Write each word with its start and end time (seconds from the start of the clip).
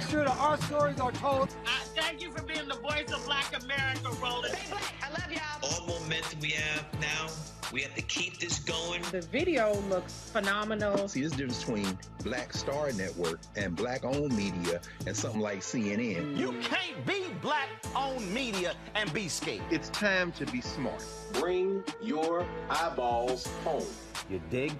Media. 0.00 0.10
He 0.10 0.10
makes 0.10 0.10
sure 0.10 0.24
that 0.24 0.36
our 0.38 0.56
stories 0.62 1.00
are 1.00 1.12
told. 1.12 1.48
Uh, 1.66 1.68
thank 1.94 2.22
you 2.22 2.30
for 2.30 2.42
being 2.42 2.68
the 2.68 2.76
voice 2.76 3.12
of 3.12 3.24
Black 3.26 3.52
America, 3.62 4.10
Roland. 4.22 4.54
Hey, 4.54 4.94
I 5.02 5.10
love 5.10 5.32
y'all. 5.32 5.40
All 5.62 5.86
momentum 5.86 6.40
we 6.40 6.50
have 6.50 6.86
now, 7.00 7.28
we 7.72 7.82
have 7.82 7.94
to 7.94 8.02
keep 8.02 8.38
this 8.38 8.58
going. 8.60 9.02
The 9.12 9.22
video 9.22 9.74
looks 9.88 10.30
phenomenal. 10.30 11.08
See, 11.08 11.22
this 11.22 11.32
difference 11.32 11.62
between 11.64 11.98
Black 12.24 12.52
Star 12.52 12.92
Network 12.92 13.40
and 13.56 13.76
Black 13.76 14.04
owned 14.04 14.36
media 14.36 14.80
and 15.06 15.16
something 15.16 15.40
like 15.40 15.60
CNN. 15.60 16.36
You 16.36 16.52
can't 16.62 17.04
be 17.06 17.24
black 17.42 17.68
owned 17.94 18.32
media 18.32 18.74
and 18.94 19.12
be 19.12 19.28
scared. 19.28 19.62
It's 19.70 19.88
time 19.90 20.32
to 20.32 20.46
be 20.46 20.60
smart. 20.60 21.04
Bring 21.32 21.84
your 22.02 22.46
eyeballs 22.68 23.46
home. 23.64 23.86
You 24.28 24.40
dig? 24.50 24.72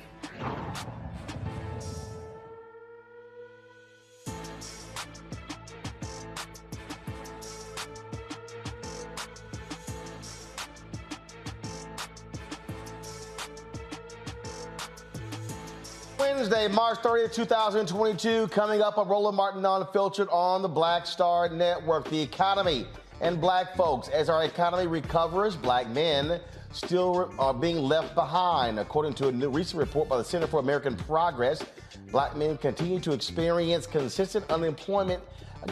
Wednesday, 16.36 16.68
March 16.68 17.00
30th, 17.00 17.34
2022, 17.34 18.46
coming 18.48 18.80
up 18.80 18.98
on 18.98 19.08
Roland 19.08 19.36
Martin 19.36 19.66
Unfiltered 19.66 20.28
on 20.30 20.62
the 20.62 20.68
Black 20.68 21.04
Star 21.04 21.48
Network. 21.48 22.08
The 22.08 22.22
economy 22.22 22.86
and 23.20 23.40
black 23.40 23.76
folks. 23.76 24.08
As 24.08 24.30
our 24.30 24.44
economy 24.44 24.86
recovers, 24.86 25.56
black 25.56 25.90
men 25.90 26.40
still 26.72 27.34
are 27.38 27.52
being 27.52 27.78
left 27.78 28.14
behind. 28.14 28.78
According 28.78 29.14
to 29.14 29.28
a 29.28 29.32
new 29.32 29.50
recent 29.50 29.80
report 29.80 30.08
by 30.08 30.18
the 30.18 30.24
Center 30.24 30.46
for 30.46 30.60
American 30.60 30.96
Progress, 30.96 31.64
black 32.12 32.36
men 32.36 32.56
continue 32.56 33.00
to 33.00 33.12
experience 33.12 33.88
consistent 33.88 34.48
unemployment 34.50 35.22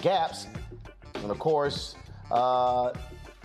gaps. 0.03 0.49
And 1.15 1.31
of 1.31 1.39
course, 1.39 1.95
uh, 2.33 2.93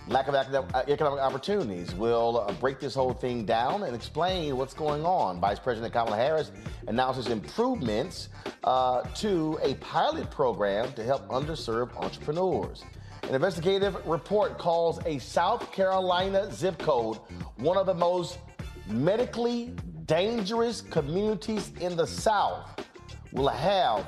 lack 0.06 0.28
of 0.28 0.34
economic 0.34 1.20
opportunities. 1.20 1.94
We'll 1.94 2.40
uh, 2.40 2.52
break 2.54 2.78
this 2.78 2.94
whole 2.94 3.14
thing 3.14 3.44
down 3.44 3.84
and 3.84 3.94
explain 3.94 4.56
what's 4.56 4.74
going 4.74 5.04
on. 5.04 5.40
Vice 5.40 5.58
President 5.58 5.92
Kamala 5.92 6.16
Harris 6.16 6.52
announces 6.88 7.28
improvements 7.28 8.28
uh, 8.64 9.02
to 9.14 9.58
a 9.62 9.74
pilot 9.76 10.30
program 10.30 10.92
to 10.92 11.04
help 11.04 11.26
underserved 11.28 11.96
entrepreneurs. 11.96 12.84
An 13.22 13.34
investigative 13.34 13.96
report 14.06 14.58
calls 14.58 14.98
a 15.06 15.18
South 15.18 15.72
Carolina 15.72 16.52
zip 16.52 16.78
code 16.78 17.18
one 17.56 17.78
of 17.78 17.86
the 17.86 17.94
most 17.94 18.38
medically 18.86 19.72
dangerous 20.04 20.82
communities 20.82 21.72
in 21.80 21.96
the 21.96 22.06
South. 22.06 22.68
We'll 23.32 23.48
have 23.48 24.04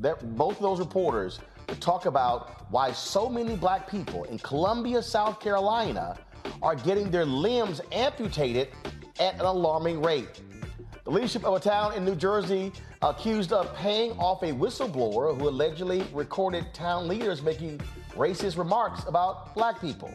that, 0.00 0.36
both 0.36 0.56
of 0.56 0.62
those 0.62 0.80
reporters 0.80 1.38
talk 1.76 2.06
about 2.06 2.70
why 2.70 2.92
so 2.92 3.28
many 3.28 3.56
black 3.56 3.90
people 3.90 4.24
in 4.24 4.38
Columbia, 4.38 5.02
South 5.02 5.40
Carolina 5.40 6.16
are 6.62 6.74
getting 6.74 7.10
their 7.10 7.24
limbs 7.24 7.80
amputated 7.92 8.68
at 9.20 9.34
an 9.34 9.40
alarming 9.40 10.02
rate. 10.02 10.40
The 11.04 11.10
leadership 11.10 11.44
of 11.44 11.54
a 11.54 11.60
town 11.60 11.94
in 11.94 12.04
New 12.04 12.14
Jersey 12.14 12.72
accused 13.00 13.52
of 13.52 13.74
paying 13.74 14.12
off 14.12 14.42
a 14.42 14.52
whistleblower 14.52 15.38
who 15.38 15.48
allegedly 15.48 16.06
recorded 16.12 16.74
town 16.74 17.08
leaders 17.08 17.42
making 17.42 17.78
racist 18.14 18.58
remarks 18.58 19.04
about 19.06 19.54
black 19.54 19.80
people. 19.80 20.12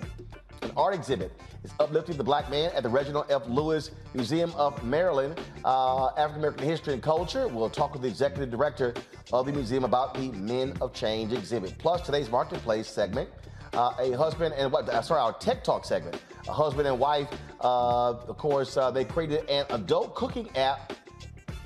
And 0.63 0.71
art 0.77 0.95
exhibit. 0.95 1.31
It's 1.63 1.73
uplifting 1.79 2.17
the 2.17 2.23
black 2.23 2.49
man 2.49 2.71
at 2.73 2.83
the 2.83 2.89
Reginald 2.89 3.25
F. 3.29 3.43
Lewis 3.47 3.91
Museum 4.13 4.51
of 4.55 4.81
Maryland, 4.83 5.39
uh, 5.65 6.07
African 6.17 6.39
American 6.39 6.65
History 6.65 6.93
and 6.93 7.03
Culture. 7.03 7.47
We'll 7.47 7.69
talk 7.69 7.93
with 7.93 8.01
the 8.01 8.07
executive 8.07 8.49
director 8.49 8.93
of 9.31 9.45
the 9.45 9.51
museum 9.51 9.83
about 9.83 10.13
the 10.13 10.31
Men 10.31 10.73
of 10.81 10.93
Change 10.93 11.33
exhibit. 11.33 11.77
Plus, 11.77 12.01
today's 12.01 12.29
marketplace 12.29 12.87
segment. 12.87 13.29
Uh, 13.73 13.93
a 13.99 14.11
husband 14.11 14.53
and 14.55 14.71
what? 14.71 14.87
Sorry, 15.03 15.19
our 15.19 15.33
tech 15.33 15.63
talk 15.63 15.83
segment. 15.83 16.21
A 16.47 16.53
husband 16.53 16.87
and 16.87 16.99
wife. 16.99 17.27
Uh, 17.59 18.11
of 18.11 18.37
course, 18.37 18.77
uh, 18.77 18.91
they 18.91 19.03
created 19.03 19.49
an 19.49 19.65
adult 19.71 20.15
cooking 20.15 20.55
app 20.55 20.93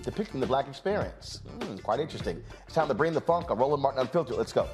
depicting 0.04 0.40
the 0.40 0.48
black 0.48 0.68
experience. 0.68 1.42
Mm, 1.60 1.84
quite 1.84 2.00
interesting. 2.00 2.42
It's 2.66 2.74
time 2.74 2.88
to 2.88 2.94
bring 2.94 3.14
the 3.14 3.22
funk 3.22 3.52
on 3.52 3.58
Roland 3.58 3.82
Martin 3.82 4.02
Unfiltered. 4.02 4.38
Let's 4.38 4.54
go. 4.54 4.68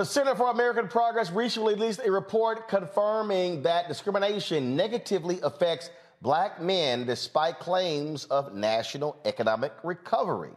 The 0.00 0.06
Center 0.06 0.34
for 0.34 0.50
American 0.50 0.88
Progress 0.88 1.30
recently 1.30 1.74
released 1.74 2.00
a 2.02 2.10
report 2.10 2.68
confirming 2.68 3.60
that 3.64 3.86
discrimination 3.86 4.74
negatively 4.74 5.38
affects 5.42 5.90
black 6.22 6.58
men 6.58 7.04
despite 7.04 7.58
claims 7.58 8.24
of 8.24 8.54
national 8.54 9.18
economic 9.26 9.74
recovery. 9.82 10.54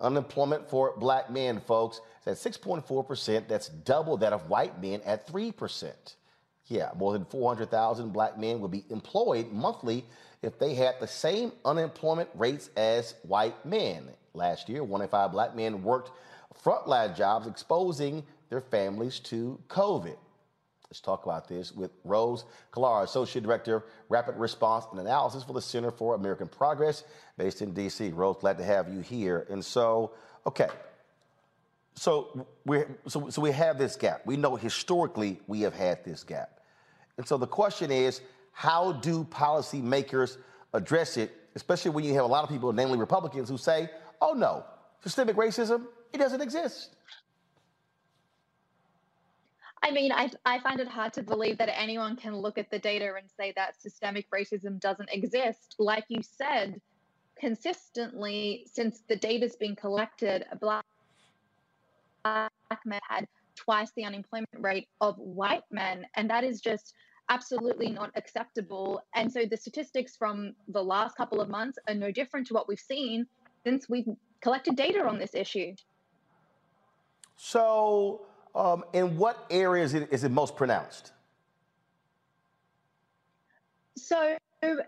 Unemployment 0.00 0.68
for 0.68 0.92
black 0.96 1.30
men, 1.30 1.60
folks, 1.60 2.00
is 2.26 2.44
at 2.44 2.52
6.4%. 2.52 3.46
That's 3.46 3.68
double 3.68 4.16
that 4.16 4.32
of 4.32 4.50
white 4.50 4.82
men 4.82 5.00
at 5.02 5.28
3%. 5.28 5.92
Yeah, 6.66 6.90
more 6.96 7.12
than 7.12 7.26
400,000 7.26 8.12
black 8.12 8.36
men 8.40 8.58
would 8.58 8.72
be 8.72 8.84
employed 8.90 9.52
monthly 9.52 10.04
if 10.42 10.58
they 10.58 10.74
had 10.74 10.96
the 10.98 11.06
same 11.06 11.52
unemployment 11.64 12.28
rates 12.34 12.70
as 12.76 13.14
white 13.22 13.64
men. 13.64 14.08
Last 14.32 14.68
year, 14.68 14.82
one 14.82 15.00
in 15.00 15.06
five 15.06 15.30
black 15.30 15.54
men 15.54 15.84
worked 15.84 16.10
frontline 16.64 17.16
jobs, 17.16 17.46
exposing 17.46 18.24
their 18.54 18.60
families 18.60 19.18
to 19.18 19.58
COVID. 19.66 20.16
Let's 20.88 21.00
talk 21.00 21.24
about 21.24 21.48
this 21.48 21.72
with 21.72 21.90
Rose 22.04 22.44
Khattar, 22.72 23.02
Associate 23.02 23.42
Director, 23.42 23.84
Rapid 24.08 24.36
Response 24.36 24.84
and 24.92 25.00
Analysis 25.00 25.42
for 25.42 25.54
the 25.54 25.60
Center 25.60 25.90
for 25.90 26.14
American 26.14 26.46
Progress, 26.46 27.02
based 27.36 27.62
in 27.62 27.74
D.C. 27.74 28.10
Rose, 28.10 28.36
glad 28.38 28.56
to 28.58 28.64
have 28.64 28.88
you 28.92 29.00
here. 29.00 29.48
And 29.50 29.64
so, 29.64 30.12
okay, 30.46 30.68
so 31.96 32.46
we 32.64 32.84
so, 33.08 33.28
so 33.28 33.42
we 33.42 33.50
have 33.50 33.76
this 33.76 33.96
gap. 33.96 34.24
We 34.24 34.36
know 34.36 34.54
historically 34.54 35.40
we 35.48 35.62
have 35.62 35.74
had 35.74 36.04
this 36.04 36.22
gap, 36.22 36.60
and 37.16 37.26
so 37.26 37.36
the 37.36 37.48
question 37.48 37.90
is, 37.90 38.20
how 38.52 38.92
do 38.92 39.24
policymakers 39.24 40.36
address 40.74 41.16
it? 41.16 41.32
Especially 41.56 41.90
when 41.90 42.04
you 42.04 42.14
have 42.14 42.24
a 42.24 42.28
lot 42.28 42.44
of 42.44 42.50
people, 42.50 42.72
namely 42.72 42.98
Republicans, 42.98 43.48
who 43.48 43.58
say, 43.58 43.90
"Oh 44.20 44.32
no, 44.32 44.64
systemic 45.02 45.34
racism 45.34 45.86
it 46.12 46.18
doesn't 46.18 46.40
exist." 46.40 46.94
I 49.84 49.90
mean, 49.90 50.12
I, 50.12 50.30
I 50.46 50.60
find 50.60 50.80
it 50.80 50.88
hard 50.88 51.12
to 51.12 51.22
believe 51.22 51.58
that 51.58 51.68
anyone 51.78 52.16
can 52.16 52.34
look 52.34 52.56
at 52.56 52.70
the 52.70 52.78
data 52.78 53.12
and 53.18 53.30
say 53.38 53.52
that 53.54 53.78
systemic 53.78 54.26
racism 54.30 54.80
doesn't 54.80 55.10
exist. 55.12 55.74
Like 55.78 56.06
you 56.08 56.22
said, 56.22 56.80
consistently, 57.38 58.66
since 58.72 59.02
the 59.08 59.16
data's 59.16 59.56
been 59.56 59.76
collected, 59.76 60.46
black 60.58 60.86
black 62.22 62.50
men 62.86 63.00
had 63.10 63.28
twice 63.56 63.92
the 63.94 64.04
unemployment 64.04 64.48
rate 64.58 64.88
of 65.02 65.18
white 65.18 65.64
men. 65.70 66.06
And 66.16 66.30
that 66.30 66.44
is 66.44 66.62
just 66.62 66.94
absolutely 67.28 67.90
not 67.90 68.10
acceptable. 68.16 69.02
And 69.14 69.30
so 69.30 69.44
the 69.44 69.56
statistics 69.58 70.16
from 70.16 70.54
the 70.68 70.82
last 70.82 71.14
couple 71.14 71.42
of 71.42 71.50
months 71.50 71.78
are 71.88 71.94
no 71.94 72.10
different 72.10 72.46
to 72.46 72.54
what 72.54 72.66
we've 72.66 72.80
seen 72.80 73.26
since 73.66 73.86
we've 73.90 74.08
collected 74.40 74.76
data 74.76 75.06
on 75.06 75.18
this 75.18 75.34
issue. 75.34 75.74
So, 77.36 78.22
um, 78.54 78.84
in 78.92 79.16
what 79.16 79.46
areas 79.50 79.94
is 79.94 80.24
it 80.24 80.30
most 80.30 80.56
pronounced? 80.56 81.12
So, 83.96 84.36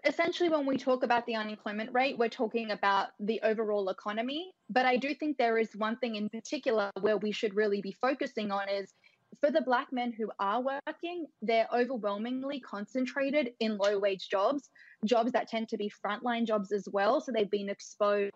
essentially, 0.05 0.49
when 0.49 0.67
we 0.67 0.77
talk 0.77 1.03
about 1.03 1.27
the 1.27 1.35
unemployment 1.35 1.93
rate, 1.93 2.19
we're 2.19 2.29
talking 2.29 2.71
about 2.71 3.09
the 3.21 3.41
overall 3.43 3.89
economy. 3.89 4.53
But 4.71 4.87
I 4.87 4.97
do 4.97 5.15
think 5.15 5.37
there 5.37 5.59
is 5.59 5.75
one 5.77 5.97
thing 5.97 6.17
in 6.17 6.29
particular 6.29 6.91
where 7.01 7.17
we 7.17 7.33
should 7.33 7.55
really 7.55 7.81
be 7.81 7.93
focusing 7.93 8.51
on 8.51 8.69
is 8.69 8.95
for 9.41 9.51
the 9.51 9.61
black 9.61 9.93
men 9.93 10.13
who 10.13 10.31
are 10.39 10.63
working, 10.63 11.27
they're 11.43 11.69
overwhelmingly 11.75 12.61
concentrated 12.61 13.53
in 13.61 13.77
low 13.77 13.99
wage 13.99 14.29
jobs, 14.29 14.71
jobs 15.05 15.33
that 15.33 15.49
tend 15.49 15.69
to 15.69 15.77
be 15.77 15.91
frontline 16.05 16.47
jobs 16.47 16.73
as 16.73 16.89
well. 16.91 17.21
So 17.21 17.33
they've 17.33 17.51
been 17.51 17.69
exposed 17.69 18.33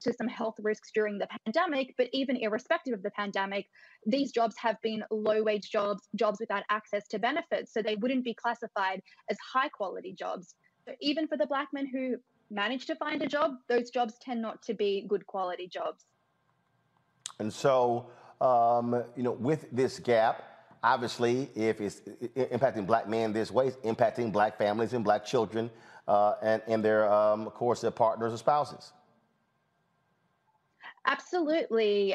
to 0.00 0.12
some 0.12 0.28
health 0.28 0.56
risks 0.62 0.90
during 0.92 1.18
the 1.18 1.28
pandemic. 1.44 1.94
But 1.96 2.08
even 2.12 2.36
irrespective 2.36 2.94
of 2.94 3.02
the 3.02 3.10
pandemic, 3.10 3.66
these 4.06 4.32
jobs 4.32 4.56
have 4.58 4.80
been 4.82 5.04
low 5.10 5.42
wage 5.42 5.70
jobs, 5.70 6.08
jobs 6.14 6.38
without 6.40 6.64
access 6.70 7.06
to 7.08 7.18
benefits. 7.18 7.72
So 7.72 7.82
they 7.82 7.96
wouldn't 7.96 8.24
be 8.24 8.34
classified 8.34 9.02
as 9.30 9.36
high 9.52 9.68
quality 9.68 10.12
jobs. 10.12 10.54
So 10.86 10.94
even 11.00 11.26
for 11.28 11.36
the 11.36 11.46
black 11.46 11.68
men 11.72 11.86
who 11.86 12.16
manage 12.50 12.86
to 12.86 12.96
find 12.96 13.22
a 13.22 13.26
job, 13.26 13.52
those 13.68 13.90
jobs 13.90 14.14
tend 14.20 14.40
not 14.40 14.62
to 14.62 14.74
be 14.74 15.04
good 15.08 15.26
quality 15.26 15.68
jobs. 15.68 16.04
And 17.38 17.52
so, 17.52 18.10
um, 18.40 19.04
you 19.16 19.22
know, 19.22 19.32
with 19.32 19.68
this 19.70 19.98
gap, 19.98 20.44
obviously, 20.82 21.50
if 21.54 21.80
it's 21.80 22.00
impacting 22.36 22.86
black 22.86 23.08
men 23.08 23.32
this 23.32 23.50
way, 23.50 23.68
it's 23.68 23.76
impacting 23.78 24.32
black 24.32 24.56
families 24.58 24.92
and 24.92 25.04
black 25.04 25.24
children 25.24 25.70
uh, 26.06 26.34
and, 26.42 26.62
and 26.66 26.84
their, 26.84 27.10
um, 27.12 27.46
of 27.46 27.54
course, 27.54 27.80
their 27.80 27.90
partners 27.90 28.32
or 28.32 28.38
spouses. 28.38 28.92
Absolutely. 31.08 32.14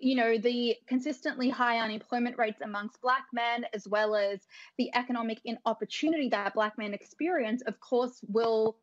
You 0.00 0.16
know, 0.16 0.36
the 0.36 0.76
consistently 0.88 1.48
high 1.48 1.78
unemployment 1.78 2.36
rates 2.38 2.60
amongst 2.60 3.00
Black 3.00 3.24
men, 3.32 3.64
as 3.72 3.86
well 3.86 4.16
as 4.16 4.40
the 4.78 4.90
economic 4.94 5.38
inopportunity 5.44 6.28
that 6.30 6.54
Black 6.54 6.76
men 6.76 6.92
experience, 6.92 7.62
of 7.62 7.78
course, 7.78 8.20
will 8.28 8.76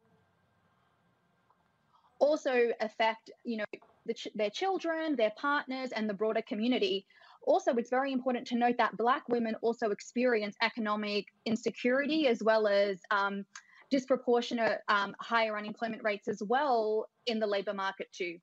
also 2.20 2.70
affect, 2.80 3.32
you 3.44 3.58
know, 3.58 3.66
the 4.06 4.14
ch- 4.14 4.30
their 4.34 4.50
children, 4.50 5.16
their 5.16 5.34
partners, 5.36 5.92
and 5.92 6.10
the 6.10 6.14
broader 6.14 6.42
community. 6.42 7.06
Also, 7.46 7.74
it's 7.76 7.90
very 7.90 8.14
important 8.14 8.48
to 8.48 8.56
note 8.56 8.78
that 8.78 8.96
Black 8.96 9.28
women 9.28 9.56
also 9.62 9.90
experience 9.90 10.56
economic 10.62 11.26
insecurity 11.46 12.28
as 12.28 12.42
well 12.42 12.68
as 12.68 13.02
um, 13.12 13.44
disproportionate 13.90 14.80
um, 14.88 15.14
higher 15.20 15.58
unemployment 15.58 16.02
rates 16.04 16.30
as 16.30 16.42
well 16.42 17.10
in 17.26 17.40
the 17.40 17.48
labor 17.48 17.74
market, 17.74 18.08
too. 18.14 18.38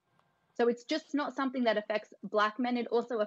So 0.57 0.69
it's 0.69 0.85
just 0.85 1.15
not 1.15 1.35
something 1.35 1.65
that 1.65 1.77
affects 1.77 2.13
black 2.23 2.59
men. 2.59 2.77
It 2.77 2.87
also 2.89 3.25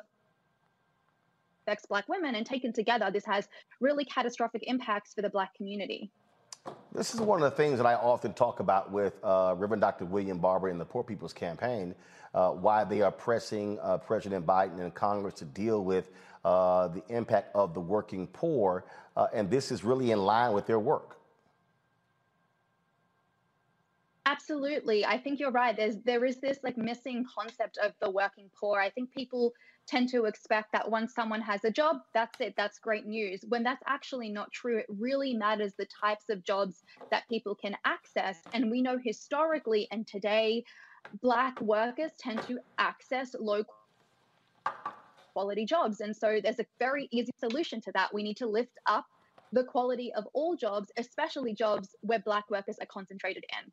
affects 1.67 1.85
black 1.85 2.07
women. 2.07 2.35
And 2.35 2.45
taken 2.45 2.73
together, 2.73 3.09
this 3.11 3.25
has 3.25 3.47
really 3.79 4.05
catastrophic 4.05 4.63
impacts 4.67 5.13
for 5.13 5.21
the 5.21 5.29
black 5.29 5.55
community. 5.55 6.11
This 6.93 7.13
is 7.13 7.19
one 7.19 7.41
of 7.41 7.49
the 7.49 7.57
things 7.57 7.77
that 7.77 7.85
I 7.85 7.95
often 7.95 8.33
talk 8.33 8.59
about 8.59 8.91
with 8.91 9.13
uh, 9.23 9.55
Reverend 9.57 9.81
Dr. 9.81 10.05
William 10.05 10.37
Barber 10.37 10.69
in 10.69 10.77
the 10.77 10.85
Poor 10.85 11.03
People's 11.03 11.33
Campaign, 11.33 11.95
uh, 12.33 12.51
why 12.51 12.83
they 12.83 13.01
are 13.01 13.11
pressing 13.11 13.79
uh, 13.81 13.97
President 13.97 14.45
Biden 14.45 14.79
and 14.79 14.93
Congress 14.93 15.33
to 15.35 15.45
deal 15.45 15.83
with 15.83 16.11
uh, 16.45 16.89
the 16.89 17.03
impact 17.09 17.53
of 17.55 17.73
the 17.73 17.79
working 17.79 18.27
poor. 18.27 18.85
Uh, 19.17 19.27
and 19.33 19.49
this 19.49 19.71
is 19.71 19.83
really 19.83 20.11
in 20.11 20.19
line 20.19 20.53
with 20.53 20.67
their 20.67 20.79
work. 20.79 21.17
Absolutely. 24.33 25.05
I 25.05 25.19
think 25.19 25.39
you're 25.39 25.51
right. 25.51 25.77
There's 25.77 25.97
there 26.05 26.25
is 26.25 26.37
this 26.37 26.57
like 26.63 26.75
missing 26.75 27.23
concept 27.37 27.77
of 27.77 27.91
the 28.01 28.09
working 28.09 28.49
poor. 28.59 28.79
I 28.79 28.89
think 28.89 29.13
people 29.13 29.53
tend 29.85 30.09
to 30.09 30.25
expect 30.25 30.71
that 30.71 30.89
once 30.89 31.13
someone 31.13 31.41
has 31.41 31.63
a 31.65 31.69
job, 31.69 31.97
that's 32.15 32.41
it, 32.41 32.55
that's 32.57 32.79
great 32.79 33.05
news. 33.05 33.45
When 33.47 33.61
that's 33.61 33.83
actually 33.85 34.29
not 34.29 34.51
true, 34.51 34.79
it 34.79 34.87
really 34.89 35.35
matters 35.35 35.73
the 35.77 35.85
types 35.85 36.29
of 36.29 36.43
jobs 36.43 36.83
that 37.11 37.29
people 37.29 37.53
can 37.53 37.75
access. 37.85 38.39
And 38.53 38.71
we 38.71 38.81
know 38.81 38.97
historically 39.03 39.87
and 39.91 40.07
today, 40.07 40.63
Black 41.21 41.61
workers 41.61 42.11
tend 42.17 42.41
to 42.43 42.57
access 42.79 43.35
low 43.39 43.63
quality 45.33 45.65
jobs. 45.65 45.99
And 46.01 46.15
so 46.15 46.39
there's 46.41 46.59
a 46.59 46.65
very 46.79 47.07
easy 47.11 47.33
solution 47.37 47.81
to 47.81 47.91
that. 47.93 48.11
We 48.11 48.23
need 48.23 48.37
to 48.37 48.47
lift 48.47 48.79
up 48.87 49.05
the 49.51 49.63
quality 49.63 50.11
of 50.15 50.25
all 50.33 50.55
jobs, 50.55 50.91
especially 50.97 51.53
jobs 51.53 51.89
where 52.01 52.19
Black 52.19 52.49
workers 52.49 52.77
are 52.81 52.87
concentrated 52.87 53.45
in. 53.61 53.71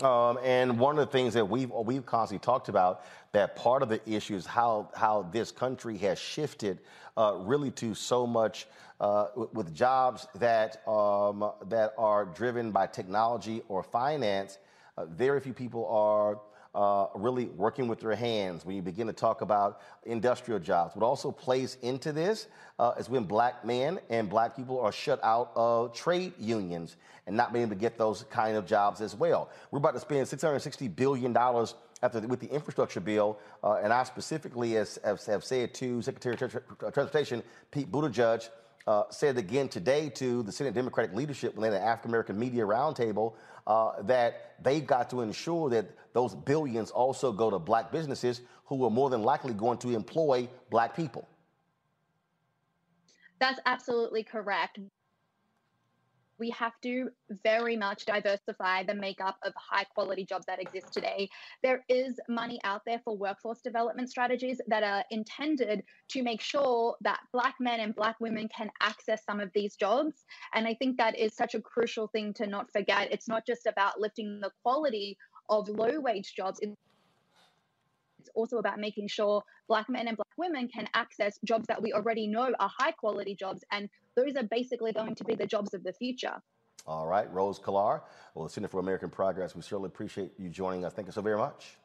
Um, 0.00 0.38
and 0.42 0.78
one 0.78 0.98
of 0.98 1.06
the 1.06 1.12
things 1.12 1.34
that 1.34 1.48
we've 1.48 1.70
we've 1.70 2.04
constantly 2.04 2.44
talked 2.44 2.68
about 2.68 3.04
that 3.32 3.56
part 3.56 3.82
of 3.82 3.88
the 3.88 4.00
issue 4.08 4.34
is 4.34 4.46
how 4.46 4.88
how 4.94 5.28
this 5.32 5.52
country 5.52 5.96
has 5.98 6.18
shifted 6.18 6.78
uh, 7.16 7.34
really 7.38 7.70
to 7.72 7.94
so 7.94 8.26
much 8.26 8.66
uh, 9.00 9.26
with 9.52 9.74
jobs 9.74 10.26
that 10.36 10.86
um, 10.88 11.50
that 11.68 11.92
are 11.98 12.24
driven 12.24 12.72
by 12.72 12.86
technology 12.86 13.62
or 13.68 13.82
finance. 13.82 14.58
Uh, 14.96 15.04
very 15.06 15.40
few 15.40 15.52
people 15.52 15.86
are 15.86 16.40
uh, 16.74 17.06
really 17.14 17.46
working 17.46 17.88
with 17.88 18.00
their 18.00 18.14
hands. 18.14 18.64
When 18.64 18.76
you 18.76 18.82
begin 18.82 19.06
to 19.06 19.12
talk 19.12 19.40
about 19.40 19.80
industrial 20.04 20.58
jobs, 20.58 20.96
what 20.96 21.04
also 21.04 21.30
plays 21.30 21.76
into 21.82 22.12
this 22.12 22.46
uh, 22.78 22.92
is 22.98 23.10
when 23.10 23.24
black 23.24 23.64
men 23.64 24.00
and 24.10 24.28
black 24.28 24.56
people 24.56 24.80
are 24.80 24.92
shut 24.92 25.20
out 25.22 25.52
of 25.54 25.92
trade 25.94 26.32
unions 26.38 26.96
and 27.26 27.36
not 27.36 27.52
being 27.52 27.64
able 27.64 27.74
to 27.74 27.80
get 27.80 27.98
those 27.98 28.24
kind 28.30 28.56
of 28.56 28.66
jobs 28.66 29.00
as 29.00 29.14
well. 29.14 29.50
We're 29.70 29.78
about 29.78 29.94
to 29.94 30.00
spend 30.00 30.26
660 30.26 30.88
billion 30.88 31.32
dollars 31.32 31.74
after 32.02 32.20
with 32.20 32.40
the 32.40 32.52
infrastructure 32.52 33.00
bill, 33.00 33.38
uh, 33.62 33.74
and 33.74 33.92
I 33.92 34.02
specifically 34.02 34.72
has, 34.72 34.98
have, 35.04 35.24
have 35.26 35.44
said 35.44 35.72
to 35.74 36.02
Secretary 36.02 36.34
of 36.34 36.92
Transportation 36.92 37.44
Pete 37.70 37.92
Buttigieg 37.92 38.48
uh, 38.86 39.04
said 39.10 39.38
again 39.38 39.68
today 39.68 40.08
to 40.10 40.42
the 40.42 40.52
Senate 40.52 40.74
Democratic 40.74 41.14
leadership 41.14 41.54
when 41.54 41.62
they 41.62 41.76
had 41.76 41.82
an 41.82 41.88
African 41.88 42.10
American 42.10 42.38
media 42.38 42.64
roundtable 42.64 43.34
uh, 43.66 44.02
that 44.02 44.54
they've 44.62 44.86
got 44.86 45.08
to 45.10 45.20
ensure 45.20 45.70
that 45.70 45.86
those 46.12 46.34
billions 46.34 46.90
also 46.90 47.32
go 47.32 47.50
to 47.50 47.58
black 47.58 47.92
businesses 47.92 48.40
who 48.64 48.84
are 48.84 48.90
more 48.90 49.10
than 49.10 49.22
likely 49.22 49.52
going 49.52 49.78
to 49.78 49.94
employ 49.94 50.48
black 50.70 50.96
people. 50.96 51.28
That's 53.38 53.60
absolutely 53.66 54.22
correct 54.22 54.78
we 56.42 56.50
have 56.50 56.72
to 56.82 57.08
very 57.44 57.76
much 57.76 58.04
diversify 58.04 58.82
the 58.82 58.94
makeup 58.94 59.36
of 59.44 59.52
high 59.54 59.84
quality 59.84 60.24
jobs 60.24 60.44
that 60.46 60.60
exist 60.60 60.92
today. 60.92 61.28
There 61.62 61.84
is 61.88 62.18
money 62.28 62.58
out 62.64 62.82
there 62.84 63.00
for 63.04 63.16
workforce 63.16 63.60
development 63.60 64.10
strategies 64.10 64.60
that 64.66 64.82
are 64.82 65.04
intended 65.12 65.84
to 66.08 66.22
make 66.24 66.40
sure 66.40 66.96
that 67.02 67.20
Black 67.32 67.54
men 67.60 67.78
and 67.78 67.94
Black 67.94 68.16
women 68.18 68.48
can 68.48 68.72
access 68.80 69.24
some 69.24 69.38
of 69.38 69.52
these 69.54 69.76
jobs. 69.76 70.24
And 70.52 70.66
I 70.66 70.74
think 70.74 70.98
that 70.98 71.16
is 71.16 71.32
such 71.32 71.54
a 71.54 71.60
crucial 71.60 72.08
thing 72.08 72.34
to 72.34 72.48
not 72.48 72.72
forget. 72.72 73.12
It's 73.12 73.28
not 73.28 73.46
just 73.46 73.68
about 73.68 74.00
lifting 74.00 74.40
the 74.40 74.50
quality 74.64 75.16
of 75.48 75.68
low 75.68 76.00
wage 76.00 76.34
jobs. 76.34 76.58
It's 78.22 78.30
also 78.36 78.58
about 78.58 78.78
making 78.78 79.08
sure 79.08 79.42
Black 79.66 79.88
men 79.88 80.06
and 80.06 80.16
Black 80.16 80.38
women 80.38 80.68
can 80.68 80.86
access 80.94 81.40
jobs 81.44 81.66
that 81.66 81.82
we 81.82 81.92
already 81.92 82.28
know 82.28 82.52
are 82.60 82.70
high 82.78 82.92
quality 82.92 83.34
jobs. 83.34 83.64
And 83.72 83.88
those 84.16 84.36
are 84.36 84.44
basically 84.44 84.92
going 84.92 85.16
to 85.16 85.24
be 85.24 85.34
the 85.34 85.46
jobs 85.46 85.74
of 85.74 85.82
the 85.82 85.92
future. 85.92 86.40
All 86.86 87.06
right, 87.08 87.32
Rose 87.32 87.58
Khattar, 87.58 88.02
well, 88.34 88.48
Center 88.48 88.68
for 88.68 88.78
American 88.78 89.10
Progress, 89.10 89.56
we 89.56 89.62
certainly 89.62 89.88
appreciate 89.88 90.32
you 90.38 90.48
joining 90.48 90.84
us. 90.84 90.92
Thank 90.92 91.06
you 91.06 91.12
so 91.12 91.22
very 91.22 91.36
much. 91.36 91.76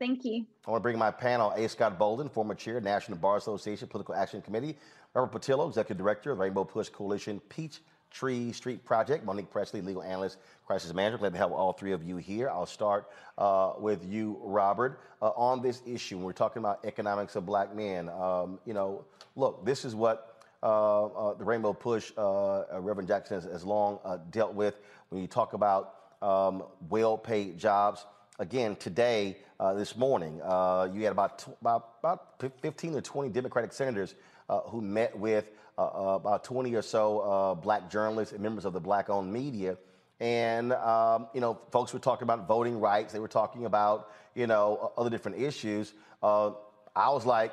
Thank 0.00 0.24
you. 0.24 0.46
I 0.66 0.70
want 0.70 0.80
to 0.80 0.82
bring 0.82 0.98
my 0.98 1.12
panel 1.12 1.52
A. 1.56 1.68
Scott 1.68 1.96
Bolden, 1.96 2.28
former 2.28 2.54
chair, 2.56 2.80
National 2.80 3.16
Bar 3.18 3.36
Association 3.36 3.86
Political 3.86 4.16
Action 4.16 4.42
Committee, 4.42 4.76
Robert 5.14 5.40
Patillo, 5.40 5.68
executive 5.68 5.98
director 5.98 6.32
of 6.32 6.40
Rainbow 6.40 6.64
Push 6.64 6.88
Coalition 6.88 7.40
Peach 7.48 7.80
Tree 8.14 8.52
Street 8.52 8.84
Project. 8.84 9.24
Monique 9.24 9.50
Presley, 9.50 9.80
legal 9.80 10.02
analyst, 10.02 10.38
crisis 10.66 10.94
manager. 10.94 11.18
Glad 11.18 11.32
to 11.32 11.38
have 11.38 11.50
all 11.50 11.72
three 11.72 11.90
of 11.90 12.04
you 12.04 12.16
here. 12.16 12.48
I'll 12.48 12.64
start 12.64 13.10
uh, 13.36 13.72
with 13.78 14.04
you, 14.08 14.38
Robert, 14.40 15.00
uh, 15.20 15.30
on 15.30 15.60
this 15.60 15.82
issue. 15.84 16.18
We're 16.18 16.32
talking 16.32 16.60
about 16.60 16.84
economics 16.84 17.34
of 17.34 17.44
black 17.44 17.74
men. 17.74 18.08
Um, 18.08 18.60
you 18.64 18.72
know, 18.72 19.04
look, 19.34 19.66
this 19.66 19.84
is 19.84 19.96
what 19.96 20.40
uh, 20.62 21.06
uh 21.06 21.34
the 21.34 21.44
Rainbow 21.44 21.72
Push, 21.72 22.12
uh, 22.16 22.60
uh, 22.60 22.80
Reverend 22.80 23.08
Jackson 23.08 23.40
has, 23.40 23.50
has 23.50 23.64
long 23.64 23.98
dealt 24.30 24.54
with. 24.54 24.78
When 25.08 25.20
you 25.20 25.26
talk 25.26 25.52
about 25.52 25.96
um, 26.22 26.62
well-paid 26.88 27.58
jobs, 27.58 28.06
again 28.38 28.76
today, 28.76 29.38
this 29.74 29.96
morning, 29.96 30.36
you 30.36 31.02
had 31.02 31.10
about, 31.10 31.44
about 31.60 31.94
about 32.00 32.42
15 32.60 32.96
or 32.96 33.00
20 33.00 33.30
Democratic 33.30 33.72
senators 33.72 34.14
who 34.48 34.80
met 34.80 35.18
with 35.18 35.46
uh, 35.76 35.82
uh, 35.82 36.14
about 36.14 36.44
20 36.44 36.72
or 36.74 36.82
so 36.82 37.18
uh, 37.18 37.54
black 37.54 37.90
journalists 37.90 38.32
and 38.32 38.40
members 38.40 38.64
of 38.64 38.72
the 38.72 38.80
black 38.80 39.10
owned 39.10 39.32
media. 39.32 39.76
And, 40.20 40.72
um, 40.72 41.26
you 41.34 41.40
know, 41.40 41.58
folks 41.72 41.92
were 41.92 41.98
talking 41.98 42.22
about 42.22 42.46
voting 42.46 42.78
rights. 42.78 43.12
They 43.12 43.18
were 43.18 43.26
talking 43.26 43.66
about, 43.66 44.10
you 44.36 44.46
know, 44.46 44.92
other 44.96 45.10
different 45.10 45.38
issues. 45.40 45.92
I 46.22 47.10
was 47.10 47.26
like, 47.26 47.52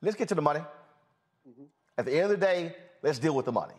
let's 0.00 0.16
get 0.16 0.28
to 0.28 0.36
the 0.36 0.42
money. 0.42 0.60
Mm-hmm. 0.60 1.64
At 1.98 2.06
the 2.06 2.14
end 2.14 2.24
of 2.24 2.30
the 2.30 2.36
day, 2.36 2.76
let's 3.02 3.18
deal 3.18 3.34
with 3.34 3.46
the 3.46 3.52
money. 3.52 3.74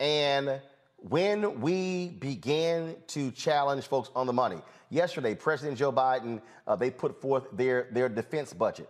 And 0.00 0.60
when 0.96 1.60
we 1.60 2.08
began 2.08 2.96
to 3.08 3.30
challenge 3.30 3.84
folks 3.84 4.10
on 4.16 4.26
the 4.26 4.32
money, 4.32 4.58
yesterday, 4.90 5.34
President 5.36 5.78
Joe 5.78 5.92
Biden, 5.92 6.42
uh, 6.66 6.74
they 6.74 6.90
put 6.90 7.20
forth 7.20 7.44
their, 7.52 7.86
their 7.92 8.08
defense 8.08 8.52
budget. 8.52 8.88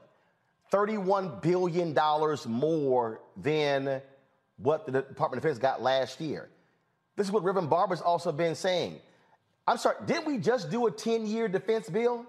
$31 0.70 1.42
billion 1.42 1.96
more 2.46 3.20
than 3.36 4.00
what 4.56 4.86
the 4.86 4.92
Department 4.92 5.38
of 5.38 5.42
Defense 5.42 5.58
got 5.58 5.82
last 5.82 6.20
year. 6.20 6.48
This 7.16 7.26
is 7.26 7.32
what 7.32 7.42
Reverend 7.42 7.70
Barber's 7.70 8.00
also 8.00 8.32
been 8.32 8.54
saying. 8.54 8.98
I'm 9.66 9.78
sorry, 9.78 9.96
didn't 10.06 10.26
we 10.26 10.38
just 10.38 10.70
do 10.70 10.86
a 10.86 10.90
10 10.90 11.26
year 11.26 11.48
defense 11.48 11.88
bill 11.88 12.24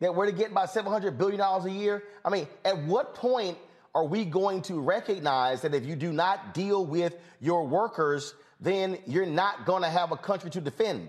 that 0.00 0.14
we're 0.14 0.26
to 0.26 0.32
get 0.32 0.50
about 0.50 0.70
$700 0.70 1.18
billion 1.18 1.40
a 1.40 1.68
year? 1.68 2.04
I 2.24 2.30
mean, 2.30 2.46
at 2.64 2.78
what 2.84 3.14
point 3.14 3.58
are 3.94 4.04
we 4.04 4.24
going 4.24 4.62
to 4.62 4.80
recognize 4.80 5.62
that 5.62 5.74
if 5.74 5.84
you 5.84 5.96
do 5.96 6.12
not 6.12 6.54
deal 6.54 6.84
with 6.84 7.16
your 7.40 7.66
workers, 7.66 8.34
then 8.60 8.98
you're 9.06 9.26
not 9.26 9.66
going 9.66 9.82
to 9.82 9.88
have 9.88 10.12
a 10.12 10.16
country 10.16 10.50
to 10.50 10.60
defend? 10.60 11.08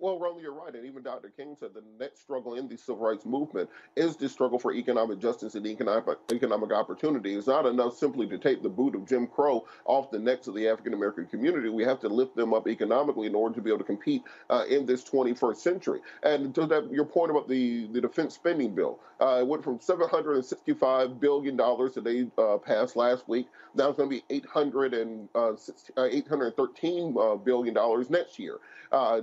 Well, 0.00 0.20
Ronnie, 0.20 0.42
you're 0.42 0.52
right. 0.52 0.72
And 0.72 0.86
even 0.86 1.02
Dr. 1.02 1.28
King 1.28 1.56
said 1.58 1.70
the 1.74 1.82
next 1.98 2.20
struggle 2.20 2.54
in 2.54 2.68
the 2.68 2.76
civil 2.76 3.04
rights 3.04 3.26
movement 3.26 3.68
is 3.96 4.14
the 4.16 4.28
struggle 4.28 4.60
for 4.60 4.72
economic 4.72 5.18
justice 5.18 5.56
and 5.56 5.66
economic, 5.66 6.18
economic 6.30 6.72
opportunity. 6.72 7.34
It's 7.34 7.48
not 7.48 7.66
enough 7.66 7.96
simply 7.96 8.28
to 8.28 8.38
take 8.38 8.62
the 8.62 8.68
boot 8.68 8.94
of 8.94 9.08
Jim 9.08 9.26
Crow 9.26 9.66
off 9.86 10.12
the 10.12 10.20
necks 10.20 10.46
of 10.46 10.54
the 10.54 10.68
African 10.68 10.94
American 10.94 11.26
community. 11.26 11.68
We 11.68 11.82
have 11.82 11.98
to 12.00 12.08
lift 12.08 12.36
them 12.36 12.54
up 12.54 12.68
economically 12.68 13.26
in 13.26 13.34
order 13.34 13.56
to 13.56 13.60
be 13.60 13.70
able 13.70 13.80
to 13.80 13.84
compete 13.84 14.22
uh, 14.50 14.66
in 14.68 14.86
this 14.86 15.02
21st 15.02 15.56
century. 15.56 16.00
And 16.22 16.54
to 16.54 16.66
that, 16.66 16.92
your 16.92 17.04
point 17.04 17.32
about 17.32 17.48
the, 17.48 17.88
the 17.88 18.00
defense 18.00 18.36
spending 18.36 18.76
bill, 18.76 19.00
uh, 19.20 19.38
it 19.40 19.46
went 19.48 19.64
from 19.64 19.80
$765 19.80 21.18
billion 21.18 21.56
that 21.56 22.02
they 22.04 22.30
uh, 22.40 22.58
passed 22.58 22.94
last 22.94 23.28
week. 23.28 23.48
Now 23.74 23.88
it's 23.88 23.96
going 23.96 24.08
to 24.10 24.16
be 24.16 24.22
800 24.30 24.94
and, 24.94 25.28
uh, 25.34 25.54
$813 25.96 27.76
uh, 27.76 28.04
next 28.10 28.38
year. 28.38 28.58
Uh, 28.90 29.20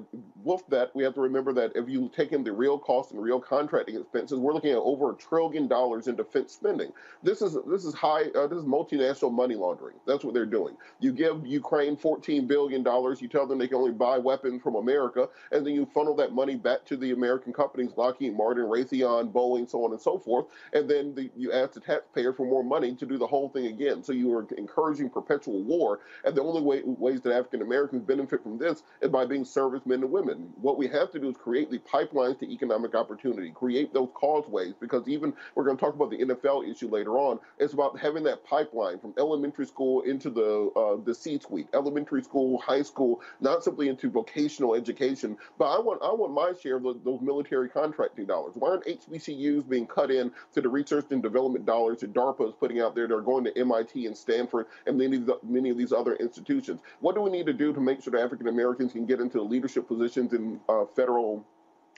that, 0.70 0.96
we 0.96 1.04
have 1.04 1.14
to 1.16 1.22
remember 1.22 1.54
that 1.54 1.72
if 1.76 1.90
you 1.90 2.10
take 2.16 2.32
in 2.32 2.44
the 2.44 2.52
real 2.52 2.80
cost 2.80 3.12
and 3.12 3.22
real 3.22 3.40
contracting 3.40 3.98
expenses, 3.98 4.40
we're 4.40 4.54
looking 4.54 4.72
at 4.72 4.78
over 4.78 5.12
a 5.12 5.16
trillion 5.16 5.68
dollars 5.68 6.08
in 6.08 6.16
defense 6.16 6.54
spending. 6.54 6.92
This 7.24 7.42
is 7.42 7.58
this 7.68 7.86
is 7.86 7.94
high. 7.94 8.26
Uh, 8.36 8.48
this 8.48 8.60
is 8.60 8.66
multinational 8.66 9.32
money 9.34 9.56
laundering. 9.56 9.96
That's 10.08 10.24
what 10.24 10.34
they're 10.34 10.46
doing. 10.46 10.76
You 11.00 11.12
give 11.12 11.46
Ukraine 11.46 11.98
14 11.98 12.48
billion 12.48 12.84
dollars. 12.84 13.22
You 13.22 13.28
tell 13.28 13.48
them 13.48 13.60
they 13.60 13.68
can 13.68 13.78
only 13.78 13.92
buy 13.92 14.18
weapons 14.18 14.62
from 14.62 14.76
America, 14.76 15.30
and 15.52 15.66
then 15.66 15.74
you 15.74 15.86
funnel 15.86 16.16
that 16.18 16.34
money 16.34 16.56
back 16.56 16.86
to 16.86 16.98
the 16.98 17.12
American 17.12 17.54
companies, 17.54 17.92
Lockheed 17.98 18.36
Martin, 18.36 18.66
Raytheon, 18.66 19.32
Boeing, 19.32 19.70
so 19.70 19.84
on 19.86 19.92
and 19.92 20.02
so 20.02 20.18
forth. 20.20 20.46
And 20.74 20.90
then 20.90 21.16
the, 21.16 21.30
you 21.36 21.52
ask 21.52 21.74
the 21.74 21.80
taxpayer 21.80 22.34
for 22.34 22.46
more 22.46 22.64
money 22.64 22.96
to 22.96 23.06
do 23.06 23.18
the 23.18 23.28
whole 23.28 23.50
thing 23.50 23.68
again. 23.68 24.04
So 24.04 24.14
you 24.14 24.34
are 24.36 24.48
encouraging 24.58 25.10
perpetual 25.10 25.64
war. 25.64 26.00
And 26.24 26.36
the 26.36 26.44
only 26.44 26.62
way, 26.62 26.82
ways 26.86 27.22
that 27.22 27.34
African 27.34 27.62
Americans 27.62 28.04
benefit 28.04 28.44
from 28.44 28.58
this 28.58 28.84
is 29.02 29.10
by 29.10 29.26
being 29.26 29.46
servicemen 29.46 30.04
and 30.04 30.12
women. 30.12 30.54
What 30.62 30.78
we 30.78 30.88
have 30.88 31.12
to 31.12 31.20
do 31.20 31.30
is 31.30 31.38
create 31.38 31.70
the 31.72 31.80
pipelines 31.80 32.40
to 32.40 32.52
economic 32.52 32.96
opportunity, 32.96 33.52
create 33.52 33.94
those 33.94 34.10
causeways, 34.14 34.74
because 34.80 35.08
even 35.08 35.34
we're 35.56 35.64
going 35.64 35.78
to 35.78 35.82
talk 35.84 35.96
about 35.96 36.10
the 36.10 36.18
NFL 36.18 36.70
issue 36.70 36.90
later 36.90 37.18
on. 37.18 37.40
It's 37.60 37.74
about 37.74 38.00
having 38.00 38.24
that 38.24 38.44
pipeline 38.46 39.00
from 39.00 39.14
elementary 39.18 39.66
school 39.66 40.02
into 40.02 40.30
the 40.30 40.72
uh, 40.76 41.04
the 41.04 41.14
C-suite, 41.14 41.68
elementary 41.74 42.24
school, 42.24 42.60
high 42.60 42.82
school, 42.82 43.22
not 43.42 43.64
simply 43.64 43.90
into 43.90 44.10
vocational 44.10 44.76
education. 44.76 45.38
But 45.58 45.66
I 45.66 45.80
want 45.80 46.02
I 46.04 46.12
want 46.14 46.34
my 46.34 46.54
share 46.62 46.78
of 46.78 46.84
those, 46.84 46.98
those 47.04 47.22
military 47.22 47.70
contracting 47.70 48.26
dollars. 48.26 48.54
Why 48.56 48.70
aren't 48.72 48.86
HBCUs 48.86 49.68
being 49.68 49.88
cut 49.88 50.12
in 50.12 50.32
to 50.54 50.62
the 50.62 50.70
research 50.70 51.06
and 51.12 51.22
development 51.22 51.66
dollars 51.66 52.00
that 52.00 52.14
DARPA 52.14 52.48
is 52.50 52.54
putting 52.60 52.82
out 52.82 52.96
there? 52.96 53.08
They're 53.08 53.22
going 53.22 53.44
to 53.46 53.58
MIT 53.58 54.06
and 54.06 54.18
Stanford 54.18 54.68
and 54.86 54.98
many 54.98 55.18
of 55.18 55.32
many 55.44 55.70
of 55.70 55.78
these 55.78 55.92
other 55.94 56.16
institutions. 56.16 56.82
What 57.00 57.16
do 57.16 57.22
we 57.22 57.30
need 57.30 57.46
to 57.48 57.54
do 57.54 57.74
to 57.74 57.80
make 57.80 58.02
sure 58.02 58.12
that 58.12 58.22
African 58.22 58.48
Americans 58.48 58.94
can 58.94 59.06
get 59.06 59.20
into 59.20 59.42
leadership 59.42 59.88
positions 59.88 60.34
in 60.34 60.45
uh, 60.70 60.86
federal 60.96 61.44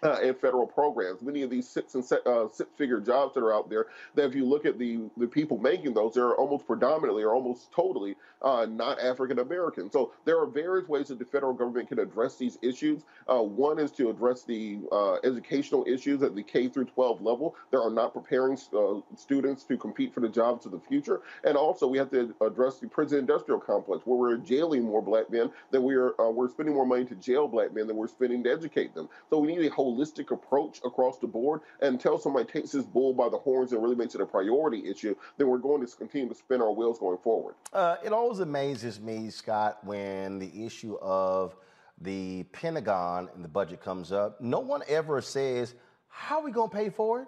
uh, 0.03 0.17
and 0.21 0.37
federal 0.37 0.67
programs. 0.67 1.21
Many 1.21 1.41
of 1.41 1.49
these 1.49 1.67
six 1.67 1.95
and 1.95 2.03
uh, 2.25 2.47
six 2.51 2.69
figure 2.77 2.99
jobs 2.99 3.33
that 3.33 3.41
are 3.43 3.53
out 3.53 3.69
there, 3.69 3.87
that 4.15 4.25
if 4.25 4.35
you 4.35 4.45
look 4.45 4.65
at 4.65 4.77
the 4.77 4.99
the 5.17 5.27
people 5.27 5.57
making 5.57 5.93
those, 5.93 6.13
they're 6.13 6.35
almost 6.35 6.67
predominantly 6.67 7.23
or 7.23 7.33
almost 7.33 7.71
totally 7.71 8.15
uh, 8.41 8.65
not 8.69 8.99
African 8.99 9.39
American. 9.39 9.91
So 9.91 10.11
there 10.25 10.39
are 10.39 10.45
various 10.45 10.87
ways 10.87 11.07
that 11.07 11.19
the 11.19 11.25
federal 11.25 11.53
government 11.53 11.89
can 11.89 11.99
address 11.99 12.37
these 12.37 12.57
issues. 12.61 13.03
Uh, 13.27 13.41
one 13.41 13.79
is 13.79 13.91
to 13.93 14.09
address 14.09 14.43
the 14.43 14.79
uh, 14.91 15.15
educational 15.23 15.85
issues 15.87 16.21
at 16.21 16.35
the 16.35 16.43
K 16.43 16.67
through 16.67 16.85
12 16.85 17.21
level 17.21 17.55
that 17.71 17.79
are 17.79 17.89
not 17.89 18.13
preparing 18.13 18.57
uh, 18.73 18.99
students 19.15 19.63
to 19.63 19.77
compete 19.77 20.13
for 20.13 20.19
the 20.19 20.29
jobs 20.29 20.65
of 20.65 20.71
the 20.71 20.79
future, 20.79 21.21
and 21.43 21.57
also 21.57 21.87
we 21.87 21.97
have 21.97 22.11
to 22.11 22.35
address 22.41 22.79
the 22.79 22.87
prison 22.87 23.19
industrial 23.19 23.59
complex 23.59 24.05
where 24.05 24.17
we're 24.17 24.37
jailing 24.37 24.83
more 24.83 25.01
black 25.01 25.29
men 25.31 25.49
than 25.71 25.83
we 25.83 25.95
are 25.95 26.13
we're 26.31 26.49
spending 26.49 26.75
more 26.75 26.85
money 26.85 27.05
to 27.05 27.15
jail 27.15 27.47
black 27.47 27.73
men 27.73 27.87
than 27.87 27.95
we're 27.95 28.07
spending 28.07 28.43
to 28.43 28.51
educate 28.51 28.93
them. 28.93 29.09
So 29.29 29.39
we 29.39 29.55
need 29.55 29.65
a 29.65 29.73
whole 29.73 29.86
holistic 29.87 30.31
approach 30.31 30.79
across 30.83 31.19
the 31.19 31.27
board 31.27 31.61
until 31.81 32.17
somebody 32.17 32.45
takes 32.45 32.71
this 32.71 32.85
bull 32.85 33.13
by 33.13 33.29
the 33.29 33.37
horns 33.37 33.71
and 33.71 33.81
really 33.81 33.95
makes 33.95 34.15
it 34.15 34.21
a 34.21 34.25
priority 34.25 34.89
issue, 34.89 35.15
then 35.37 35.47
we're 35.47 35.57
going 35.57 35.85
to 35.85 35.95
continue 35.95 36.27
to 36.27 36.35
spin 36.35 36.61
our 36.61 36.71
wheels 36.71 36.99
going 36.99 37.17
forward. 37.19 37.55
Uh, 37.73 37.95
it 38.03 38.11
always 38.11 38.39
amazes 38.39 38.99
me, 38.99 39.29
Scott, 39.29 39.79
when 39.83 40.39
the 40.39 40.65
issue 40.65 40.97
of 41.01 41.55
the 42.01 42.43
Pentagon 42.51 43.29
and 43.33 43.43
the 43.43 43.49
budget 43.49 43.81
comes 43.81 44.11
up. 44.11 44.39
No 44.41 44.59
one 44.59 44.81
ever 44.87 45.21
says, 45.21 45.73
How 46.07 46.39
are 46.39 46.43
we 46.43 46.51
going 46.51 46.69
to 46.69 46.75
pay 46.75 46.89
for 46.89 47.21
it? 47.21 47.27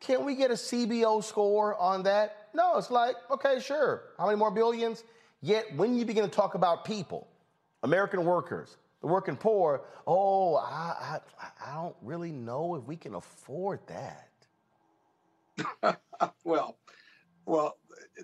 Can 0.00 0.24
we 0.24 0.34
get 0.34 0.50
a 0.50 0.54
CBO 0.54 1.22
score 1.22 1.78
on 1.78 2.02
that? 2.04 2.48
No, 2.54 2.78
it's 2.78 2.90
like, 2.90 3.16
okay, 3.30 3.60
sure. 3.60 4.04
How 4.18 4.26
many 4.26 4.38
more 4.38 4.50
billions? 4.50 5.04
Yet 5.42 5.66
when 5.76 5.94
you 5.94 6.04
begin 6.06 6.24
to 6.24 6.30
talk 6.30 6.54
about 6.54 6.84
people, 6.84 7.28
American 7.82 8.24
workers, 8.24 8.76
the 9.00 9.06
working 9.06 9.36
poor, 9.36 9.82
oh, 10.06 10.56
I, 10.56 11.20
I, 11.40 11.46
I 11.64 11.74
don't 11.74 11.96
really 12.02 12.32
know 12.32 12.74
if 12.74 12.84
we 12.84 12.96
can 12.96 13.14
afford 13.14 13.80
that. 13.86 14.30
well, 16.44 16.78
well, 17.46 17.78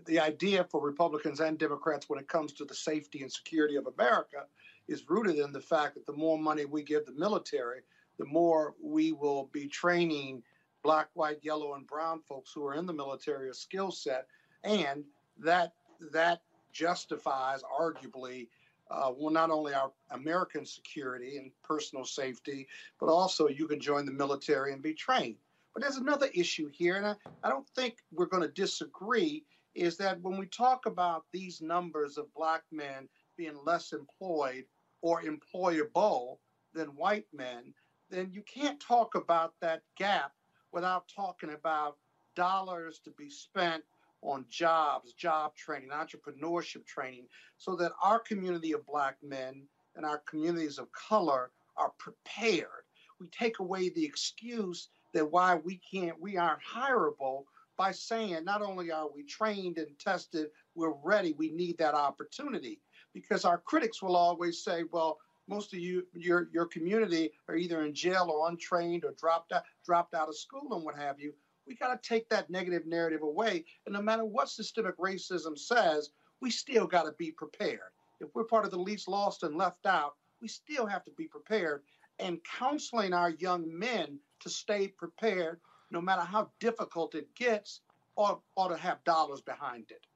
the 0.07 0.21
idea 0.21 0.65
for 0.65 0.81
Republicans 0.81 1.41
and 1.41 1.59
Democrats 1.59 2.09
when 2.09 2.19
it 2.19 2.29
comes 2.29 2.53
to 2.55 2.65
the 2.65 2.75
safety 2.75 3.23
and 3.23 3.33
security 3.33 3.77
of 3.77 3.87
America 3.87 4.45
is 4.89 5.09
rooted 5.09 5.39
in 5.39 5.53
the 5.53 5.61
fact 5.61 5.95
that 5.95 6.07
the 6.07 6.13
more 6.13 6.39
money 6.39 6.65
we 6.65 6.83
give 6.83 7.07
the 7.07 7.13
military, 7.13 7.81
the 8.19 8.27
more 8.27 8.75
we 8.83 9.13
will 9.13 9.49
be 9.53 9.67
training 9.67 10.43
black, 10.83 11.09
white, 11.15 11.39
yellow, 11.43 11.75
and 11.75 11.87
brown 11.87 12.21
folks 12.29 12.53
who 12.55 12.65
are 12.65 12.75
in 12.75 12.87
the 12.87 12.93
military 12.93 13.51
a 13.51 13.55
skill 13.55 13.91
set, 13.91 14.27
and 14.63 15.05
that 15.39 15.73
that 16.13 16.43
justifies 16.73 17.63
arguably 17.81 18.49
uh, 18.91 19.13
well, 19.17 19.33
not 19.33 19.51
only 19.51 19.75
our 19.75 19.93
American 20.11 20.65
security 20.65 21.39
and 21.39 21.51
personal 21.63 22.05
safety, 22.05 22.67
but 23.01 23.09
also 23.09 23.49
you 23.49 23.67
can 23.67 23.81
join 23.81 24.07
the 24.07 24.13
military 24.13 24.73
and 24.73 24.83
be 24.83 24.95
trained. 24.95 25.37
But 25.75 25.83
there's 25.83 25.97
another 25.97 26.29
issue 26.35 26.69
here, 26.73 26.97
and 26.97 27.07
I, 27.07 27.15
I 27.43 27.51
don't 27.51 27.69
think 27.71 27.99
we're 28.13 28.27
going 28.27 28.43
to 28.43 28.49
disagree, 28.49 29.45
is 29.75 29.97
that 29.99 30.21
when 30.23 30.39
we 30.39 30.47
talk 30.47 30.87
about 30.87 31.25
these 31.33 31.61
numbers 31.61 32.17
of 32.17 32.33
black 32.35 32.63
men 32.71 33.09
being 33.37 33.59
less 33.65 33.93
employed 33.93 34.65
or 35.03 35.23
employable 35.23 36.39
than 36.73 36.89
white 36.97 37.27
men, 37.33 37.75
then 38.09 38.31
you 38.33 38.43
can't 38.43 38.81
talk 38.81 39.15
about 39.15 39.55
that 39.61 39.83
gap 39.97 40.33
without 40.73 41.05
talking 41.15 41.53
about 41.53 41.97
dollars 42.37 43.01
to 43.05 43.11
be 43.13 43.29
spent 43.29 43.83
on 44.27 44.45
jobs, 44.51 45.13
job 45.13 45.55
training, 45.55 45.91
entrepreneurship 45.91 46.85
training, 46.87 47.27
so 47.57 47.77
that 47.77 47.93
our 48.03 48.19
community 48.19 48.73
of 48.73 48.85
black 48.87 49.17
men 49.23 49.63
and 49.95 50.05
our 50.05 50.23
communities 50.29 50.79
of 50.79 50.91
color 50.93 51.51
are 51.77 51.93
prepared. 51.99 52.85
We 53.21 53.29
take 53.29 53.61
away 53.61 53.89
the 53.89 54.05
excuse 54.05 54.89
that 55.15 55.31
why 55.31 55.55
we 55.55 55.81
can't, 55.91 56.21
we 56.21 56.37
aren't 56.37 56.61
hireable 56.63 57.45
by 57.77 57.93
saying 57.93 58.45
not 58.45 58.63
only 58.63 58.91
are 58.91 59.09
we 59.15 59.23
trained 59.25 59.79
and 59.79 59.99
tested, 59.99 60.49
we're 60.75 60.95
ready, 61.05 61.35
we 61.39 61.51
need 61.51 61.79
that 61.79 61.95
opportunity. 61.95 62.81
Because 63.15 63.45
our 63.45 63.59
critics 63.59 64.03
will 64.03 64.17
always 64.17 64.63
say, 64.63 64.85
well, 64.91 65.19
most 65.49 65.73
of 65.73 65.79
you, 65.79 66.07
your 66.13 66.49
your 66.53 66.67
community 66.67 67.31
are 67.49 67.57
either 67.57 67.83
in 67.83 67.95
jail 67.95 68.29
or 68.31 68.49
untrained 68.49 69.05
or 69.05 69.15
dropped 69.19 69.53
out, 69.53 69.63
dropped 69.85 70.13
out 70.13 70.29
of 70.29 70.37
school 70.37 70.75
and 70.75 70.85
what 70.85 70.97
have 70.97 71.21
you 71.21 71.33
we 71.67 71.75
got 71.75 72.01
to 72.01 72.09
take 72.09 72.29
that 72.29 72.51
negative 72.51 72.87
narrative 72.87 73.23
away. 73.23 73.65
And 73.87 73.93
no 73.93 74.03
matter 74.03 74.25
what 74.25 74.49
systemic 74.49 74.97
racism 74.99 75.59
says, 75.59 76.11
we 76.41 76.51
still 76.51 76.87
got 76.87 77.05
to 77.05 77.13
be 77.13 77.31
prepared. 77.31 77.93
If 78.21 78.29
we're 78.35 78.45
part 78.45 78.65
of 78.65 78.71
the 78.71 78.79
least 78.79 79.09
lost 79.09 79.43
and 79.43 79.57
left 79.57 79.87
out, 79.87 80.15
we 80.41 80.49
still 80.49 80.87
have 80.87 81.05
to 81.05 81.11
be 81.13 81.27
prepared. 81.27 81.83
And 82.19 82.39
counseling 82.45 83.13
our 83.13 83.31
young 83.31 83.67
men 83.79 84.19
to 84.41 84.49
stay 84.49 84.89
prepared, 84.89 85.61
no 85.91 86.01
matter 86.01 86.23
how 86.23 86.51
difficult 86.61 87.15
it 87.15 87.35
gets, 87.35 87.81
ought, 88.17 88.41
ought 88.57 88.69
to 88.69 88.77
have 88.77 89.03
dollars 89.05 89.41
behind 89.41 89.91
it. 89.91 90.07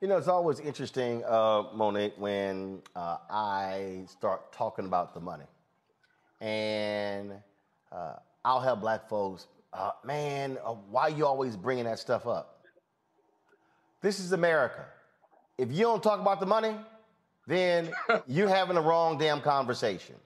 You 0.00 0.08
know, 0.08 0.16
it's 0.16 0.28
always 0.28 0.60
interesting, 0.60 1.22
uh, 1.24 1.64
Monique, 1.74 2.14
when 2.16 2.80
uh, 2.96 3.18
I 3.28 4.04
start 4.08 4.50
talking 4.50 4.86
about 4.86 5.12
the 5.12 5.20
money. 5.20 5.44
And 6.40 7.34
uh, 7.92 8.14
I'll 8.44 8.60
have 8.60 8.80
black 8.80 9.08
folks 9.08 9.46
uh, 9.72 9.90
man, 10.04 10.58
uh, 10.64 10.72
why 10.72 11.08
you 11.08 11.26
always 11.26 11.56
bringing 11.56 11.84
that 11.84 11.98
stuff 11.98 12.26
up? 12.26 12.64
This 14.02 14.18
is 14.18 14.32
America. 14.32 14.84
If 15.58 15.70
you 15.70 15.82
don't 15.82 16.02
talk 16.02 16.20
about 16.20 16.40
the 16.40 16.46
money, 16.46 16.74
then 17.46 17.92
you're 18.26 18.48
having 18.48 18.74
the 18.74 18.80
wrong 18.80 19.18
damn 19.18 19.40
conversation. 19.40 20.16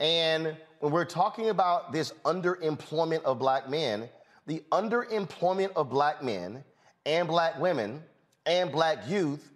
And 0.00 0.56
when 0.80 0.92
we're 0.92 1.04
talking 1.04 1.48
about 1.48 1.92
this 1.92 2.12
underemployment 2.24 3.22
of 3.22 3.38
black 3.38 3.68
men, 3.68 4.08
the 4.46 4.62
underemployment 4.72 5.72
of 5.74 5.88
black 5.88 6.22
men 6.22 6.62
and 7.06 7.26
black 7.26 7.58
women 7.58 8.02
and 8.44 8.70
black 8.70 9.08
youth 9.08 9.50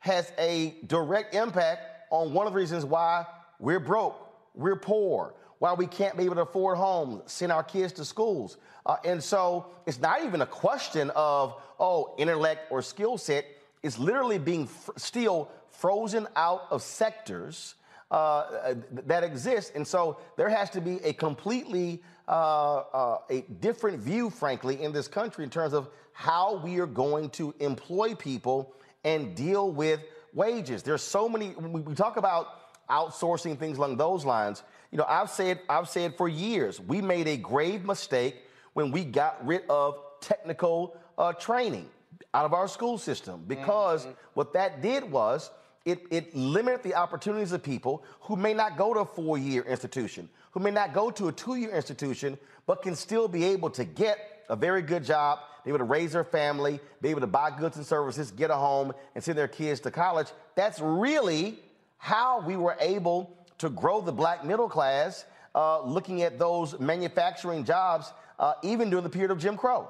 has 0.00 0.32
a 0.38 0.74
direct 0.86 1.34
impact 1.34 1.82
on 2.10 2.32
one 2.32 2.46
of 2.46 2.52
the 2.52 2.58
reasons 2.58 2.84
why 2.84 3.24
we're 3.58 3.80
broke, 3.80 4.16
we're 4.54 4.76
poor, 4.76 5.34
why 5.58 5.72
we 5.72 5.86
can't 5.86 6.16
be 6.16 6.24
able 6.24 6.34
to 6.36 6.42
afford 6.42 6.76
homes, 6.76 7.22
send 7.26 7.52
our 7.52 7.62
kids 7.62 7.92
to 7.94 8.04
schools. 8.04 8.58
Uh, 8.86 8.96
and 9.04 9.22
so 9.22 9.66
it's 9.86 10.00
not 10.00 10.24
even 10.24 10.42
a 10.42 10.46
question 10.46 11.10
of, 11.14 11.60
oh, 11.80 12.14
intellect 12.18 12.70
or 12.70 12.82
skill 12.82 13.16
set. 13.16 13.46
It's 13.82 13.98
literally 13.98 14.38
being 14.38 14.64
f- 14.64 14.90
still 14.96 15.50
frozen 15.70 16.26
out 16.36 16.66
of 16.70 16.82
sectors 16.82 17.74
uh, 18.10 18.74
that 19.06 19.24
exist. 19.24 19.72
And 19.74 19.86
so 19.86 20.18
there 20.36 20.48
has 20.48 20.70
to 20.70 20.80
be 20.80 20.96
a 21.04 21.12
completely 21.12 22.02
uh, 22.28 22.76
uh, 22.92 23.18
a 23.28 23.42
different 23.60 23.98
view, 24.00 24.30
frankly, 24.30 24.82
in 24.82 24.92
this 24.92 25.08
country 25.08 25.44
in 25.44 25.50
terms 25.50 25.74
of 25.74 25.88
how 26.12 26.56
we 26.56 26.78
are 26.78 26.86
going 26.86 27.28
to 27.30 27.54
employ 27.60 28.14
people 28.14 28.72
and 29.04 29.34
deal 29.34 29.70
with 29.70 30.00
wages. 30.32 30.82
There's 30.82 31.02
so 31.02 31.28
many, 31.28 31.50
we 31.50 31.94
talk 31.94 32.16
about 32.16 32.86
outsourcing 32.88 33.58
things 33.58 33.78
along 33.78 33.96
those 33.96 34.24
lines. 34.24 34.62
You 34.94 34.98
know, 34.98 35.06
I've 35.08 35.28
said, 35.28 35.58
I've 35.68 35.88
said 35.88 36.16
for 36.16 36.28
years, 36.28 36.80
we 36.80 37.02
made 37.02 37.26
a 37.26 37.36
grave 37.36 37.84
mistake 37.84 38.36
when 38.74 38.92
we 38.92 39.04
got 39.04 39.44
rid 39.44 39.62
of 39.68 39.98
technical 40.20 40.96
uh, 41.18 41.32
training 41.32 41.88
out 42.32 42.44
of 42.44 42.54
our 42.54 42.68
school 42.68 42.96
system 42.96 43.42
because 43.48 44.02
mm-hmm. 44.02 44.12
what 44.34 44.52
that 44.52 44.82
did 44.82 45.10
was 45.10 45.50
it, 45.84 46.02
it 46.12 46.32
limited 46.36 46.84
the 46.84 46.94
opportunities 46.94 47.50
of 47.50 47.60
people 47.60 48.04
who 48.20 48.36
may 48.36 48.54
not 48.54 48.76
go 48.76 48.94
to 48.94 49.00
a 49.00 49.04
four 49.04 49.36
year 49.36 49.62
institution, 49.62 50.28
who 50.52 50.60
may 50.60 50.70
not 50.70 50.94
go 50.94 51.10
to 51.10 51.26
a 51.26 51.32
two 51.32 51.56
year 51.56 51.70
institution, 51.70 52.38
but 52.64 52.80
can 52.80 52.94
still 52.94 53.26
be 53.26 53.42
able 53.46 53.70
to 53.70 53.84
get 53.84 54.44
a 54.48 54.54
very 54.54 54.80
good 54.80 55.02
job, 55.02 55.40
be 55.64 55.70
able 55.70 55.78
to 55.78 55.84
raise 55.84 56.12
their 56.12 56.22
family, 56.22 56.78
be 57.02 57.08
able 57.08 57.20
to 57.20 57.26
buy 57.26 57.50
goods 57.50 57.76
and 57.78 57.84
services, 57.84 58.30
get 58.30 58.48
a 58.48 58.54
home, 58.54 58.92
and 59.16 59.24
send 59.24 59.36
their 59.36 59.48
kids 59.48 59.80
to 59.80 59.90
college. 59.90 60.28
That's 60.54 60.78
really 60.78 61.58
how 61.98 62.42
we 62.46 62.56
were 62.56 62.76
able 62.78 63.36
to 63.58 63.70
grow 63.70 64.00
the 64.00 64.12
black 64.12 64.44
middle 64.44 64.68
class, 64.68 65.24
uh, 65.54 65.82
looking 65.82 66.22
at 66.22 66.38
those 66.38 66.78
manufacturing 66.80 67.64
jobs, 67.64 68.12
uh, 68.38 68.54
even 68.62 68.90
during 68.90 69.04
the 69.04 69.10
period 69.10 69.30
of 69.30 69.38
Jim 69.38 69.56
Crow? 69.56 69.88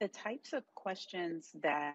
The 0.00 0.08
types 0.08 0.54
of 0.54 0.62
questions 0.74 1.50
that 1.62 1.94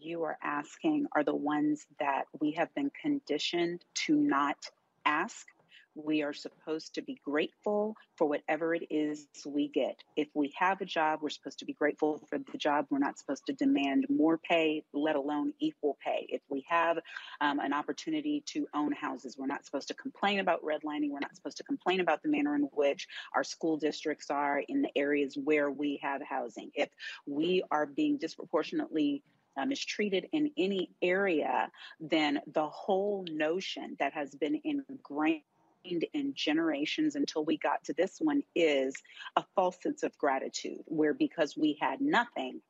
you 0.00 0.22
are 0.22 0.38
asking 0.42 1.06
are 1.16 1.24
the 1.24 1.34
ones 1.34 1.86
that 1.98 2.24
we 2.40 2.52
have 2.52 2.72
been 2.74 2.92
conditioned 3.00 3.84
to 4.06 4.14
not 4.14 4.56
ask 5.04 5.46
we 5.94 6.22
are 6.22 6.32
supposed 6.32 6.94
to 6.94 7.02
be 7.02 7.18
grateful 7.24 7.96
for 8.16 8.28
whatever 8.28 8.74
it 8.74 8.86
is 8.90 9.26
we 9.46 9.68
get. 9.68 10.02
If 10.16 10.28
we 10.34 10.52
have 10.56 10.80
a 10.80 10.84
job, 10.84 11.20
we're 11.22 11.30
supposed 11.30 11.58
to 11.60 11.64
be 11.64 11.72
grateful 11.72 12.20
for 12.28 12.38
the 12.38 12.58
job. 12.58 12.86
We're 12.90 12.98
not 12.98 13.18
supposed 13.18 13.46
to 13.46 13.52
demand 13.52 14.06
more 14.08 14.38
pay, 14.38 14.84
let 14.92 15.16
alone 15.16 15.52
equal 15.58 15.98
pay. 16.04 16.26
If 16.28 16.42
we 16.48 16.64
have 16.68 16.98
um, 17.40 17.58
an 17.58 17.72
opportunity 17.72 18.42
to 18.46 18.66
own 18.74 18.92
houses, 18.92 19.36
we're 19.38 19.46
not 19.46 19.64
supposed 19.64 19.88
to 19.88 19.94
complain 19.94 20.40
about 20.40 20.62
redlining. 20.62 21.10
We're 21.10 21.20
not 21.20 21.34
supposed 21.34 21.56
to 21.58 21.64
complain 21.64 22.00
about 22.00 22.22
the 22.22 22.28
manner 22.28 22.54
in 22.54 22.62
which 22.72 23.08
our 23.34 23.44
school 23.44 23.76
districts 23.76 24.30
are 24.30 24.62
in 24.68 24.82
the 24.82 24.90
areas 24.96 25.36
where 25.42 25.70
we 25.70 25.98
have 26.02 26.22
housing. 26.22 26.70
If 26.74 26.88
we 27.26 27.62
are 27.70 27.86
being 27.86 28.18
disproportionately 28.18 29.22
uh, 29.56 29.66
mistreated 29.66 30.28
in 30.32 30.50
any 30.56 30.90
area, 31.02 31.70
then 31.98 32.40
the 32.52 32.68
whole 32.68 33.24
notion 33.30 33.96
that 33.98 34.12
has 34.12 34.34
been 34.34 34.60
ingrained 34.64 35.42
in 35.84 36.34
generations 36.34 37.16
until 37.16 37.44
we 37.44 37.56
got 37.58 37.82
to 37.84 37.92
this 37.94 38.16
one 38.20 38.42
is 38.54 38.94
a 39.36 39.44
false 39.54 39.76
sense 39.82 40.02
of 40.02 40.16
gratitude, 40.18 40.80
where 40.86 41.14
because 41.14 41.56
we 41.56 41.78
had 41.80 42.00
nothing, 42.00 42.60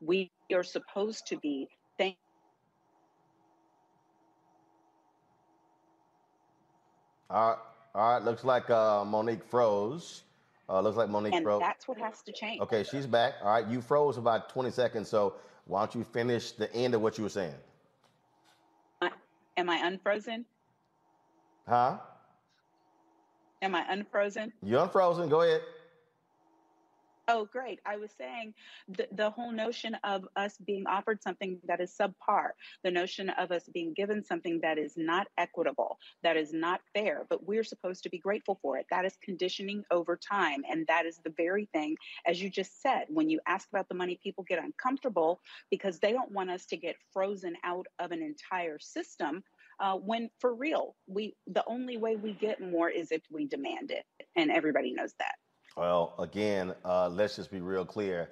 we 0.00 0.30
are 0.52 0.62
supposed 0.62 1.26
to 1.28 1.36
be 1.38 1.68
thank. 1.98 2.16
All 7.30 7.50
right, 7.50 7.58
all 7.94 8.14
right. 8.14 8.22
Looks 8.24 8.44
like 8.44 8.70
uh, 8.70 9.04
Monique 9.04 9.44
froze. 9.44 10.22
Uh, 10.70 10.80
looks 10.80 10.96
like 10.96 11.08
Monique 11.08 11.34
and 11.34 11.44
froze. 11.44 11.60
that's 11.60 11.88
what 11.88 11.98
has 11.98 12.22
to 12.22 12.32
change. 12.32 12.60
Okay, 12.60 12.84
she's 12.84 13.06
back. 13.06 13.34
All 13.42 13.50
right, 13.50 13.66
you 13.66 13.80
froze 13.80 14.18
about 14.18 14.50
20 14.50 14.70
seconds. 14.70 15.08
So 15.08 15.34
why 15.66 15.80
don't 15.80 15.94
you 15.94 16.04
finish 16.04 16.52
the 16.52 16.72
end 16.74 16.94
of 16.94 17.00
what 17.00 17.16
you 17.16 17.24
were 17.24 17.30
saying? 17.30 17.54
Am 19.58 19.68
I 19.68 19.76
unfrozen? 19.84 20.44
Huh? 21.66 21.98
Am 23.62 23.74
I 23.74 23.84
unfrozen? 23.88 24.52
You're 24.62 24.82
unfrozen. 24.82 25.28
Go 25.28 25.42
ahead. 25.42 25.62
Oh, 27.30 27.44
great. 27.44 27.78
I 27.84 27.98
was 27.98 28.10
saying 28.16 28.54
the, 28.88 29.06
the 29.12 29.28
whole 29.28 29.52
notion 29.52 29.94
of 30.02 30.26
us 30.36 30.56
being 30.66 30.86
offered 30.86 31.22
something 31.22 31.58
that 31.66 31.78
is 31.78 31.94
subpar, 31.94 32.52
the 32.84 32.90
notion 32.90 33.28
of 33.28 33.52
us 33.52 33.68
being 33.74 33.92
given 33.92 34.24
something 34.24 34.60
that 34.62 34.78
is 34.78 34.94
not 34.96 35.26
equitable, 35.36 35.98
that 36.22 36.38
is 36.38 36.54
not 36.54 36.80
fair, 36.94 37.26
but 37.28 37.46
we're 37.46 37.64
supposed 37.64 38.02
to 38.04 38.08
be 38.08 38.18
grateful 38.18 38.58
for 38.62 38.78
it. 38.78 38.86
That 38.90 39.04
is 39.04 39.18
conditioning 39.22 39.84
over 39.90 40.16
time. 40.16 40.62
And 40.70 40.86
that 40.86 41.04
is 41.04 41.20
the 41.22 41.34
very 41.36 41.68
thing, 41.74 41.96
as 42.26 42.40
you 42.40 42.48
just 42.48 42.80
said, 42.80 43.04
when 43.08 43.28
you 43.28 43.40
ask 43.46 43.68
about 43.70 43.90
the 43.90 43.94
money, 43.94 44.18
people 44.22 44.44
get 44.48 44.64
uncomfortable 44.64 45.42
because 45.70 45.98
they 45.98 46.12
don't 46.12 46.32
want 46.32 46.50
us 46.50 46.64
to 46.66 46.78
get 46.78 46.96
frozen 47.12 47.56
out 47.62 47.86
of 47.98 48.10
an 48.10 48.22
entire 48.22 48.78
system. 48.78 49.44
Uh, 49.80 49.94
when 49.94 50.28
for 50.40 50.54
real, 50.54 50.96
we 51.06 51.36
the 51.46 51.64
only 51.66 51.96
way 51.96 52.16
we 52.16 52.32
get 52.32 52.60
more 52.60 52.90
is 52.90 53.12
if 53.12 53.22
we 53.30 53.46
demand 53.46 53.90
it, 53.90 54.04
and 54.36 54.50
everybody 54.50 54.92
knows 54.92 55.14
that. 55.18 55.34
Well, 55.76 56.14
again, 56.18 56.74
uh, 56.84 57.08
let's 57.08 57.36
just 57.36 57.50
be 57.50 57.60
real 57.60 57.84
clear. 57.84 58.30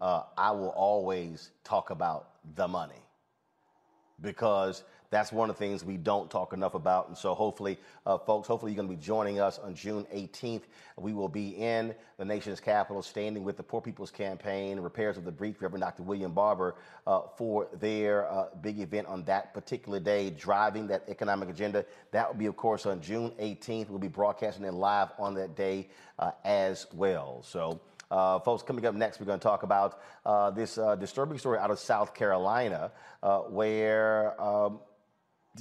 Uh, 0.00 0.24
I 0.36 0.50
will 0.50 0.70
always 0.70 1.50
talk 1.64 1.90
about 1.90 2.30
the 2.56 2.66
money 2.66 3.02
because 4.20 4.84
that's 5.10 5.32
one 5.32 5.48
of 5.48 5.56
the 5.56 5.64
things 5.64 5.84
we 5.84 5.96
don't 5.96 6.30
talk 6.30 6.52
enough 6.52 6.74
about. 6.74 7.08
And 7.08 7.16
so, 7.16 7.34
hopefully, 7.34 7.78
uh, 8.04 8.18
folks, 8.18 8.48
hopefully, 8.48 8.72
you're 8.72 8.82
going 8.82 8.88
to 8.88 9.00
be 9.00 9.02
joining 9.02 9.40
us 9.40 9.58
on 9.58 9.74
June 9.74 10.06
18th. 10.14 10.62
We 10.96 11.12
will 11.12 11.28
be 11.28 11.50
in 11.50 11.94
the 12.18 12.24
nation's 12.24 12.60
capital, 12.60 13.02
standing 13.02 13.44
with 13.44 13.56
the 13.56 13.62
Poor 13.62 13.80
People's 13.80 14.10
Campaign, 14.10 14.80
Repairers 14.80 15.16
of 15.16 15.24
the 15.24 15.32
Breach, 15.32 15.56
Reverend 15.60 15.82
Dr. 15.82 16.02
William 16.02 16.32
Barber, 16.32 16.74
uh, 17.06 17.22
for 17.36 17.68
their 17.72 18.30
uh, 18.30 18.46
big 18.60 18.80
event 18.80 19.06
on 19.06 19.24
that 19.24 19.54
particular 19.54 20.00
day, 20.00 20.30
driving 20.30 20.88
that 20.88 21.04
economic 21.08 21.48
agenda. 21.48 21.84
That 22.10 22.28
will 22.28 22.38
be, 22.38 22.46
of 22.46 22.56
course, 22.56 22.86
on 22.86 23.00
June 23.00 23.32
18th. 23.40 23.88
We'll 23.88 23.98
be 23.98 24.08
broadcasting 24.08 24.64
it 24.64 24.74
live 24.74 25.08
on 25.18 25.34
that 25.34 25.56
day 25.56 25.88
uh, 26.18 26.32
as 26.44 26.86
well. 26.92 27.42
So, 27.42 27.80
uh, 28.10 28.38
folks, 28.40 28.62
coming 28.62 28.86
up 28.86 28.94
next, 28.94 29.20
we're 29.20 29.26
going 29.26 29.38
to 29.38 29.42
talk 29.42 29.62
about 29.62 30.00
uh, 30.24 30.50
this 30.50 30.78
uh, 30.78 30.96
disturbing 30.96 31.38
story 31.38 31.58
out 31.58 31.70
of 31.70 31.78
South 31.78 32.14
Carolina 32.14 32.90
uh, 33.22 33.40
where 33.40 34.40
um, 34.40 34.80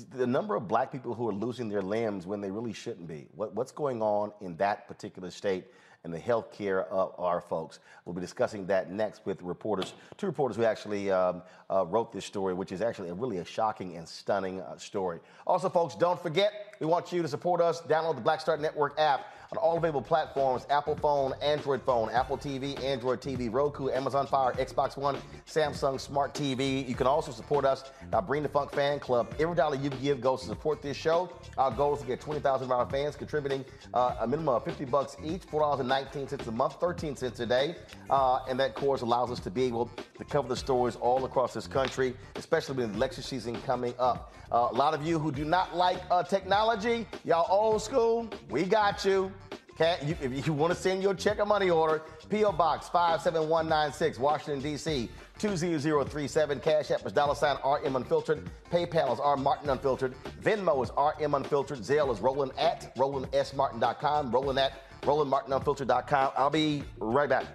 the 0.05 0.27
number 0.27 0.55
of 0.55 0.67
black 0.67 0.91
people 0.91 1.13
who 1.13 1.27
are 1.29 1.33
losing 1.33 1.69
their 1.69 1.81
limbs 1.81 2.25
when 2.25 2.41
they 2.41 2.51
really 2.51 2.73
shouldn't 2.73 3.07
be. 3.07 3.27
What, 3.35 3.53
what's 3.55 3.71
going 3.71 4.01
on 4.01 4.31
in 4.41 4.55
that 4.57 4.87
particular 4.87 5.31
state 5.31 5.65
and 6.03 6.13
the 6.13 6.19
health 6.19 6.51
care 6.51 6.83
of 6.85 7.13
our 7.17 7.41
folks? 7.41 7.79
We'll 8.05 8.13
be 8.13 8.21
discussing 8.21 8.65
that 8.67 8.91
next 8.91 9.25
with 9.25 9.41
reporters, 9.41 9.93
two 10.17 10.27
reporters 10.27 10.55
who 10.57 10.63
actually 10.63 11.11
um, 11.11 11.41
uh, 11.69 11.85
wrote 11.85 12.11
this 12.13 12.25
story, 12.25 12.53
which 12.53 12.71
is 12.71 12.81
actually 12.81 13.09
a 13.09 13.13
really 13.13 13.37
a 13.37 13.45
shocking 13.45 13.97
and 13.97 14.07
stunning 14.07 14.61
uh, 14.61 14.77
story. 14.77 15.19
Also, 15.45 15.69
folks, 15.69 15.95
don't 15.95 16.21
forget, 16.21 16.75
we 16.79 16.85
want 16.85 17.11
you 17.11 17.21
to 17.21 17.27
support 17.27 17.61
us. 17.61 17.81
Download 17.81 18.15
the 18.15 18.21
Black 18.21 18.41
Star 18.41 18.57
Network 18.57 18.99
app 18.99 19.33
on 19.51 19.57
all 19.57 19.77
available 19.77 20.01
platforms 20.01 20.65
Apple 20.69 20.95
phone, 20.95 21.33
Android 21.41 21.81
phone, 21.83 22.09
Apple 22.09 22.37
TV, 22.37 22.81
Android 22.83 23.21
TV, 23.21 23.51
Roku, 23.51 23.89
Amazon 23.89 24.27
Fire, 24.27 24.53
Xbox 24.53 24.97
One, 24.97 25.17
Samsung 25.45 25.99
Smart 25.99 26.33
TV. 26.33 26.87
You 26.87 26.95
can 26.95 27.07
also 27.07 27.31
support 27.31 27.65
us 27.65 27.91
by 28.11 28.19
Bring 28.21 28.43
the 28.43 28.49
Funk 28.49 28.73
Fan 28.73 28.99
Club. 28.99 29.33
Every 29.39 29.55
dollar 29.55 29.75
you 29.75 29.89
give 29.89 30.21
goes 30.21 30.41
to 30.41 30.47
support 30.47 30.81
this 30.81 30.97
show. 30.97 31.31
Our 31.57 31.71
goal 31.71 31.95
is 31.95 32.01
to 32.01 32.07
get 32.07 32.19
20,000 32.19 32.65
of 32.65 32.71
our 32.71 32.89
fans 32.89 33.15
contributing 33.15 33.63
uh, 33.93 34.17
a 34.19 34.27
minimum 34.27 34.55
of 34.55 34.65
50 34.65 34.85
bucks 34.85 35.15
each, 35.23 35.47
$4.19 35.47 36.47
a 36.47 36.51
month, 36.51 36.79
13 36.79 37.15
cents 37.15 37.39
a 37.39 37.45
day. 37.45 37.75
Uh, 38.09 38.39
and 38.49 38.59
that, 38.59 38.75
course, 38.75 39.01
allows 39.01 39.31
us 39.31 39.39
to 39.39 39.49
be 39.49 39.63
able 39.63 39.89
to 40.17 40.23
cover 40.25 40.47
the 40.47 40.55
stories 40.55 40.95
all 40.97 41.23
across 41.25 41.53
this 41.53 41.67
country, 41.67 42.15
especially 42.35 42.75
with 42.75 42.91
the 42.91 42.97
election 42.97 43.23
season 43.23 43.59
coming 43.61 43.93
up. 43.99 44.33
Uh, 44.51 44.69
a 44.71 44.75
lot 44.75 44.93
of 44.93 45.05
you 45.05 45.19
who 45.19 45.31
do 45.31 45.43
not 45.43 45.75
like 45.75 46.01
uh, 46.09 46.23
technology, 46.23 47.05
y'all 47.23 47.47
old 47.49 47.81
school, 47.81 48.29
we 48.49 48.63
got 48.63 49.03
you. 49.03 49.31
You, 49.79 50.17
if 50.21 50.47
you 50.47 50.53
want 50.53 50.73
to 50.73 50.79
send 50.79 51.03
your 51.03 51.13
check 51.13 51.37
or 51.37 51.45
money 51.45 51.69
order, 51.69 52.01
P.O. 52.29 52.51
Box 52.53 52.89
57196, 52.89 54.17
Washington, 54.17 54.59
D.C. 54.59 55.07
20037. 55.37 56.59
Cash 56.59 56.89
App 56.89 57.05
is 57.05 57.11
dollar 57.11 57.35
sign 57.35 57.57
RM 57.63 57.95
Unfiltered. 57.95 58.49
PayPal 58.71 59.13
is 59.13 59.19
R 59.19 59.37
Martin 59.37 59.69
Unfiltered. 59.69 60.15
Venmo 60.41 60.83
is 60.83 60.89
RM 60.97 61.35
Unfiltered. 61.35 61.79
Zelle 61.79 62.11
is 62.11 62.19
Roland 62.19 62.53
at 62.57 62.95
RolandSMartin.com. 62.95 64.31
Roland 64.31 64.57
at 64.57 65.01
RolandMartinUnfiltered.com. 65.01 66.31
I'll 66.35 66.49
be 66.49 66.83
right 66.97 67.29
back. 67.29 67.45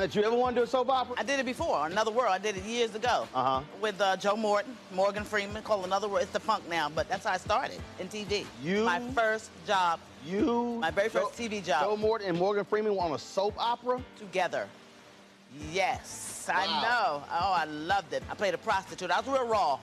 Did 0.00 0.14
you 0.14 0.24
ever 0.24 0.36
want 0.36 0.54
to 0.54 0.60
do 0.60 0.64
a 0.64 0.66
soap 0.66 0.90
opera? 0.90 1.16
I 1.18 1.22
did 1.22 1.40
it 1.40 1.46
before, 1.46 1.86
Another 1.86 2.10
World. 2.10 2.30
I 2.30 2.38
did 2.38 2.56
it 2.56 2.64
years 2.64 2.94
ago. 2.94 3.26
Uh-huh. 3.34 3.62
With 3.80 3.98
uh, 4.00 4.16
Joe 4.18 4.36
Morton, 4.36 4.76
Morgan 4.92 5.24
Freeman, 5.24 5.62
called 5.62 5.86
Another 5.86 6.06
World. 6.06 6.22
It's 6.22 6.32
the 6.32 6.40
funk 6.40 6.68
now, 6.68 6.90
but 6.90 7.08
that's 7.08 7.24
how 7.24 7.32
I 7.32 7.38
started 7.38 7.80
in 7.98 8.08
TV. 8.08 8.44
You? 8.62 8.84
My 8.84 9.00
first 9.14 9.50
job. 9.66 9.98
You? 10.26 10.78
My 10.80 10.90
very 10.90 11.08
first 11.08 11.36
Joe, 11.36 11.44
TV 11.44 11.64
job. 11.64 11.84
Joe 11.84 11.96
Morton 11.96 12.28
and 12.28 12.38
Morgan 12.38 12.64
Freeman 12.64 12.94
were 12.94 13.02
on 13.02 13.12
a 13.12 13.18
soap 13.18 13.54
opera? 13.58 14.00
Together. 14.18 14.68
Yes, 15.72 16.46
wow. 16.48 16.54
I 16.58 16.66
know. 16.82 17.22
Oh, 17.30 17.52
I 17.56 17.64
loved 17.64 18.12
it. 18.12 18.22
I 18.30 18.34
played 18.34 18.52
a 18.54 18.58
prostitute. 18.58 19.10
I 19.10 19.20
was 19.20 19.28
real 19.28 19.46
raw. 19.46 19.78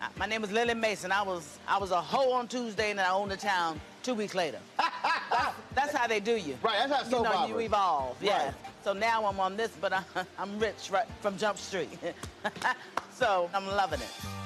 Uh, 0.00 0.08
my 0.18 0.26
name 0.26 0.40
was 0.40 0.50
Lily 0.50 0.74
Mason. 0.74 1.12
I 1.12 1.22
was 1.22 1.58
I 1.68 1.78
was 1.78 1.90
a 1.90 2.00
hoe 2.00 2.32
on 2.32 2.48
Tuesday 2.48 2.90
and 2.90 2.98
then 2.98 3.06
I 3.06 3.10
owned 3.10 3.30
the 3.30 3.36
town 3.36 3.78
two 4.02 4.14
weeks 4.14 4.34
later. 4.34 4.58
that's, 4.78 5.54
that's, 5.74 5.94
how 5.94 6.06
they 6.06 6.20
do 6.20 6.36
you. 6.36 6.58
Right, 6.62 6.76
that's 6.78 6.92
how 6.92 7.02
soap 7.02 7.12
You 7.12 7.22
know, 7.24 7.38
opera. 7.38 7.54
you 7.54 7.60
evolve. 7.60 8.16
Right. 8.22 8.52
So 8.82 8.94
now 8.94 9.26
I'm 9.26 9.38
on 9.40 9.56
this, 9.56 9.72
but 9.80 9.92
I'm 10.38 10.58
rich 10.58 10.90
right 10.90 11.06
from 11.20 11.36
Jump 11.36 11.58
Street. 11.58 11.98
so 13.12 13.50
I'm 13.52 13.66
loving 13.66 14.00
it. 14.00 14.39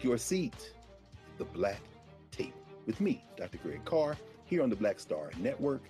Take 0.00 0.06
your 0.06 0.16
seat. 0.16 0.72
The 1.36 1.44
Black 1.44 1.82
Table 2.30 2.56
with 2.86 3.02
me, 3.02 3.22
Dr. 3.36 3.58
Greg 3.58 3.84
Carr, 3.84 4.16
here 4.46 4.62
on 4.62 4.70
the 4.70 4.76
Black 4.76 4.98
Star 4.98 5.30
Network. 5.36 5.82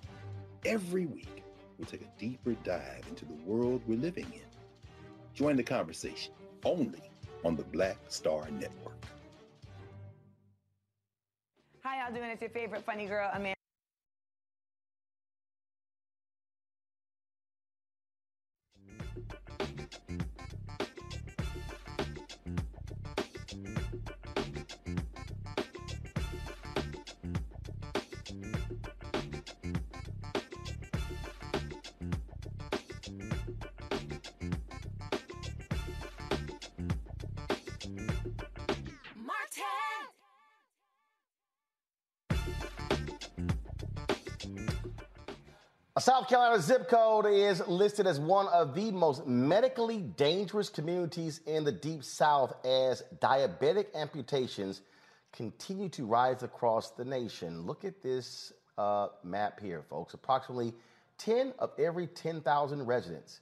Every 0.65 1.07
week, 1.07 1.45
we'll 1.79 1.87
take 1.87 2.03
a 2.03 2.19
deeper 2.19 2.55
dive 2.65 3.05
into 3.09 3.25
the 3.25 3.35
world 3.45 3.83
we're 3.87 4.01
living 4.01 4.27
in. 4.33 4.43
Join 5.33 5.55
the 5.55 5.63
conversation 5.63 6.33
only 6.65 7.09
on 7.45 7.55
the 7.55 7.63
Black 7.63 7.99
Star 8.09 8.51
Network. 8.51 9.01
Hi, 11.85 12.05
y'all 12.05 12.13
doing? 12.13 12.31
It's 12.31 12.41
your 12.41 12.51
favorite 12.51 12.85
funny 12.85 13.07
girl, 13.07 13.31
Amanda. 13.33 13.60
South 46.11 46.27
Carolina 46.27 46.61
zip 46.61 46.89
code 46.89 47.27
is 47.27 47.63
listed 47.69 48.05
as 48.05 48.19
one 48.19 48.49
of 48.49 48.75
the 48.75 48.91
most 48.91 49.29
medically 49.29 49.99
dangerous 49.99 50.69
communities 50.69 51.41
in 51.47 51.63
the 51.63 51.71
Deep 51.71 52.03
South 52.03 52.53
as 52.67 53.05
diabetic 53.21 53.95
amputations 53.95 54.83
continue 55.33 55.89
to 55.91 56.05
rise 56.05 56.43
across 56.43 56.91
the 56.91 57.05
nation. 57.05 57.65
Look 57.65 57.85
at 57.85 58.03
this 58.03 58.53
uh, 58.77 59.07
map 59.23 59.61
here, 59.61 59.85
folks. 59.89 60.13
Approximately 60.13 60.75
10 61.19 61.53
of 61.61 61.71
every 61.79 62.09
10,000 62.09 62.85
residents 62.85 63.39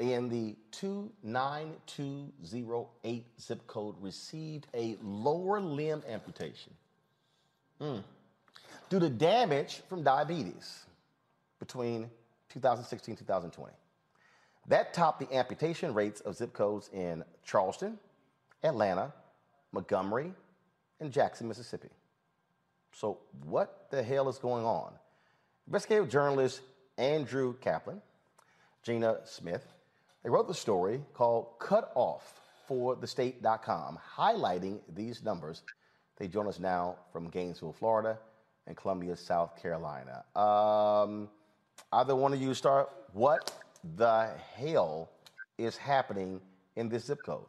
in 0.00 0.28
the 0.28 0.56
29208 0.72 3.26
zip 3.40 3.64
code 3.68 3.94
received 4.00 4.66
a 4.74 4.96
lower 5.00 5.60
limb 5.60 6.02
amputation 6.08 6.72
mm. 7.80 8.02
due 8.88 8.98
to 8.98 9.08
damage 9.08 9.82
from 9.88 10.02
diabetes 10.02 10.86
between 11.60 12.10
2016 12.48 13.12
and 13.12 13.18
2020. 13.18 13.72
That 14.66 14.92
topped 14.92 15.20
the 15.20 15.34
amputation 15.34 15.94
rates 15.94 16.20
of 16.20 16.36
zip 16.36 16.52
codes 16.52 16.90
in 16.92 17.24
Charleston, 17.44 17.98
Atlanta, 18.64 19.12
Montgomery, 19.72 20.32
and 20.98 21.12
Jackson, 21.12 21.48
Mississippi. 21.48 21.88
So, 22.92 23.18
what 23.44 23.86
the 23.90 24.02
hell 24.02 24.28
is 24.28 24.38
going 24.38 24.64
on? 24.64 24.92
Investigative 25.66 26.08
journalist 26.08 26.60
Andrew 26.98 27.54
Caplan, 27.60 28.00
Gina 28.82 29.18
Smith, 29.24 29.64
they 30.22 30.28
wrote 30.28 30.48
the 30.48 30.54
story 30.54 31.00
called 31.14 31.58
Cut 31.58 31.92
Off 31.94 32.40
for 32.66 32.94
thestate.com, 32.96 33.98
highlighting 34.16 34.80
these 34.94 35.24
numbers. 35.24 35.62
They 36.18 36.28
join 36.28 36.46
us 36.46 36.58
now 36.58 36.96
from 37.12 37.30
Gainesville, 37.30 37.72
Florida, 37.72 38.18
and 38.66 38.76
Columbia, 38.76 39.16
South 39.16 39.60
Carolina. 39.60 40.24
Um, 40.36 41.28
Either 41.92 42.14
one 42.14 42.32
of 42.32 42.40
you 42.40 42.54
start. 42.54 42.90
What 43.12 43.52
the 43.96 44.30
hell 44.54 45.10
is 45.58 45.76
happening 45.76 46.40
in 46.76 46.88
this 46.88 47.06
zip 47.06 47.20
code? 47.24 47.46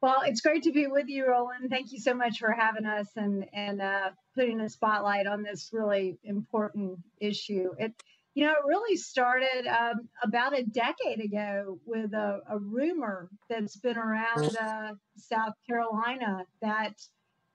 Well, 0.00 0.22
it's 0.24 0.40
great 0.40 0.62
to 0.62 0.72
be 0.72 0.86
with 0.86 1.08
you, 1.08 1.26
Roland. 1.28 1.70
Thank 1.70 1.92
you 1.92 1.98
so 1.98 2.14
much 2.14 2.38
for 2.38 2.52
having 2.52 2.86
us 2.86 3.08
and 3.16 3.46
and 3.52 3.82
uh, 3.82 4.10
putting 4.36 4.60
a 4.60 4.68
spotlight 4.68 5.26
on 5.26 5.42
this 5.42 5.70
really 5.72 6.18
important 6.22 7.00
issue. 7.20 7.70
It, 7.78 7.92
you 8.34 8.44
know, 8.44 8.52
it 8.52 8.68
really 8.68 8.96
started 8.96 9.66
um, 9.66 10.08
about 10.22 10.56
a 10.56 10.62
decade 10.62 11.20
ago 11.20 11.80
with 11.84 12.12
a, 12.12 12.40
a 12.48 12.58
rumor 12.58 13.28
that's 13.50 13.76
been 13.76 13.98
around 13.98 14.56
uh, 14.56 14.92
South 15.16 15.54
Carolina 15.68 16.44
that 16.62 16.94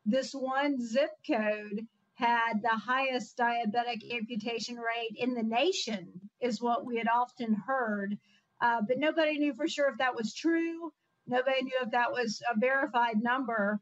this 0.06 0.34
one 0.34 0.86
zip 0.86 1.12
code 1.26 1.88
had 2.24 2.62
the 2.62 2.70
highest 2.70 3.38
diabetic 3.38 4.02
amputation 4.16 4.78
rate 4.78 5.16
in 5.18 5.34
the 5.34 5.44
nation, 5.44 6.08
is 6.40 6.62
what 6.62 6.86
we 6.86 6.98
had 6.98 7.08
often 7.08 7.54
heard. 7.54 8.18
Uh, 8.62 8.82
but 8.88 8.98
nobody 8.98 9.38
knew 9.38 9.54
for 9.54 9.68
sure 9.68 9.90
if 9.90 9.98
that 9.98 10.16
was 10.16 10.34
true. 10.34 10.92
Nobody 11.28 11.64
knew 11.64 11.80
if 11.82 11.92
that 11.92 12.12
was 12.12 12.42
a 12.54 12.58
verified 12.58 13.22
number. 13.22 13.80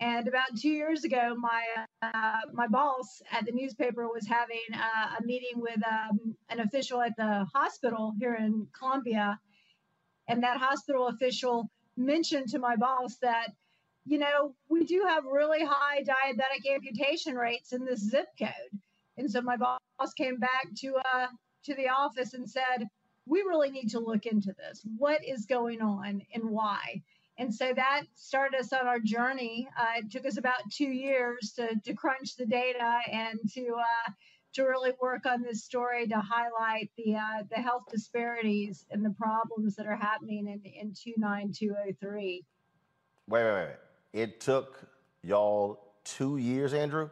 And 0.00 0.26
about 0.26 0.56
two 0.58 0.70
years 0.70 1.04
ago, 1.04 1.34
my 1.38 1.62
uh, 2.02 2.40
my 2.52 2.66
boss 2.66 3.22
at 3.30 3.44
the 3.44 3.52
newspaper 3.52 4.08
was 4.08 4.26
having 4.26 4.66
uh, 4.74 5.16
a 5.18 5.22
meeting 5.24 5.60
with 5.60 5.80
um, 5.86 6.34
an 6.48 6.60
official 6.60 7.00
at 7.00 7.14
the 7.16 7.46
hospital 7.54 8.12
here 8.18 8.34
in 8.34 8.66
Columbia, 8.76 9.38
and 10.28 10.42
that 10.42 10.56
hospital 10.56 11.08
official 11.08 11.70
mentioned 11.96 12.48
to 12.48 12.58
my 12.58 12.74
boss 12.74 13.16
that 13.18 13.50
you 14.04 14.18
know, 14.18 14.54
we 14.68 14.84
do 14.84 15.04
have 15.06 15.24
really 15.24 15.64
high 15.64 16.02
diabetic 16.02 16.74
amputation 16.74 17.34
rates 17.34 17.72
in 17.72 17.84
this 17.84 18.00
zip 18.00 18.28
code. 18.38 18.80
And 19.16 19.30
so 19.30 19.42
my 19.42 19.56
boss 19.56 19.78
came 20.16 20.38
back 20.38 20.68
to 20.78 20.96
uh, 21.14 21.26
to 21.64 21.74
the 21.74 21.88
office 21.88 22.34
and 22.34 22.48
said, 22.48 22.88
we 23.26 23.40
really 23.42 23.70
need 23.70 23.90
to 23.90 24.00
look 24.00 24.26
into 24.26 24.52
this. 24.58 24.84
What 24.98 25.24
is 25.24 25.46
going 25.46 25.80
on 25.80 26.22
and 26.34 26.50
why? 26.50 27.02
And 27.38 27.54
so 27.54 27.72
that 27.74 28.02
started 28.14 28.58
us 28.58 28.72
on 28.72 28.86
our 28.86 28.98
journey. 28.98 29.68
Uh, 29.78 29.98
it 29.98 30.10
took 30.10 30.26
us 30.26 30.38
about 30.38 30.70
two 30.70 30.90
years 30.90 31.52
to, 31.56 31.68
to 31.84 31.94
crunch 31.94 32.36
the 32.36 32.46
data 32.46 32.98
and 33.10 33.38
to 33.54 33.74
uh, 33.78 34.10
to 34.54 34.64
really 34.64 34.92
work 35.00 35.24
on 35.24 35.40
this 35.42 35.64
story 35.64 36.06
to 36.08 36.20
highlight 36.20 36.90
the 36.98 37.16
uh, 37.16 37.42
the 37.48 37.56
health 37.56 37.84
disparities 37.90 38.84
and 38.90 39.04
the 39.04 39.14
problems 39.18 39.76
that 39.76 39.86
are 39.86 39.96
happening 39.96 40.46
in, 40.46 40.60
in 40.64 40.92
29203. 40.92 42.44
Wait, 43.28 43.44
wait, 43.44 43.52
wait. 43.52 43.76
It 44.12 44.40
took 44.40 44.86
y'all 45.22 45.94
two 46.04 46.36
years, 46.36 46.74
Andrew? 46.74 47.08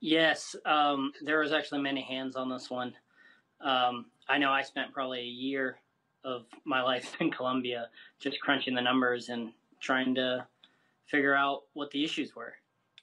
Yes, 0.00 0.56
um, 0.66 1.12
there 1.22 1.38
was 1.38 1.52
actually 1.52 1.80
many 1.80 2.02
hands 2.02 2.36
on 2.36 2.50
this 2.50 2.68
one. 2.68 2.92
Um, 3.60 4.06
I 4.28 4.36
know 4.38 4.50
I 4.50 4.62
spent 4.62 4.92
probably 4.92 5.20
a 5.20 5.22
year 5.22 5.78
of 6.24 6.44
my 6.64 6.82
life 6.90 7.16
in 7.20 7.30
Columbia 7.30 7.88
just 8.20 8.40
crunching 8.40 8.74
the 8.74 8.82
numbers 8.82 9.28
and 9.28 9.52
trying 9.80 10.14
to 10.16 10.46
figure 11.06 11.34
out 11.34 11.62
what 11.74 11.90
the 11.92 12.04
issues 12.04 12.34
were. 12.34 12.54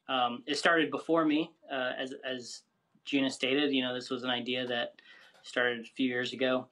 Um, 0.08 0.44
it 0.46 0.58
started 0.58 0.92
before 0.92 1.24
me, 1.26 1.52
uh, 1.72 1.92
as 1.98 2.14
as 2.26 2.64
Gina 3.06 3.30
stated. 3.30 3.72
You 3.72 3.84
know, 3.84 3.94
this 3.94 4.10
was 4.10 4.24
an 4.24 4.30
idea 4.30 4.66
that 4.68 4.96
started 5.44 5.82
a 5.82 5.90
few 5.96 6.08
years 6.08 6.34
ago. 6.34 6.68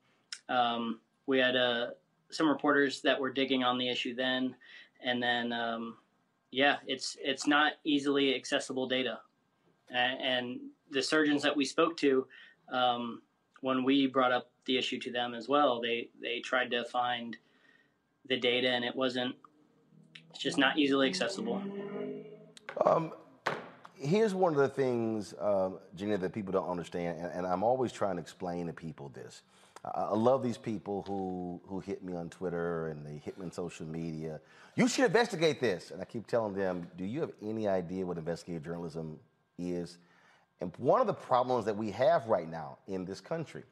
Um, 0.49 0.99
we 1.27 1.37
had 1.39 1.55
uh, 1.55 1.87
some 2.31 2.49
reporters 2.49 3.01
that 3.01 3.19
were 3.19 3.31
digging 3.31 3.63
on 3.63 3.77
the 3.77 3.89
issue 3.89 4.15
then, 4.15 4.55
and 5.03 5.21
then 5.21 5.51
um, 5.51 5.97
yeah, 6.51 6.77
it's 6.87 7.17
it's 7.21 7.47
not 7.47 7.73
easily 7.83 8.35
accessible 8.35 8.87
data, 8.87 9.19
and, 9.89 10.59
the 10.89 11.03
surgeons 11.03 11.43
that 11.43 11.53
we 11.53 11.65
spoke 11.65 11.97
to, 11.97 12.25
um, 12.71 13.21
when 13.59 13.83
we 13.83 14.07
brought 14.07 14.31
up 14.31 14.49
the 14.63 14.77
issue 14.77 14.97
to 14.97 15.11
them 15.11 15.33
as 15.33 15.49
well, 15.49 15.81
they 15.81 16.07
they 16.21 16.39
tried 16.39 16.71
to 16.71 16.85
find 16.85 17.35
the 18.29 18.37
data, 18.39 18.69
and 18.69 18.85
it 18.85 18.95
wasn't. 18.95 19.35
It's 20.29 20.39
just 20.39 20.57
not 20.57 20.77
easily 20.77 21.09
accessible. 21.09 21.61
Um, 22.85 23.11
here's 23.99 24.33
one 24.33 24.53
of 24.53 24.59
the 24.59 24.69
things, 24.69 25.33
um, 25.39 25.79
Gina, 25.95 26.17
that 26.17 26.31
people 26.31 26.53
don't 26.53 26.69
understand, 26.69 27.19
and, 27.19 27.31
and 27.33 27.47
I'm 27.47 27.63
always 27.63 27.91
trying 27.91 28.15
to 28.15 28.21
explain 28.21 28.67
to 28.67 28.73
people 28.73 29.09
this. 29.09 29.41
I 29.95 30.15
love 30.15 30.43
these 30.43 30.57
people 30.57 31.03
who 31.07 31.61
who 31.67 31.79
hit 31.79 32.03
me 32.03 32.13
on 32.13 32.29
Twitter 32.29 32.87
and 32.87 33.05
they 33.05 33.21
hit 33.23 33.37
me 33.37 33.45
on 33.45 33.51
social 33.51 33.85
media. 33.85 34.39
You 34.75 34.87
should 34.87 35.05
investigate 35.05 35.59
this, 35.59 35.91
and 35.91 36.01
I 36.01 36.05
keep 36.05 36.27
telling 36.27 36.53
them, 36.53 36.87
do 36.97 37.05
you 37.05 37.21
have 37.21 37.31
any 37.41 37.67
idea 37.67 38.05
what 38.05 38.17
investigative 38.17 38.63
journalism 38.63 39.19
is? 39.57 39.97
And 40.61 40.71
one 40.77 41.01
of 41.01 41.07
the 41.07 41.13
problems 41.13 41.65
that 41.65 41.75
we 41.75 41.91
have 41.91 42.27
right 42.27 42.49
now 42.49 42.77
in 42.87 43.05
this 43.05 43.21
country, 43.21 43.63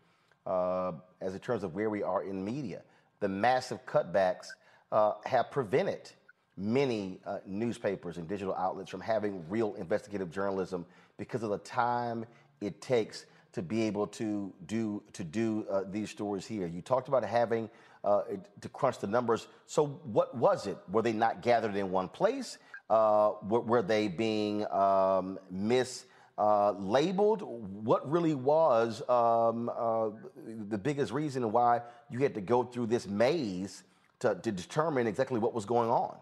uh, 0.46 0.94
as 1.22 1.34
in 1.34 1.40
terms 1.40 1.64
of 1.64 1.74
where 1.74 1.90
we 1.90 2.04
are 2.04 2.24
in 2.24 2.44
media, 2.44 2.82
the 3.20 3.28
massive 3.28 3.86
cutbacks 3.86 4.48
uh, 4.92 5.14
have 5.26 5.52
prevented 5.52 6.12
many 6.58 7.20
uh, 7.26 7.40
newspapers 7.46 8.18
and 8.18 8.28
digital 8.28 8.56
outlets 8.56 8.90
from 8.90 9.02
having 9.02 9.44
real 9.50 9.74
investigative 9.76 10.32
journalism 10.32 10.86
because 11.18 11.44
of 11.44 11.50
the 11.50 11.58
time 11.60 12.26
it 12.62 12.82
takes 12.82 13.26
to 13.56 13.62
be 13.62 13.84
able 13.84 14.06
to 14.06 14.52
do 14.66 15.02
to 15.14 15.24
do 15.24 15.66
uh, 15.72 15.84
these 15.90 16.10
stories 16.10 16.46
here. 16.46 16.68
You 16.68 16.82
talked 16.82 17.08
about 17.08 17.24
having 17.24 17.70
uh, 18.04 18.24
to 18.60 18.68
crunch 18.68 19.00
the 19.00 19.08
numbers. 19.08 19.48
So 19.66 19.88
what 20.04 20.36
was 20.36 20.68
it? 20.68 20.78
Were 20.92 21.02
they 21.02 21.14
not 21.14 21.42
gathered 21.42 21.78
in 21.78 21.90
one 21.90 22.10
place? 22.10 22.58
Uh, 22.90 23.32
were, 23.48 23.62
were, 23.62 23.82
they 23.82 24.10
being 24.10 24.70
um, 24.72 25.40
mislabeled? 25.54 27.42
Uh, 27.42 27.46
what 27.46 28.12
really 28.12 28.36
was 28.36 29.02
um, 29.08 29.72
uh, 29.74 30.10
the 30.68 30.78
biggest 30.78 31.14
reason 31.14 31.50
why 31.54 31.80
you 32.12 32.20
had 32.20 32.34
to 32.34 32.42
go 32.42 32.62
through 32.62 32.88
this 32.88 33.08
maze 33.08 33.84
to, 34.20 34.36
to 34.36 34.52
determine 34.52 35.08
exactly 35.08 35.40
what 35.40 35.54
was 35.54 35.64
going 35.64 35.90
on? 35.90 36.18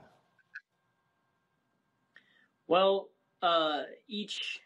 Well, 2.68 3.10
uh, 3.42 3.82
each 4.08 4.62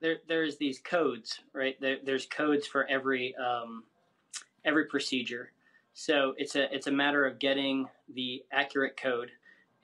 there 0.00 0.16
there's 0.28 0.56
these 0.56 0.78
codes, 0.80 1.40
right? 1.52 1.80
There, 1.80 1.96
there's 2.04 2.26
codes 2.26 2.66
for 2.66 2.86
every 2.86 3.34
um, 3.36 3.84
every 4.64 4.86
procedure. 4.86 5.52
So 5.94 6.34
it's 6.36 6.54
a 6.54 6.72
it's 6.74 6.86
a 6.86 6.92
matter 6.92 7.26
of 7.26 7.38
getting 7.38 7.88
the 8.14 8.44
accurate 8.52 8.96
code 8.96 9.30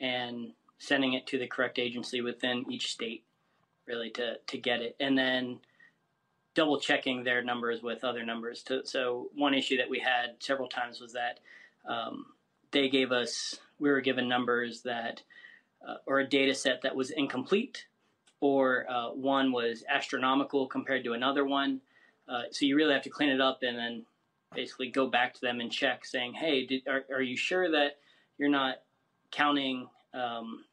and 0.01 0.53
sending 0.79 1.15
it 1.15 1.27
to 1.29 1.39
the 1.39 1.47
correct 1.47 1.79
agency 1.79 2.21
within 2.21 2.65
each 2.71 2.93
state, 2.93 3.25
really 3.87 4.11
to 4.11 4.35
to 4.47 4.59
get 4.59 4.81
it, 4.81 4.97
and 5.01 5.17
then 5.19 5.59
double 6.55 6.79
checking 6.79 7.25
their 7.25 7.43
numbers 7.43 7.83
with 7.83 8.05
other 8.05 8.25
numbers. 8.25 8.63
To, 8.63 8.87
so 8.87 9.29
one 9.35 9.55
issue 9.55 9.77
that 9.77 9.91
we 9.91 9.99
had 9.99 10.37
several 10.39 10.69
times 10.69 11.01
was 11.01 11.13
that 11.13 11.41
um, 11.89 12.27
they 12.71 12.89
gave 12.89 13.11
us 13.11 13.59
we 13.81 13.91
were 13.91 14.01
given 14.01 14.29
numbers 14.29 14.83
that 14.83 15.23
uh, 15.87 15.97
or 16.07 16.21
a 16.21 16.29
data 16.29 16.55
set 16.55 16.83
that 16.83 16.95
was 16.95 17.11
incomplete 17.11 17.87
or 18.45 18.85
uh, 18.91 19.09
one 19.09 19.53
was 19.53 19.85
astronomical 19.89 20.67
compared 20.67 21.03
to 21.03 21.15
another 21.15 21.47
one. 21.47 21.81
Uh, 22.29 22.43
so 22.51 22.67
you 22.67 22.77
really 22.77 22.93
have 22.93 23.03
to 23.03 23.09
clean 23.09 23.31
it 23.31 23.41
up 23.41 23.61
and 23.63 23.79
then 23.79 24.05
basically 24.55 24.91
go 24.91 25.07
back 25.07 25.33
to 25.33 25.41
them 25.41 25.61
and 25.61 25.73
check, 25.73 26.05
saying, 26.05 26.35
"Hey, 26.35 26.67
did, 26.67 26.83
are, 26.87 27.07
are 27.11 27.23
you 27.23 27.39
sure 27.39 27.71
that 27.71 27.93
you're 28.37 28.51
not 28.51 28.83
counting 29.31 29.89
um, 30.13 30.67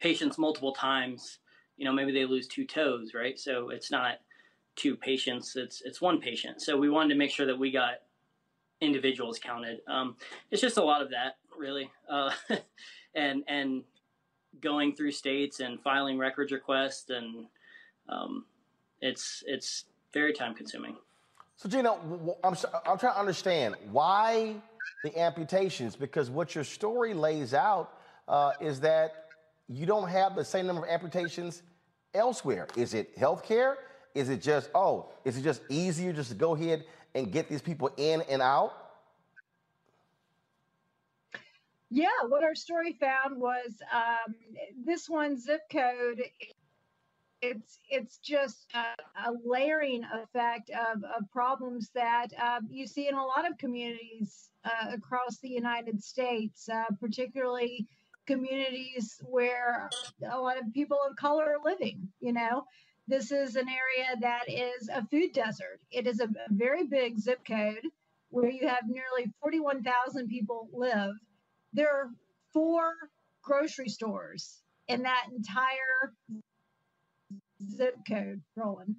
patients 0.00 0.38
multiple 0.38 0.72
times? 0.72 1.40
You 1.76 1.84
know, 1.84 1.92
maybe 1.92 2.12
they 2.12 2.24
lose 2.24 2.46
two 2.48 2.64
toes, 2.64 3.12
right? 3.12 3.38
So 3.38 3.68
it's 3.68 3.90
not 3.90 4.20
two 4.74 4.96
patients; 4.96 5.56
it's 5.56 5.82
it's 5.82 6.00
one 6.00 6.18
patient. 6.18 6.62
So 6.62 6.78
we 6.78 6.88
wanted 6.88 7.10
to 7.10 7.18
make 7.18 7.30
sure 7.30 7.44
that 7.44 7.58
we 7.58 7.70
got 7.70 7.96
individuals 8.80 9.38
counted. 9.38 9.80
Um, 9.86 10.16
it's 10.50 10.62
just 10.62 10.78
a 10.78 10.82
lot 10.82 11.02
of 11.02 11.10
that, 11.10 11.36
really, 11.58 11.90
uh, 12.08 12.30
and 13.14 13.44
and 13.48 13.84
going 14.60 14.94
through 14.94 15.12
states 15.12 15.60
and 15.60 15.80
filing 15.80 16.18
records 16.18 16.52
requests, 16.52 17.10
and 17.10 17.46
um, 18.08 18.44
it's 19.00 19.42
it's 19.46 19.84
very 20.12 20.32
time 20.32 20.54
consuming. 20.54 20.96
So 21.56 21.68
Gina, 21.68 21.92
I'm 22.42 22.56
I'm 22.86 22.98
trying 22.98 23.12
to 23.12 23.18
understand 23.18 23.74
why 23.90 24.56
the 25.04 25.18
amputations 25.18 25.96
because 25.96 26.30
what 26.30 26.54
your 26.54 26.64
story 26.64 27.14
lays 27.14 27.54
out 27.54 27.92
uh, 28.28 28.52
is 28.60 28.80
that 28.80 29.26
you 29.68 29.86
don't 29.86 30.08
have 30.08 30.34
the 30.34 30.44
same 30.44 30.66
number 30.66 30.84
of 30.84 30.90
amputations 30.90 31.62
elsewhere. 32.14 32.66
Is 32.76 32.94
it 32.94 33.16
healthcare? 33.18 33.76
Is 34.14 34.28
it 34.28 34.42
just 34.42 34.70
oh? 34.74 35.10
Is 35.24 35.36
it 35.36 35.42
just 35.42 35.62
easier 35.68 36.12
just 36.12 36.30
to 36.30 36.34
go 36.34 36.54
ahead 36.54 36.84
and 37.14 37.30
get 37.32 37.48
these 37.48 37.62
people 37.62 37.90
in 37.96 38.22
and 38.22 38.42
out? 38.42 38.89
Yeah, 41.90 42.06
what 42.28 42.44
our 42.44 42.54
story 42.54 42.96
found 43.00 43.40
was 43.40 43.82
um, 43.92 44.34
this 44.84 45.08
one 45.08 45.36
zip 45.36 45.62
code. 45.72 46.22
It's 47.42 47.78
it's 47.88 48.18
just 48.18 48.66
a, 48.74 49.28
a 49.28 49.32
layering 49.44 50.04
effect 50.04 50.70
of, 50.70 51.02
of 51.02 51.30
problems 51.32 51.90
that 51.94 52.28
uh, 52.40 52.60
you 52.70 52.86
see 52.86 53.08
in 53.08 53.14
a 53.14 53.24
lot 53.24 53.50
of 53.50 53.58
communities 53.58 54.50
uh, 54.64 54.92
across 54.92 55.38
the 55.38 55.48
United 55.48 56.02
States, 56.02 56.68
uh, 56.68 56.84
particularly 57.00 57.88
communities 58.26 59.20
where 59.24 59.90
a 60.30 60.38
lot 60.38 60.58
of 60.58 60.72
people 60.72 60.98
of 61.08 61.16
color 61.16 61.56
are 61.56 61.64
living. 61.64 62.08
You 62.20 62.34
know, 62.34 62.64
this 63.08 63.32
is 63.32 63.56
an 63.56 63.66
area 63.68 64.16
that 64.20 64.44
is 64.48 64.88
a 64.88 65.04
food 65.06 65.32
desert. 65.32 65.80
It 65.90 66.06
is 66.06 66.20
a, 66.20 66.26
a 66.26 66.50
very 66.50 66.86
big 66.86 67.18
zip 67.18 67.40
code 67.44 67.84
where 68.28 68.48
you 68.48 68.68
have 68.68 68.84
nearly 68.86 69.32
41,000 69.40 70.28
people 70.28 70.68
live 70.72 71.14
there 71.72 71.90
are 71.90 72.10
four 72.52 72.92
grocery 73.42 73.88
stores 73.88 74.60
in 74.88 75.02
that 75.02 75.26
entire 75.34 76.12
zip 77.62 77.96
code, 78.08 78.40
Roland. 78.56 78.96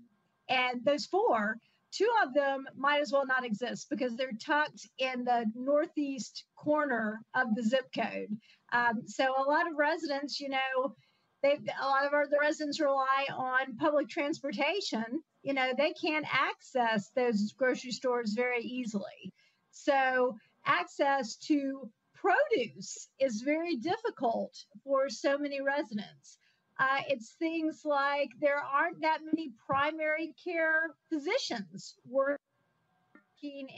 And 0.50 0.84
those 0.84 1.06
four, 1.06 1.58
two 1.92 2.10
of 2.26 2.34
them 2.34 2.66
might 2.76 3.02
as 3.02 3.12
well 3.12 3.26
not 3.26 3.46
exist 3.46 3.88
because 3.90 4.16
they're 4.16 4.32
tucked 4.44 4.88
in 4.98 5.24
the 5.24 5.46
northeast 5.56 6.46
corner 6.56 7.22
of 7.36 7.56
the 7.56 7.64
zip 7.64 7.90
code. 7.94 8.38
Um, 8.74 9.04
so 9.06 9.26
a 9.26 9.44
lot 9.44 9.68
of 9.68 9.78
residents, 9.78 10.40
you 10.40 10.50
know, 10.50 10.96
they 11.44 11.58
a 11.82 11.86
lot 11.86 12.06
of 12.06 12.14
our, 12.14 12.28
the 12.28 12.38
residents 12.40 12.80
rely 12.80 13.26
on 13.36 13.76
public 13.78 14.08
transportation. 14.10 15.04
You 15.44 15.54
know, 15.54 15.72
they 15.76 15.94
can't 15.94 16.26
access 16.32 17.10
those 17.16 17.52
grocery 17.54 17.92
stores 17.92 18.34
very 18.34 18.62
easily. 18.62 19.34
So 19.72 20.38
access 20.66 21.36
to 21.48 21.90
produce 22.22 23.10
is 23.20 23.42
very 23.42 23.76
difficult 23.76 24.54
for 24.84 25.10
so 25.10 25.38
many 25.38 25.62
residents. 25.62 26.38
Uh, 26.80 27.02
it's 27.08 27.32
things 27.40 27.82
like 27.84 28.30
there 28.40 28.58
aren't 28.58 29.02
that 29.02 29.20
many 29.24 29.52
primary 29.68 30.34
care 30.44 30.96
physicians 31.10 31.96
working 32.10 32.38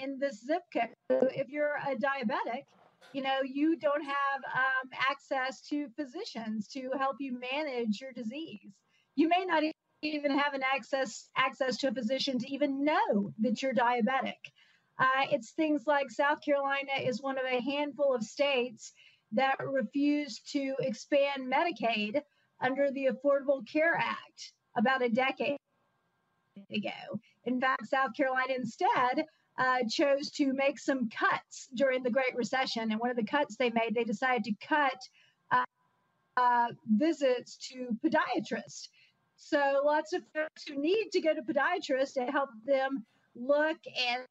in 0.02 0.20
this 0.20 0.42
zip 0.46 0.64
code. 0.72 0.94
So 1.12 1.28
if 1.34 1.50
you're 1.50 1.76
a 1.76 1.96
diabetic, 1.96 2.66
you 3.14 3.22
know, 3.22 3.40
you 3.44 3.78
don't 3.78 4.04
have 4.04 4.42
um, 4.56 4.90
access 5.10 5.62
to 5.70 5.88
physicians 5.96 6.68
to 6.70 6.92
help 6.98 7.18
you 7.20 7.38
manage 7.40 8.02
your 8.02 8.12
disease. 8.12 8.72
You 9.16 9.30
may 9.30 9.46
not 9.46 9.64
even 10.02 10.38
have 10.38 10.54
an 10.54 10.64
access 10.64 11.30
access 11.36 11.78
to 11.78 11.88
a 11.88 11.94
physician 11.94 12.40
to 12.40 12.54
even 12.54 12.84
know 12.84 13.34
that 13.40 13.62
you're 13.62 13.74
diabetic. 13.74 14.52
Uh, 15.00 15.26
it's 15.32 15.52
things 15.52 15.84
like 15.88 16.12
South 16.12 16.40
Carolina 16.42 16.92
is 17.02 17.22
one 17.22 17.38
of 17.38 17.46
a 17.46 17.62
handful 17.62 18.14
of 18.14 18.24
states 18.24 18.94
that 19.32 19.56
refused 19.60 20.52
to 20.52 20.76
expand 20.80 21.52
Medicaid 21.52 22.22
under 22.62 22.92
the 22.92 23.10
Affordable 23.12 23.68
Care 23.68 23.96
Act 23.98 24.54
about 24.78 25.04
a 25.04 25.10
decade 25.10 25.58
ago. 26.72 27.20
In 27.46 27.60
fact, 27.60 27.88
South 27.88 28.16
Carolina 28.16 28.54
instead 28.56 29.26
uh, 29.58 29.80
chose 29.90 30.32
to 30.32 30.54
make 30.54 30.80
some 30.80 31.10
cuts 31.10 31.68
during 31.76 32.04
the 32.04 32.12
Great 32.12 32.36
Recession. 32.36 32.92
And 32.92 33.00
one 33.00 33.10
of 33.10 33.16
the 33.16 33.24
cuts 33.24 33.56
they 33.56 33.70
made, 33.72 33.96
they 33.96 34.04
decided 34.04 34.44
to 34.46 34.68
cut 34.68 35.00
uh, 35.52 35.64
uh, 36.38 36.68
visits 36.88 37.58
to 37.70 37.98
podiatrists. 38.04 38.88
So 39.36 39.82
lots 39.84 40.14
of 40.14 40.22
folks 40.34 40.64
who 40.68 40.80
need 40.80 41.10
to 41.12 41.22
go 41.22 41.34
to 41.34 41.42
podiatrists 41.42 42.14
to 42.14 42.26
help 42.26 42.50
them 42.66 43.06
look 43.36 43.78
and 44.10 44.24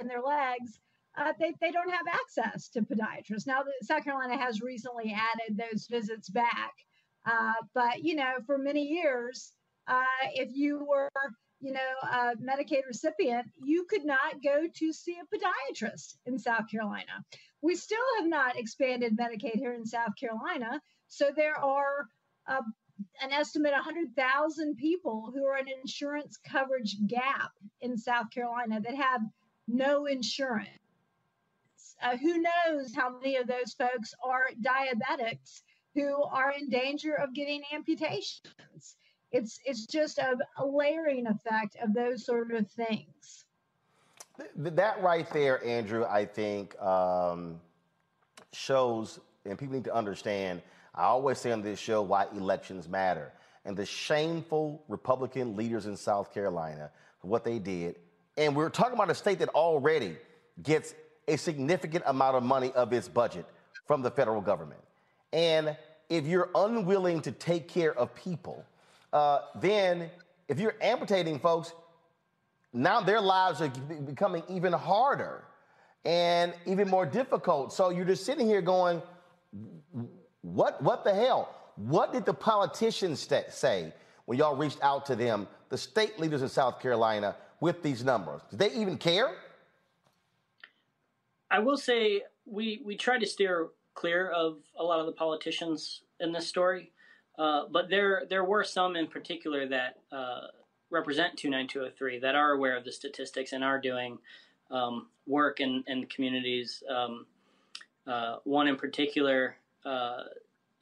in 0.00 0.06
their 0.06 0.22
legs, 0.22 0.78
uh, 1.16 1.32
they, 1.38 1.54
they 1.60 1.70
don't 1.70 1.90
have 1.90 2.06
access 2.12 2.68
to 2.68 2.82
podiatrists. 2.82 3.46
Now, 3.46 3.62
South 3.82 4.04
Carolina 4.04 4.36
has 4.36 4.60
recently 4.60 5.14
added 5.14 5.56
those 5.56 5.86
visits 5.86 6.28
back. 6.28 6.72
Uh, 7.26 7.54
but, 7.74 8.02
you 8.02 8.16
know, 8.16 8.34
for 8.46 8.58
many 8.58 8.82
years, 8.82 9.52
uh, 9.86 10.02
if 10.34 10.50
you 10.52 10.84
were, 10.84 11.10
you 11.60 11.72
know, 11.72 11.80
a 12.02 12.32
Medicaid 12.36 12.86
recipient, 12.86 13.46
you 13.62 13.86
could 13.88 14.04
not 14.04 14.42
go 14.42 14.64
to 14.74 14.92
see 14.92 15.16
a 15.16 15.36
podiatrist 15.36 16.16
in 16.26 16.38
South 16.38 16.68
Carolina. 16.70 17.24
We 17.62 17.76
still 17.76 18.04
have 18.18 18.28
not 18.28 18.58
expanded 18.58 19.16
Medicaid 19.16 19.56
here 19.56 19.72
in 19.72 19.86
South 19.86 20.16
Carolina. 20.18 20.80
So 21.08 21.30
there 21.34 21.56
are 21.56 22.06
uh, 22.46 22.60
an 23.22 23.32
estimate 23.32 23.72
100,000 23.72 24.76
people 24.76 25.30
who 25.32 25.46
are 25.46 25.56
an 25.56 25.68
insurance 25.68 26.38
coverage 26.46 26.96
gap 27.06 27.52
in 27.80 27.96
South 27.96 28.30
Carolina 28.30 28.80
that 28.80 28.94
have 28.94 29.22
no 29.66 30.06
insurance. 30.06 30.68
Uh, 32.02 32.16
who 32.16 32.38
knows 32.38 32.94
how 32.94 33.10
many 33.18 33.36
of 33.36 33.46
those 33.46 33.74
folks 33.78 34.14
are 34.22 34.48
diabetics 34.60 35.62
who 35.94 36.22
are 36.24 36.52
in 36.52 36.68
danger 36.68 37.14
of 37.14 37.34
getting 37.34 37.62
amputations? 37.72 38.96
It's 39.32 39.58
it's 39.64 39.86
just 39.86 40.18
a, 40.18 40.36
a 40.58 40.66
layering 40.66 41.26
effect 41.26 41.76
of 41.82 41.94
those 41.94 42.24
sort 42.24 42.52
of 42.52 42.70
things. 42.70 43.44
That 44.56 45.00
right 45.02 45.28
there, 45.30 45.64
Andrew, 45.64 46.04
I 46.04 46.24
think 46.24 46.80
um, 46.80 47.60
shows, 48.52 49.20
and 49.44 49.58
people 49.58 49.74
need 49.74 49.84
to 49.84 49.94
understand. 49.94 50.62
I 50.94 51.04
always 51.04 51.38
say 51.38 51.52
on 51.52 51.62
this 51.62 51.78
show 51.78 52.02
why 52.02 52.26
elections 52.34 52.88
matter, 52.88 53.32
and 53.64 53.76
the 53.76 53.86
shameful 53.86 54.84
Republican 54.88 55.56
leaders 55.56 55.86
in 55.86 55.96
South 55.96 56.32
Carolina, 56.32 56.90
what 57.22 57.44
they 57.44 57.58
did 57.58 57.96
and 58.36 58.54
we're 58.56 58.68
talking 58.68 58.94
about 58.94 59.10
a 59.10 59.14
state 59.14 59.38
that 59.38 59.48
already 59.50 60.16
gets 60.62 60.94
a 61.28 61.36
significant 61.36 62.04
amount 62.06 62.36
of 62.36 62.42
money 62.42 62.72
of 62.72 62.92
its 62.92 63.08
budget 63.08 63.46
from 63.86 64.02
the 64.02 64.10
federal 64.10 64.40
government. 64.40 64.80
And 65.32 65.76
if 66.08 66.26
you're 66.26 66.50
unwilling 66.54 67.20
to 67.22 67.32
take 67.32 67.68
care 67.68 67.96
of 67.96 68.14
people, 68.14 68.64
uh, 69.12 69.40
then 69.60 70.10
if 70.48 70.58
you're 70.58 70.76
amputating 70.80 71.38
folks, 71.38 71.72
now 72.72 73.00
their 73.00 73.20
lives 73.20 73.60
are 73.60 73.68
becoming 73.68 74.42
even 74.48 74.72
harder 74.72 75.44
and 76.04 76.52
even 76.66 76.88
more 76.88 77.06
difficult. 77.06 77.72
So 77.72 77.90
you're 77.90 78.04
just 78.04 78.26
sitting 78.26 78.46
here 78.46 78.60
going, 78.60 79.00
what, 80.42 80.82
what 80.82 81.04
the 81.04 81.14
hell? 81.14 81.54
What 81.76 82.12
did 82.12 82.26
the 82.26 82.34
politicians 82.34 83.20
st- 83.20 83.50
say 83.50 83.92
when 84.26 84.38
y'all 84.38 84.56
reached 84.56 84.78
out 84.82 85.06
to 85.06 85.16
them, 85.16 85.46
the 85.68 85.78
state 85.78 86.18
leaders 86.18 86.42
in 86.42 86.48
South 86.48 86.80
Carolina, 86.80 87.36
with 87.64 87.82
these 87.82 88.04
numbers? 88.04 88.42
Do 88.50 88.58
they 88.58 88.72
even 88.72 88.98
care? 88.98 89.30
I 91.50 91.60
will 91.60 91.78
say 91.78 92.22
we 92.44 92.82
we 92.84 92.94
try 92.94 93.18
to 93.18 93.26
steer 93.26 93.68
clear 93.94 94.30
of 94.30 94.58
a 94.78 94.84
lot 94.84 95.00
of 95.00 95.06
the 95.06 95.12
politicians 95.12 96.02
in 96.20 96.30
this 96.30 96.46
story. 96.46 96.92
Uh, 97.38 97.62
but 97.72 97.88
there 97.88 98.24
there 98.28 98.44
were 98.44 98.64
some 98.64 98.96
in 98.96 99.06
particular 99.06 99.66
that 99.66 99.92
uh, 100.12 100.48
represent 100.90 101.38
29203 101.38 102.18
that 102.18 102.34
are 102.34 102.52
aware 102.52 102.76
of 102.76 102.84
the 102.84 102.92
statistics 102.92 103.52
and 103.54 103.64
are 103.64 103.80
doing 103.80 104.18
um, 104.70 105.06
work 105.26 105.60
in, 105.60 105.82
in 105.86 106.04
communities. 106.14 106.82
Um, 106.94 107.24
uh, 108.06 108.36
one 108.44 108.68
in 108.68 108.76
particular 108.76 109.56
uh, 109.86 110.24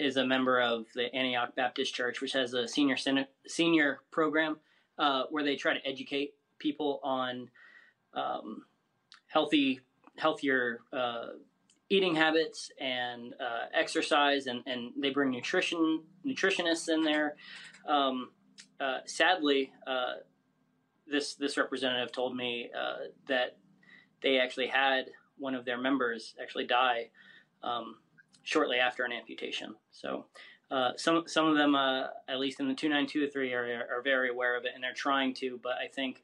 is 0.00 0.16
a 0.16 0.26
member 0.26 0.60
of 0.60 0.86
the 0.96 1.14
Antioch 1.14 1.54
Baptist 1.54 1.94
Church, 1.94 2.20
which 2.20 2.32
has 2.32 2.54
a 2.54 2.66
senior 2.66 2.96
senior 3.46 4.00
program 4.10 4.58
uh, 4.98 5.24
where 5.30 5.44
they 5.44 5.54
try 5.54 5.74
to 5.74 5.86
educate 5.86 6.34
people 6.62 7.00
on 7.02 7.50
um, 8.14 8.64
healthy, 9.26 9.80
healthier 10.16 10.80
uh, 10.92 11.28
eating 11.88 12.14
habits 12.14 12.70
and 12.80 13.34
uh, 13.34 13.66
exercise, 13.74 14.46
and, 14.46 14.62
and 14.66 14.92
they 14.98 15.10
bring 15.10 15.30
nutrition 15.30 16.02
nutritionists 16.26 16.88
in 16.88 17.02
there. 17.02 17.36
Um, 17.86 18.30
uh, 18.80 18.98
sadly, 19.04 19.72
uh, 19.86 20.14
this 21.06 21.34
this 21.34 21.56
representative 21.58 22.12
told 22.12 22.36
me 22.36 22.70
uh, 22.78 23.08
that 23.28 23.56
they 24.22 24.38
actually 24.38 24.68
had 24.68 25.10
one 25.38 25.54
of 25.54 25.64
their 25.64 25.78
members 25.78 26.34
actually 26.40 26.66
die 26.66 27.10
um, 27.62 27.96
shortly 28.42 28.78
after 28.78 29.04
an 29.04 29.12
amputation. 29.12 29.74
So. 29.90 30.26
Uh, 30.70 30.92
some 30.96 31.24
some 31.26 31.46
of 31.46 31.54
them, 31.54 31.74
uh, 31.74 32.06
at 32.28 32.40
least 32.40 32.58
in 32.58 32.66
the 32.66 32.72
29203 32.72 33.52
area, 33.52 33.84
are 33.90 34.00
very 34.00 34.30
aware 34.30 34.56
of 34.56 34.64
it 34.64 34.70
and 34.74 34.82
they're 34.82 34.94
trying 34.94 35.34
to. 35.34 35.60
But 35.62 35.72
I 35.72 35.86
think 35.86 36.22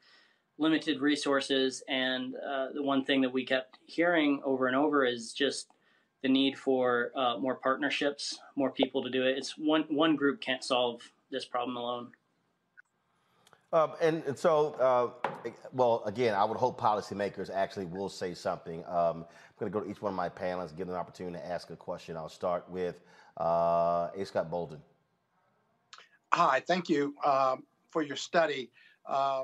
limited 0.59 0.99
resources, 0.99 1.81
and 1.87 2.35
uh, 2.35 2.67
the 2.73 2.83
one 2.83 3.03
thing 3.03 3.21
that 3.21 3.31
we 3.31 3.45
kept 3.45 3.79
hearing 3.85 4.41
over 4.43 4.67
and 4.67 4.75
over 4.75 5.05
is 5.05 5.33
just 5.33 5.69
the 6.21 6.29
need 6.29 6.57
for 6.57 7.11
uh, 7.15 7.37
more 7.37 7.55
partnerships, 7.55 8.39
more 8.55 8.69
people 8.69 9.01
to 9.03 9.09
do 9.09 9.25
it. 9.25 9.37
It's 9.37 9.57
one 9.57 9.85
one 9.89 10.15
group 10.15 10.41
can't 10.41 10.63
solve 10.63 11.01
this 11.31 11.45
problem 11.45 11.77
alone. 11.77 12.11
Um, 13.71 13.93
and, 14.01 14.23
and, 14.25 14.37
so, 14.37 14.73
uh, 14.79 15.51
well, 15.73 16.01
again, 16.07 16.33
I 16.33 16.43
would 16.43 16.57
hope 16.57 16.81
policymakers 16.81 17.51
actually 17.53 17.85
will 17.85 18.09
say 18.09 18.33
something. 18.33 18.83
Um, 18.87 19.25
I'm 19.27 19.59
going 19.59 19.71
to 19.71 19.79
go 19.79 19.79
to 19.79 19.89
each 19.89 20.01
one 20.01 20.11
of 20.11 20.15
my 20.15 20.27
panelists, 20.27 20.75
give 20.75 20.87
them 20.87 20.95
an 20.95 20.99
opportunity 20.99 21.37
to 21.37 21.45
ask 21.45 21.69
a 21.69 21.75
question. 21.75 22.17
I'll 22.17 22.29
start 22.29 22.67
with 22.67 23.03
uh, 23.37 24.09
A. 24.15 24.25
Scott 24.25 24.49
Bolden. 24.49 24.81
Hi, 26.33 26.63
thank 26.65 26.89
you 26.89 27.13
um, 27.23 27.63
for 27.91 28.01
your 28.01 28.15
study. 28.15 28.71
Uh, 29.05 29.43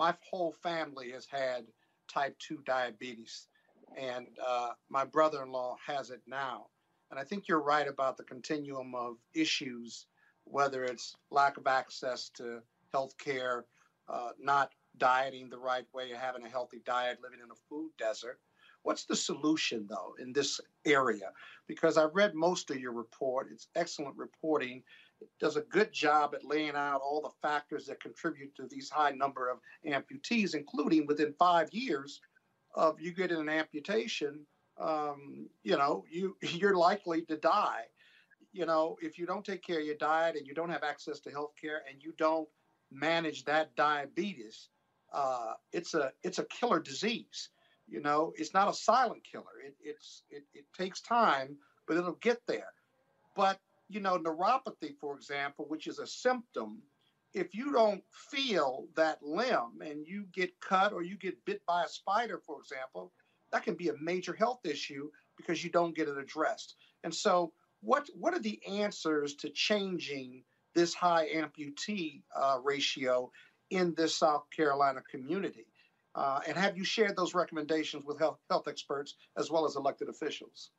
my 0.00 0.14
whole 0.30 0.54
family 0.62 1.10
has 1.10 1.26
had 1.26 1.66
type 2.08 2.34
2 2.38 2.62
diabetes, 2.64 3.48
and 3.98 4.28
uh, 4.44 4.70
my 4.88 5.04
brother 5.04 5.42
in 5.42 5.52
law 5.52 5.76
has 5.86 6.08
it 6.08 6.22
now. 6.26 6.68
And 7.10 7.20
I 7.20 7.24
think 7.24 7.46
you're 7.46 7.62
right 7.62 7.86
about 7.86 8.16
the 8.16 8.24
continuum 8.24 8.94
of 8.94 9.16
issues, 9.34 10.06
whether 10.44 10.84
it's 10.84 11.14
lack 11.30 11.58
of 11.58 11.66
access 11.66 12.30
to 12.36 12.62
health 12.90 13.14
care, 13.18 13.66
uh, 14.08 14.30
not 14.40 14.70
dieting 14.96 15.50
the 15.50 15.58
right 15.58 15.84
way, 15.92 16.08
having 16.18 16.46
a 16.46 16.48
healthy 16.48 16.80
diet, 16.86 17.18
living 17.22 17.40
in 17.44 17.50
a 17.50 17.62
food 17.68 17.90
desert. 17.98 18.40
What's 18.82 19.04
the 19.04 19.16
solution, 19.16 19.86
though, 19.86 20.14
in 20.18 20.32
this 20.32 20.58
area? 20.86 21.30
Because 21.66 21.98
I've 21.98 22.14
read 22.14 22.34
most 22.34 22.70
of 22.70 22.80
your 22.80 22.92
report. 22.92 23.50
It's 23.52 23.68
excellent 23.76 24.16
reporting. 24.16 24.82
Does 25.38 25.56
a 25.56 25.62
good 25.62 25.92
job 25.92 26.34
at 26.34 26.44
laying 26.44 26.76
out 26.76 27.00
all 27.02 27.20
the 27.20 27.48
factors 27.48 27.86
that 27.86 28.00
contribute 28.00 28.54
to 28.56 28.66
these 28.66 28.90
high 28.90 29.10
number 29.10 29.48
of 29.48 29.58
amputees, 29.86 30.54
including 30.54 31.06
within 31.06 31.34
five 31.38 31.72
years 31.72 32.20
of 32.74 33.00
you 33.00 33.12
getting 33.12 33.38
an 33.38 33.48
amputation, 33.48 34.46
um, 34.78 35.48
you 35.62 35.76
know, 35.76 36.04
you 36.10 36.36
you're 36.42 36.76
likely 36.76 37.22
to 37.22 37.36
die. 37.36 37.84
You 38.52 38.66
know, 38.66 38.96
if 39.00 39.18
you 39.18 39.26
don't 39.26 39.44
take 39.44 39.62
care 39.62 39.78
of 39.78 39.86
your 39.86 39.96
diet 39.96 40.36
and 40.36 40.46
you 40.46 40.54
don't 40.54 40.70
have 40.70 40.82
access 40.82 41.20
to 41.20 41.30
health 41.30 41.52
care 41.60 41.82
and 41.88 42.02
you 42.02 42.12
don't 42.18 42.48
manage 42.90 43.44
that 43.44 43.76
diabetes, 43.76 44.68
uh, 45.12 45.54
it's 45.72 45.94
a 45.94 46.12
it's 46.22 46.38
a 46.38 46.44
killer 46.44 46.80
disease. 46.80 47.50
You 47.88 48.00
know, 48.00 48.32
it's 48.36 48.54
not 48.54 48.68
a 48.68 48.74
silent 48.74 49.22
killer. 49.24 49.60
It, 49.64 49.76
it's 49.82 50.22
it, 50.30 50.44
it 50.54 50.64
takes 50.76 51.00
time, 51.00 51.56
but 51.86 51.96
it'll 51.96 52.12
get 52.14 52.40
there. 52.46 52.72
But 53.36 53.58
you 53.90 54.00
know, 54.00 54.18
neuropathy, 54.18 54.96
for 55.00 55.16
example, 55.16 55.66
which 55.68 55.88
is 55.88 55.98
a 55.98 56.06
symptom, 56.06 56.80
if 57.34 57.54
you 57.54 57.72
don't 57.72 58.02
feel 58.30 58.86
that 58.94 59.22
limb 59.22 59.80
and 59.84 60.06
you 60.06 60.26
get 60.32 60.58
cut 60.60 60.92
or 60.92 61.02
you 61.02 61.16
get 61.16 61.44
bit 61.44 61.60
by 61.66 61.82
a 61.82 61.88
spider, 61.88 62.38
for 62.38 62.60
example, 62.60 63.12
that 63.52 63.64
can 63.64 63.74
be 63.74 63.88
a 63.88 63.96
major 64.00 64.32
health 64.32 64.60
issue 64.64 65.10
because 65.36 65.64
you 65.64 65.70
don't 65.70 65.96
get 65.96 66.08
it 66.08 66.16
addressed. 66.16 66.76
And 67.02 67.14
so, 67.14 67.52
what 67.82 68.08
what 68.14 68.34
are 68.34 68.40
the 68.40 68.60
answers 68.68 69.34
to 69.36 69.50
changing 69.50 70.44
this 70.74 70.94
high 70.94 71.28
amputee 71.34 72.22
uh, 72.36 72.58
ratio 72.62 73.30
in 73.70 73.94
this 73.94 74.14
South 74.14 74.44
Carolina 74.54 75.02
community? 75.10 75.66
Uh, 76.14 76.40
and 76.46 76.56
have 76.56 76.76
you 76.76 76.84
shared 76.84 77.16
those 77.16 77.34
recommendations 77.34 78.04
with 78.04 78.18
health, 78.18 78.38
health 78.50 78.68
experts 78.68 79.16
as 79.36 79.50
well 79.50 79.64
as 79.64 79.76
elected 79.76 80.08
officials? 80.08 80.70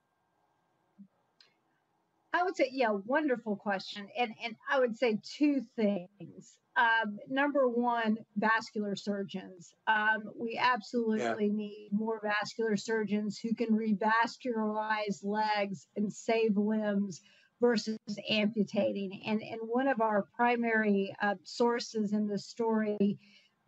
I 2.34 2.43
would 2.43 2.55
say, 2.55 2.69
yeah, 2.71 2.91
wonderful 2.91 3.55
question. 3.55 4.07
And, 4.17 4.34
and 4.43 4.55
I 4.69 4.79
would 4.79 4.97
say 4.97 5.19
two 5.23 5.61
things. 5.75 6.57
Um, 6.77 7.17
number 7.29 7.67
one, 7.67 8.17
vascular 8.38 8.95
surgeons. 8.95 9.73
Um, 9.88 10.32
we 10.39 10.57
absolutely 10.61 11.47
yeah. 11.47 11.51
need 11.51 11.89
more 11.91 12.21
vascular 12.23 12.77
surgeons 12.77 13.38
who 13.38 13.53
can 13.53 13.77
revascularize 13.77 15.23
legs 15.23 15.88
and 15.97 16.11
save 16.11 16.55
limbs 16.55 17.21
versus 17.59 17.99
amputating. 18.29 19.21
And, 19.25 19.41
and 19.41 19.59
one 19.65 19.88
of 19.88 19.99
our 19.99 20.25
primary 20.36 21.13
uh, 21.21 21.36
sources 21.43 22.13
in 22.13 22.27
this 22.27 22.47
story 22.47 23.17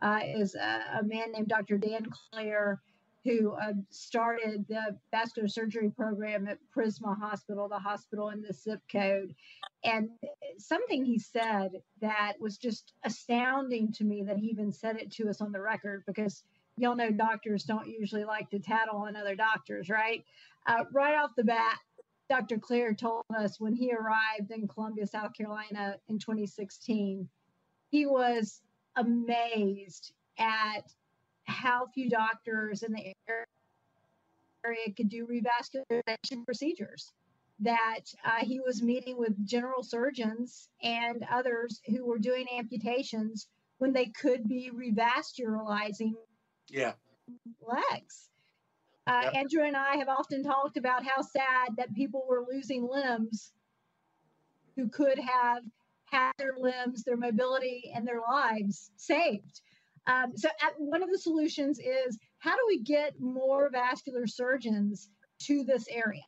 uh, 0.01 0.19
is 0.23 0.55
a, 0.55 0.99
a, 0.99 1.03
man 1.03 1.31
named 1.31 1.47
Dr. 1.47 1.77
Dan 1.77 2.05
Clare, 2.31 2.81
who 3.23 3.53
uh, 3.53 3.73
started 3.89 4.65
the 4.67 4.97
vascular 5.11 5.47
surgery 5.47 5.89
program 5.89 6.47
at 6.47 6.57
Prisma 6.75 7.17
Hospital, 7.17 7.69
the 7.69 7.79
hospital 7.79 8.29
in 8.29 8.41
the 8.41 8.53
zip 8.53 8.81
code. 8.91 9.33
And 9.83 10.09
something 10.57 11.05
he 11.05 11.19
said 11.19 11.71
that 12.01 12.33
was 12.39 12.57
just 12.57 12.93
astounding 13.05 13.93
to 13.93 14.03
me 14.03 14.23
that 14.23 14.37
he 14.37 14.47
even 14.47 14.71
said 14.71 14.97
it 14.97 15.11
to 15.13 15.29
us 15.29 15.39
on 15.39 15.51
the 15.51 15.61
record 15.61 16.03
because 16.05 16.43
y'all 16.77 16.95
know 16.95 17.11
doctors 17.11 17.63
don't 17.63 17.87
usually 17.87 18.25
like 18.25 18.49
to 18.49 18.59
tattle 18.59 18.97
on 18.97 19.15
other 19.15 19.35
doctors, 19.35 19.89
right? 19.89 20.23
Uh, 20.67 20.83
right 20.91 21.15
off 21.15 21.31
the 21.37 21.43
bat, 21.43 21.77
Dr. 22.29 22.57
Clare 22.57 22.93
told 22.93 23.23
us 23.37 23.59
when 23.59 23.73
he 23.73 23.93
arrived 23.93 24.51
in 24.51 24.67
Columbia, 24.67 25.05
South 25.07 25.33
Carolina 25.33 25.97
in 26.07 26.19
2016, 26.19 27.29
he 27.89 28.05
was 28.05 28.61
amazed 28.95 30.13
at 30.39 30.91
how 31.45 31.87
few 31.93 32.09
doctors 32.09 32.83
in 32.83 32.93
the 32.93 33.13
area 33.27 34.93
could 34.95 35.09
do 35.09 35.27
revascularization 35.27 36.45
procedures. 36.45 37.11
That 37.59 38.01
uh, 38.25 38.39
he 38.41 38.59
was 38.59 38.81
meeting 38.81 39.17
with 39.17 39.45
general 39.45 39.83
surgeons 39.83 40.69
and 40.81 41.23
others 41.31 41.79
who 41.85 42.05
were 42.05 42.17
doing 42.17 42.45
amputations 42.57 43.47
when 43.77 43.93
they 43.93 44.07
could 44.07 44.47
be 44.47 44.71
revascularizing 44.73 46.13
yeah. 46.69 46.93
legs. 47.61 48.29
Uh, 49.05 49.21
yep. 49.23 49.35
Andrew 49.35 49.63
and 49.63 49.75
I 49.75 49.97
have 49.97 50.07
often 50.07 50.43
talked 50.43 50.77
about 50.77 51.05
how 51.05 51.21
sad 51.21 51.75
that 51.77 51.93
people 51.93 52.25
were 52.27 52.45
losing 52.49 52.87
limbs 52.89 53.51
who 54.75 54.87
could 54.87 55.19
have 55.19 55.63
had 56.05 56.31
their 56.37 56.55
limbs, 56.57 57.03
their 57.03 57.17
mobility, 57.17 57.91
and 57.93 58.07
their 58.07 58.21
lives 58.21 58.91
saved. 58.95 59.61
Um, 60.07 60.33
so, 60.35 60.49
at, 60.61 60.73
one 60.77 61.03
of 61.03 61.09
the 61.09 61.17
solutions 61.17 61.79
is 61.79 62.17
how 62.39 62.55
do 62.55 62.61
we 62.67 62.79
get 62.81 63.19
more 63.19 63.69
vascular 63.71 64.27
surgeons 64.27 65.09
to 65.43 65.63
this 65.63 65.85
area? 65.89 66.21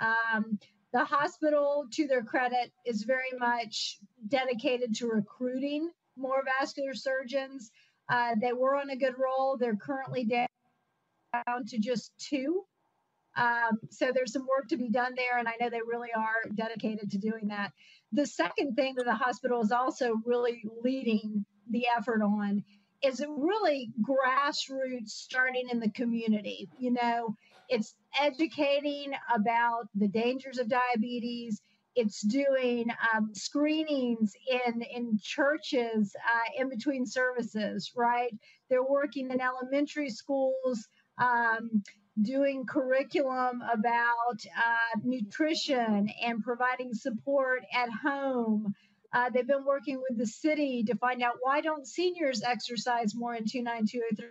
Um, 0.00 0.58
the 0.92 1.04
hospital, 1.04 1.86
to 1.92 2.06
their 2.06 2.22
credit, 2.22 2.72
is 2.84 3.02
very 3.02 3.32
much 3.38 3.98
dedicated 4.28 4.94
to 4.96 5.08
recruiting 5.08 5.90
more 6.16 6.42
vascular 6.58 6.94
surgeons. 6.94 7.70
Uh, 8.08 8.34
they 8.40 8.52
were 8.52 8.76
on 8.76 8.90
a 8.90 8.96
good 8.96 9.14
roll. 9.18 9.56
They're 9.56 9.76
currently 9.76 10.24
down 10.24 11.66
to 11.68 11.78
just 11.78 12.12
two. 12.18 12.62
Um, 13.36 13.78
so 13.90 14.12
there's 14.14 14.32
some 14.32 14.46
work 14.46 14.68
to 14.68 14.76
be 14.76 14.88
done 14.88 15.14
there, 15.14 15.38
and 15.38 15.46
I 15.46 15.52
know 15.60 15.68
they 15.68 15.82
really 15.86 16.08
are 16.16 16.50
dedicated 16.54 17.10
to 17.10 17.18
doing 17.18 17.48
that. 17.48 17.72
The 18.12 18.26
second 18.26 18.76
thing 18.76 18.94
that 18.96 19.04
the 19.04 19.14
hospital 19.14 19.60
is 19.60 19.72
also 19.72 20.14
really 20.24 20.62
leading 20.82 21.44
the 21.70 21.86
effort 21.94 22.22
on 22.22 22.64
is 23.02 23.24
really 23.28 23.90
grassroots 24.02 25.10
starting 25.10 25.68
in 25.70 25.80
the 25.80 25.90
community. 25.90 26.68
You 26.78 26.92
know, 26.92 27.36
it's 27.68 27.94
educating 28.20 29.12
about 29.34 29.88
the 29.94 30.08
dangers 30.08 30.58
of 30.58 30.68
diabetes. 30.68 31.60
It's 31.94 32.20
doing 32.20 32.90
um, 33.14 33.30
screenings 33.34 34.34
in 34.50 34.82
in 34.82 35.18
churches 35.22 36.14
uh, 36.16 36.60
in 36.60 36.68
between 36.68 37.06
services. 37.06 37.92
Right, 37.96 38.34
they're 38.68 38.84
working 38.84 39.30
in 39.30 39.40
elementary 39.40 40.10
schools. 40.10 40.88
Um, 41.18 41.82
doing 42.22 42.64
curriculum 42.64 43.62
about 43.72 44.38
uh, 44.56 45.00
nutrition 45.04 46.10
and 46.22 46.42
providing 46.42 46.94
support 46.94 47.62
at 47.74 47.90
home. 47.90 48.74
Uh, 49.12 49.30
they've 49.30 49.46
been 49.46 49.64
working 49.64 50.02
with 50.08 50.18
the 50.18 50.26
city 50.26 50.82
to 50.84 50.94
find 50.96 51.22
out 51.22 51.34
why 51.40 51.60
don't 51.60 51.86
seniors 51.86 52.42
exercise 52.42 53.14
more 53.14 53.34
in 53.34 53.44
29203 53.44 54.30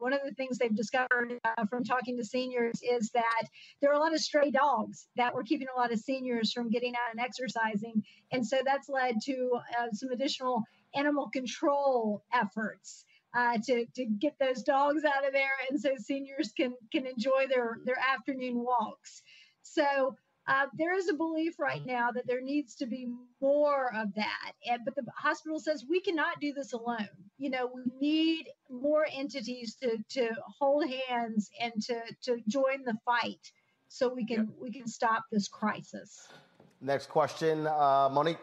one 0.00 0.12
of 0.12 0.20
the 0.24 0.32
things 0.32 0.58
they've 0.58 0.74
discovered 0.74 1.38
uh, 1.44 1.66
from 1.66 1.84
talking 1.84 2.16
to 2.16 2.24
seniors 2.24 2.80
is 2.82 3.10
that 3.10 3.42
there 3.80 3.90
are 3.90 3.94
a 3.94 3.98
lot 3.98 4.14
of 4.14 4.20
stray 4.20 4.50
dogs 4.50 5.08
that 5.16 5.34
were 5.34 5.42
keeping 5.42 5.68
a 5.74 5.78
lot 5.78 5.92
of 5.92 5.98
seniors 5.98 6.52
from 6.52 6.70
getting 6.70 6.94
out 6.94 7.12
and 7.12 7.20
exercising. 7.20 8.02
And 8.32 8.46
so 8.46 8.58
that's 8.64 8.88
led 8.88 9.16
to 9.24 9.60
uh, 9.78 9.88
some 9.92 10.10
additional 10.10 10.62
animal 10.94 11.28
control 11.28 12.22
efforts. 12.32 13.04
Uh, 13.36 13.58
to, 13.58 13.84
to 13.94 14.06
get 14.06 14.34
those 14.40 14.62
dogs 14.62 15.04
out 15.04 15.26
of 15.26 15.34
there 15.34 15.50
and 15.68 15.78
so 15.78 15.90
seniors 15.98 16.50
can 16.56 16.72
can 16.90 17.04
enjoy 17.04 17.46
their 17.46 17.78
their 17.84 17.98
afternoon 17.98 18.54
walks 18.56 19.22
so 19.60 20.16
uh, 20.48 20.66
there 20.78 20.96
is 20.96 21.08
a 21.08 21.14
belief 21.14 21.58
right 21.58 21.84
now 21.84 22.10
that 22.10 22.26
there 22.26 22.40
needs 22.40 22.74
to 22.76 22.86
be 22.86 23.06
more 23.40 23.92
of 23.94 24.14
that, 24.14 24.52
and 24.66 24.80
but 24.84 24.94
the 24.96 25.04
hospital 25.14 25.60
says 25.60 25.84
we 25.88 26.00
cannot 26.00 26.40
do 26.40 26.54
this 26.54 26.72
alone. 26.72 27.08
You 27.36 27.50
know, 27.50 27.70
we 27.72 27.82
need 28.00 28.46
more 28.70 29.06
entities 29.12 29.76
to 29.82 29.98
to 30.10 30.30
hold 30.58 30.84
hands 30.88 31.50
and 31.60 31.72
to 31.82 32.00
to 32.22 32.40
join 32.48 32.82
the 32.84 32.96
fight, 33.04 33.52
so 33.88 34.12
we 34.12 34.24
can 34.24 34.50
we 34.60 34.72
can 34.72 34.86
stop 34.86 35.24
this 35.30 35.48
crisis. 35.48 36.28
Next 36.80 37.10
question, 37.10 37.66
uh, 37.66 38.08
Monique. 38.10 38.38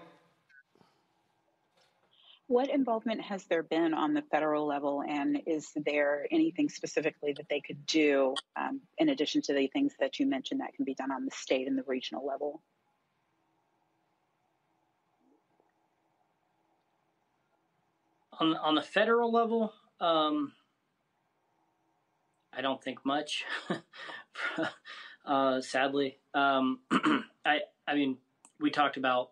What 2.47 2.69
involvement 2.69 3.21
has 3.21 3.45
there 3.45 3.63
been 3.63 3.95
on 3.95 4.13
the 4.13 4.21
federal 4.21 4.67
level, 4.67 5.03
and 5.07 5.41
is 5.47 5.71
there 5.75 6.27
anything 6.31 6.69
specifically 6.69 7.33
that 7.33 7.49
they 7.49 7.59
could 7.59 7.83
do 7.87 8.35
um, 8.55 8.81
in 8.99 9.09
addition 9.09 9.41
to 9.43 9.53
the 9.53 9.67
things 9.67 9.93
that 9.99 10.19
you 10.19 10.27
mentioned 10.27 10.59
that 10.61 10.75
can 10.75 10.85
be 10.85 10.93
done 10.93 11.11
on 11.11 11.25
the 11.25 11.31
state 11.31 11.67
and 11.67 11.75
the 11.75 11.83
regional 11.87 12.23
level? 12.23 12.61
On 18.39 18.55
on 18.57 18.75
the 18.75 18.81
federal 18.83 19.31
level, 19.31 19.73
um, 19.99 20.51
I 22.53 22.61
don't 22.61 22.83
think 22.83 23.03
much. 23.05 23.43
uh, 25.25 25.61
sadly, 25.61 26.19
um, 26.35 26.81
I 27.43 27.61
I 27.87 27.95
mean, 27.95 28.17
we 28.59 28.69
talked 28.69 28.97
about 28.97 29.31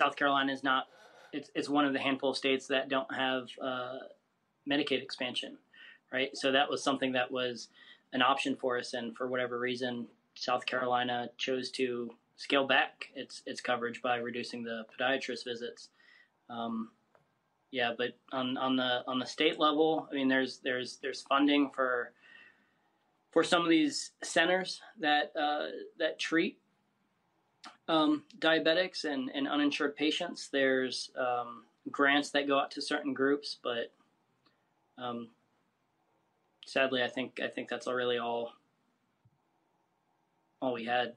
South 0.00 0.16
Carolina 0.16 0.52
is 0.52 0.64
not 0.64 0.86
it's 1.32 1.50
it's 1.54 1.68
one 1.68 1.84
of 1.84 1.92
the 1.92 1.98
handful 1.98 2.30
of 2.30 2.36
states 2.36 2.66
that 2.68 2.88
don't 2.88 3.12
have 3.14 3.48
uh, 3.62 3.98
Medicaid 4.68 5.02
expansion, 5.02 5.56
right? 6.12 6.36
So 6.36 6.52
that 6.52 6.68
was 6.68 6.82
something 6.82 7.12
that 7.12 7.30
was 7.30 7.68
an 8.12 8.22
option 8.22 8.56
for 8.56 8.78
us, 8.78 8.94
and 8.94 9.16
for 9.16 9.28
whatever 9.28 9.58
reason, 9.58 10.06
South 10.34 10.66
Carolina 10.66 11.28
chose 11.38 11.70
to 11.72 12.10
scale 12.36 12.66
back 12.66 13.08
its 13.14 13.42
its 13.46 13.60
coverage 13.60 14.02
by 14.02 14.16
reducing 14.16 14.62
the 14.62 14.84
podiatrist 14.98 15.44
visits. 15.44 15.88
Um, 16.48 16.90
yeah, 17.70 17.92
but 17.96 18.16
on, 18.32 18.56
on 18.56 18.76
the 18.76 19.02
on 19.06 19.18
the 19.18 19.26
state 19.26 19.58
level, 19.60 20.08
I 20.10 20.14
mean, 20.14 20.28
there's 20.28 20.58
there's 20.58 20.98
there's 21.02 21.22
funding 21.22 21.70
for 21.74 22.12
for 23.30 23.44
some 23.44 23.62
of 23.62 23.68
these 23.68 24.10
centers 24.22 24.80
that 24.98 25.32
uh, 25.36 25.66
that 25.98 26.18
treat 26.18 26.58
um, 27.90 28.22
diabetics 28.38 29.04
and, 29.04 29.30
and 29.34 29.48
uninsured 29.48 29.96
patients. 29.96 30.48
There's 30.52 31.10
um, 31.18 31.64
grants 31.90 32.30
that 32.30 32.46
go 32.46 32.58
out 32.58 32.70
to 32.72 32.82
certain 32.82 33.12
groups, 33.12 33.56
but 33.64 33.92
um, 34.96 35.28
sadly, 36.64 37.02
I 37.02 37.08
think 37.08 37.40
I 37.42 37.48
think 37.48 37.68
that's 37.68 37.88
really 37.88 38.18
all 38.18 38.52
all 40.62 40.72
we 40.72 40.84
had. 40.84 41.14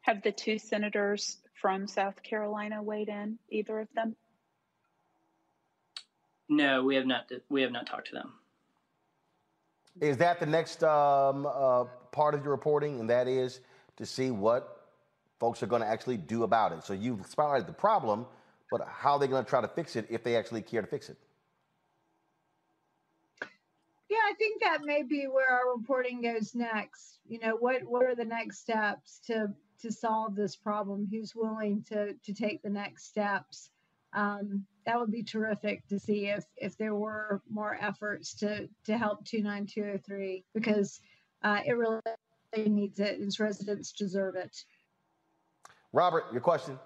Have 0.00 0.20
the 0.22 0.32
two 0.32 0.58
senators 0.58 1.38
from 1.60 1.86
South 1.86 2.20
Carolina 2.24 2.82
weighed 2.82 3.08
in? 3.08 3.38
Either 3.48 3.78
of 3.78 3.88
them? 3.94 4.16
No, 6.48 6.82
we 6.82 6.96
have 6.96 7.06
not. 7.06 7.30
We 7.48 7.62
have 7.62 7.70
not 7.70 7.86
talked 7.86 8.08
to 8.08 8.14
them. 8.14 8.32
Is 10.00 10.16
that 10.16 10.40
the 10.40 10.46
next 10.46 10.82
um, 10.82 11.46
uh, 11.46 11.84
part 12.10 12.34
of 12.34 12.42
your 12.42 12.50
reporting, 12.50 12.98
and 12.98 13.08
that 13.08 13.28
is 13.28 13.60
to 13.96 14.04
see 14.04 14.32
what 14.32 14.76
folks 15.38 15.62
are 15.62 15.66
going 15.66 15.82
to 15.82 15.88
actually 15.88 16.16
do 16.16 16.42
about 16.42 16.72
it. 16.72 16.84
So 16.84 16.92
you've 16.92 17.20
spotlighted 17.28 17.66
the 17.66 17.72
problem, 17.72 18.26
but 18.70 18.86
how 18.88 19.12
are 19.12 19.18
they 19.18 19.28
going 19.28 19.44
to 19.44 19.48
try 19.48 19.60
to 19.60 19.68
fix 19.68 19.96
it 19.96 20.06
if 20.10 20.22
they 20.24 20.36
actually 20.36 20.62
care 20.62 20.82
to 20.82 20.86
fix 20.86 21.08
it? 21.08 21.16
Yeah, 24.08 24.18
I 24.18 24.34
think 24.34 24.62
that 24.62 24.84
may 24.84 25.02
be 25.02 25.24
where 25.24 25.50
our 25.50 25.76
reporting 25.76 26.22
goes 26.22 26.54
next. 26.54 27.18
You 27.28 27.40
know, 27.40 27.56
what 27.56 27.82
what 27.84 28.06
are 28.06 28.14
the 28.14 28.24
next 28.24 28.60
steps 28.60 29.20
to 29.26 29.48
to 29.80 29.92
solve 29.92 30.36
this 30.36 30.54
problem? 30.54 31.08
Who's 31.10 31.34
willing 31.34 31.84
to 31.88 32.14
to 32.14 32.32
take 32.32 32.62
the 32.62 32.70
next 32.70 33.08
steps? 33.08 33.70
Um, 34.12 34.64
that 34.86 34.98
would 34.98 35.10
be 35.10 35.24
terrific 35.24 35.86
to 35.88 35.98
see 35.98 36.26
if 36.26 36.44
if 36.56 36.78
there 36.78 36.94
were 36.94 37.42
more 37.50 37.76
efforts 37.80 38.34
to 38.36 38.68
to 38.84 38.96
help 38.96 39.24
29203 39.24 40.44
because 40.54 41.00
uh, 41.42 41.60
it 41.66 41.72
really 41.72 42.00
needs 42.56 43.00
it. 43.00 43.20
Its 43.20 43.40
residents 43.40 43.92
deserve 43.92 44.36
it. 44.36 44.56
Robert, 45.96 46.24
your 46.30 46.42
question. 46.42 46.78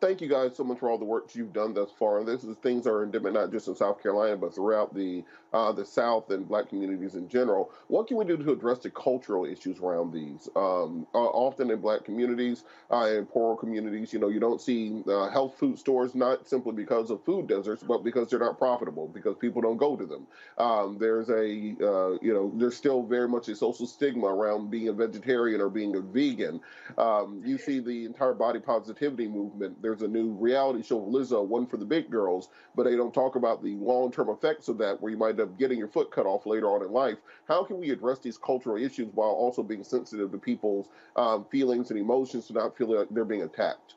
Thank 0.00 0.20
you 0.20 0.28
guys 0.28 0.56
so 0.56 0.64
much 0.64 0.80
for 0.80 0.90
all 0.90 0.98
the 0.98 1.04
work 1.04 1.32
you've 1.32 1.52
done 1.52 1.74
thus 1.74 1.88
far. 1.96 2.18
And 2.18 2.26
this 2.26 2.42
is 2.42 2.56
things 2.56 2.88
are 2.88 3.04
endemic 3.04 3.34
not 3.34 3.52
just 3.52 3.68
in 3.68 3.76
South 3.76 4.02
Carolina, 4.02 4.36
but 4.36 4.52
throughout 4.52 4.92
the 4.92 5.22
uh, 5.52 5.70
the 5.70 5.84
South 5.84 6.30
and 6.30 6.48
Black 6.48 6.68
communities 6.68 7.14
in 7.14 7.28
general. 7.28 7.70
What 7.86 8.08
can 8.08 8.16
we 8.16 8.24
do 8.24 8.36
to 8.36 8.50
address 8.50 8.80
the 8.80 8.90
cultural 8.90 9.44
issues 9.44 9.78
around 9.78 10.12
these? 10.12 10.48
Um, 10.56 11.06
uh, 11.14 11.18
often 11.18 11.70
in 11.70 11.80
Black 11.80 12.04
communities, 12.04 12.64
uh, 12.90 13.06
in 13.06 13.26
poorer 13.26 13.56
communities, 13.56 14.12
you 14.12 14.18
know, 14.18 14.28
you 14.28 14.40
don't 14.40 14.60
see 14.60 15.04
uh, 15.06 15.30
health 15.30 15.56
food 15.56 15.78
stores 15.78 16.16
not 16.16 16.48
simply 16.48 16.72
because 16.72 17.10
of 17.10 17.24
food 17.24 17.46
deserts, 17.46 17.84
but 17.84 18.02
because 18.02 18.30
they're 18.30 18.40
not 18.40 18.58
profitable, 18.58 19.06
because 19.06 19.36
people 19.36 19.62
don't 19.62 19.76
go 19.76 19.94
to 19.96 20.04
them. 20.04 20.26
Um, 20.58 20.98
there's 20.98 21.28
a 21.30 21.76
uh, 21.80 22.18
you 22.20 22.34
know, 22.34 22.50
there's 22.56 22.76
still 22.76 23.04
very 23.04 23.28
much 23.28 23.48
a 23.48 23.54
social 23.54 23.86
stigma 23.86 24.26
around 24.26 24.72
being 24.72 24.88
a 24.88 24.92
vegetarian 24.92 25.60
or 25.60 25.70
being 25.70 25.94
a 25.94 26.00
vegan. 26.00 26.60
Um, 26.98 27.40
you 27.44 27.56
see 27.56 27.78
the 27.78 28.04
entire 28.04 28.34
body 28.34 28.58
positivity 28.58 29.28
movement 29.28 29.43
movement. 29.44 29.80
There's 29.82 30.02
a 30.02 30.08
new 30.08 30.30
reality 30.32 30.82
show 30.82 31.00
Lizzo, 31.00 31.46
one 31.46 31.66
for 31.66 31.76
the 31.76 31.84
big 31.84 32.10
girls, 32.10 32.48
but 32.74 32.84
they 32.84 32.96
don't 32.96 33.14
talk 33.14 33.36
about 33.36 33.62
the 33.62 33.74
long 33.76 34.10
term 34.10 34.28
effects 34.30 34.68
of 34.68 34.78
that, 34.78 35.00
where 35.00 35.10
you 35.10 35.18
might 35.18 35.30
end 35.30 35.40
up 35.40 35.58
getting 35.58 35.78
your 35.78 35.88
foot 35.88 36.10
cut 36.10 36.26
off 36.26 36.46
later 36.46 36.70
on 36.70 36.82
in 36.82 36.90
life. 36.90 37.18
How 37.46 37.64
can 37.64 37.78
we 37.78 37.90
address 37.90 38.18
these 38.18 38.38
cultural 38.38 38.76
issues 38.76 39.08
while 39.14 39.30
also 39.30 39.62
being 39.62 39.84
sensitive 39.84 40.30
to 40.32 40.38
people's 40.38 40.88
um, 41.16 41.44
feelings 41.50 41.90
and 41.90 41.98
emotions 41.98 42.46
to 42.46 42.52
not 42.54 42.76
feel 42.76 42.94
like 42.94 43.08
they're 43.10 43.24
being 43.24 43.42
attacked? 43.42 43.94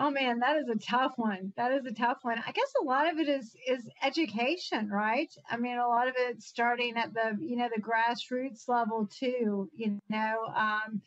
Oh 0.00 0.10
man, 0.10 0.38
that 0.38 0.56
is 0.56 0.68
a 0.68 0.76
tough 0.76 1.14
one. 1.16 1.52
That 1.56 1.72
is 1.72 1.84
a 1.84 1.92
tough 1.92 2.18
one. 2.22 2.40
I 2.46 2.52
guess 2.52 2.72
a 2.80 2.84
lot 2.84 3.10
of 3.12 3.18
it 3.18 3.28
is 3.28 3.56
is 3.66 3.88
education, 4.00 4.88
right? 4.88 5.32
I 5.50 5.56
mean, 5.56 5.76
a 5.76 5.88
lot 5.88 6.06
of 6.06 6.14
it 6.16 6.40
starting 6.40 6.96
at 6.96 7.12
the 7.12 7.36
you 7.40 7.56
know 7.56 7.68
the 7.74 7.82
grassroots 7.82 8.68
level 8.68 9.08
too. 9.10 9.68
You 9.74 10.00
know, 10.08 10.52
um, 10.54 11.02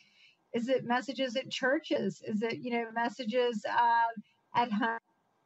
is 0.53 0.69
it 0.69 0.85
messages 0.85 1.35
at 1.35 1.49
churches? 1.49 2.21
Is 2.25 2.41
it, 2.41 2.59
you 2.59 2.71
know, 2.71 2.85
messages 2.93 3.63
uh, 3.65 4.59
at 4.59 4.69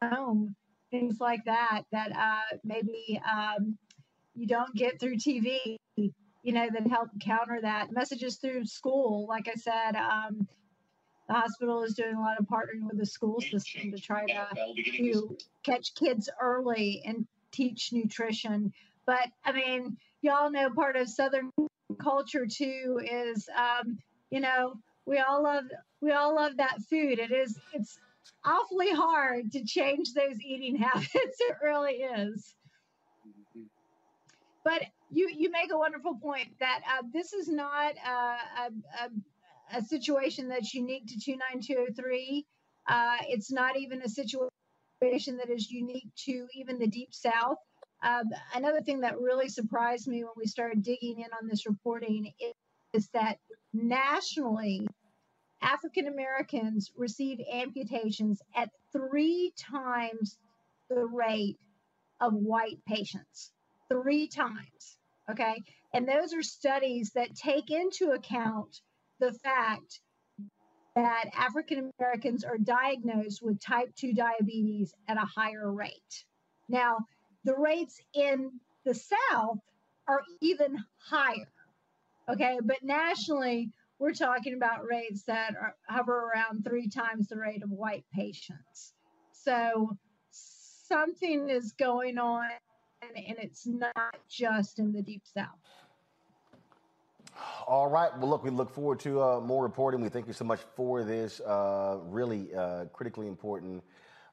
home? 0.02 0.54
Things 0.90 1.18
like 1.20 1.44
that, 1.44 1.82
that 1.92 2.12
uh, 2.16 2.56
maybe 2.64 3.20
um, 3.30 3.76
you 4.34 4.46
don't 4.46 4.74
get 4.74 5.00
through 5.00 5.16
TV, 5.16 5.76
you 5.96 6.52
know, 6.52 6.68
that 6.72 6.86
help 6.88 7.08
counter 7.20 7.58
that. 7.62 7.92
Messages 7.92 8.36
through 8.36 8.64
school. 8.66 9.26
Like 9.28 9.48
I 9.48 9.54
said, 9.54 9.96
um, 9.96 10.46
the 11.28 11.34
hospital 11.34 11.82
is 11.82 11.94
doing 11.94 12.14
a 12.14 12.20
lot 12.20 12.38
of 12.38 12.46
partnering 12.46 12.86
with 12.88 12.98
the 12.98 13.06
school 13.06 13.40
system 13.40 13.90
to 13.90 13.98
try 13.98 14.24
to, 14.26 14.48
to 14.96 15.36
catch 15.64 15.94
kids 15.94 16.28
early 16.40 17.02
and 17.04 17.26
teach 17.50 17.92
nutrition. 17.92 18.72
But 19.06 19.28
I 19.44 19.52
mean, 19.52 19.96
y'all 20.22 20.50
know 20.50 20.70
part 20.70 20.96
of 20.96 21.08
Southern 21.08 21.50
culture 22.00 22.46
too 22.46 23.00
is, 23.02 23.48
um, 23.56 23.98
you 24.30 24.40
know, 24.40 24.74
we 25.06 25.18
all 25.18 25.42
love 25.42 25.64
we 26.00 26.12
all 26.12 26.34
love 26.34 26.56
that 26.58 26.78
food. 26.90 27.18
It 27.18 27.32
is 27.32 27.58
it's 27.72 27.98
awfully 28.44 28.92
hard 28.92 29.52
to 29.52 29.64
change 29.64 30.12
those 30.12 30.40
eating 30.40 30.76
habits. 30.82 31.10
It 31.14 31.56
really 31.62 31.94
is. 31.94 32.54
But 34.64 34.82
you 35.10 35.30
you 35.32 35.50
make 35.50 35.72
a 35.72 35.78
wonderful 35.78 36.18
point 36.20 36.48
that 36.60 36.80
uh, 36.86 37.02
this 37.12 37.32
is 37.32 37.48
not 37.48 37.94
a, 38.04 38.36
a, 39.00 39.78
a, 39.78 39.82
situation 39.82 40.48
that's 40.48 40.74
unique 40.74 41.06
to 41.06 41.18
29203. 41.20 42.44
Uh, 42.88 43.16
it's 43.28 43.52
not 43.52 43.76
even 43.76 44.02
a 44.02 44.08
situation 44.08 45.36
that 45.36 45.50
is 45.50 45.70
unique 45.70 46.08
to 46.24 46.46
even 46.54 46.78
the 46.78 46.88
Deep 46.88 47.14
South. 47.14 47.58
Um, 48.02 48.24
another 48.54 48.80
thing 48.80 49.00
that 49.00 49.18
really 49.20 49.48
surprised 49.48 50.08
me 50.08 50.24
when 50.24 50.32
we 50.36 50.46
started 50.46 50.82
digging 50.82 51.20
in 51.20 51.30
on 51.40 51.48
this 51.48 51.66
reporting 51.66 52.32
is, 52.40 52.52
is 52.92 53.08
that 53.14 53.38
nationally, 53.76 54.86
African 55.62 56.06
Americans 56.06 56.92
receive 56.96 57.38
amputations 57.52 58.40
at 58.54 58.70
three 58.92 59.52
times 59.58 60.38
the 60.88 61.04
rate 61.06 61.58
of 62.20 62.34
white 62.34 62.78
patients, 62.86 63.52
three 63.88 64.28
times. 64.28 64.98
Okay. 65.30 65.62
And 65.92 66.08
those 66.08 66.32
are 66.34 66.42
studies 66.42 67.10
that 67.14 67.34
take 67.34 67.70
into 67.70 68.10
account 68.10 68.80
the 69.18 69.32
fact 69.32 70.00
that 70.94 71.24
African 71.34 71.90
Americans 71.98 72.44
are 72.44 72.58
diagnosed 72.58 73.42
with 73.42 73.60
type 73.60 73.94
2 73.96 74.14
diabetes 74.14 74.94
at 75.08 75.16
a 75.16 75.26
higher 75.26 75.70
rate. 75.70 76.24
Now, 76.68 76.98
the 77.44 77.54
rates 77.56 78.00
in 78.14 78.50
the 78.84 78.94
South 78.94 79.58
are 80.08 80.22
even 80.40 80.78
higher. 80.98 81.52
Okay. 82.28 82.58
But 82.62 82.82
nationally, 82.82 83.70
we're 83.98 84.12
talking 84.12 84.54
about 84.54 84.84
rates 84.84 85.22
that 85.24 85.54
are, 85.60 85.74
hover 85.88 86.30
around 86.30 86.64
three 86.64 86.88
times 86.88 87.28
the 87.28 87.36
rate 87.36 87.62
of 87.62 87.70
white 87.70 88.04
patients. 88.12 88.92
So 89.32 89.96
something 90.30 91.48
is 91.48 91.72
going 91.72 92.18
on, 92.18 92.48
and 93.02 93.36
it's 93.38 93.66
not 93.66 94.16
just 94.28 94.78
in 94.78 94.92
the 94.92 95.02
Deep 95.02 95.22
South. 95.24 95.46
All 97.66 97.88
right. 97.88 98.16
Well, 98.18 98.30
look, 98.30 98.44
we 98.44 98.50
look 98.50 98.70
forward 98.70 99.00
to 99.00 99.22
uh, 99.22 99.40
more 99.40 99.62
reporting. 99.62 100.00
We 100.00 100.08
thank 100.08 100.26
you 100.26 100.32
so 100.32 100.44
much 100.44 100.60
for 100.74 101.04
this 101.04 101.40
uh, 101.40 101.98
really 102.04 102.54
uh, 102.54 102.86
critically 102.86 103.26
important 103.26 103.82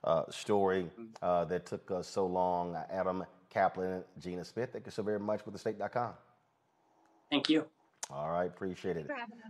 uh, 0.03 0.23
story 0.29 0.89
uh, 1.21 1.45
that 1.45 1.65
took 1.65 1.89
us 1.91 2.07
so 2.07 2.25
long. 2.25 2.77
Adam 2.91 3.25
Caplan, 3.53 4.03
Gina 4.19 4.43
Smith, 4.43 4.71
thank 4.73 4.85
you 4.85 4.91
so 4.91 5.03
very 5.03 5.19
much 5.19 5.45
with 5.45 5.55
thestate.com. 5.55 6.13
Thank 7.29 7.49
you. 7.49 7.65
All 8.09 8.29
right, 8.29 8.45
appreciate 8.45 8.97
it. 8.97 9.09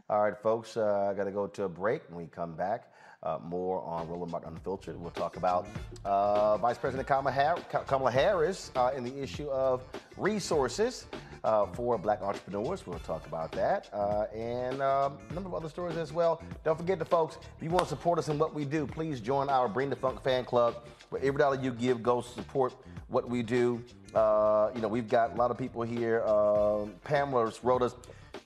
All 0.09 0.21
right, 0.21 0.37
folks, 0.37 0.77
uh, 0.77 1.09
I 1.11 1.13
got 1.13 1.25
to 1.25 1.31
go 1.31 1.47
to 1.47 1.63
a 1.63 1.69
break. 1.69 2.03
When 2.09 2.17
we 2.17 2.27
come 2.27 2.55
back, 2.55 2.93
uh, 3.23 3.39
more 3.43 3.81
on 3.83 4.07
Roland 4.07 4.31
Martin 4.31 4.53
Unfiltered. 4.53 4.99
We'll 4.99 5.11
talk 5.11 5.37
about 5.37 5.67
uh, 6.05 6.57
Vice 6.57 6.77
President 6.77 7.07
Kamala 7.07 8.11
Harris 8.11 8.71
uh, 8.75 8.91
in 8.95 9.03
the 9.03 9.21
issue 9.21 9.49
of 9.49 9.83
resources 10.17 11.07
uh, 11.43 11.65
for 11.67 11.97
black 11.97 12.21
entrepreneurs. 12.21 12.85
We'll 12.85 12.99
talk 12.99 13.25
about 13.25 13.51
that 13.53 13.89
uh, 13.93 14.25
and 14.35 14.81
um, 14.81 15.17
a 15.29 15.33
number 15.33 15.49
of 15.49 15.55
other 15.55 15.69
stories 15.69 15.97
as 15.97 16.11
well. 16.11 16.41
Don't 16.63 16.77
forget 16.77 16.99
the 16.99 17.05
folks, 17.05 17.37
if 17.57 17.63
you 17.63 17.69
want 17.69 17.85
to 17.85 17.89
support 17.89 18.19
us 18.19 18.27
in 18.27 18.37
what 18.37 18.53
we 18.53 18.65
do, 18.65 18.85
please 18.85 19.19
join 19.19 19.49
our 19.49 19.67
Bring 19.67 19.89
the 19.89 19.95
Funk 19.95 20.21
fan 20.21 20.45
club 20.45 20.75
where 21.09 21.21
every 21.23 21.39
dollar 21.39 21.59
you 21.61 21.71
give 21.71 22.03
goes 22.03 22.27
to 22.27 22.33
support 22.33 22.73
what 23.07 23.29
we 23.29 23.41
do. 23.41 23.83
Uh, 24.13 24.69
you 24.75 24.81
know, 24.81 24.87
we've 24.87 25.09
got 25.09 25.33
a 25.33 25.35
lot 25.35 25.51
of 25.51 25.57
people 25.57 25.81
here. 25.81 26.23
Um, 26.23 26.93
Pamela 27.03 27.51
wrote 27.63 27.81
us, 27.81 27.95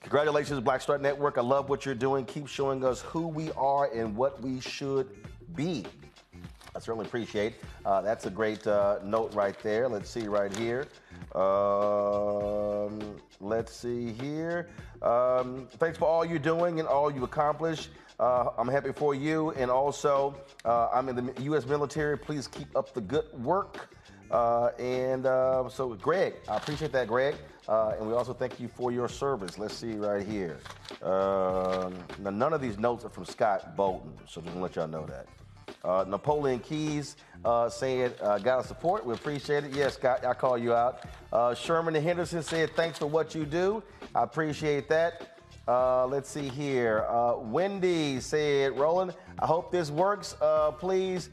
Congratulations, 0.07 0.61
Black 0.61 0.79
Star 0.79 0.97
Network. 0.97 1.37
I 1.37 1.41
love 1.41 1.67
what 1.67 1.85
you're 1.85 1.93
doing. 1.93 2.23
Keep 2.23 2.47
showing 2.47 2.85
us 2.85 3.01
who 3.01 3.27
we 3.27 3.51
are 3.57 3.93
and 3.93 4.15
what 4.15 4.41
we 4.41 4.61
should 4.61 5.09
be. 5.53 5.83
I 6.73 6.79
certainly 6.79 7.05
appreciate. 7.05 7.55
Uh, 7.85 7.99
that's 7.99 8.25
a 8.25 8.29
great 8.29 8.65
uh, 8.65 8.99
note 9.03 9.35
right 9.35 9.61
there. 9.61 9.89
Let's 9.89 10.09
see 10.09 10.29
right 10.29 10.55
here. 10.55 10.87
Um, 11.35 13.17
let's 13.41 13.73
see 13.73 14.13
here. 14.13 14.69
Um, 15.01 15.67
thanks 15.71 15.97
for 15.97 16.05
all 16.05 16.23
you're 16.23 16.39
doing 16.39 16.79
and 16.79 16.87
all 16.87 17.11
you 17.11 17.25
accomplished. 17.25 17.89
Uh, 18.17 18.51
I'm 18.57 18.69
happy 18.69 18.93
for 18.93 19.13
you. 19.13 19.51
And 19.51 19.69
also, 19.69 20.37
uh, 20.63 20.87
I'm 20.87 21.09
in 21.09 21.17
the 21.17 21.41
U.S. 21.43 21.65
military. 21.65 22.17
Please 22.17 22.47
keep 22.47 22.73
up 22.77 22.93
the 22.93 23.01
good 23.01 23.25
work. 23.43 23.93
Uh, 24.31 24.67
and 24.79 25.25
uh, 25.25 25.67
so, 25.67 25.95
Greg, 25.95 26.35
I 26.47 26.55
appreciate 26.55 26.93
that, 26.93 27.09
Greg. 27.09 27.35
Uh, 27.67 27.95
and 27.99 28.07
we 28.07 28.13
also 28.13 28.33
thank 28.33 28.59
you 28.59 28.67
for 28.67 28.91
your 28.91 29.09
service. 29.09 29.57
Let's 29.57 29.75
see 29.75 29.93
right 29.93 30.25
here. 30.25 30.57
Um, 31.01 31.95
now, 32.19 32.29
none 32.31 32.53
of 32.53 32.61
these 32.61 32.79
notes 32.79 33.03
are 33.03 33.09
from 33.09 33.25
Scott 33.25 33.75
Bolden, 33.75 34.13
so 34.27 34.41
just 34.41 34.53
to 34.53 34.59
let 34.59 34.75
y'all 34.75 34.87
know 34.87 35.05
that. 35.05 35.27
Uh, 35.83 36.05
Napoleon 36.07 36.59
Keys 36.59 37.17
uh, 37.45 37.69
saying, 37.69 38.11
uh, 38.21 38.37
got 38.39 38.63
a 38.63 38.67
support. 38.67 39.05
We 39.05 39.13
appreciate 39.13 39.65
it. 39.65 39.73
Yes, 39.73 39.95
Scott, 39.95 40.25
I 40.25 40.33
call 40.33 40.57
you 40.57 40.73
out. 40.73 41.03
Uh, 41.31 41.53
Sherman 41.53 41.95
and 41.95 42.05
Henderson 42.05 42.41
said, 42.41 42.71
thanks 42.75 42.97
for 42.97 43.07
what 43.07 43.35
you 43.35 43.45
do. 43.45 43.83
I 44.15 44.23
appreciate 44.23 44.87
that. 44.89 45.39
Uh, 45.67 46.07
let's 46.07 46.29
see 46.29 46.47
here. 46.47 47.05
Uh, 47.09 47.35
Wendy 47.37 48.21
said, 48.21 48.77
Roland, 48.79 49.13
I 49.39 49.45
hope 49.45 49.71
this 49.71 49.91
works. 49.91 50.35
please 50.79 51.29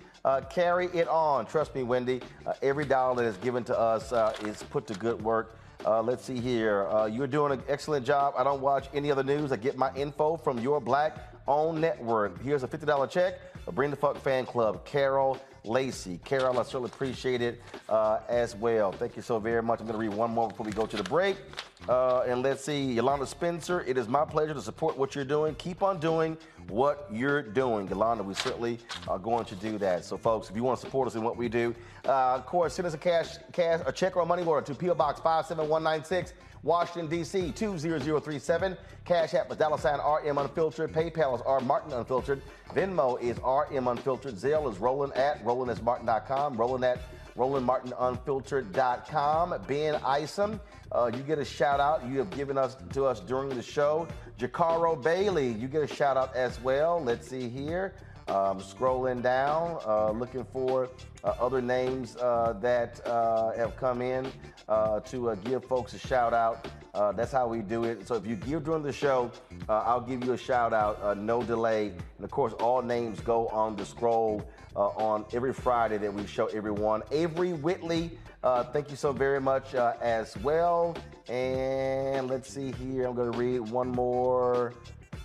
carry 0.51 0.87
it 0.87 1.07
on. 1.07 1.47
Trust 1.47 1.74
me, 1.74 1.85
Wendy, 1.85 2.20
every 2.61 2.85
dollar 2.85 3.22
that 3.22 3.28
is 3.28 3.37
given 3.37 3.62
to 3.64 3.78
us 3.78 4.12
is 4.45 4.62
put 4.64 4.89
to 4.89 4.95
good 4.95 5.22
work. 5.22 5.57
Uh, 5.85 6.01
let's 6.01 6.24
see 6.24 6.41
here. 6.41 6.87
Uh, 6.89 7.07
you're 7.07 7.26
doing 7.26 7.53
an 7.53 7.62
excellent 7.68 8.07
job. 8.07 8.35
I 8.39 8.45
don't 8.45 8.62
watch 8.62 8.89
any 8.95 9.11
other 9.11 9.22
news. 9.22 9.53
I 9.53 9.57
get 9.57 9.76
my 9.76 9.95
info 9.95 10.37
from 10.37 10.59
your 10.61 10.80
black 10.80 11.18
owned 11.47 11.80
network. 11.80 12.43
Here's 12.43 12.62
a 12.62 12.68
$50 12.68 13.11
check. 13.11 13.35
Bring 13.72 13.91
the 13.91 13.97
Funk 13.97 14.18
Fan 14.18 14.47
Club. 14.47 14.85
Carol 14.87 15.39
Lacey. 15.65 16.21
Carol, 16.25 16.59
I 16.59 16.62
certainly 16.62 16.91
appreciate 16.93 17.41
it 17.41 17.61
uh, 17.89 18.21
as 18.29 18.55
well. 18.55 18.93
Thank 18.93 19.17
you 19.17 19.23
so 19.23 19.39
very 19.39 19.62
much. 19.62 19.81
I'm 19.81 19.87
going 19.87 19.99
to 19.99 20.07
read 20.07 20.17
one 20.17 20.31
more 20.31 20.49
before 20.49 20.67
we 20.67 20.73
go 20.73 20.87
to 20.87 20.97
the 20.97 21.03
break. 21.03 21.37
Uh, 21.89 22.21
and 22.21 22.43
let's 22.43 22.65
see, 22.65 22.93
Yolanda 22.93 23.27
Spencer, 23.27 23.83
it 23.83 23.99
is 23.99 24.09
my 24.09 24.25
pleasure 24.25 24.55
to 24.55 24.61
support 24.61 24.97
what 24.97 25.15
you're 25.15 25.25
doing. 25.25 25.55
Keep 25.57 25.83
on 25.83 26.01
doing 26.01 26.37
what 26.69 27.07
you're 27.12 27.43
doing. 27.43 27.89
Yolanda, 27.89 28.23
we 28.23 28.35
certainly 28.35 28.79
are 29.09 29.19
going 29.19 29.45
to 29.47 29.55
do 29.57 29.77
that. 29.79 30.05
So, 30.05 30.17
folks, 30.17 30.49
if 30.49 30.57
you 30.57 30.62
want 30.62 30.81
to 30.81 30.87
support 30.87 31.09
us 31.09 31.15
in 31.15 31.23
what 31.23 31.37
we 31.37 31.49
do, 31.49 31.75
uh, 32.07 32.35
of 32.35 32.47
course, 32.47 32.75
send 32.75 32.87
us 32.87 32.95
a 32.95 32.99
cash, 32.99 33.37
cash, 33.53 33.81
a 33.87 33.93
check 33.93 34.17
or 34.17 34.23
a 34.23 34.27
money 34.27 34.45
order 34.45 34.67
to 34.67 34.75
PO 34.75 34.95
Box 34.95 35.21
57196. 35.21 36.33
Washington, 36.65 37.09
D.C. 37.11 37.53
20037. 37.53 38.77
Cash 39.05 39.35
App 39.35 39.53
is 39.53 39.59
dollar 39.59 39.77
sign 39.77 40.01
RM 40.01 40.39
Unfiltered. 40.39 40.93
PayPal 40.93 41.37
is 41.37 41.43
R 41.43 41.61
Martin 41.61 41.93
Unfiltered. 41.93 42.41
Venmo 42.75 43.21
is 43.21 43.37
RM 43.39 43.87
Unfiltered. 43.87 44.35
Zelle 44.35 44.73
is 44.73 44.79
Roland 44.79 45.12
at 45.12 45.45
RolandSMartin.com. 45.45 46.57
Roland 46.57 46.85
at 46.85 47.01
RolandMartinUnfiltered.com. 47.37 49.55
Ben 49.67 49.97
Isom, 49.97 50.59
uh, 50.91 51.11
you 51.15 51.23
get 51.23 51.39
a 51.39 51.45
shout 51.45 51.81
out. 51.81 52.07
You 52.07 52.19
have 52.19 52.31
given 52.31 52.57
us 52.57 52.79
to 52.95 53.05
us 53.05 53.21
during 53.21 53.51
the 53.51 53.62
show. 53.62 54.09
Jacaro 54.39 55.03
Bailey, 55.03 55.49
you 55.49 55.69
get 55.69 55.83
a 55.83 55.95
shout 55.95 56.17
out 56.17 56.35
as 56.35 56.59
well. 56.62 56.99
Let's 57.03 57.29
see 57.29 57.51
here. 57.51 57.93
Um, 58.27 58.59
scrolling 58.59 59.22
down, 59.22 59.79
uh, 59.87 60.11
looking 60.11 60.45
for 60.45 60.89
uh, 61.25 61.35
other 61.39 61.61
names 61.61 62.16
uh, 62.16 62.55
that 62.62 63.07
uh, 63.07 63.53
have 63.53 63.77
come 63.77 64.01
in 64.01 64.33
uh, 64.66 65.01
to 65.01 65.31
uh, 65.31 65.35
give 65.35 65.62
folks 65.66 65.93
a 65.93 65.99
shout 65.99 66.33
out. 66.33 66.66
that's 67.16 67.33
how 67.33 67.47
we 67.47 67.61
do 67.61 67.85
it. 67.85 68.09
So 68.09 68.14
if 68.14 68.27
you 68.27 68.37
give 68.37 68.64
during 68.64 68.83
the 68.83 68.93
show, 68.95 69.31
I'll 69.68 70.01
give 70.01 70.25
you 70.25 70.33
a 70.33 70.39
shout 70.39 70.72
out, 70.72 71.18
no 71.18 71.43
delay. 71.43 71.89
And 71.89 72.25
of 72.25 72.31
course, 72.31 72.55
all 72.55 72.81
names 72.81 73.20
go 73.20 73.49
on 73.49 73.77
the 73.77 73.85
scroll 73.85 74.43
on 74.75 75.27
every 75.35 75.53
Friday 75.53 75.99
that 75.99 76.12
we 76.12 76.27
show 76.27 76.47
everyone. 76.47 77.03
Avery 77.11 77.53
Whitley, 77.53 78.18
thank 78.72 78.91
you 78.91 78.97
so 78.97 79.12
very 79.12 79.41
much 79.41 79.75
as 79.75 80.35
well. 80.39 80.97
And 81.29 82.29
let's 82.29 82.49
see 82.49 82.72
here, 82.72 83.07
I'm 83.07 83.14
going 83.14 83.33
to 83.33 83.39
read 83.39 83.61
one 83.61 83.89
more. 83.89 84.72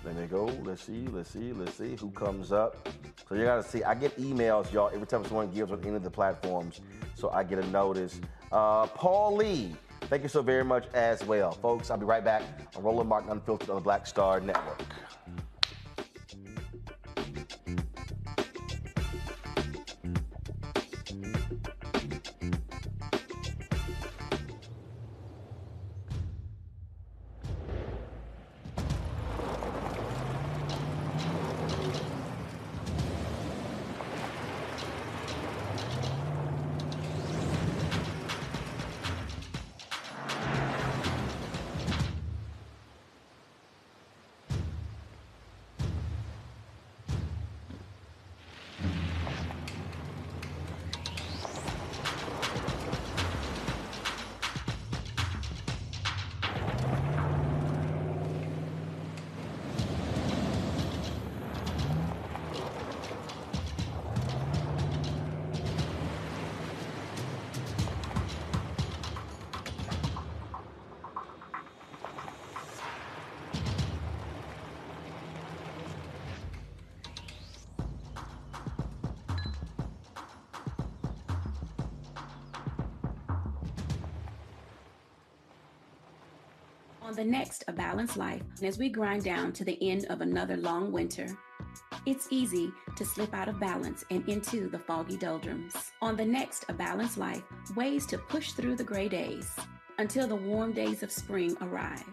Let 0.06 0.16
me 0.16 0.28
go. 0.28 0.46
Let's 0.64 0.84
see. 0.84 1.08
Let's 1.12 1.30
see. 1.32 1.52
Let's 1.52 1.76
see 1.76 1.96
who 1.98 2.10
comes 2.12 2.52
up. 2.52 2.88
So 3.28 3.36
you 3.36 3.44
gotta 3.44 3.64
see. 3.64 3.84
I 3.84 3.94
get 3.96 4.18
emails, 4.18 4.72
y'all, 4.72 4.90
every 4.94 5.06
time 5.06 5.26
someone 5.26 5.52
gives 5.52 5.72
on 5.72 5.84
any 5.84 5.96
of 5.96 6.04
the 6.04 6.10
platforms. 6.10 6.82
So 7.16 7.30
I 7.30 7.44
get 7.44 7.60
a 7.60 7.68
notice. 7.68 8.20
Uh, 8.52 8.88
Paul 8.88 9.36
Lee, 9.36 9.76
thank 10.04 10.24
you 10.24 10.30
so 10.30 10.42
very 10.42 10.64
much 10.64 10.86
as 10.94 11.24
well, 11.26 11.52
folks. 11.52 11.92
I'll 11.92 11.98
be 11.98 12.06
right 12.06 12.24
back 12.24 12.44
on 12.76 12.84
Roland 12.84 13.10
Martin 13.10 13.30
Unfiltered 13.30 13.70
on 13.70 13.76
the 13.76 13.82
Black 13.82 14.08
Star 14.08 14.40
Network. 14.40 14.82
On 87.10 87.16
the 87.16 87.26
next 87.26 87.64
A 87.68 87.74
Balanced 87.74 88.18
Life, 88.18 88.44
as 88.62 88.78
we 88.78 88.88
grind 88.88 89.24
down 89.24 89.52
to 89.54 89.66
the 89.66 89.80
end 89.82 90.06
of 90.12 90.22
another 90.22 90.56
long 90.56 90.92
winter, 90.92 91.26
it's 92.06 92.28
easy 92.30 92.72
to 92.96 93.04
slip 93.04 93.34
out 93.34 93.50
of 93.50 93.60
balance 93.60 94.06
and 94.12 94.30
into 94.30 94.70
the 94.70 94.78
foggy 94.78 95.18
doldrums. 95.18 95.74
On 96.04 96.16
the 96.16 96.24
next 96.24 96.66
A 96.70 96.74
Balanced 96.74 97.18
Life, 97.18 97.42
ways 97.76 98.06
to 98.06 98.20
push 98.20 98.52
through 98.52 98.76
the 98.76 98.84
gray 98.84 99.10
days 99.10 99.50
until 99.98 100.28
the 100.28 100.36
warm 100.36 100.72
days 100.72 101.02
of 101.02 101.12
spring 101.12 101.58
arrive. 101.62 102.06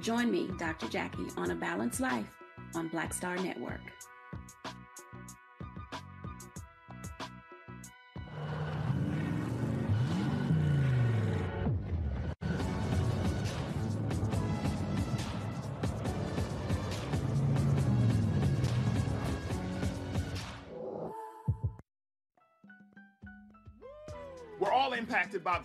Join 0.00 0.32
me, 0.32 0.50
Dr. 0.58 0.88
Jackie, 0.88 1.28
on 1.36 1.52
A 1.52 1.54
Balanced 1.54 2.00
Life 2.00 2.36
on 2.74 2.88
Black 2.88 3.14
Star 3.14 3.36
Network. 3.36 3.82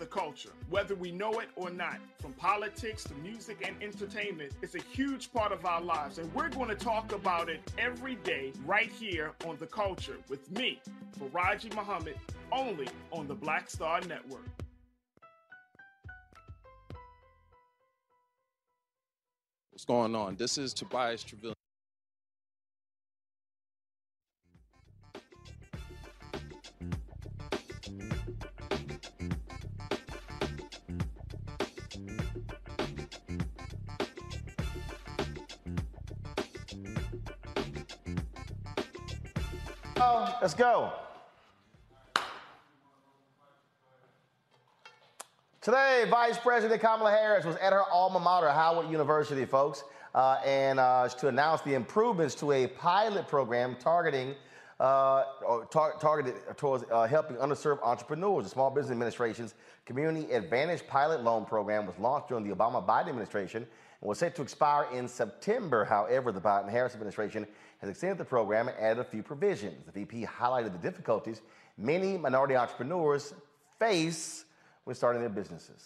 The 0.06 0.20
culture, 0.20 0.52
whether 0.70 0.94
we 0.94 1.10
know 1.10 1.40
it 1.40 1.48
or 1.56 1.68
not. 1.70 1.98
From 2.20 2.32
politics 2.34 3.02
to 3.04 3.14
music 3.14 3.66
and 3.66 3.74
entertainment, 3.82 4.52
it's 4.62 4.76
a 4.76 4.82
huge 4.92 5.32
part 5.32 5.50
of 5.50 5.64
our 5.64 5.80
lives, 5.80 6.18
and 6.18 6.32
we're 6.32 6.48
going 6.48 6.68
to 6.68 6.76
talk 6.76 7.12
about 7.12 7.48
it 7.48 7.60
every 7.76 8.14
day 8.16 8.52
right 8.64 8.90
here 8.90 9.32
on 9.44 9.56
The 9.58 9.66
Culture 9.66 10.18
with 10.28 10.48
me, 10.52 10.80
Faraji 11.18 11.74
Muhammad, 11.74 12.16
only 12.52 12.88
on 13.10 13.26
the 13.26 13.34
Black 13.34 13.68
Star 13.68 14.00
Network. 14.02 14.46
What's 19.70 19.84
going 19.84 20.14
on? 20.14 20.36
This 20.36 20.56
is 20.56 20.72
Tobias 20.72 21.24
Trevelyan. 21.24 21.55
Let's 40.16 40.54
go. 40.54 40.92
Today, 45.60 46.06
Vice 46.08 46.38
President 46.38 46.80
Kamala 46.80 47.10
Harris 47.10 47.44
was 47.44 47.56
at 47.56 47.72
her 47.72 47.82
alma 47.90 48.18
mater, 48.18 48.48
Howard 48.50 48.90
University, 48.90 49.44
folks, 49.44 49.84
uh, 50.14 50.38
and 50.44 50.80
uh, 50.80 51.08
to 51.08 51.28
announce 51.28 51.60
the 51.62 51.74
improvements 51.74 52.34
to 52.36 52.52
a 52.52 52.66
pilot 52.66 53.28
program 53.28 53.76
targeting 53.78 54.34
uh, 54.80 55.24
tar- 55.70 55.96
targeted 56.00 56.34
towards 56.56 56.84
uh, 56.90 57.06
helping 57.06 57.36
underserved 57.36 57.82
entrepreneurs. 57.82 58.44
The 58.44 58.50
Small 58.50 58.70
Business 58.70 58.92
Administration's 58.92 59.54
Community 59.84 60.32
Advantage 60.32 60.86
Pilot 60.86 61.24
Loan 61.24 61.44
Program 61.44 61.86
was 61.86 61.98
launched 61.98 62.28
during 62.28 62.48
the 62.48 62.54
Obama-Biden 62.54 63.08
administration 63.08 63.66
and 64.00 64.08
was 64.08 64.18
set 64.18 64.34
to 64.36 64.42
expire 64.42 64.86
in 64.92 65.08
September. 65.08 65.84
However, 65.84 66.32
the 66.32 66.40
Biden-Harris 66.40 66.94
administration 66.94 67.46
has 67.78 67.90
extended 67.90 68.18
the 68.18 68.24
program 68.24 68.68
and 68.68 68.76
added 68.78 69.00
a 69.00 69.04
few 69.04 69.22
provisions. 69.22 69.84
The 69.86 69.92
VP 69.92 70.26
highlighted 70.26 70.72
the 70.72 70.78
difficulties 70.78 71.40
many 71.76 72.16
minority 72.16 72.56
entrepreneurs 72.56 73.34
face 73.78 74.44
when 74.84 74.96
starting 74.96 75.20
their 75.20 75.30
businesses. 75.30 75.84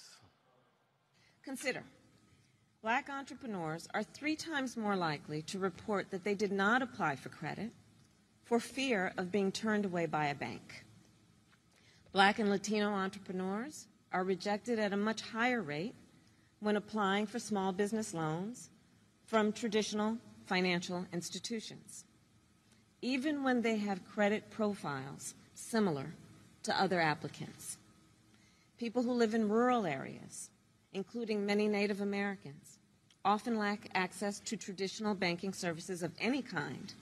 Consider 1.44 1.82
black 2.82 3.10
entrepreneurs 3.10 3.88
are 3.92 4.02
three 4.02 4.36
times 4.36 4.76
more 4.76 4.96
likely 4.96 5.42
to 5.42 5.58
report 5.58 6.10
that 6.10 6.24
they 6.24 6.34
did 6.34 6.52
not 6.52 6.82
apply 6.82 7.16
for 7.16 7.28
credit 7.28 7.70
for 8.44 8.60
fear 8.60 9.12
of 9.16 9.30
being 9.30 9.52
turned 9.52 9.84
away 9.84 10.06
by 10.06 10.26
a 10.26 10.34
bank. 10.34 10.84
Black 12.12 12.38
and 12.38 12.50
Latino 12.50 12.88
entrepreneurs 12.88 13.86
are 14.12 14.24
rejected 14.24 14.78
at 14.78 14.92
a 14.92 14.96
much 14.96 15.20
higher 15.20 15.62
rate 15.62 15.94
when 16.60 16.76
applying 16.76 17.26
for 17.26 17.38
small 17.38 17.72
business 17.72 18.14
loans 18.14 18.70
from 19.26 19.52
traditional 19.52 20.18
financial 20.44 21.06
institutions, 21.12 22.04
even 23.02 23.42
when 23.42 23.62
they 23.62 23.76
have 23.76 24.06
credit 24.06 24.50
profiles 24.50 25.34
similar 25.54 26.12
to 26.62 26.80
other 26.80 27.00
applicants. 27.00 27.78
People 28.78 29.02
who 29.02 29.12
live 29.12 29.34
in 29.34 29.48
rural 29.48 29.86
areas, 29.86 30.50
including 30.92 31.46
many 31.46 31.68
Native 31.68 32.00
Americans, 32.00 32.78
often 33.24 33.58
lack 33.58 33.88
access 33.94 34.40
to 34.40 34.56
traditional 34.56 35.14
banking 35.14 35.52
services 35.52 36.02
of 36.02 36.12
any 36.20 36.42
kind. 36.42 36.94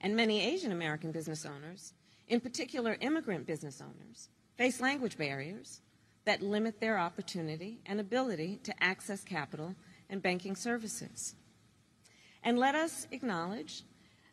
And 0.00 0.16
many 0.16 0.40
Asian 0.40 0.72
American 0.72 1.12
business 1.12 1.46
owners, 1.46 1.92
in 2.28 2.40
particular 2.40 2.96
immigrant 3.00 3.46
business 3.46 3.80
owners, 3.80 4.28
face 4.56 4.80
language 4.80 5.16
barriers 5.16 5.80
that 6.24 6.42
limit 6.42 6.80
their 6.80 6.98
opportunity 6.98 7.80
and 7.86 8.00
ability 8.00 8.60
to 8.64 8.82
access 8.82 9.24
capital 9.24 9.74
and 10.08 10.22
banking 10.22 10.56
services. 10.56 11.34
And 12.42 12.58
let 12.58 12.74
us 12.74 13.06
acknowledge 13.10 13.82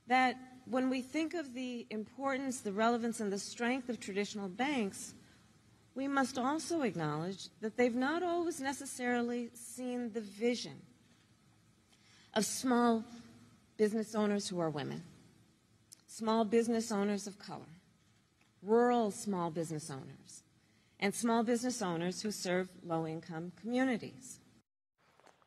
that 0.08 0.36
when 0.66 0.90
we 0.90 1.02
think 1.02 1.34
of 1.34 1.54
the 1.54 1.88
importance, 1.90 2.62
the 2.62 2.72
relevance, 2.72 3.20
and 3.20 3.32
the 3.32 3.40
strength 3.40 3.90
of 3.90 4.00
traditional 4.00 4.48
banks, 4.48 5.14
we 5.96 6.08
must 6.08 6.38
also 6.38 6.82
acknowledge 6.82 7.50
that 7.62 7.76
they've 7.76 7.96
not 7.96 8.24
always 8.24 8.60
necessarily 8.62 9.50
seen 9.54 10.12
the 10.14 10.22
vision 10.22 10.82
of 12.34 12.46
small 12.46 13.04
business 13.78 14.14
owners 14.14 14.48
who 14.48 14.60
are 14.60 14.70
women, 14.70 15.04
small 16.08 16.46
business 16.46 16.92
owners 16.92 17.26
of 17.28 17.40
color, 17.40 17.74
rural 18.62 19.10
small 19.10 19.50
business 19.50 19.90
owners, 19.90 20.18
and 21.00 21.14
small 21.14 21.43
business 21.43 21.82
owners 21.82 22.22
who 22.22 22.32
serve 22.32 22.70
low 22.86 23.08
income 23.08 23.52
communities. 23.60 24.39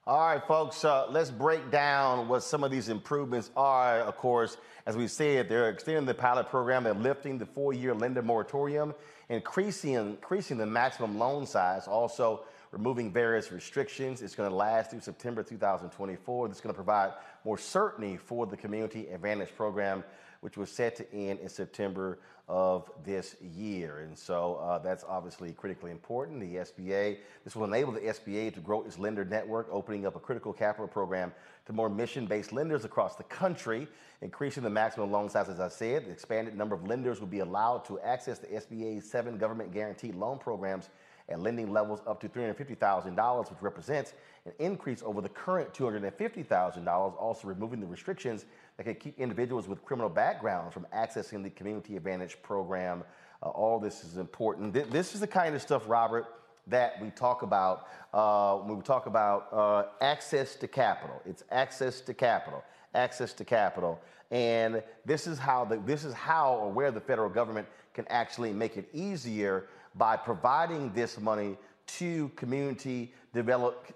All 0.05 0.19
right, 0.19 0.45
folks, 0.45 0.85
uh, 0.85 1.07
let's 1.11 1.31
break 1.31 1.71
down 1.71 2.27
what 2.27 2.43
some 2.43 2.65
of 2.65 2.73
these 2.73 2.89
improvements 2.89 3.53
are. 3.57 4.01
Of 4.01 4.17
course, 4.17 4.57
as 4.85 4.97
we 4.97 5.07
said, 5.07 5.49
they're 5.49 5.69
extending 5.69 6.07
the 6.07 6.15
pilot 6.15 6.49
program, 6.49 6.83
they're 6.83 6.95
lifting 6.95 7.39
the 7.39 7.47
four 7.47 7.73
year 7.73 7.95
lender 7.95 8.21
moratorium, 8.21 8.95
increasing, 9.29 9.95
increasing 9.95 10.59
the 10.59 10.67
maximum 10.67 11.19
loan 11.19 11.47
size, 11.47 11.87
also 11.87 12.43
removing 12.73 13.13
various 13.13 13.53
restrictions. 13.53 14.23
It's 14.23 14.35
going 14.35 14.51
to 14.51 14.57
last 14.57 14.91
through 14.91 15.03
September 15.03 15.45
2024. 15.45 16.49
This 16.49 16.57
is 16.57 16.61
going 16.61 16.75
to 16.75 16.77
provide 16.77 17.13
more 17.45 17.59
certainty 17.59 18.17
for 18.17 18.47
the 18.47 18.57
Community 18.57 19.07
Advantage 19.09 19.55
program, 19.55 20.03
which 20.41 20.57
was 20.57 20.73
set 20.73 20.97
to 20.97 21.15
end 21.15 21.39
in 21.39 21.49
September 21.49 22.19
of 22.53 22.91
this 23.03 23.35
year. 23.41 24.01
And 24.01 24.17
so 24.17 24.57
uh, 24.57 24.79
that's 24.79 25.05
obviously 25.09 25.53
critically 25.55 25.91
important. 25.91 26.39
The 26.41 26.57
SBA, 26.57 27.17
this 27.45 27.57
will 27.57 27.65
enable 27.65 27.93
the 27.93 28.01
SBA 28.01 28.53
to 28.53 28.61
grow 28.61 28.83
its 28.83 28.99
lender 28.99 29.25
network, 29.25 29.69
opening 29.71 30.05
up 30.05 30.17
a 30.17 30.21
critical 30.21 30.53
capital 30.53 30.87
program 30.87 31.33
to 31.65 31.73
more 31.73 31.89
mission 31.89 32.27
based 32.27 32.53
lenders 32.53 32.85
across 32.85 33.17
the 33.17 33.23
country, 33.23 33.89
increasing 34.21 34.63
the 34.63 34.69
maximum 34.69 35.11
loan 35.11 35.31
size, 35.31 35.49
as 35.49 35.61
I 35.61 35.69
said. 35.69 36.05
The 36.05 36.11
expanded 36.11 36.55
number 36.55 36.75
of 36.75 36.87
lenders 36.87 37.21
will 37.21 37.27
be 37.27 37.39
allowed 37.39 37.87
to 37.87 37.99
access 38.01 38.39
the 38.39 38.49
SBA's 38.49 39.11
seven 39.11 39.39
government 39.39 39.73
guaranteed 39.73 40.15
loan 40.15 40.39
programs 40.39 40.91
at 41.29 41.41
lending 41.41 41.73
levels 41.73 42.01
up 42.07 42.21
to 42.21 42.29
$350,000, 42.29 43.51
which 43.51 43.63
represents 43.63 44.15
an 44.45 44.53
increase 44.59 45.03
over 45.03 45.21
the 45.21 45.29
current 45.29 45.73
$250,000, 45.73 46.87
also 46.89 47.49
removing 47.49 47.81
the 47.81 47.87
restrictions 47.87 48.45
that 48.77 48.85
can 48.85 48.95
keep 48.95 49.19
individuals 49.19 49.69
with 49.69 49.85
criminal 49.85 50.11
backgrounds 50.11 50.75
from 50.75 50.87
accessing 50.95 51.43
the 51.43 51.51
Community 51.51 51.97
Advantage 51.97 52.41
program. 52.43 53.05
Uh, 53.43 53.49
all 53.49 53.79
this 53.79 54.05
is 54.05 54.17
important. 54.17 54.75
Th- 54.75 54.87
this 54.87 55.15
is 55.15 55.21
the 55.21 55.27
kind 55.27 55.55
of 55.55 55.63
stuff, 55.63 55.83
Robert, 55.87 56.27
that 56.69 57.01
we 57.03 57.11
talk 57.11 57.43
about 57.43 57.89
uh, 58.15 58.57
when 58.57 58.77
we 58.77 58.83
talk 58.83 59.07
about 59.07 59.49
uh, 59.53 59.85
access 60.01 60.55
to 60.57 60.69
capital. 60.69 61.21
It's 61.27 61.43
access 61.51 62.01
to 62.03 62.15
capital, 62.15 62.63
access 62.95 63.33
to 63.35 63.45
capital, 63.45 64.01
and 64.31 64.83
this 65.05 65.27
is 65.27 65.39
how 65.39 65.65
the, 65.65 65.77
this 65.79 66.05
is 66.05 66.15
how 66.15 66.55
or 66.55 66.71
where 66.71 66.91
the 66.91 67.01
federal 67.01 67.29
government 67.29 67.67
can 67.95 68.07
actually 68.09 68.53
make 68.53 68.77
it 68.77 68.89
easier 68.93 69.67
by 69.95 70.17
providing 70.17 70.93
this 70.93 71.19
money 71.21 71.57
to 71.87 72.31
community 72.37 73.13
develop 73.35 73.87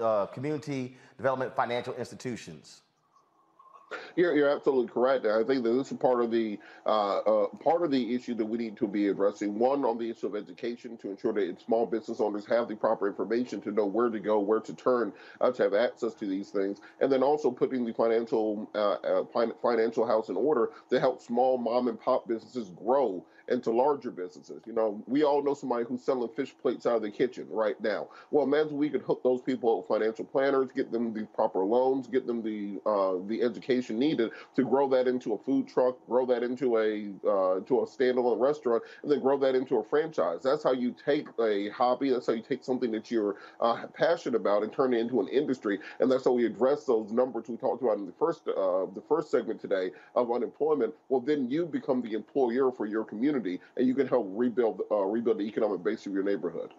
uh, 0.00 0.26
community 0.26 0.96
development 1.16 1.54
financial 1.54 1.94
institutions. 1.94 2.82
You're, 4.14 4.36
you're 4.36 4.48
absolutely 4.48 4.88
correct. 4.88 5.26
I 5.26 5.42
think 5.42 5.64
that 5.64 5.70
this 5.70 5.90
is 5.90 5.98
part 5.98 6.22
of 6.22 6.30
the 6.30 6.58
uh, 6.86 7.18
uh, 7.18 7.46
part 7.60 7.82
of 7.82 7.90
the 7.90 8.14
issue 8.14 8.34
that 8.34 8.44
we 8.44 8.58
need 8.58 8.76
to 8.76 8.86
be 8.86 9.08
addressing. 9.08 9.58
One 9.58 9.84
on 9.84 9.98
the 9.98 10.08
issue 10.08 10.26
of 10.26 10.36
education 10.36 10.96
to 10.98 11.10
ensure 11.10 11.32
that 11.32 11.60
small 11.60 11.86
business 11.86 12.20
owners 12.20 12.46
have 12.46 12.68
the 12.68 12.76
proper 12.76 13.08
information 13.08 13.60
to 13.62 13.72
know 13.72 13.86
where 13.86 14.08
to 14.08 14.20
go, 14.20 14.38
where 14.38 14.60
to 14.60 14.74
turn 14.74 15.12
uh, 15.40 15.50
to 15.52 15.62
have 15.64 15.74
access 15.74 16.14
to 16.14 16.26
these 16.26 16.50
things, 16.50 16.78
and 17.00 17.10
then 17.10 17.22
also 17.22 17.50
putting 17.50 17.84
the 17.84 17.92
financial 17.92 18.70
uh, 18.74 18.92
uh, 18.92 19.52
financial 19.62 20.06
house 20.06 20.28
in 20.28 20.36
order 20.36 20.70
to 20.88 21.00
help 21.00 21.20
small 21.20 21.58
mom 21.58 21.88
and 21.88 22.00
pop 22.00 22.28
businesses 22.28 22.70
grow 22.70 23.24
into 23.48 23.70
larger 23.70 24.10
businesses. 24.10 24.62
You 24.66 24.72
know, 24.72 25.02
we 25.06 25.24
all 25.24 25.42
know 25.42 25.54
somebody 25.54 25.84
who's 25.84 26.02
selling 26.02 26.28
fish 26.30 26.54
plates 26.60 26.86
out 26.86 26.96
of 26.96 27.02
the 27.02 27.10
kitchen 27.10 27.46
right 27.50 27.80
now. 27.82 28.08
Well, 28.30 28.44
imagine 28.44 28.76
we 28.76 28.90
could 28.90 29.02
hook 29.02 29.22
those 29.22 29.40
people 29.42 29.70
up 29.72 29.88
with 29.90 30.00
financial 30.00 30.24
planners, 30.24 30.70
get 30.74 30.92
them 30.92 31.12
the 31.12 31.24
proper 31.26 31.60
loans, 31.60 32.06
get 32.06 32.26
them 32.26 32.42
the 32.42 32.80
uh, 32.86 33.16
the 33.26 33.42
education 33.42 33.98
needed 33.98 34.30
to 34.54 34.62
grow 34.64 34.88
that 34.88 35.08
into 35.08 35.34
a 35.34 35.38
food 35.38 35.68
truck, 35.68 35.96
grow 36.06 36.26
that 36.26 36.42
into 36.42 36.78
a 36.78 37.10
uh, 37.28 37.60
to 37.60 37.80
a 37.80 37.86
standalone 37.86 38.40
restaurant, 38.40 38.82
and 39.02 39.10
then 39.10 39.20
grow 39.20 39.38
that 39.38 39.54
into 39.54 39.76
a 39.76 39.84
franchise. 39.84 40.40
That's 40.42 40.62
how 40.62 40.72
you 40.72 40.94
take 41.04 41.26
a 41.40 41.68
hobby. 41.70 42.10
That's 42.10 42.26
how 42.26 42.32
you 42.32 42.42
take 42.42 42.64
something 42.64 42.90
that 42.92 43.10
you're 43.10 43.36
uh, 43.60 43.86
passionate 43.94 44.36
about 44.36 44.62
and 44.62 44.72
turn 44.72 44.94
it 44.94 44.98
into 44.98 45.20
an 45.20 45.28
industry. 45.28 45.78
And 45.98 46.10
that's 46.10 46.24
how 46.24 46.32
we 46.32 46.46
address 46.46 46.84
those 46.84 47.12
numbers 47.12 47.48
we 47.48 47.56
talked 47.56 47.82
about 47.82 47.98
in 47.98 48.06
the 48.06 48.12
first 48.12 48.46
uh, 48.48 48.86
the 48.94 49.02
first 49.08 49.30
segment 49.30 49.60
today 49.60 49.90
of 50.14 50.30
unemployment. 50.30 50.94
Well, 51.08 51.20
then 51.20 51.48
you 51.48 51.66
become 51.66 52.02
the 52.02 52.12
employer 52.12 52.70
for 52.70 52.86
your 52.86 53.04
community, 53.04 53.39
and 53.46 53.86
you 53.86 53.94
can 53.94 54.06
help 54.06 54.26
rebuild 54.30 54.82
uh, 54.90 54.96
rebuild 54.96 55.38
the 55.38 55.44
economic 55.44 55.82
base 55.82 56.06
of 56.06 56.12
your 56.12 56.22
neighborhood. 56.22 56.72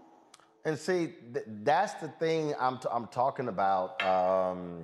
And 0.64 0.78
see, 0.78 1.14
th- 1.34 1.46
that's 1.64 1.94
the 1.96 2.08
thing 2.08 2.54
I'm, 2.60 2.78
t- 2.78 2.88
I'm 2.92 3.08
talking 3.08 3.48
about, 3.48 4.02
um, 4.04 4.84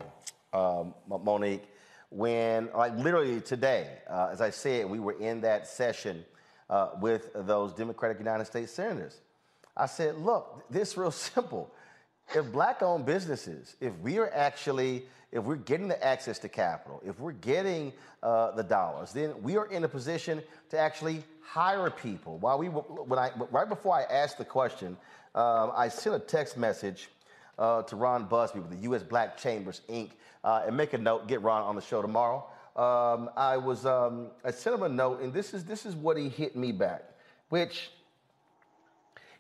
um, 0.52 0.96
Monique. 1.08 1.70
When, 2.10 2.70
like, 2.74 2.96
literally 2.98 3.42
today, 3.42 4.00
uh, 4.10 4.30
as 4.32 4.42
I 4.42 4.50
said, 4.50 4.90
we 4.90 5.00
were 5.00 5.20
in 5.20 5.42
that 5.42 5.68
session 5.68 6.26
uh, 6.70 6.92
with 7.00 7.30
those 7.34 7.74
Democratic 7.74 8.18
United 8.18 8.46
States 8.46 8.72
senators. 8.72 9.22
I 9.76 9.86
said, 9.86 10.16
look, 10.16 10.64
this 10.70 10.92
is 10.92 10.98
real 10.98 11.12
simple. 11.34 11.72
If 12.36 12.52
black 12.52 12.82
owned 12.82 13.06
businesses, 13.06 13.76
if 13.80 13.98
we 14.00 14.18
are 14.18 14.30
actually, 14.34 15.06
if 15.32 15.44
we're 15.44 15.56
getting 15.56 15.88
the 15.88 16.04
access 16.04 16.40
to 16.40 16.50
capital, 16.50 17.02
if 17.06 17.20
we're 17.20 17.32
getting 17.32 17.94
uh, 18.22 18.52
the 18.52 18.64
dollars, 18.64 19.14
then 19.14 19.42
we 19.42 19.58
are 19.58 19.68
in 19.68 19.84
a 19.84 19.88
position 19.88 20.42
to 20.70 20.78
actually 20.78 21.24
hire 21.42 21.90
people. 21.90 22.38
While 22.40 22.58
we, 22.58 22.68
when 22.68 23.18
I, 23.18 23.32
right 23.52 23.70
before 23.70 23.96
I 23.96 24.04
asked 24.04 24.38
the 24.38 24.46
question, 24.46 24.98
um, 25.36 25.72
I 25.76 25.88
sent 25.88 26.16
a 26.16 26.20
text 26.20 26.58
message 26.58 27.10
uh, 27.58 27.84
to 27.84 27.96
Ron 27.96 28.26
Busby 28.26 28.60
with 28.60 28.72
the 28.72 28.84
U.S. 28.84 29.04
Black 29.04 29.38
Chambers 29.38 29.82
Inc. 29.90 30.12
Uh, 30.44 30.64
and 30.68 30.78
make 30.78 30.94
a 30.94 30.98
note, 30.98 31.28
get 31.28 31.42
Ron 31.42 31.64
on 31.64 31.76
the 31.76 31.82
show 31.82 32.02
tomorrow. 32.02 32.46
Um, 32.76 33.30
I 33.36 33.58
was, 33.58 33.86
um, 33.86 34.28
I 34.46 34.52
sent 34.52 34.76
him 34.76 34.84
a 34.84 34.90
note, 34.90 35.22
and 35.22 35.34
this 35.34 35.54
is 35.54 35.66
this 35.66 35.86
is 35.86 35.96
what 35.96 36.16
he 36.16 36.30
hit 36.30 36.56
me 36.56 36.72
back, 36.72 37.04
which 37.50 37.90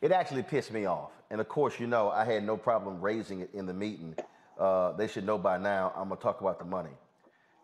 it 0.02 0.12
actually 0.12 0.44
pissed 0.44 0.74
me 0.74 0.86
off. 0.86 1.12
And 1.30 1.42
of 1.42 1.48
course, 1.48 1.80
you 1.80 1.88
know, 1.88 2.10
I 2.10 2.26
had 2.26 2.44
no 2.44 2.58
problem 2.58 3.02
raising 3.02 3.42
it 3.42 3.50
in 3.54 3.66
the 3.66 3.74
meeting. 3.74 4.16
Uh, 4.60 4.92
they 4.94 5.08
should 5.08 5.26
know 5.26 5.38
by 5.38 5.58
now. 5.58 5.94
I'm 5.96 6.10
gonna 6.10 6.22
talk 6.22 6.42
about 6.42 6.60
the 6.60 6.66
money. 6.66 6.92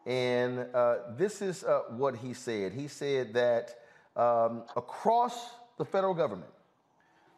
And 0.05 0.65
uh, 0.73 0.97
this 1.17 1.41
is 1.41 1.63
uh, 1.63 1.83
what 1.91 2.17
he 2.17 2.33
said. 2.33 2.73
He 2.73 2.89
said 2.89 3.33
that 3.33 3.73
um, 4.15 4.63
across 4.75 5.49
the 5.77 5.85
federal 5.85 6.13
government, 6.13 6.51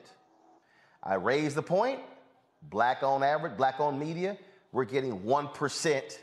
I 1.02 1.14
raised 1.14 1.56
the 1.56 1.62
point. 1.62 2.00
Black 2.62 3.02
owned 3.02 3.24
average, 3.24 3.56
black 3.56 3.78
owned 3.78 4.00
media, 4.00 4.36
we're 4.72 4.84
getting 4.84 5.20
1% 5.20 6.18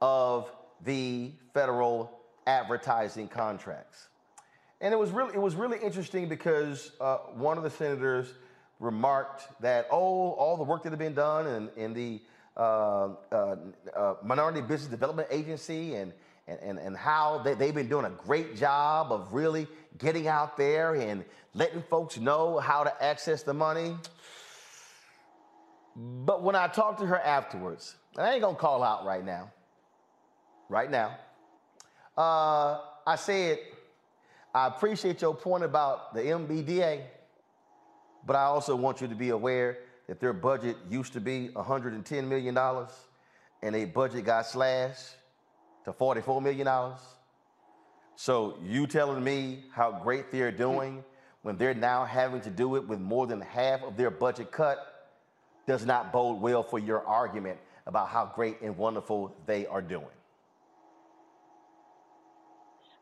of 0.00 0.50
the 0.84 1.30
federal 1.54 2.10
advertising 2.46 3.28
contracts. 3.28 4.08
And 4.80 4.92
it 4.92 4.96
was 4.96 5.10
really, 5.10 5.34
it 5.34 5.40
was 5.40 5.54
really 5.54 5.78
interesting 5.78 6.28
because 6.28 6.92
uh, 7.00 7.18
one 7.34 7.56
of 7.56 7.64
the 7.64 7.70
senators 7.70 8.28
remarked 8.78 9.48
that, 9.62 9.86
oh, 9.90 10.32
all 10.32 10.56
the 10.56 10.64
work 10.64 10.82
that 10.82 10.90
had 10.90 10.98
been 10.98 11.14
done 11.14 11.46
in, 11.46 11.70
in 11.82 11.94
the 11.94 12.20
uh, 12.56 13.14
uh, 13.32 13.56
uh, 13.94 14.14
Minority 14.22 14.60
Business 14.60 14.90
Development 14.90 15.28
Agency 15.30 15.94
and, 15.94 16.12
and, 16.46 16.78
and 16.78 16.96
how 16.96 17.40
they, 17.42 17.54
they've 17.54 17.74
been 17.74 17.88
doing 17.88 18.04
a 18.04 18.10
great 18.10 18.56
job 18.56 19.12
of 19.12 19.32
really 19.32 19.66
getting 19.98 20.28
out 20.28 20.56
there 20.56 20.94
and 20.94 21.24
letting 21.54 21.82
folks 21.82 22.18
know 22.18 22.58
how 22.58 22.84
to 22.84 23.02
access 23.02 23.42
the 23.42 23.54
money. 23.54 23.96
But 25.96 26.42
when 26.42 26.54
I 26.54 26.68
talked 26.68 27.00
to 27.00 27.06
her 27.06 27.18
afterwards, 27.18 27.96
and 28.16 28.26
I 28.26 28.32
ain't 28.32 28.42
gonna 28.42 28.56
call 28.56 28.82
out 28.82 29.06
right 29.06 29.24
now, 29.24 29.50
right 30.68 30.90
now, 30.90 31.16
uh, 32.16 32.80
I 33.06 33.16
said, 33.16 33.58
I 34.54 34.66
appreciate 34.68 35.20
your 35.22 35.34
point 35.34 35.64
about 35.64 36.14
the 36.14 36.22
MBDA, 36.22 37.02
but 38.26 38.36
I 38.36 38.44
also 38.44 38.74
want 38.74 39.00
you 39.00 39.08
to 39.08 39.14
be 39.14 39.30
aware 39.30 39.78
that 40.08 40.20
their 40.20 40.32
budget 40.32 40.76
used 40.88 41.12
to 41.14 41.20
be 41.20 41.50
$110 41.54 42.28
million 42.28 42.56
and 43.62 43.74
their 43.74 43.86
budget 43.86 44.24
got 44.24 44.46
slashed 44.46 45.16
to 45.84 45.92
$44 45.92 46.42
million. 46.42 46.66
So 48.16 48.58
you 48.64 48.86
telling 48.86 49.22
me 49.22 49.64
how 49.70 49.92
great 50.02 50.32
they're 50.32 50.50
doing 50.50 51.04
when 51.42 51.58
they're 51.58 51.74
now 51.74 52.04
having 52.04 52.40
to 52.40 52.50
do 52.50 52.76
it 52.76 52.88
with 52.88 52.98
more 52.98 53.26
than 53.26 53.40
half 53.42 53.82
of 53.82 53.96
their 53.96 54.10
budget 54.10 54.50
cut 54.50 54.78
does 55.66 55.84
not 55.84 56.12
bode 56.12 56.40
well 56.40 56.62
for 56.62 56.78
your 56.78 57.04
argument 57.06 57.58
about 57.86 58.08
how 58.08 58.32
great 58.34 58.60
and 58.62 58.76
wonderful 58.76 59.36
they 59.46 59.66
are 59.66 59.82
doing. 59.82 60.06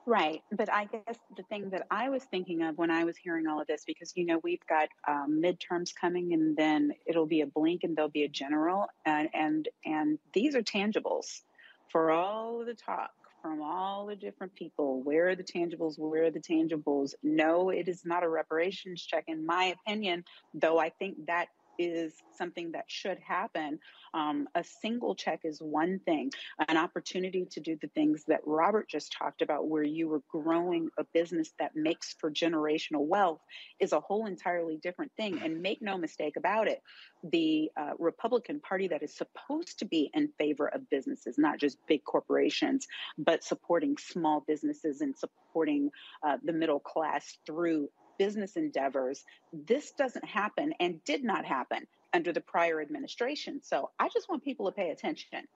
Right. 0.05 0.43
But 0.53 0.71
I 0.71 0.85
guess 0.85 1.17
the 1.37 1.45
thing 1.45 1.71
that 1.71 1.87
I 1.91 2.11
was 2.11 2.25
thinking 2.25 2.63
of 2.63 2.77
when 2.77 2.91
I 2.91 3.05
was 3.05 3.17
hearing 3.17 3.47
all 3.47 3.61
of 3.61 3.67
this, 3.67 3.85
because, 3.87 4.13
you 4.17 4.27
know, 4.27 4.41
we've 4.43 4.67
got 4.69 4.89
um, 5.09 5.41
midterms 5.43 5.95
coming 5.99 6.35
and 6.35 6.57
then 6.57 6.93
it'll 7.07 7.25
be 7.25 7.41
a 7.41 7.47
blink 7.47 7.85
and 7.85 7.97
there'll 7.97 8.11
be 8.11 8.25
a 8.25 8.29
general. 8.29 8.87
And, 9.07 9.31
and, 9.33 9.69
and 9.87 10.19
these 10.35 10.55
are 10.55 10.63
tangibles 10.63 11.43
for 11.91 12.11
all 12.11 12.65
the 12.67 12.75
talk 12.75 13.13
from 13.45 13.61
all 13.61 14.07
the 14.07 14.17
different 14.17 14.55
people. 14.55 15.03
Where 15.03 15.29
are 15.29 15.37
the 15.37 15.45
tangibles? 15.45 15.99
Where 15.99 16.25
are 16.25 16.31
the 16.31 16.41
tangibles? 16.41 17.13
No, 17.23 17.69
it 17.69 17.89
is 17.89 18.07
not 18.07 18.23
a 18.23 18.29
reparations 18.29 19.05
check, 19.05 19.25
in 19.29 19.45
my 19.45 19.75
opinion, 19.87 20.25
though 20.55 20.79
I 20.79 20.89
think 20.89 21.27
that 21.27 21.49
is 21.79 22.15
something 22.37 22.73
that 22.73 22.85
should 22.89 23.19
happen. 23.19 23.79
Um, 24.13 24.49
a 24.55 24.63
single 24.63 25.15
check 25.15 25.41
is 25.45 25.61
one 25.61 25.99
thing, 26.05 26.31
an 26.69 26.77
opportunity 26.77 27.47
to 27.51 27.61
do 27.61 27.77
the 27.81 27.89
things 27.89 28.25
that 28.29 28.41
Robert 28.45 28.89
just 28.89 29.13
talked 29.13 29.43
about, 29.43 29.69
where 29.69 29.83
you 29.83 30.09
were 30.09 30.23
growing 30.31 30.89
a 30.99 31.05
business 31.13 31.53
that 31.59 31.75
makes 31.75 32.15
for 32.21 32.31
generational 32.31 33.07
wealth, 33.07 33.41
is 33.81 33.93
a 33.93 34.01
whole 34.01 34.27
entirely 34.27 34.77
different 34.77 35.13
thing. 35.17 35.41
And 35.43 35.63
make 35.63 35.83
no 35.83 35.99
mistake 35.99 36.37
about 36.37 36.69
it, 36.69 36.83
the 37.25 37.71
uh, 37.77 37.93
Republican 37.99 38.61
Party 38.61 38.89
that 38.89 39.03
is 39.03 39.17
supposed 39.17 39.79
to 39.81 39.85
be 39.85 40.11
in 40.15 40.29
favor 40.39 40.69
of 40.69 40.89
businesses, 40.91 41.39
not 41.39 41.59
just 41.59 41.79
big 41.89 42.05
corporations, 42.05 42.87
but 43.19 43.43
supporting 43.43 43.97
small 43.97 44.45
businesses 44.47 45.01
and 45.01 45.17
supporting 45.17 45.91
uh, 46.23 46.37
the 46.45 46.53
middle 46.53 46.81
class 46.81 47.39
through 47.47 47.89
business 48.19 48.57
endeavors. 48.57 49.25
This 49.53 49.93
doesn't 49.93 50.25
happen 50.25 50.75
and 50.81 51.03
did 51.05 51.25
not 51.25 51.45
happen 51.45 51.87
under 52.13 52.33
the 52.33 52.41
prior 52.41 52.81
administration. 52.81 53.61
So 53.63 53.91
I 53.99 54.09
just 54.09 54.29
want 54.29 54.45
people 54.45 54.67
to 54.67 54.73
pay 54.73 54.91
attention. 54.91 55.47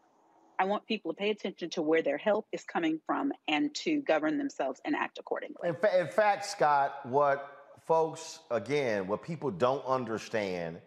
I 0.59 0.65
want 0.65 0.87
people 0.87 1.13
to 1.13 1.17
pay 1.17 1.31
attention 1.31 1.71
to 1.71 1.83
where 1.83 2.03
their 2.03 2.19
help 2.19 2.47
is 2.51 2.65
coming 2.65 3.01
from 3.07 3.33
and 3.47 3.73
to 3.77 4.03
govern 4.03 4.39
themselves 4.39 4.81
and 4.85 4.97
act 4.97 5.19
accordingly. 5.19 5.69
In, 5.69 5.75
fa- 5.77 6.01
in 6.01 6.09
fact, 6.09 6.45
Scott, 6.47 7.07
what 7.07 7.59
folks, 7.87 8.41
again, 8.51 9.07
what 9.07 9.23
people 9.23 9.53
don't 9.53 9.85
understand, 9.87 10.81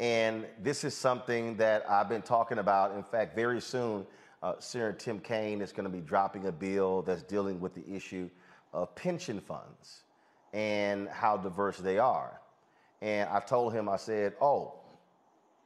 and 0.00 0.46
this 0.60 0.82
is 0.82 0.94
something 0.94 1.56
that 1.58 1.88
I've 1.88 2.08
been 2.08 2.22
talking 2.22 2.58
about. 2.58 2.96
In 2.96 3.04
fact, 3.04 3.36
very 3.36 3.60
soon, 3.60 4.04
uh, 4.42 4.54
Senator 4.58 4.92
Tim 4.92 5.20
Kaine 5.20 5.60
is 5.60 5.72
going 5.72 5.84
to 5.84 5.96
be 5.96 6.00
dropping 6.00 6.46
a 6.46 6.52
bill 6.52 7.02
that's 7.02 7.22
dealing 7.22 7.60
with 7.60 7.74
the 7.74 7.88
issue 7.88 8.28
of 8.72 8.94
pension 8.96 9.40
funds 9.40 10.02
and 10.52 11.08
how 11.08 11.36
diverse 11.36 11.78
they 11.78 11.98
are. 11.98 12.40
And 13.00 13.28
I 13.28 13.40
told 13.40 13.72
him, 13.72 13.88
I 13.88 13.96
said, 13.96 14.34
oh, 14.40 14.74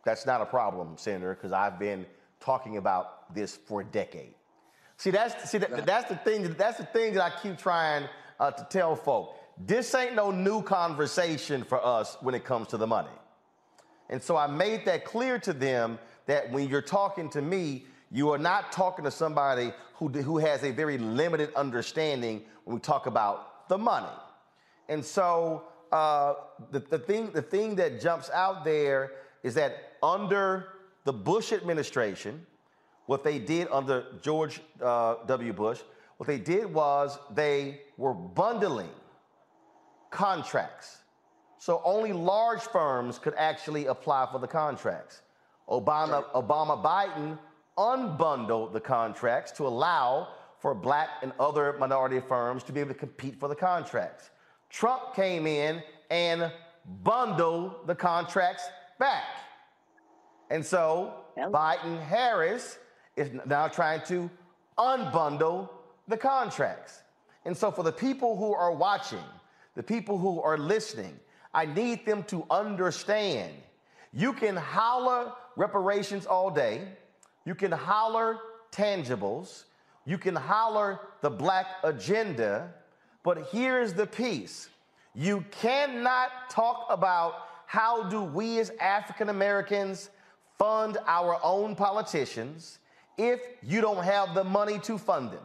that's 0.04 0.26
not 0.26 0.40
a 0.40 0.46
problem, 0.46 0.96
Senator, 0.96 1.34
because 1.34 1.52
I've 1.52 1.78
been 1.78 2.06
talking 2.40 2.76
about 2.76 3.34
this 3.34 3.56
for 3.56 3.80
a 3.80 3.84
decade. 3.84 4.34
See, 4.96 5.10
that's 5.10 5.50
see 5.50 5.58
that, 5.58 5.86
that's 5.86 6.08
the 6.08 6.16
thing. 6.16 6.54
That's 6.54 6.78
the 6.78 6.84
thing 6.86 7.14
that 7.14 7.22
I 7.22 7.40
keep 7.42 7.58
trying 7.58 8.08
uh, 8.38 8.50
to 8.50 8.66
tell 8.70 8.94
folk. 8.96 9.36
This 9.58 9.94
ain't 9.94 10.14
no 10.14 10.30
new 10.30 10.62
conversation 10.62 11.64
for 11.64 11.84
us 11.84 12.16
when 12.20 12.34
it 12.34 12.44
comes 12.44 12.68
to 12.68 12.76
the 12.76 12.86
money. 12.86 13.10
And 14.08 14.22
so 14.22 14.36
I 14.36 14.46
made 14.46 14.84
that 14.86 15.04
clear 15.04 15.38
to 15.40 15.52
them 15.52 15.98
that 16.26 16.50
when 16.50 16.68
you're 16.68 16.82
talking 16.82 17.30
to 17.30 17.42
me, 17.42 17.86
you 18.10 18.30
are 18.30 18.38
not 18.38 18.72
talking 18.72 19.04
to 19.04 19.10
somebody 19.10 19.72
who, 19.94 20.08
who 20.08 20.38
has 20.38 20.62
a 20.64 20.70
very 20.70 20.98
limited 20.98 21.52
understanding 21.54 22.42
when 22.64 22.74
we 22.74 22.80
talk 22.80 23.06
about 23.06 23.68
the 23.68 23.78
money. 23.78 24.06
And 24.88 25.04
so 25.04 25.64
uh, 25.90 26.34
the, 26.70 26.80
the, 26.80 26.98
thing, 26.98 27.30
the 27.32 27.42
thing 27.42 27.76
that 27.76 28.00
jumps 28.00 28.30
out 28.30 28.64
there 28.64 29.12
is 29.42 29.54
that 29.54 29.94
under 30.02 30.68
the 31.04 31.12
Bush 31.12 31.52
administration, 31.52 32.46
what 33.06 33.24
they 33.24 33.38
did 33.38 33.68
under 33.70 34.04
George 34.22 34.60
uh, 34.80 35.16
W. 35.26 35.52
Bush, 35.52 35.80
what 36.16 36.26
they 36.26 36.38
did 36.38 36.72
was 36.72 37.18
they 37.34 37.80
were 37.96 38.14
bundling 38.14 38.90
contracts. 40.10 40.98
So 41.58 41.80
only 41.84 42.12
large 42.12 42.62
firms 42.62 43.18
could 43.18 43.34
actually 43.36 43.86
apply 43.86 44.28
for 44.30 44.38
the 44.38 44.48
contracts. 44.48 45.22
Obama, 45.68 46.24
Obama 46.32 46.82
Biden 46.82 47.38
unbundled 47.78 48.72
the 48.72 48.80
contracts 48.80 49.52
to 49.52 49.66
allow 49.66 50.28
for 50.58 50.74
black 50.74 51.08
and 51.22 51.32
other 51.40 51.76
minority 51.78 52.20
firms 52.20 52.62
to 52.64 52.72
be 52.72 52.80
able 52.80 52.92
to 52.92 52.98
compete 52.98 53.38
for 53.38 53.48
the 53.48 53.54
contracts. 53.54 54.30
Trump 54.72 55.14
came 55.14 55.46
in 55.46 55.82
and 56.10 56.50
bundled 57.04 57.86
the 57.86 57.94
contracts 57.94 58.64
back. 58.98 59.24
And 60.50 60.64
so 60.64 61.14
Biden 61.36 62.02
Harris 62.02 62.78
is 63.16 63.30
now 63.46 63.68
trying 63.68 64.00
to 64.06 64.30
unbundle 64.78 65.68
the 66.08 66.16
contracts. 66.16 67.02
And 67.44 67.56
so 67.56 67.70
for 67.70 67.82
the 67.82 67.92
people 67.92 68.36
who 68.36 68.54
are 68.54 68.72
watching, 68.72 69.24
the 69.74 69.82
people 69.82 70.18
who 70.18 70.40
are 70.40 70.58
listening, 70.58 71.18
I 71.54 71.66
need 71.66 72.06
them 72.06 72.22
to 72.24 72.46
understand. 72.50 73.52
You 74.12 74.32
can 74.32 74.56
holler 74.56 75.32
reparations 75.56 76.26
all 76.26 76.50
day, 76.50 76.88
you 77.44 77.54
can 77.54 77.72
holler 77.72 78.38
tangibles, 78.70 79.64
you 80.06 80.16
can 80.16 80.34
holler 80.34 81.00
the 81.20 81.30
black 81.30 81.66
agenda, 81.84 82.72
but 83.22 83.48
here's 83.50 83.92
the 83.94 84.06
piece. 84.06 84.68
You 85.14 85.44
cannot 85.50 86.50
talk 86.50 86.86
about 86.90 87.34
how 87.66 88.04
do 88.04 88.22
we 88.22 88.58
as 88.58 88.70
African 88.80 89.28
Americans 89.28 90.10
fund 90.58 90.98
our 91.06 91.38
own 91.42 91.74
politicians 91.74 92.78
if 93.18 93.40
you 93.62 93.80
don't 93.80 94.04
have 94.04 94.34
the 94.34 94.44
money 94.44 94.78
to 94.80 94.98
fund 94.98 95.30
them. 95.30 95.44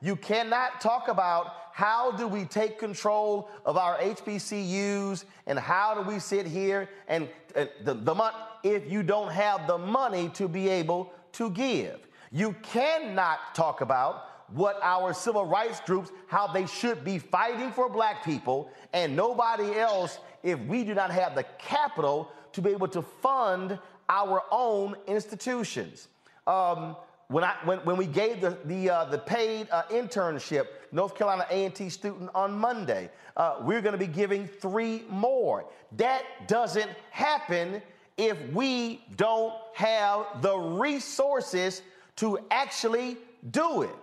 You 0.00 0.16
cannot 0.16 0.80
talk 0.80 1.08
about 1.08 1.52
how 1.72 2.12
do 2.12 2.26
we 2.26 2.44
take 2.44 2.78
control 2.78 3.48
of 3.64 3.76
our 3.76 3.98
HBCUs 3.98 5.24
and 5.46 5.58
how 5.58 5.94
do 5.94 6.02
we 6.02 6.18
sit 6.18 6.46
here 6.46 6.88
and 7.08 7.28
uh, 7.54 7.66
the, 7.84 7.94
the 7.94 8.14
money 8.14 8.36
if 8.64 8.90
you 8.90 9.02
don't 9.02 9.30
have 9.30 9.66
the 9.66 9.78
money 9.78 10.28
to 10.30 10.48
be 10.48 10.68
able 10.68 11.12
to 11.32 11.50
give. 11.50 12.00
You 12.32 12.54
cannot 12.62 13.54
talk 13.54 13.80
about 13.80 14.24
what 14.52 14.78
our 14.82 15.12
civil 15.12 15.44
rights 15.44 15.80
groups, 15.80 16.10
how 16.26 16.46
they 16.46 16.66
should 16.66 17.04
be 17.04 17.18
fighting 17.18 17.70
for 17.70 17.88
black 17.88 18.24
people 18.24 18.70
and 18.92 19.14
nobody 19.14 19.78
else 19.78 20.18
if 20.42 20.58
we 20.60 20.84
do 20.84 20.94
not 20.94 21.10
have 21.10 21.34
the 21.34 21.44
capital 21.58 22.30
to 22.52 22.62
be 22.62 22.70
able 22.70 22.88
to 22.88 23.02
fund 23.02 23.78
our 24.08 24.42
own 24.50 24.96
institutions. 25.06 26.08
Um, 26.46 26.96
when, 27.28 27.44
I, 27.44 27.54
when, 27.64 27.78
when 27.80 27.96
we 27.96 28.06
gave 28.06 28.40
the, 28.40 28.56
the, 28.64 28.88
uh, 28.88 29.04
the 29.04 29.18
paid 29.18 29.68
uh, 29.70 29.82
internship, 29.90 30.66
North 30.92 31.14
Carolina 31.14 31.46
A&T 31.50 31.90
student 31.90 32.30
on 32.34 32.52
Monday, 32.52 33.10
uh, 33.36 33.56
we're 33.60 33.82
going 33.82 33.92
to 33.92 33.98
be 33.98 34.06
giving 34.06 34.46
three 34.46 35.04
more. 35.10 35.66
That 35.96 36.22
doesn't 36.46 36.90
happen 37.10 37.82
if 38.16 38.38
we 38.52 39.04
don't 39.16 39.52
have 39.74 40.40
the 40.40 40.56
resources 40.56 41.82
to 42.16 42.38
actually 42.50 43.18
do 43.50 43.82
it. 43.82 43.94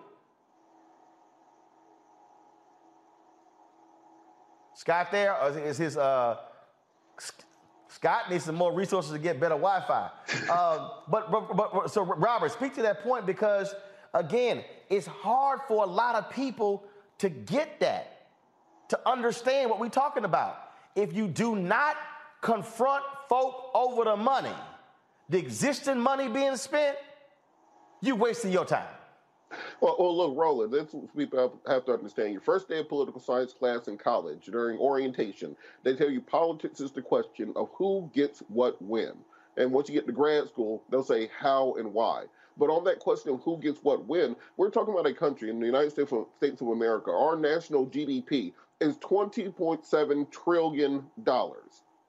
Scott 4.75 5.11
there? 5.11 5.35
Or 5.35 5.57
is 5.57 5.77
his 5.77 5.97
uh, 5.97 6.37
Scott 7.95 8.29
needs 8.29 8.43
some 8.43 8.55
more 8.55 8.73
resources 8.73 9.13
to 9.13 9.19
get 9.19 9.39
better 9.39 9.55
Wi-Fi. 9.55 10.09
um, 10.51 10.91
but, 11.07 11.31
but, 11.31 11.55
but 11.55 11.89
so 11.89 12.03
Robert, 12.03 12.51
speak 12.51 12.75
to 12.75 12.81
that 12.81 13.01
point 13.01 13.25
because 13.25 13.73
again, 14.13 14.63
it's 14.89 15.07
hard 15.07 15.61
for 15.67 15.83
a 15.83 15.87
lot 15.87 16.15
of 16.15 16.29
people 16.29 16.83
to 17.19 17.29
get 17.29 17.79
that, 17.79 18.27
to 18.89 18.99
understand 19.09 19.69
what 19.69 19.79
we're 19.79 19.87
talking 19.87 20.25
about. 20.25 20.71
If 20.95 21.13
you 21.13 21.27
do 21.27 21.55
not 21.55 21.95
confront 22.41 23.03
folk 23.29 23.71
over 23.73 24.03
the 24.03 24.17
money, 24.17 24.53
the 25.29 25.37
existing 25.37 25.99
money 25.99 26.27
being 26.27 26.57
spent, 26.57 26.97
you're 28.01 28.15
wasting 28.15 28.51
your 28.51 28.65
time. 28.65 28.85
Well, 29.81 29.95
well, 29.99 30.17
look, 30.17 30.37
Roland, 30.37 30.73
this 30.73 30.87
is 30.89 30.93
what 30.93 31.17
people 31.17 31.59
have 31.67 31.85
to 31.85 31.93
understand. 31.93 32.31
Your 32.31 32.41
first 32.41 32.67
day 32.67 32.79
of 32.79 32.89
political 32.89 33.21
science 33.21 33.53
class 33.53 33.87
in 33.87 33.97
college, 33.97 34.45
during 34.45 34.77
orientation, 34.79 35.55
they 35.83 35.95
tell 35.95 36.09
you 36.09 36.21
politics 36.21 36.79
is 36.79 36.91
the 36.91 37.01
question 37.01 37.53
of 37.55 37.69
who 37.73 38.09
gets 38.13 38.39
what 38.47 38.81
when. 38.81 39.13
And 39.57 39.71
once 39.71 39.87
you 39.87 39.95
get 39.95 40.07
to 40.07 40.13
grad 40.13 40.47
school, 40.47 40.83
they'll 40.89 41.03
say 41.03 41.29
how 41.37 41.75
and 41.75 41.93
why. 41.93 42.25
But 42.57 42.69
on 42.69 42.83
that 42.85 42.99
question 42.99 43.31
of 43.33 43.41
who 43.43 43.57
gets 43.57 43.79
what 43.83 44.05
when, 44.05 44.35
we're 44.57 44.69
talking 44.69 44.93
about 44.93 45.07
a 45.07 45.13
country 45.13 45.49
in 45.49 45.59
the 45.59 45.65
United 45.65 45.91
States 45.91 46.11
of, 46.11 46.27
States 46.37 46.61
of 46.61 46.69
America. 46.69 47.11
Our 47.11 47.35
national 47.35 47.87
GDP 47.87 48.53
is 48.81 48.97
$20.7 48.97 50.31
trillion. 50.31 51.03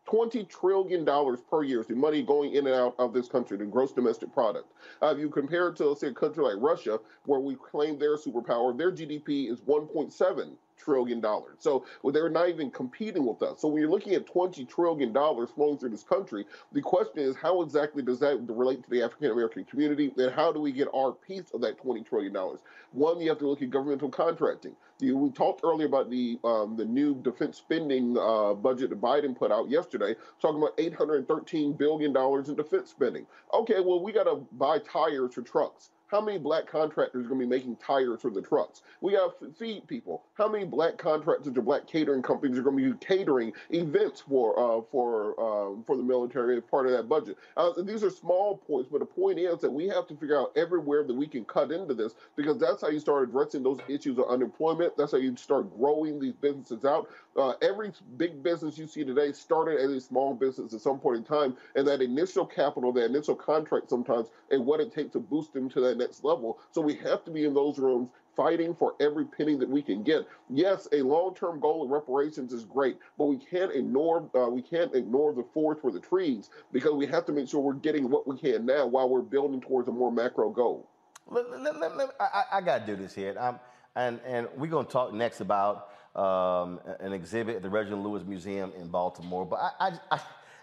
$20 0.07 0.48
trillion 0.48 1.04
per 1.50 1.62
year 1.62 1.80
is 1.80 1.86
the 1.86 1.94
money 1.94 2.22
going 2.22 2.52
in 2.52 2.66
and 2.66 2.74
out 2.74 2.94
of 2.98 3.12
this 3.12 3.28
country, 3.28 3.57
the 3.57 3.64
gross 3.64 3.92
domestic 3.92 4.32
product. 4.32 4.72
Uh, 5.02 5.07
if 5.09 5.18
you 5.18 5.28
compare 5.28 5.68
it 5.68 5.76
to, 5.76 5.88
let's 5.88 6.00
say, 6.00 6.09
a 6.09 6.14
country 6.14 6.44
like 6.44 6.57
Russia, 6.59 6.98
where 7.24 7.40
we 7.40 7.57
claim 7.57 7.98
their 7.98 8.16
superpower, 8.16 8.76
their 8.76 8.92
GDP 8.92 9.50
is 9.50 9.61
1.7 9.62 10.57
trillion 10.77 11.20
dollars. 11.20 11.57
So 11.59 11.85
they're 12.05 12.29
not 12.29 12.49
even 12.49 12.70
competing 12.70 13.27
with 13.27 13.43
us. 13.43 13.61
So 13.61 13.68
when 13.68 13.81
you're 13.81 13.91
looking 13.91 14.14
at 14.14 14.27
20 14.27 14.64
trillion 14.66 15.12
dollars 15.12 15.51
flowing 15.55 15.79
through 15.79 15.91
this 15.91 16.03
country, 16.03 16.45
the 16.72 16.81
question 16.81 17.20
is 17.20 17.37
how 17.37 17.62
exactly 17.62 18.03
does 18.03 18.20
that 18.20 18.39
relate 18.49 18.83
to 18.85 18.91
the 18.91 19.03
African 19.03 19.31
American 19.31 19.64
community, 19.64 20.12
and 20.16 20.33
how 20.33 20.53
do 20.53 20.61
we 20.61 20.72
get 20.72 20.89
our 20.95 21.12
piece 21.12 21.51
of 21.53 21.61
that 21.62 21.79
20 21.79 22.03
trillion 22.03 22.33
dollars? 22.33 22.61
One, 22.93 23.20
you 23.20 23.29
have 23.29 23.39
to 23.39 23.49
look 23.49 23.62
at 23.62 23.70
governmental 23.70 24.09
contracting. 24.09 24.77
We 25.01 25.31
talked 25.31 25.61
earlier 25.62 25.87
about 25.87 26.11
the 26.11 26.39
um, 26.45 26.77
the 26.77 26.85
new 26.85 27.14
defense 27.22 27.59
spending 27.59 28.16
uh, 28.18 28.55
budget 28.55 28.91
that 28.91 29.01
Biden 29.01 29.37
put 29.37 29.53
out 29.53 29.68
yesterday, 29.68 30.14
talking 30.41 30.59
about 30.59 30.74
813 30.79 31.74
billion 31.74 32.12
dollars 32.12 32.49
in 32.49 32.57
defense 32.57 32.91
spending. 32.91 33.27
Okay, 33.53 33.81
well 33.81 34.03
we 34.03 34.12
got 34.12 34.24
to 34.24 34.47
buy 34.53 34.79
tires 34.79 35.35
for 35.35 35.43
trucks. 35.43 35.91
How 36.09 36.20
many 36.20 36.38
black 36.38 36.68
contractors 36.68 37.26
are 37.26 37.28
going 37.28 37.40
to 37.40 37.46
be 37.46 37.50
making 37.50 37.76
tires 37.76 38.20
for 38.20 38.30
the 38.30 38.40
trucks? 38.40 38.82
We 39.00 39.14
have 39.14 39.30
feed 39.59 39.88
people. 39.88 40.22
How 40.34 40.48
many 40.48 40.64
black 40.64 40.98
contractors 40.98 41.57
or 41.57 41.62
black 41.62 41.88
catering 41.88 42.22
companies 42.22 42.57
are 42.59 42.62
going 42.62 42.78
to 42.78 42.92
be 42.92 43.07
catering 43.07 43.52
events 43.70 44.22
for 44.28 44.59
uh, 44.59 44.82
for 44.92 45.32
uh, 45.32 45.82
for 45.84 45.96
the 45.96 46.04
military 46.04 46.57
as 46.57 46.62
part 46.70 46.86
of 46.86 46.92
that 46.92 47.09
budget? 47.09 47.36
Uh, 47.57 47.70
these 47.82 48.04
are 48.04 48.11
small 48.11 48.57
points, 48.57 48.88
but 48.90 49.00
the 49.00 49.07
point 49.07 49.40
is 49.40 49.61
that 49.61 49.70
we 49.70 49.88
have 49.88 50.07
to 50.07 50.16
figure 50.16 50.38
out 50.38 50.52
everywhere 50.57 51.02
that 51.02 51.14
we 51.14 51.26
can 51.26 51.44
cut 51.44 51.72
into 51.72 51.92
this 51.92 52.14
because 52.36 52.57
that's 52.59 52.82
how 52.82 52.88
you 52.88 53.00
start 53.00 53.28
addressing 53.28 53.64
those 53.64 53.80
issues 53.88 54.16
of 54.18 54.26
unemployment. 54.28 54.96
That's 54.96 55.11
how 55.11 55.18
you 55.18 55.36
start 55.36 55.76
growing 55.76 56.20
these 56.20 56.34
businesses 56.34 56.84
out. 56.84 57.09
Uh, 57.37 57.53
every 57.61 57.93
big 58.16 58.43
business 58.43 58.78
you 58.78 58.87
see 58.87 59.05
today 59.05 59.30
started 59.32 59.78
as 59.78 59.91
a 59.91 60.01
small 60.01 60.34
business 60.34 60.72
at 60.72 60.80
some 60.80 60.99
point 60.99 61.18
in 61.18 61.24
time, 61.24 61.57
and 61.74 61.87
that 61.87 62.01
initial 62.01 62.47
capital, 62.47 62.93
that 62.93 63.05
initial 63.05 63.34
contract 63.34 63.91
sometimes, 63.91 64.28
and 64.51 64.64
what 64.64 64.80
it 64.80 64.93
takes 64.93 65.12
to 65.12 65.20
boost 65.20 65.53
them 65.53 65.68
to 65.68 65.80
that 65.80 65.99
next 65.99 66.24
level. 66.24 66.59
So 66.72 66.80
we 66.80 66.95
have 66.97 67.24
to 67.24 67.30
be 67.30 67.45
in 67.45 67.53
those 67.53 67.78
rooms 67.78 68.09
fighting 68.37 68.74
for 68.74 68.95
every 69.01 69.24
penny 69.24 69.57
that 69.57 69.68
we 69.68 69.82
can 69.82 70.03
get. 70.03 70.26
Yes, 70.51 70.87
a 70.93 71.03
long-term 71.03 71.61
goal 71.61 71.84
of 71.84 71.91
reparations 71.91 72.53
is 72.53 72.64
great, 72.64 72.99
but 73.18 73.24
we 73.26 73.37
can't 73.37 73.72
ignore 73.72 74.30
uh, 74.34 74.49
we 74.49 74.62
can't 74.62 74.95
ignore 74.95 75.32
the 75.32 75.45
forest 75.55 75.82
for 75.82 75.91
the 75.91 76.01
trees 76.01 76.51
because 76.72 76.93
we 76.93 77.07
have 77.07 77.24
to 77.26 77.32
make 77.32 77.49
sure 77.49 77.61
we're 77.61 77.74
getting 77.74 78.11
what 78.11 78.26
we 78.26 78.37
can 78.37 78.66
now 78.66 78.87
while 78.87 79.09
we're 79.09 79.22
building 79.22 79.61
towards 79.61 79.89
a 79.89 79.93
more 79.93 80.12
macro 80.12 80.51
goal. 80.51 80.89
Let, 81.28 81.51
let, 81.51 81.97
let, 81.97 82.11
I, 82.20 82.45
I 82.53 82.61
got 82.61 82.87
to 82.87 82.95
do 82.95 83.03
this 83.03 83.14
here, 83.14 83.34
I'm, 83.41 83.59
and 83.97 84.20
and 84.24 84.49
we're 84.57 84.70
to 84.70 84.84
talk 84.84 85.12
next 85.12 85.41
about 85.41 85.89
um, 86.16 86.80
an 87.00 87.12
exhibit 87.12 87.56
at 87.56 87.62
the 87.62 87.68
Reginald 87.68 88.04
Lewis 88.04 88.24
Museum 88.24 88.72
in 88.80 88.88
Baltimore. 88.88 89.44
But 89.44 89.60
I, 89.78 89.98
I, 90.10 90.20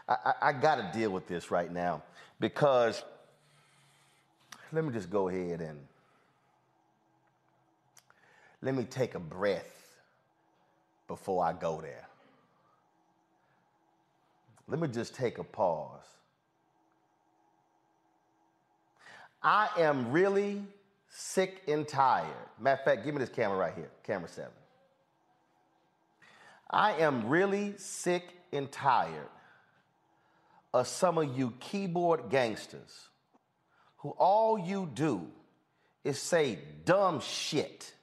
I, 0.09 0.33
I 0.41 0.53
got 0.53 0.75
to 0.75 0.97
deal 0.97 1.11
with 1.11 1.27
this 1.27 1.51
right 1.51 1.71
now 1.71 2.01
because 2.39 3.03
let 4.71 4.83
me 4.83 4.91
just 4.91 5.09
go 5.09 5.29
ahead 5.29 5.61
and 5.61 5.79
let 8.61 8.73
me 8.73 8.83
take 8.83 9.13
a 9.13 9.19
breath 9.19 9.97
before 11.07 11.45
I 11.45 11.53
go 11.53 11.79
there. 11.81 12.07
Let 14.67 14.79
me 14.79 14.87
just 14.87 15.13
take 15.13 15.37
a 15.37 15.43
pause. 15.43 15.99
I 19.43 19.67
am 19.77 20.11
really 20.11 20.63
sick 21.09 21.61
and 21.67 21.87
tired. 21.87 22.27
Matter 22.59 22.79
of 22.79 22.85
fact, 22.85 23.05
give 23.05 23.13
me 23.13 23.19
this 23.19 23.29
camera 23.29 23.57
right 23.57 23.73
here, 23.75 23.89
camera 24.03 24.29
seven. 24.29 24.51
I 26.69 26.93
am 26.93 27.27
really 27.27 27.75
sick 27.77 28.23
and 28.51 28.71
tired 28.71 29.29
of 30.73 30.87
some 30.87 31.17
of 31.17 31.37
you 31.37 31.53
keyboard 31.59 32.29
gangsters 32.29 33.09
who 33.97 34.09
all 34.11 34.57
you 34.57 34.89
do 34.93 35.27
is 36.03 36.19
say 36.19 36.59
dumb 36.83 37.21
shit. 37.21 37.93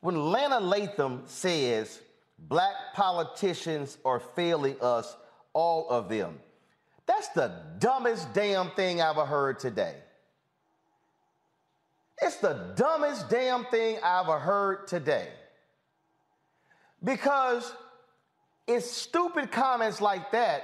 When 0.00 0.16
Lana 0.16 0.60
Latham 0.60 1.22
says 1.26 2.00
black 2.38 2.74
politicians 2.94 3.98
are 4.04 4.20
failing 4.20 4.76
us, 4.80 5.16
all 5.52 5.88
of 5.88 6.08
them, 6.08 6.40
that's 7.06 7.28
the 7.28 7.52
dumbest 7.78 8.32
damn 8.34 8.70
thing 8.72 9.00
I've 9.00 9.16
ever 9.16 9.24
heard 9.24 9.60
today. 9.60 9.94
It's 12.20 12.36
the 12.36 12.72
dumbest 12.76 13.28
damn 13.28 13.64
thing 13.66 13.98
I've 14.02 14.28
ever 14.28 14.38
heard 14.38 14.86
today. 14.88 15.28
Because 17.04 17.72
it's 18.66 18.90
stupid 18.90 19.50
comments 19.50 20.00
like 20.00 20.30
that 20.32 20.62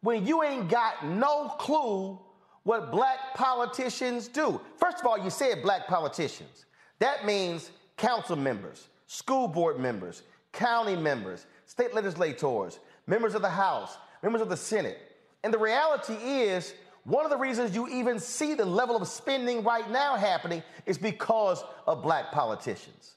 when 0.00 0.26
you 0.26 0.42
ain't 0.42 0.68
got 0.68 1.06
no 1.06 1.48
clue 1.58 2.18
what 2.62 2.90
black 2.90 3.34
politicians 3.34 4.28
do. 4.28 4.60
First 4.76 5.00
of 5.00 5.06
all, 5.06 5.18
you 5.18 5.30
said 5.30 5.62
black 5.62 5.86
politicians. 5.86 6.66
That 6.98 7.26
means 7.26 7.70
council 7.96 8.36
members, 8.36 8.88
school 9.06 9.46
board 9.46 9.78
members, 9.78 10.22
county 10.52 10.96
members, 10.96 11.46
state 11.66 11.94
legislators, 11.94 12.80
members 13.06 13.34
of 13.34 13.42
the 13.42 13.48
House, 13.48 13.98
members 14.22 14.40
of 14.40 14.48
the 14.48 14.56
Senate. 14.56 14.98
And 15.44 15.52
the 15.52 15.58
reality 15.58 16.14
is, 16.14 16.74
one 17.04 17.24
of 17.24 17.30
the 17.30 17.36
reasons 17.36 17.72
you 17.72 17.86
even 17.86 18.18
see 18.18 18.54
the 18.54 18.64
level 18.64 18.96
of 18.96 19.06
spending 19.06 19.62
right 19.62 19.88
now 19.88 20.16
happening 20.16 20.62
is 20.86 20.98
because 20.98 21.62
of 21.86 22.02
black 22.02 22.32
politicians. 22.32 23.14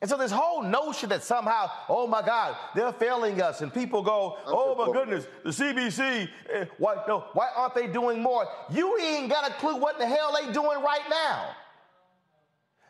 And 0.00 0.08
so 0.08 0.16
this 0.16 0.32
whole 0.32 0.62
notion 0.62 1.10
that 1.10 1.22
somehow, 1.22 1.70
oh 1.88 2.06
my 2.06 2.22
God, 2.22 2.56
they're 2.74 2.92
failing 2.92 3.42
us, 3.42 3.60
and 3.60 3.72
people 3.72 4.02
go, 4.02 4.38
oh 4.46 4.74
my 4.74 4.90
goodness, 4.92 5.26
the 5.44 5.50
CBC, 5.50 6.28
eh, 6.50 6.64
why, 6.78 6.96
no, 7.06 7.26
why 7.34 7.48
aren't 7.54 7.74
they 7.74 7.86
doing 7.86 8.22
more? 8.22 8.46
You 8.70 8.96
ain't 8.98 9.28
got 9.28 9.50
a 9.50 9.52
clue 9.54 9.76
what 9.76 9.98
the 9.98 10.06
hell 10.06 10.34
they 10.40 10.50
doing 10.52 10.82
right 10.82 11.02
now. 11.10 11.50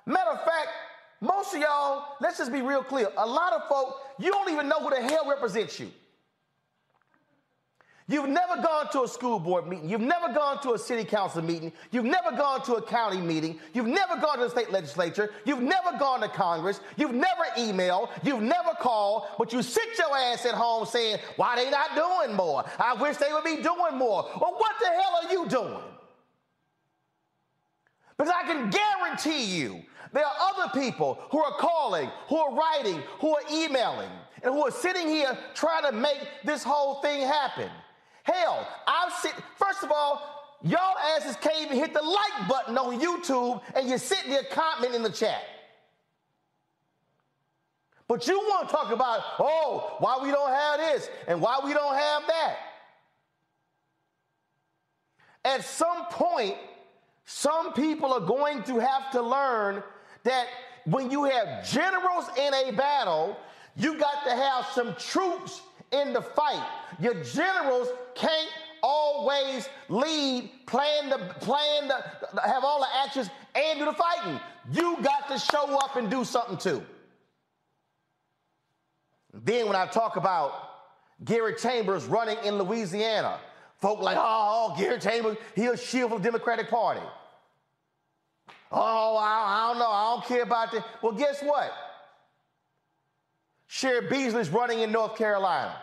Matter 0.07 0.31
of 0.31 0.45
fact, 0.45 0.69
most 1.21 1.53
of 1.53 1.61
y'all, 1.61 2.17
let's 2.21 2.39
just 2.39 2.53
be 2.53 2.63
real 2.63 2.85
clear. 2.85 3.09
A 3.19 3.27
lot 3.27 3.53
of 3.55 3.69
folk, 3.69 3.97
you 4.19 4.31
don't 4.31 4.49
even 4.51 4.69
know 4.69 4.79
who 4.79 4.91
the 4.91 5.03
hell 5.03 5.29
represents 5.29 5.81
you. 5.81 5.91
You've 8.11 8.29
never 8.29 8.61
gone 8.61 8.91
to 8.91 9.05
a 9.05 9.09
school 9.09 9.39
board 9.39 9.69
meeting. 9.69 9.89
You've 9.89 10.01
never 10.01 10.33
gone 10.35 10.61
to 10.63 10.73
a 10.73 10.79
city 10.79 11.05
council 11.05 11.43
meeting. 11.43 11.73
You've 11.93 12.05
never 12.05 12.33
gone 12.37 12.61
to 12.65 12.75
a 12.75 12.83
county 12.83 13.21
meeting. 13.21 13.61
You've 13.73 13.87
never 13.87 14.17
gone 14.21 14.39
to 14.39 14.45
the 14.45 14.51
state 14.51 14.73
legislature. 14.73 15.31
You've 15.45 15.63
never 15.63 15.97
gone 15.97 16.21
to 16.23 16.29
Congress. 16.29 16.81
You've 16.97 17.15
never 17.15 17.45
emailed. 17.57 18.11
You've 18.25 18.43
never 18.43 18.71
called. 18.81 19.27
But 19.39 19.53
you 19.53 19.63
sit 19.63 19.97
your 19.97 20.17
ass 20.17 20.45
at 20.45 20.55
home 20.55 20.87
saying, 20.87 21.19
why 21.37 21.55
they 21.55 21.71
not 21.71 21.95
doing 21.95 22.37
more? 22.37 22.65
I 22.81 22.95
wish 23.01 23.17
they 23.19 23.33
would 23.33 23.45
be 23.45 23.63
doing 23.63 23.95
more. 23.95 24.29
Well, 24.41 24.57
what 24.59 24.73
the 24.81 24.89
hell 24.89 25.21
are 25.23 25.33
you 25.33 25.49
doing? 25.49 25.85
Because 28.19 28.35
I 28.37 28.43
can 28.43 28.71
guarantee 28.71 29.45
you 29.45 29.83
there 30.13 30.25
are 30.27 30.35
other 30.53 30.81
people 30.81 31.17
who 31.31 31.39
are 31.39 31.57
calling, 31.59 32.11
who 32.27 32.39
are 32.39 32.55
writing, 32.57 33.03
who 33.21 33.37
are 33.37 33.43
emailing, 33.53 34.11
and 34.43 34.53
who 34.53 34.67
are 34.67 34.73
sitting 34.73 35.07
here 35.07 35.39
trying 35.55 35.85
to 35.85 35.93
make 35.93 36.19
this 36.45 36.65
whole 36.65 37.01
thing 37.03 37.25
happen. 37.25 37.71
Hell, 38.23 38.69
I've 38.87 39.13
seen, 39.15 39.33
first 39.57 39.83
of 39.83 39.91
all, 39.91 40.59
y'all 40.63 40.97
asses 41.17 41.37
can't 41.37 41.61
even 41.61 41.77
hit 41.77 41.95
the 41.95 42.03
like 42.03 42.49
button 42.49 42.77
on 42.77 43.01
YouTube 43.01 43.63
and 43.75 43.89
you're 43.89 43.99
sitting 43.99 44.31
there 44.31 44.45
commenting 44.51 44.95
in 44.95 45.03
the 45.03 45.11
chat. 45.11 45.43
But 48.09 48.27
you 48.27 48.39
want 48.39 48.69
to 48.69 48.75
talk 48.75 48.91
about, 48.91 49.21
oh, 49.39 49.97
why 50.01 50.19
we 50.21 50.31
don't 50.31 50.51
have 50.51 50.81
this 50.81 51.09
and 51.29 51.41
why 51.41 51.61
we 51.65 51.73
don't 51.73 51.95
have 51.95 52.23
that. 52.27 52.57
At 55.45 55.65
some 55.65 56.07
point, 56.07 56.57
some 57.25 57.73
people 57.73 58.13
are 58.13 58.21
going 58.21 58.65
to 58.65 58.79
have 58.81 59.13
to 59.13 59.23
learn 59.23 59.83
that 60.25 60.47
when 60.87 61.11
you 61.11 61.25
have 61.25 61.65
generals 61.71 62.27
in 62.37 62.53
a 62.53 62.73
battle, 62.73 63.37
you 63.77 63.97
got 63.97 64.25
to 64.25 64.31
have 64.31 64.67
some 64.75 64.95
troops 64.97 65.63
in 65.93 66.13
the 66.13 66.23
fight. 66.23 66.65
Your 66.99 67.15
generals 67.23 67.89
can't 68.15 68.49
always 68.83 69.69
lead, 69.89 70.51
plan 70.67 71.11
the 71.11 71.19
plan 71.41 71.89
to 71.89 72.05
have 72.45 72.65
all 72.65 72.81
the 72.81 72.87
actions 73.05 73.29
and 73.55 73.79
do 73.79 73.85
the 73.85 73.93
fighting. 73.93 74.41
You 74.73 74.99
got 75.03 75.29
to 75.29 75.39
show 75.39 75.79
up 75.79 75.97
and 75.97 76.11
do 76.11 76.25
something 76.25 76.57
too. 76.57 76.83
Then 79.33 79.67
when 79.67 79.77
I 79.77 79.87
talk 79.87 80.17
about 80.17 80.53
Gary 81.25 81.55
Chambers 81.55 82.05
running 82.05 82.39
in 82.45 82.59
Louisiana, 82.59 83.39
folk 83.79 84.01
like, 84.01 84.17
oh, 84.19 84.73
oh 84.73 84.77
Gary 84.79 84.99
Chambers, 84.99 85.37
he'll 85.55 85.77
shield 85.77 86.11
for 86.11 86.19
the 86.19 86.25
Democratic 86.25 86.69
Party. 86.69 87.01
Oh, 88.73 89.17
I, 89.17 89.67
I 89.67 89.71
don't 89.71 89.79
know. 89.79 89.89
I 89.89 90.15
don't 90.15 90.25
care 90.27 90.43
about 90.43 90.73
that. 90.73 90.85
Well, 91.03 91.13
guess 91.13 91.43
what? 91.43 91.73
Cheri 93.71 94.09
Beasley's 94.09 94.51
running 94.51 94.81
in 94.81 94.91
North 94.91 95.17
Carolina. 95.17 95.75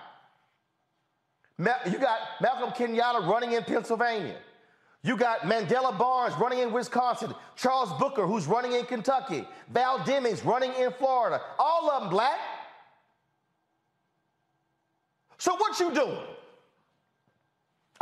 You 1.57 1.97
got 1.99 2.19
Malcolm 2.41 2.71
Kenyatta 2.71 3.25
running 3.27 3.53
in 3.53 3.63
Pennsylvania. 3.63 4.37
You 5.03 5.15
got 5.15 5.41
Mandela 5.41 5.97
Barnes 5.97 6.35
running 6.35 6.59
in 6.59 6.73
Wisconsin. 6.73 7.33
Charles 7.55 7.91
Booker, 7.93 8.27
who's 8.27 8.45
running 8.45 8.73
in 8.73 8.85
Kentucky. 8.85 9.47
Val 9.69 9.99
Demings 9.99 10.43
running 10.43 10.73
in 10.73 10.91
Florida. 10.91 11.41
All 11.57 11.89
of 11.89 12.01
them 12.01 12.09
black. 12.09 12.39
So 15.37 15.55
what 15.55 15.79
you 15.79 15.93
doing? 15.93 16.17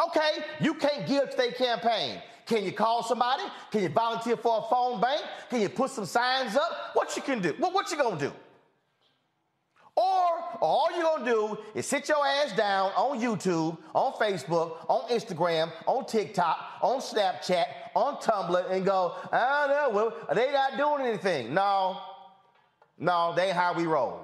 Okay, 0.08 0.44
you 0.60 0.74
can't 0.74 1.08
give 1.08 1.30
to 1.30 1.54
campaign. 1.54 2.22
Can 2.46 2.64
you 2.64 2.72
call 2.72 3.04
somebody? 3.04 3.44
Can 3.72 3.84
you 3.84 3.90
volunteer 3.90 4.36
for 4.36 4.66
a 4.66 4.70
phone 4.70 5.00
bank? 5.00 5.24
Can 5.50 5.62
you 5.62 5.70
put 5.70 5.92
some 5.92 6.06
signs 6.06 6.56
up? 6.56 6.92
What 6.94 7.16
you 7.16 7.22
can 7.22 7.42
do? 7.42 7.56
Well, 7.60 7.72
what 7.72 7.92
you 7.92 7.98
gonna 7.98 8.20
do? 8.20 8.32
All 10.62 10.90
you're 10.94 11.04
gonna 11.04 11.26
do 11.26 11.58
is 11.74 11.86
sit 11.86 12.08
your 12.10 12.26
ass 12.26 12.56
down 12.56 12.92
on 12.96 13.20
YouTube, 13.20 13.78
on 13.94 14.14
Facebook, 14.14 14.86
on 14.90 15.10
Instagram, 15.10 15.72
on 15.86 16.06
TikTok, 16.06 16.58
on 16.82 17.00
Snapchat, 17.00 17.66
on 17.96 18.18
Tumblr, 18.18 18.72
and 18.72 18.86
go, 18.86 19.16
I 19.32 19.68
don't 19.68 19.76
know, 19.76 19.90
well, 19.96 20.36
they 20.36 20.52
not 20.52 20.78
doing 20.78 21.08
anything. 21.08 21.54
No, 21.54 22.00
no, 22.98 23.34
they 23.36 23.48
ain't 23.48 23.56
how 23.56 23.74
we 23.74 23.86
roll. 23.86 24.22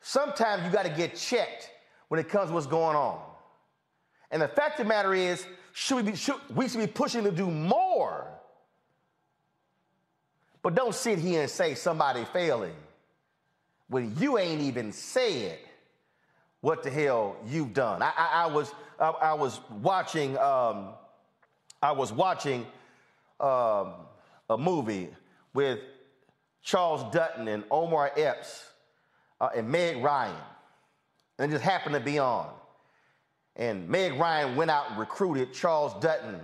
Sometimes 0.00 0.64
you 0.64 0.70
gotta 0.70 0.90
get 0.90 1.16
checked 1.16 1.70
when 2.08 2.20
it 2.20 2.28
comes 2.28 2.48
to 2.48 2.54
what's 2.54 2.66
going 2.66 2.96
on. 2.96 3.20
And 4.30 4.42
the 4.42 4.48
fact 4.48 4.78
of 4.78 4.86
the 4.86 4.88
matter 4.88 5.14
is, 5.14 5.46
should 5.72 5.96
we, 5.96 6.10
be, 6.10 6.16
should, 6.16 6.36
we 6.54 6.68
should 6.68 6.80
be 6.80 6.86
pushing 6.86 7.24
to 7.24 7.30
do 7.30 7.50
more. 7.50 8.28
But 10.62 10.74
don't 10.74 10.94
sit 10.94 11.18
here 11.18 11.42
and 11.42 11.50
say 11.50 11.74
somebody 11.74 12.24
failing 12.32 12.74
when 13.88 14.16
you 14.18 14.38
ain't 14.38 14.62
even 14.62 14.92
said 14.92 15.58
what 16.60 16.82
the 16.82 16.90
hell 16.90 17.36
you've 17.46 17.74
done. 17.74 18.02
I, 18.02 18.12
I, 18.16 18.44
I 18.44 18.46
was 18.46 18.72
I, 18.98 19.10
I, 19.10 19.34
was 19.34 19.60
watching 19.82 20.38
um, 20.38 20.88
I 21.82 21.92
was 21.92 22.12
watching 22.12 22.66
um, 23.40 23.92
a 24.48 24.56
movie 24.58 25.10
with 25.52 25.80
Charles 26.62 27.12
Dutton 27.12 27.48
and 27.48 27.64
Omar 27.70 28.12
Epps 28.16 28.64
uh, 29.40 29.50
and 29.54 29.68
Meg 29.68 30.02
Ryan, 30.02 30.34
and 31.38 31.50
it 31.50 31.54
just 31.54 31.64
happened 31.64 31.94
to 31.94 32.00
be 32.00 32.18
on. 32.18 32.48
And 33.56 33.88
Meg 33.88 34.14
Ryan 34.14 34.56
went 34.56 34.70
out 34.70 34.90
and 34.90 34.98
recruited 34.98 35.52
Charles 35.52 35.92
Dutton 36.00 36.40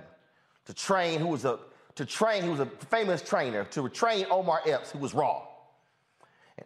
to 0.67 0.75
train, 0.75 1.21
who 1.21 1.29
was 1.29 1.45
a 1.45 1.59
to 1.97 2.05
train, 2.05 2.43
he 2.43 2.49
was 2.49 2.61
a 2.61 2.67
famous 2.89 3.21
trainer, 3.21 3.65
to 3.65 3.89
train 3.89 4.27
Omar 4.31 4.63
Epps, 4.67 4.91
who 4.91 4.99
was 4.99 5.13
raw. 5.13 5.43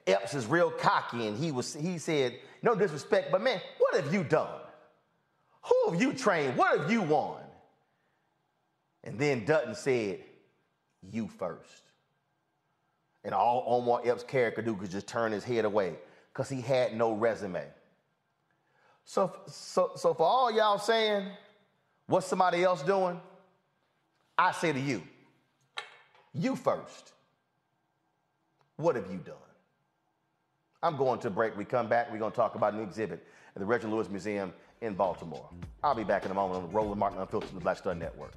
Epps 0.06 0.34
is 0.34 0.46
real 0.46 0.70
cocky, 0.70 1.26
and 1.26 1.36
he 1.36 1.52
was 1.52 1.74
he 1.74 1.98
said, 1.98 2.34
no 2.62 2.74
disrespect, 2.74 3.30
but 3.30 3.42
man, 3.42 3.60
what 3.78 3.94
have 3.94 4.12
you 4.12 4.24
done? 4.24 4.60
Who 5.62 5.90
have 5.90 6.00
you 6.00 6.12
trained? 6.12 6.56
What 6.56 6.78
have 6.78 6.90
you 6.90 7.02
won? 7.02 7.42
And 9.02 9.18
then 9.18 9.44
Dutton 9.44 9.74
said, 9.74 10.20
You 11.02 11.28
first. 11.28 11.82
And 13.22 13.34
all 13.34 13.64
Omar 13.66 14.02
Epps' 14.04 14.22
character 14.22 14.62
do 14.62 14.74
could 14.76 14.90
just 14.90 15.06
turn 15.06 15.32
his 15.32 15.44
head 15.44 15.64
away 15.64 15.94
because 16.32 16.48
he 16.48 16.60
had 16.60 16.96
no 16.96 17.12
resume. 17.12 17.64
So, 19.04 19.34
so, 19.46 19.92
so 19.96 20.14
for 20.14 20.26
all 20.26 20.50
y'all 20.50 20.78
saying, 20.78 21.28
what's 22.06 22.26
somebody 22.26 22.64
else 22.64 22.82
doing? 22.82 23.20
I 24.36 24.52
say 24.52 24.72
to 24.72 24.80
you, 24.80 25.02
you 26.32 26.56
first. 26.56 27.12
What 28.76 28.96
have 28.96 29.10
you 29.10 29.18
done? 29.18 29.34
I'm 30.84 30.98
going 30.98 31.18
to 31.20 31.30
break. 31.30 31.56
We 31.56 31.64
come 31.64 31.88
back, 31.88 32.12
we're 32.12 32.18
going 32.18 32.30
to 32.30 32.36
talk 32.36 32.56
about 32.56 32.74
a 32.74 32.76
new 32.76 32.82
exhibit 32.82 33.26
at 33.56 33.60
the 33.60 33.64
Reginald 33.64 33.96
Lewis 33.96 34.10
Museum 34.10 34.52
in 34.82 34.92
Baltimore. 34.92 35.48
I'll 35.82 35.94
be 35.94 36.04
back 36.04 36.26
in 36.26 36.30
a 36.30 36.34
moment 36.34 36.62
on 36.62 36.70
the 36.70 36.76
Roland 36.76 37.00
Martin 37.00 37.18
Unfiltered, 37.20 37.54
the 37.54 37.60
Black 37.60 37.78
Star 37.78 37.94
Network. 37.94 38.32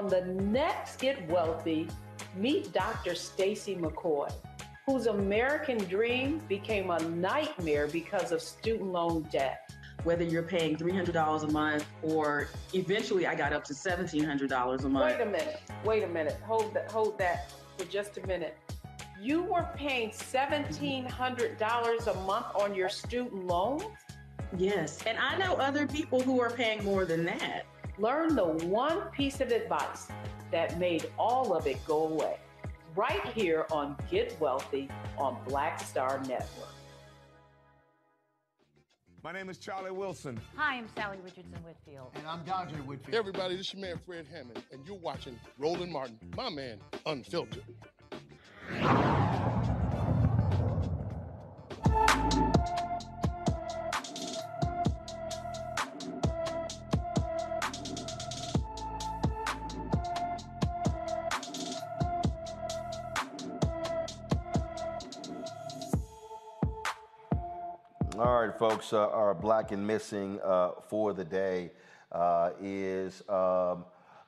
On 0.00 0.08
the 0.08 0.22
next 0.22 0.98
Get 0.98 1.28
Wealthy, 1.28 1.86
meet 2.34 2.72
Dr. 2.72 3.14
Stacy 3.14 3.76
McCoy, 3.76 4.32
whose 4.86 5.06
American 5.08 5.76
dream 5.76 6.40
became 6.48 6.90
a 6.90 6.98
nightmare 7.00 7.86
because 7.86 8.32
of 8.32 8.40
student 8.40 8.92
loan 8.92 9.28
debt. 9.30 9.70
Whether 10.04 10.24
you're 10.24 10.42
paying 10.42 10.78
$300 10.78 11.42
a 11.42 11.46
month 11.48 11.84
or 12.02 12.48
eventually 12.72 13.26
I 13.26 13.34
got 13.34 13.52
up 13.52 13.62
to 13.64 13.74
$1,700 13.74 14.84
a 14.84 14.88
month. 14.88 15.18
Wait 15.18 15.20
a 15.20 15.26
minute. 15.26 15.60
Wait 15.84 16.02
a 16.02 16.08
minute. 16.08 16.40
Hold 16.46 16.72
that. 16.72 16.90
Hold 16.90 17.18
that 17.18 17.52
for 17.76 17.84
just 17.84 18.16
a 18.16 18.26
minute. 18.26 18.56
You 19.20 19.42
were 19.42 19.68
paying 19.76 20.12
$1,700 20.12 22.06
a 22.06 22.14
month 22.24 22.46
on 22.54 22.74
your 22.74 22.88
student 22.88 23.46
loans? 23.46 23.84
Yes. 24.56 25.00
And 25.06 25.18
I 25.18 25.36
know 25.36 25.56
other 25.56 25.86
people 25.86 26.22
who 26.22 26.40
are 26.40 26.48
paying 26.48 26.82
more 26.84 27.04
than 27.04 27.26
that. 27.26 27.66
Learn 28.00 28.34
the 28.34 28.46
one 28.46 29.02
piece 29.10 29.42
of 29.42 29.52
advice 29.52 30.08
that 30.50 30.78
made 30.78 31.10
all 31.18 31.54
of 31.54 31.66
it 31.66 31.84
go 31.86 32.04
away. 32.08 32.38
Right 32.96 33.24
here 33.34 33.66
on 33.70 33.94
Get 34.10 34.40
Wealthy 34.40 34.88
on 35.18 35.36
Black 35.46 35.78
Star 35.80 36.18
Network. 36.20 36.72
My 39.22 39.32
name 39.32 39.50
is 39.50 39.58
Charlie 39.58 39.90
Wilson. 39.90 40.40
Hi, 40.56 40.76
I'm 40.76 40.88
Salli 40.96 41.22
Richardson 41.22 41.58
Whitfield. 41.62 42.12
And 42.14 42.26
I'm 42.26 42.42
Dondré 42.42 42.82
Whitfield. 42.86 43.12
Hey, 43.12 43.18
everybody, 43.18 43.54
this 43.54 43.66
is 43.66 43.74
your 43.74 43.82
man 43.82 44.00
Fred 44.06 44.26
Hammond, 44.32 44.64
and 44.72 44.80
you're 44.86 44.96
watching 44.96 45.38
Roland 45.58 45.92
Martin, 45.92 46.16
my 46.34 46.48
man, 46.48 46.78
Unfiltered. 47.04 47.64
All 68.40 68.46
right, 68.46 68.58
folks, 68.58 68.94
uh, 68.94 69.06
our 69.10 69.34
black 69.34 69.70
and 69.70 69.86
missing 69.86 70.40
uh, 70.42 70.70
for 70.88 71.12
the 71.12 71.26
day 71.26 71.72
uh, 72.10 72.52
is 72.58 73.22
um, 73.28 73.84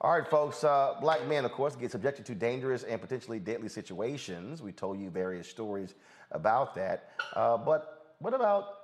All 0.00 0.12
right, 0.12 0.28
folks. 0.28 0.62
Uh, 0.62 0.94
black 1.00 1.26
men, 1.26 1.44
of 1.44 1.50
course, 1.52 1.74
get 1.74 1.90
subjected 1.90 2.24
to 2.26 2.34
dangerous 2.34 2.84
and 2.84 3.00
potentially 3.00 3.40
deadly 3.40 3.68
situations. 3.68 4.62
We 4.62 4.72
told 4.72 5.00
you 5.00 5.10
various 5.10 5.48
stories 5.48 5.94
about 6.30 6.74
that. 6.76 7.10
Uh, 7.34 7.56
but 7.56 8.14
what 8.20 8.32
about 8.32 8.74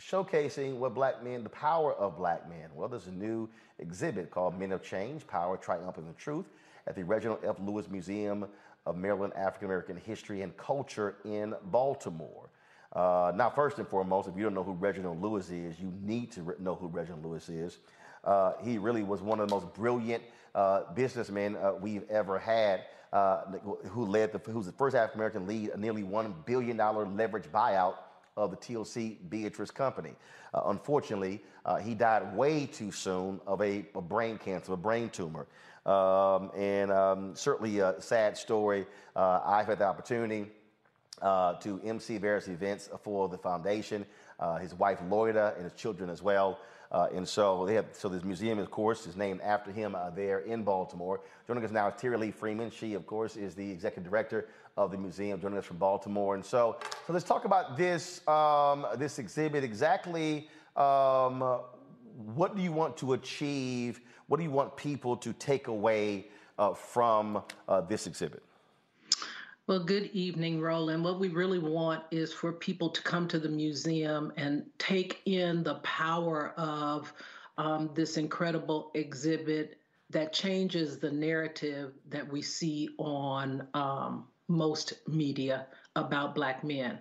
showcasing 0.00 0.78
what 0.78 0.94
black 0.94 1.22
men, 1.22 1.44
the 1.44 1.50
power 1.50 1.94
of 1.94 2.16
black 2.16 2.48
men? 2.48 2.70
Well, 2.74 2.88
there's 2.88 3.06
a 3.06 3.12
new 3.12 3.48
exhibit 3.78 4.30
called 4.30 4.58
Men 4.58 4.72
of 4.72 4.82
Change, 4.82 5.26
Power, 5.26 5.56
Triumph, 5.56 5.98
and 5.98 6.08
the 6.08 6.14
Truth 6.14 6.46
at 6.86 6.96
the 6.96 7.04
Reginald 7.04 7.40
F. 7.44 7.56
Lewis 7.60 7.88
Museum 7.88 8.46
of 8.86 8.96
Maryland 8.96 9.34
African 9.36 9.66
American 9.66 9.96
History 9.96 10.42
and 10.42 10.56
Culture 10.56 11.16
in 11.24 11.54
Baltimore. 11.64 12.45
Uh, 12.96 13.30
now, 13.36 13.50
first 13.50 13.78
and 13.78 13.86
foremost, 13.86 14.26
if 14.26 14.34
you 14.38 14.42
don't 14.42 14.54
know 14.54 14.62
who 14.62 14.72
Reginald 14.72 15.20
Lewis 15.20 15.50
is, 15.50 15.78
you 15.78 15.92
need 16.00 16.32
to 16.32 16.42
re- 16.42 16.54
know 16.58 16.74
who 16.74 16.88
Reginald 16.88 17.26
Lewis 17.26 17.50
is. 17.50 17.76
Uh, 18.24 18.54
he 18.64 18.78
really 18.78 19.02
was 19.02 19.20
one 19.20 19.38
of 19.38 19.46
the 19.46 19.54
most 19.54 19.72
brilliant 19.74 20.22
uh, 20.54 20.84
businessmen 20.94 21.56
uh, 21.56 21.74
we've 21.78 22.08
ever 22.08 22.38
had, 22.38 22.84
uh, 23.12 23.42
who 23.90 24.06
led 24.06 24.32
the, 24.32 24.38
who's 24.50 24.64
the 24.64 24.72
first 24.72 24.96
African 24.96 25.20
American 25.20 25.46
lead 25.46 25.70
a 25.74 25.76
nearly 25.76 26.04
one 26.04 26.34
billion 26.46 26.78
dollar 26.78 27.06
leverage 27.06 27.44
buyout 27.52 27.96
of 28.38 28.50
the 28.50 28.56
TLC 28.56 29.18
Beatrice 29.28 29.70
Company. 29.70 30.14
Uh, 30.54 30.62
unfortunately, 30.66 31.42
he 31.82 31.94
died 31.94 32.34
way 32.34 32.64
too 32.64 32.90
soon 32.90 33.40
of 33.46 33.60
a, 33.60 33.84
a 33.94 34.00
brain 34.00 34.38
cancer, 34.38 34.72
a 34.72 34.76
brain 34.76 35.10
tumor. 35.10 35.46
Um, 35.84 36.50
and 36.56 36.90
um, 36.90 37.34
certainly 37.36 37.78
a 37.80 38.00
sad 38.00 38.38
story. 38.38 38.86
I've 39.14 39.66
had 39.66 39.80
the 39.80 39.84
opportunity 39.84 40.46
uh, 41.22 41.54
to 41.54 41.80
MC 41.84 42.18
various 42.18 42.48
events 42.48 42.88
for 43.02 43.28
the 43.28 43.38
foundation. 43.38 44.04
Uh, 44.38 44.56
his 44.56 44.74
wife 44.74 44.98
Loida 45.08 45.54
and 45.56 45.64
his 45.64 45.72
children 45.72 46.10
as 46.10 46.22
well. 46.22 46.58
Uh, 46.92 47.08
and 47.14 47.26
so 47.26 47.66
they 47.66 47.74
have 47.74 47.86
so 47.92 48.08
this 48.08 48.22
museum, 48.22 48.58
of 48.58 48.70
course, 48.70 49.06
is 49.06 49.16
named 49.16 49.40
after 49.40 49.72
him 49.72 49.94
uh, 49.94 50.10
there 50.10 50.40
in 50.40 50.62
Baltimore. 50.62 51.20
Joining 51.46 51.64
us 51.64 51.70
now 51.70 51.88
is 51.88 51.94
Terri 51.94 52.18
Lee 52.18 52.30
Freeman. 52.30 52.70
She, 52.70 52.94
of 52.94 53.06
course, 53.06 53.36
is 53.36 53.54
the 53.54 53.68
executive 53.68 54.08
director 54.08 54.48
of 54.76 54.90
the 54.92 54.98
museum. 54.98 55.40
Joining 55.40 55.58
us 55.58 55.64
from 55.64 55.78
Baltimore. 55.78 56.34
And 56.34 56.44
so, 56.44 56.76
so 57.06 57.12
let's 57.12 57.24
talk 57.24 57.44
about 57.44 57.76
this 57.76 58.26
um, 58.28 58.86
this 58.96 59.18
exhibit. 59.18 59.64
Exactly, 59.64 60.48
um, 60.76 61.60
what 62.34 62.56
do 62.56 62.62
you 62.62 62.72
want 62.72 62.96
to 62.98 63.14
achieve? 63.14 64.00
What 64.28 64.36
do 64.38 64.44
you 64.44 64.50
want 64.50 64.76
people 64.76 65.16
to 65.18 65.32
take 65.32 65.68
away 65.68 66.28
uh, 66.58 66.74
from 66.74 67.42
uh, 67.68 67.80
this 67.80 68.06
exhibit? 68.06 68.42
Well, 69.68 69.80
good 69.80 70.10
evening, 70.12 70.60
Roland. 70.60 71.02
What 71.02 71.18
we 71.18 71.26
really 71.26 71.58
want 71.58 72.04
is 72.12 72.32
for 72.32 72.52
people 72.52 72.88
to 72.88 73.02
come 73.02 73.26
to 73.26 73.40
the 73.40 73.48
museum 73.48 74.32
and 74.36 74.64
take 74.78 75.22
in 75.24 75.64
the 75.64 75.80
power 75.80 76.54
of 76.56 77.12
um, 77.58 77.90
this 77.92 78.16
incredible 78.16 78.92
exhibit 78.94 79.80
that 80.10 80.32
changes 80.32 81.00
the 81.00 81.10
narrative 81.10 81.94
that 82.10 82.30
we 82.30 82.42
see 82.42 82.90
on 82.98 83.66
um, 83.74 84.28
most 84.46 84.92
media 85.08 85.66
about 85.96 86.36
Black 86.36 86.62
men. 86.62 87.00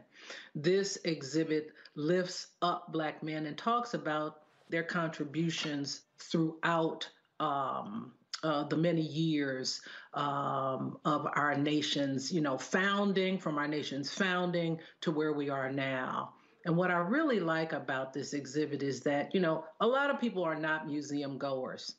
This 0.56 0.98
exhibit 1.06 1.72
lifts 1.94 2.48
up 2.64 2.92
Black 2.92 3.22
men 3.22 3.46
and 3.46 3.56
talks 3.56 3.94
about 3.94 4.42
their 4.70 4.82
contributions 4.82 6.02
throughout 6.18 7.08
um, 7.40 8.12
uh, 8.46 8.64
the 8.64 8.78
many 8.78 9.02
years 9.02 9.82
um, 10.14 10.98
of 11.04 11.28
our 11.36 11.56
nation's, 11.56 12.32
you 12.32 12.42
know, 12.42 12.58
founding, 12.58 13.40
from 13.40 13.58
our 13.58 13.68
nation's 13.68 14.14
founding 14.14 14.80
to 15.02 15.12
where 15.12 15.34
we 15.34 15.50
are 15.50 15.72
now. 15.72 16.34
And 16.66 16.78
what 16.78 16.92
I 16.92 16.98
really 16.98 17.40
like 17.40 17.74
about 17.74 18.14
this 18.14 18.34
exhibit 18.34 18.84
is 18.84 19.02
that, 19.02 19.34
you 19.34 19.42
know, 19.42 19.66
a 19.82 19.88
lot 19.88 20.12
of 20.12 20.22
people 20.22 20.44
are 20.44 20.56
not 20.56 20.88
museum 20.88 21.40
goers. 21.40 21.96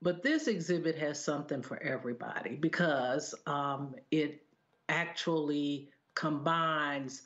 But 0.00 0.22
this 0.22 0.48
exhibit 0.48 0.96
has 0.98 1.22
something 1.22 1.62
for 1.62 1.82
everybody 1.82 2.56
because 2.56 3.34
um, 3.46 3.94
it 4.10 4.42
actually 4.88 5.90
combines 6.14 7.22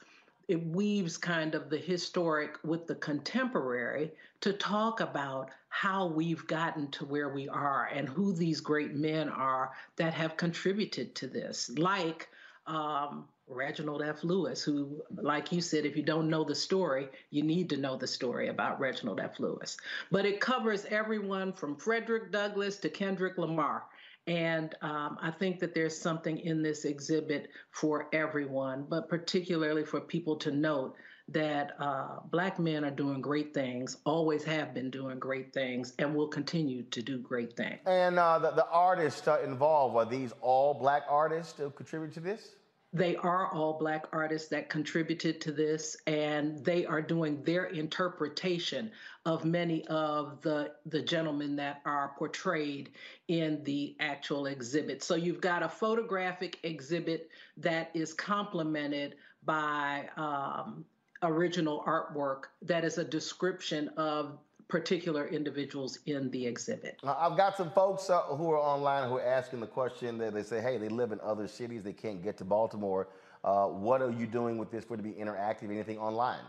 it 0.49 0.67
weaves 0.67 1.19
kind 1.19 1.55
of 1.55 1.69
the 1.69 1.77
historic 1.77 2.57
with 2.65 2.87
the 2.87 2.95
contemporary 2.95 4.11
to 4.41 4.55
talk 4.55 5.01
about 5.01 5.51
how 5.69 6.07
we've 6.07 6.47
gotten 6.47 6.91
to 6.91 7.05
where 7.05 7.29
we 7.29 7.49
are 7.49 7.91
and 7.93 8.09
who 8.09 8.33
these 8.33 8.61
great 8.61 8.95
men 8.95 9.29
are 9.29 9.73
that 9.97 10.15
have 10.15 10.37
contributed 10.37 11.15
to 11.15 11.27
this, 11.27 11.71
like 11.77 12.29
um, 12.67 13.27
Reginald 13.47 14.03
F. 14.03 14.25
Lewis, 14.25 14.63
who, 14.63 15.03
like 15.23 15.53
you 15.53 15.61
said, 15.61 15.87
if 15.87 15.97
you 15.97 16.03
don't 16.03 16.29
know 16.29 16.45
the 16.45 16.55
story, 16.55 17.09
you 17.31 17.43
need 17.43 17.69
to 17.71 17.77
know 17.77 17.97
the 17.97 18.07
story 18.07 18.49
about 18.49 18.79
Reginald 18.79 19.21
F. 19.21 19.41
Lewis. 19.41 19.77
But 20.11 20.27
it 20.27 20.41
covers 20.41 20.85
everyone 20.87 21.53
from 21.53 21.77
Frederick 21.77 22.31
Douglass 22.31 22.77
to 22.79 22.89
Kendrick 22.89 23.39
Lamar. 23.39 23.85
And 24.27 24.75
um, 24.83 25.19
I 25.23 25.31
think 25.31 25.59
that 25.61 25.75
there's 25.75 25.99
something 25.99 26.39
in 26.39 26.63
this 26.63 26.85
exhibit 26.85 27.49
for 27.71 28.09
everyone, 28.13 28.85
but 28.89 29.09
particularly 29.09 29.85
for 29.85 30.01
people 30.01 30.37
to 30.37 30.51
note 30.51 30.97
that 31.29 31.73
uh, 31.79 32.21
Black 32.31 32.59
men 32.59 32.85
are 32.85 32.91
doing 32.91 33.21
great 33.21 33.53
things, 33.53 33.99
always 34.05 34.45
have 34.45 34.73
been 34.73 34.91
doing 34.91 35.19
great 35.19 35.53
things, 35.53 35.93
and 35.99 36.15
will 36.15 36.29
continue 36.29 36.83
to 36.85 37.03
do 37.03 37.19
great 37.19 37.57
things. 37.57 37.79
And 37.87 38.19
uh, 38.19 38.39
the, 38.39 38.51
the 38.53 38.67
artists 38.71 39.29
uh, 39.29 39.41
involved, 39.45 39.97
are 39.97 40.07
these 40.07 40.33
all 40.41 40.75
Black 40.75 41.03
artists 41.09 41.59
who 41.59 41.71
contribute 41.71 42.15
to 42.15 42.21
this? 42.21 42.53
They 42.95 43.17
are 43.17 43.53
all 43.53 43.79
Black 43.79 44.07
artists 44.15 44.49
that 44.49 44.71
contributed 44.71 45.43
to 45.43 45.53
this, 45.53 45.99
and 46.07 46.65
they 46.65 46.87
are 46.87 47.03
doing 47.03 47.43
their 47.43 47.65
interpretation 47.67 48.91
of 49.27 49.45
many 49.45 49.87
of 49.89 50.41
the, 50.41 50.73
the 50.87 51.03
gentlemen 51.03 51.57
that 51.57 51.83
are 51.85 52.15
portrayed 52.19 52.93
in 53.29 53.63
the 53.65 53.95
actual 54.01 54.47
exhibit. 54.47 55.03
So 55.03 55.17
you've 55.17 55.43
got 55.43 55.63
a 55.63 55.69
photographic 55.69 56.59
exhibit 56.63 57.29
that 57.59 57.91
is 57.93 58.15
complemented 58.15 59.17
by 59.45 60.09
um, 60.17 60.87
original 61.23 61.83
artwork 61.87 62.45
that 62.63 62.85
is 62.85 62.99
a 62.99 63.05
description 63.05 63.89
of 63.97 64.39
particular 64.69 65.27
individuals 65.29 65.99
in 66.07 66.31
the 66.31 66.47
exhibit. 66.47 67.01
I've 67.03 67.37
got 67.37 67.57
some 67.57 67.71
folks 67.71 68.11
uh, 68.11 68.21
who 68.23 68.51
are 68.51 68.59
online 68.59 69.09
who 69.09 69.17
are 69.17 69.25
asking 69.25 69.61
the 69.61 69.67
question 69.67 70.19
that 70.19 70.35
they 70.35 70.43
say, 70.43 70.61
hey, 70.61 70.77
they 70.77 70.89
live 70.89 71.11
in 71.11 71.21
other 71.23 71.49
cities, 71.49 71.83
they 71.83 71.95
can't 71.95 72.23
get 72.23 72.37
to 72.39 72.45
Baltimore. 72.45 73.09
Uh, 73.45 73.67
what 73.67 74.03
are 74.03 74.11
you 74.11 74.27
doing 74.27 74.59
with 74.59 74.71
this 74.71 74.85
for 74.85 74.95
it 74.95 74.99
to 74.99 75.03
be 75.03 75.13
interactive? 75.13 75.71
Anything 75.71 75.99
online? 75.99 76.41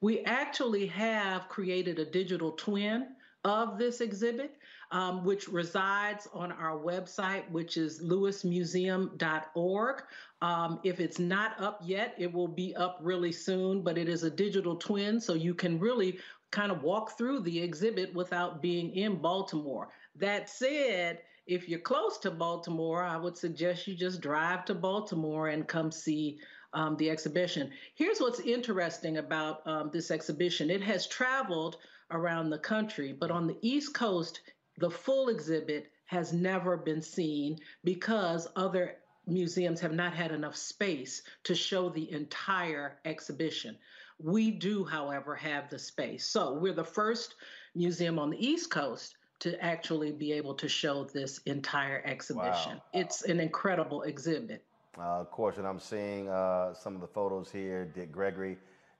We 0.00 0.20
actually 0.24 0.86
have 0.88 1.48
created 1.48 1.98
a 1.98 2.04
digital 2.04 2.52
twin 2.52 3.08
of 3.44 3.78
this 3.78 4.00
exhibit, 4.00 4.56
um, 4.90 5.24
which 5.24 5.48
resides 5.48 6.28
on 6.32 6.52
our 6.52 6.78
website, 6.78 7.48
which 7.50 7.76
is 7.76 8.02
lewismuseum.org. 8.02 10.02
Um, 10.42 10.80
if 10.84 11.00
it's 11.00 11.18
not 11.18 11.60
up 11.60 11.80
yet, 11.84 12.14
it 12.18 12.32
will 12.32 12.48
be 12.48 12.74
up 12.76 12.98
really 13.02 13.32
soon, 13.32 13.82
but 13.82 13.98
it 13.98 14.08
is 14.08 14.22
a 14.22 14.30
digital 14.30 14.76
twin, 14.76 15.20
so 15.20 15.34
you 15.34 15.54
can 15.54 15.78
really 15.78 16.18
kind 16.50 16.70
of 16.70 16.82
walk 16.82 17.18
through 17.18 17.40
the 17.40 17.60
exhibit 17.60 18.14
without 18.14 18.62
being 18.62 18.94
in 18.94 19.16
Baltimore. 19.16 19.88
That 20.14 20.48
said, 20.48 21.20
if 21.46 21.68
you're 21.68 21.80
close 21.80 22.18
to 22.18 22.30
Baltimore, 22.30 23.02
I 23.02 23.16
would 23.16 23.36
suggest 23.36 23.86
you 23.86 23.94
just 23.94 24.20
drive 24.20 24.64
to 24.66 24.74
Baltimore 24.74 25.48
and 25.48 25.66
come 25.66 25.92
see 25.92 26.38
um, 26.72 26.96
the 26.96 27.10
exhibition. 27.10 27.70
Here's 27.94 28.20
what's 28.20 28.40
interesting 28.40 29.18
about 29.18 29.66
um, 29.66 29.90
this 29.92 30.10
exhibition 30.10 30.70
it 30.70 30.82
has 30.82 31.06
traveled 31.06 31.76
around 32.10 32.50
the 32.50 32.58
country, 32.58 33.12
but 33.12 33.30
on 33.30 33.46
the 33.46 33.56
East 33.62 33.94
Coast, 33.94 34.40
the 34.78 34.90
full 34.90 35.28
exhibit 35.28 35.90
has 36.06 36.32
never 36.32 36.76
been 36.76 37.02
seen 37.02 37.58
because 37.84 38.48
other 38.56 38.96
museums 39.26 39.80
have 39.80 39.92
not 39.92 40.14
had 40.14 40.30
enough 40.30 40.56
space 40.56 41.22
to 41.44 41.54
show 41.54 41.88
the 41.88 42.10
entire 42.12 42.98
exhibition. 43.04 43.76
We 44.18 44.50
do, 44.50 44.84
however, 44.84 45.34
have 45.34 45.68
the 45.68 45.78
space. 45.78 46.26
So 46.26 46.54
we're 46.54 46.72
the 46.72 46.84
first 46.84 47.34
museum 47.74 48.18
on 48.18 48.30
the 48.30 48.46
East 48.46 48.70
Coast 48.70 49.16
to 49.40 49.62
actually 49.62 50.12
be 50.12 50.32
able 50.32 50.54
to 50.54 50.68
show 50.68 51.04
this 51.04 51.38
entire 51.44 52.02
exhibition. 52.06 52.76
Wow. 52.76 52.82
It's 52.94 53.22
an 53.22 53.40
incredible 53.40 54.02
exhibit. 54.02 54.62
Uh, 54.96 55.20
of 55.20 55.30
course, 55.30 55.58
and 55.58 55.66
I'm 55.66 55.78
seeing 55.78 56.28
uh, 56.30 56.72
some 56.72 56.94
of 56.94 57.02
the 57.02 57.06
photos 57.06 57.50
here. 57.50 57.84
Dick 57.84 58.10
Gregory, 58.10 58.56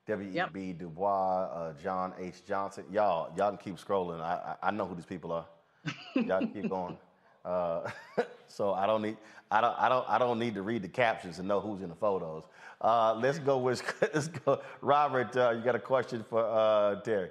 W.E.B. 0.07 0.35
Yep. 0.35 0.79
Du 0.79 0.89
Bois, 0.91 1.45
uh, 1.45 1.73
John 1.83 2.13
H. 2.19 2.45
Johnson. 2.47 2.85
Y'all, 2.93 3.33
y'all 3.39 3.57
can 3.57 3.59
keep 3.59 3.77
scrolling. 3.77 4.21
I, 4.21 4.57
I, 4.63 4.69
I 4.69 4.71
know 4.73 4.85
who 4.85 4.95
these 4.95 5.07
people 5.07 5.33
are. 5.33 5.47
Y'all 6.15 6.47
keep 6.47 6.69
going. 6.69 6.97
Uh, 7.45 7.89
so 8.49 8.73
I 8.73 8.87
don't 8.87 9.03
need 9.03 9.17
I 9.51 9.61
don't 9.61 9.79
I 9.79 9.89
don't 9.89 10.09
I 10.09 10.19
don't 10.19 10.39
need 10.39 10.55
to 10.55 10.63
read 10.63 10.83
the 10.83 10.89
captions 10.89 11.37
to 11.37 11.43
know 11.43 11.61
who's 11.61 11.83
in 11.83 11.89
the 11.89 11.95
photos. 11.95 12.45
Uh, 12.81 13.15
let's 13.15 13.39
go 13.39 13.59
with 13.59 13.83
let's 14.15 14.29
go. 14.29 14.61
Robert, 14.81 15.37
uh, 15.37 15.51
you 15.51 15.63
got 15.63 15.75
a 15.75 15.81
question 15.81 16.25
for 16.29 16.43
Terri? 17.05 17.31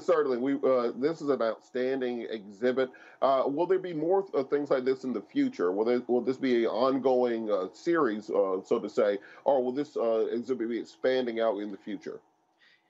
Certainly, 0.00 0.38
we 0.38 0.54
uh, 0.54 0.92
this 0.96 1.20
is 1.20 1.28
an 1.28 1.42
outstanding 1.42 2.22
exhibit. 2.30 2.90
Uh, 3.20 3.44
will 3.46 3.66
there 3.66 3.78
be 3.78 3.92
more 3.92 4.24
uh, 4.34 4.42
things 4.42 4.70
like 4.70 4.84
this 4.84 5.04
in 5.04 5.12
the 5.12 5.20
future? 5.20 5.72
Will 5.72 5.84
there, 5.84 6.02
will 6.06 6.20
this 6.20 6.36
be 6.36 6.64
an 6.64 6.70
ongoing 6.70 7.50
uh, 7.50 7.66
series, 7.72 8.30
uh, 8.30 8.60
so 8.64 8.78
to 8.78 8.88
say, 8.88 9.18
or 9.44 9.62
will 9.62 9.72
this 9.72 9.96
uh, 9.96 10.26
exhibit 10.30 10.68
be 10.68 10.78
expanding 10.78 11.40
out 11.40 11.58
in 11.58 11.70
the 11.70 11.76
future? 11.76 12.20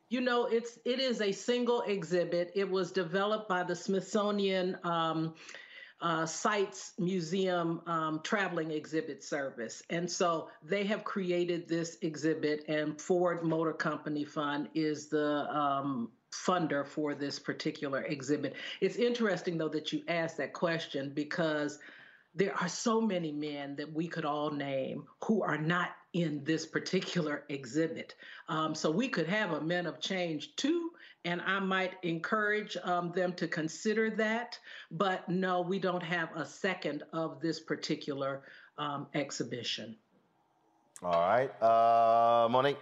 You 0.09 0.21
know, 0.21 0.47
it's 0.47 0.79
it 0.85 1.01
is 1.01 1.21
a 1.21 1.33
single 1.33 1.83
exhibit. 1.83 2.53
It 2.55 2.69
was 2.69 2.93
developed 2.93 3.49
by 3.49 3.63
the 3.63 3.77
Smithsonian. 3.77 4.77
Um, 4.85 5.35
uh, 6.01 6.25
Sites 6.27 6.93
Museum 6.99 7.83
um, 7.87 8.21
Traveling 8.23 8.71
Exhibit 8.71 9.25
Service. 9.25 9.83
And 9.91 10.09
so 10.09 10.49
they 10.63 10.85
have 10.85 11.05
created 11.05 11.69
this 11.69 11.99
exhibit, 12.03 12.65
and 12.69 13.01
Ford 13.01 13.43
Motor 13.43 13.73
Company 13.73 14.25
Fund 14.25 14.69
is 14.75 15.09
the 15.09 15.49
um, 15.51 16.11
funder 16.33 16.87
for 16.87 17.15
this 17.15 17.39
particular 17.39 18.03
exhibit. 18.03 18.55
It's 18.81 18.97
interesting, 18.97 19.59
though, 19.59 19.69
that 19.71 19.93
you 19.93 20.03
asked 20.09 20.37
that 20.37 20.53
question 20.53 21.11
because 21.15 21.79
there 22.35 22.55
are 22.61 22.69
so 22.69 23.01
many 23.01 23.33
men 23.33 23.75
that 23.77 23.93
we 23.93 24.07
could 24.07 24.25
all 24.25 24.51
name 24.51 25.05
who 25.25 25.43
are 25.43 25.59
not 25.59 25.91
in 26.13 26.43
this 26.45 26.65
particular 26.67 27.45
exhibit. 27.49 28.15
Um, 28.49 28.75
so 28.75 28.91
we 28.91 29.09
could 29.09 29.27
have 29.27 29.53
a 29.53 29.61
Men 29.61 29.87
of 29.87 30.01
Change 30.01 30.57
too, 30.57 30.91
and 31.25 31.41
I 31.43 31.61
might 31.61 31.95
encourage 32.03 32.77
um, 32.83 33.13
them 33.13 33.33
to 33.35 33.47
consider 33.47 34.11
that. 34.11 34.59
But 34.91 35.29
no, 35.29 35.61
we 35.61 35.79
don't 35.79 36.03
have 36.03 36.31
a 36.35 36.47
second 36.47 37.03
of 37.13 37.41
this 37.41 37.61
particular 37.61 38.43
um, 38.79 39.07
exhibition. 39.15 39.97
All 41.03 41.21
right. 41.21 41.51
Uh, 41.63 42.49
Monique? 42.49 42.79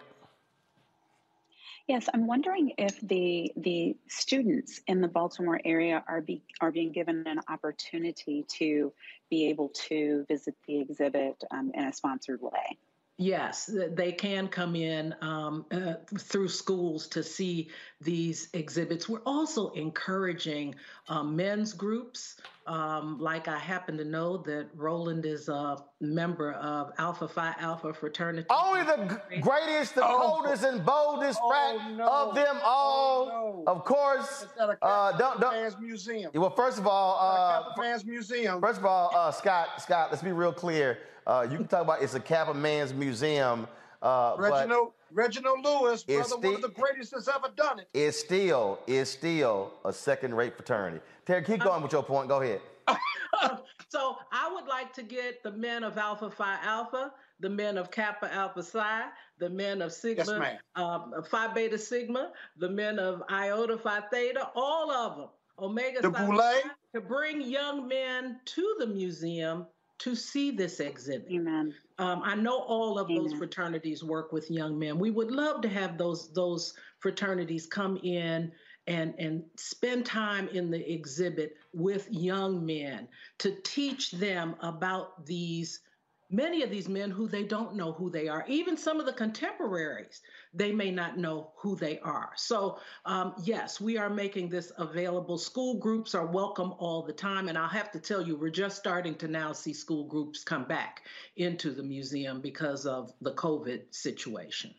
Yes, 1.86 2.09
I'm 2.12 2.27
wondering 2.27 2.73
if 2.78 3.01
the 3.01 3.53
the 3.57 3.97
students 4.09 4.81
in 4.89 5.01
the 5.01 5.07
Baltimore 5.07 5.61
area 5.65 6.03
are 6.09 6.20
be 6.20 6.43
are 6.61 6.73
being 6.73 6.90
given 6.90 7.24
an 7.27 7.40
opportunity 7.48 8.44
to 8.59 8.93
be 9.31 9.48
able 9.48 9.69
to 9.69 10.24
visit 10.27 10.57
the 10.66 10.81
exhibit 10.81 11.44
um, 11.53 11.70
in 11.74 11.85
a 11.85 11.93
sponsored 11.93 12.40
way. 12.40 12.77
Yes, 13.18 13.70
they 13.72 14.12
can 14.12 14.47
come 14.47 14.76
in 14.76 15.14
um, 15.22 15.64
uh, 15.70 15.94
through 16.18 16.48
schools 16.48 17.06
to 17.09 17.22
see 17.22 17.70
these 17.98 18.51
exhibits. 18.52 19.09
We're 19.09 19.22
also 19.24 19.70
encouraging 19.70 20.74
um, 21.09 21.34
men's 21.34 21.72
groups. 21.72 22.36
Um, 22.66 23.18
like 23.20 23.47
I 23.47 23.59
happen 23.59 23.97
to 23.98 24.05
know 24.05 24.38
that 24.38 24.66
Roland 24.74 25.24
is 25.24 25.48
a 25.48 25.76
member 26.01 26.52
of 26.55 26.90
Alpha 26.98 27.28
Phi 27.28 27.55
Alpha 27.60 27.94
fraternity. 27.94 28.48
Only 28.51 28.82
the 28.82 29.20
g- 29.30 29.40
greatest, 29.40 29.94
the 29.94 30.05
oh. 30.05 30.18
coldest, 30.18 30.64
and 30.64 30.84
boldest 30.84 31.38
oh, 31.43 31.48
frat 31.48 31.93
no. 31.93 32.09
of 32.09 32.34
them 32.34 32.59
all. 32.64 33.30
Oh, 33.32 33.62
no. 33.64 33.72
Of 33.72 33.84
course. 33.84 34.47
Uh, 34.59 35.16
don't, 35.16 35.40
don't, 35.40 35.52
Fans 35.52 35.76
Museum. 35.80 36.32
Well, 36.34 36.51
first 36.51 36.78
of 36.78 36.88
all, 36.88 37.18
uh, 37.20 37.72
Fans 37.80 38.05
Museum. 38.05 38.60
First 38.60 38.80
of 38.80 38.84
all, 38.84 39.12
uh, 39.14 39.30
Scott, 39.30 39.80
Scott, 39.80 40.09
let's 40.10 40.22
be 40.22 40.32
real 40.32 40.52
clear. 40.52 40.98
Uh, 41.24 41.47
you 41.48 41.56
can 41.56 41.68
talk 41.68 41.82
about 41.82 42.02
it's 42.02 42.14
a 42.14 42.20
Kappa 42.20 42.52
Man's 42.55 42.93
Museum. 42.93 43.68
Uh, 44.02 44.36
Reginald 44.39 44.93
Reginald 45.12 45.64
Lewis, 45.64 46.02
brother, 46.05 46.24
sti- 46.24 46.36
one 46.36 46.55
of 46.56 46.62
the 46.62 46.68
greatest 46.68 47.12
that's 47.12 47.28
ever 47.28 47.48
done 47.56 47.78
it. 47.78 47.89
It's 47.94 48.18
still 48.18 48.78
it's 48.86 49.10
still 49.10 49.73
a 49.85 49.93
second-rate 49.93 50.56
fraternity. 50.56 51.01
Terri, 51.27 51.44
keep 51.44 51.60
going 51.60 51.82
with 51.82 51.93
your 51.93 52.02
point. 52.02 52.28
Go 52.28 52.40
ahead. 52.43 52.60
so 53.89 54.16
I 54.32 54.51
would 54.52 54.66
like 54.66 54.93
to 54.94 55.02
get 55.02 55.43
the 55.43 55.52
men 55.52 55.82
of 55.82 55.98
Alpha 55.98 56.31
Phi 56.31 56.59
Alpha, 56.62 57.12
the 57.40 57.51
men 57.51 57.78
of 57.78 57.90
Kappa 57.90 58.32
Alpha 58.32 58.62
Psi, 58.62 59.06
the 59.39 59.51
men 59.51 59.82
of 59.82 59.93
Sigma 59.93 60.24
yes, 60.40 60.60
um, 60.77 61.14
Phi 61.28 61.52
Beta 61.52 61.78
Sigma, 61.78 62.32
the 62.56 62.68
men 62.68 62.98
of 62.98 63.23
Iota 63.31 63.77
Phi 63.78 64.01
Theta, 64.12 64.51
all 64.55 64.90
of 64.90 65.16
them, 65.16 65.28
Omega 65.59 66.02
the 66.02 66.12
Psi, 66.12 66.62
to 66.94 67.01
bring 67.01 67.40
young 67.40 67.89
men 67.89 68.40
to 68.44 68.77
the 68.78 68.86
museum 68.86 69.66
to 69.98 70.14
see 70.14 70.51
this 70.51 70.81
exhibit. 70.81 71.31
Amen. 71.32 71.74
Um, 71.98 72.23
I 72.24 72.35
know 72.35 72.59
all 72.59 72.98
of 72.98 73.10
Amen. 73.10 73.23
those 73.23 73.35
fraternities 73.35 74.05
work 74.05 74.32
with 74.32 74.51
young 74.51 74.78
men. 74.78 74.98
We 74.98 75.10
would 75.10 75.31
love 75.31 75.62
to 75.62 75.68
have 75.68 75.97
those 75.97 76.32
those 76.32 76.74
fraternities 77.01 77.66
come 77.66 77.97
in 77.98 78.52
and 78.86 79.14
and 79.18 79.43
spend 79.56 80.06
time 80.06 80.48
in 80.48 80.70
the 80.70 80.93
exhibit 80.93 81.56
with 81.73 82.06
young 82.10 82.64
men 82.64 83.09
to 83.39 83.56
teach 83.62 84.12
them 84.12 84.56
about 84.60 85.27
these 85.27 85.81
many 86.28 86.62
of 86.62 86.70
these 86.70 86.89
men 86.89 87.10
who 87.10 87.28
they 87.28 87.44
don't 87.44 87.77
know 87.77 87.93
who 87.93 88.10
they 88.10 88.27
are 88.28 88.44
even 88.48 88.77
some 88.77 88.98
of 88.98 89.06
the 89.06 89.12
contemporaries 89.12 90.23
they 90.57 90.73
may 90.73 90.91
not 90.91 91.19
know 91.19 91.51
who 91.57 91.77
they 91.77 91.99
are. 92.01 92.31
So 92.37 92.78
um, 93.05 93.35
yes 93.43 93.81
we 93.81 93.99
are 93.99 94.11
making 94.11 94.49
this 94.49 94.73
available. 94.78 95.39
School 95.39 95.74
groups 95.74 96.15
are 96.15 96.27
welcome 96.27 96.74
all 96.78 97.03
the 97.03 97.12
time. 97.12 97.49
And 97.49 97.59
i'll 97.59 97.69
have 97.69 97.91
to 97.93 98.01
tell 98.01 98.27
you 98.27 98.37
we're 98.37 98.51
just 98.51 98.77
starting 98.77 99.15
to 99.16 99.28
now 99.28 99.53
see 99.53 99.73
school 99.73 100.05
groups 100.05 100.43
come 100.43 100.65
back 100.65 101.03
into 101.37 101.70
the 101.70 101.83
museum 101.83 102.41
because 102.41 102.87
of 102.87 103.12
the 103.20 103.33
covid 103.33 103.83
situation. 103.91 104.74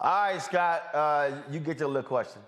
All 0.00 0.10
right 0.10 0.42
scott 0.42 0.82
uh, 0.94 1.30
you 1.50 1.60
get 1.60 1.80
your 1.80 1.88
little 1.88 2.08
question. 2.08 2.42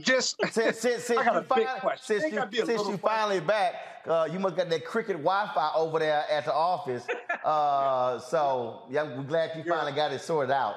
Just 0.00 0.36
since 0.52 0.78
since, 0.78 0.78
since 1.04 1.08
you, 1.10 1.42
finally, 1.42 1.96
since 2.00 2.32
you, 2.32 2.64
since 2.64 2.88
you 2.88 2.96
finally 2.96 3.40
back, 3.40 3.74
uh, 4.06 4.28
you 4.30 4.38
must 4.38 4.56
got 4.56 4.70
that 4.70 4.84
cricket 4.84 5.16
Wi-Fi 5.16 5.72
over 5.74 5.98
there 5.98 6.24
at 6.30 6.44
the 6.44 6.54
office. 6.54 7.06
Uh, 7.42 8.18
so 8.18 8.82
yeah, 8.90 9.02
I'm 9.02 9.26
glad 9.26 9.56
you 9.56 9.64
finally 9.64 9.92
got 9.92 10.12
it 10.12 10.20
sorted 10.20 10.50
out. 10.50 10.74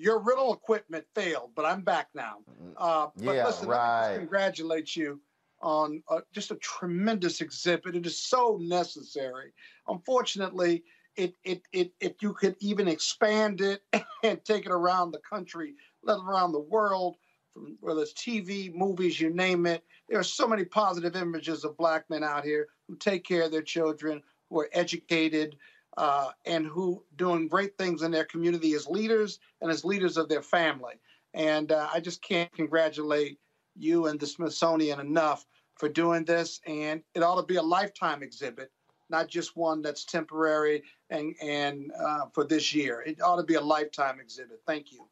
Your 0.00 0.18
rental 0.18 0.54
equipment 0.54 1.04
failed, 1.14 1.50
but 1.54 1.66
I'm 1.66 1.82
back 1.82 2.08
now. 2.14 2.38
Mm, 2.50 2.72
uh, 2.78 3.08
but 3.16 3.34
yeah, 3.34 3.46
listen, 3.46 3.68
right. 3.68 4.16
congratulate 4.16 4.96
you 4.96 5.20
on 5.60 6.02
uh, 6.08 6.20
just 6.32 6.50
a 6.50 6.56
tremendous 6.56 7.42
exhibit. 7.42 7.94
It 7.94 8.06
is 8.06 8.18
so 8.18 8.58
necessary. 8.62 9.52
Unfortunately, 9.88 10.84
it, 11.16 11.34
it, 11.44 11.60
it, 11.72 11.92
if 12.00 12.14
you 12.22 12.32
could 12.32 12.56
even 12.60 12.88
expand 12.88 13.60
it 13.60 13.82
and 14.24 14.42
take 14.42 14.64
it 14.64 14.72
around 14.72 15.10
the 15.10 15.18
country, 15.18 15.74
let 16.02 16.18
around 16.18 16.52
the 16.52 16.60
world, 16.60 17.16
from 17.52 17.76
whether 17.80 18.00
it's 18.00 18.14
TV, 18.14 18.72
movies, 18.74 19.20
you 19.20 19.28
name 19.28 19.66
it. 19.66 19.84
There 20.08 20.18
are 20.18 20.24
so 20.24 20.48
many 20.48 20.64
positive 20.64 21.14
images 21.14 21.62
of 21.64 21.76
black 21.76 22.08
men 22.08 22.24
out 22.24 22.44
here 22.44 22.68
who 22.88 22.96
take 22.96 23.24
care 23.24 23.42
of 23.42 23.52
their 23.52 23.60
children, 23.60 24.22
who 24.48 24.60
are 24.60 24.70
educated, 24.72 25.56
uh, 25.96 26.30
and 26.46 26.66
who 26.66 27.02
doing 27.16 27.48
great 27.48 27.76
things 27.76 28.02
in 28.02 28.10
their 28.10 28.24
community 28.24 28.74
as 28.74 28.86
leaders 28.86 29.38
and 29.60 29.70
as 29.70 29.84
leaders 29.84 30.16
of 30.16 30.28
their 30.28 30.42
family. 30.42 30.94
And 31.34 31.72
uh, 31.72 31.88
I 31.92 32.00
just 32.00 32.22
can't 32.22 32.52
congratulate 32.52 33.38
you 33.76 34.06
and 34.06 34.18
the 34.18 34.26
Smithsonian 34.26 35.00
enough 35.00 35.46
for 35.76 35.88
doing 35.88 36.24
this, 36.24 36.60
and 36.66 37.02
it 37.14 37.22
ought 37.22 37.40
to 37.40 37.46
be 37.46 37.56
a 37.56 37.62
lifetime 37.62 38.22
exhibit, 38.22 38.70
not 39.08 39.28
just 39.28 39.56
one 39.56 39.80
that's 39.80 40.04
temporary 40.04 40.82
and 41.08 41.34
and 41.42 41.90
uh, 41.98 42.26
for 42.34 42.44
this 42.44 42.74
year. 42.74 43.02
It 43.06 43.22
ought 43.22 43.36
to 43.36 43.42
be 43.42 43.54
a 43.54 43.60
lifetime 43.60 44.20
exhibit. 44.20 44.60
Thank 44.66 44.92
you. 44.92 45.08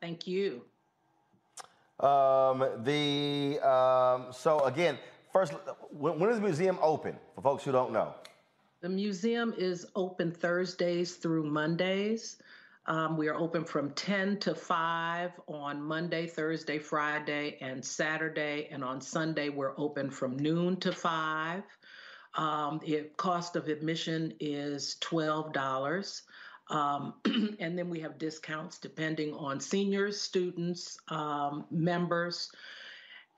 Thank 0.00 0.26
you. 0.26 0.64
Um, 2.00 2.64
the 2.84 3.60
um, 3.60 4.32
so 4.32 4.60
again, 4.64 4.98
first, 5.32 5.52
when, 5.90 6.18
when 6.18 6.30
is 6.30 6.36
the 6.36 6.42
museum 6.42 6.78
open 6.82 7.16
for 7.34 7.42
folks 7.42 7.64
who 7.64 7.72
don't 7.72 7.92
know? 7.92 8.14
The 8.80 8.88
museum 8.88 9.52
is 9.58 9.86
open 9.96 10.30
Thursdays 10.30 11.16
through 11.16 11.50
Mondays. 11.50 12.36
Um, 12.86 13.16
we 13.16 13.26
are 13.28 13.34
open 13.34 13.64
from 13.64 13.90
10 13.90 14.38
to 14.38 14.54
5 14.54 15.32
on 15.48 15.82
Monday, 15.82 16.28
Thursday, 16.28 16.78
Friday, 16.78 17.58
and 17.60 17.84
Saturday. 17.84 18.68
And 18.70 18.84
on 18.84 19.00
Sunday, 19.00 19.48
we're 19.48 19.76
open 19.76 20.10
from 20.10 20.36
noon 20.38 20.76
to 20.76 20.92
5. 20.92 21.64
Um, 22.36 22.80
the 22.86 23.10
cost 23.16 23.56
of 23.56 23.66
admission 23.66 24.34
is 24.38 24.96
$12. 25.00 26.22
Um, 26.70 27.14
and 27.58 27.76
then 27.76 27.90
we 27.90 27.98
have 27.98 28.16
discounts 28.16 28.78
depending 28.78 29.34
on 29.34 29.58
seniors, 29.58 30.20
students, 30.20 30.98
um, 31.08 31.64
members. 31.72 32.52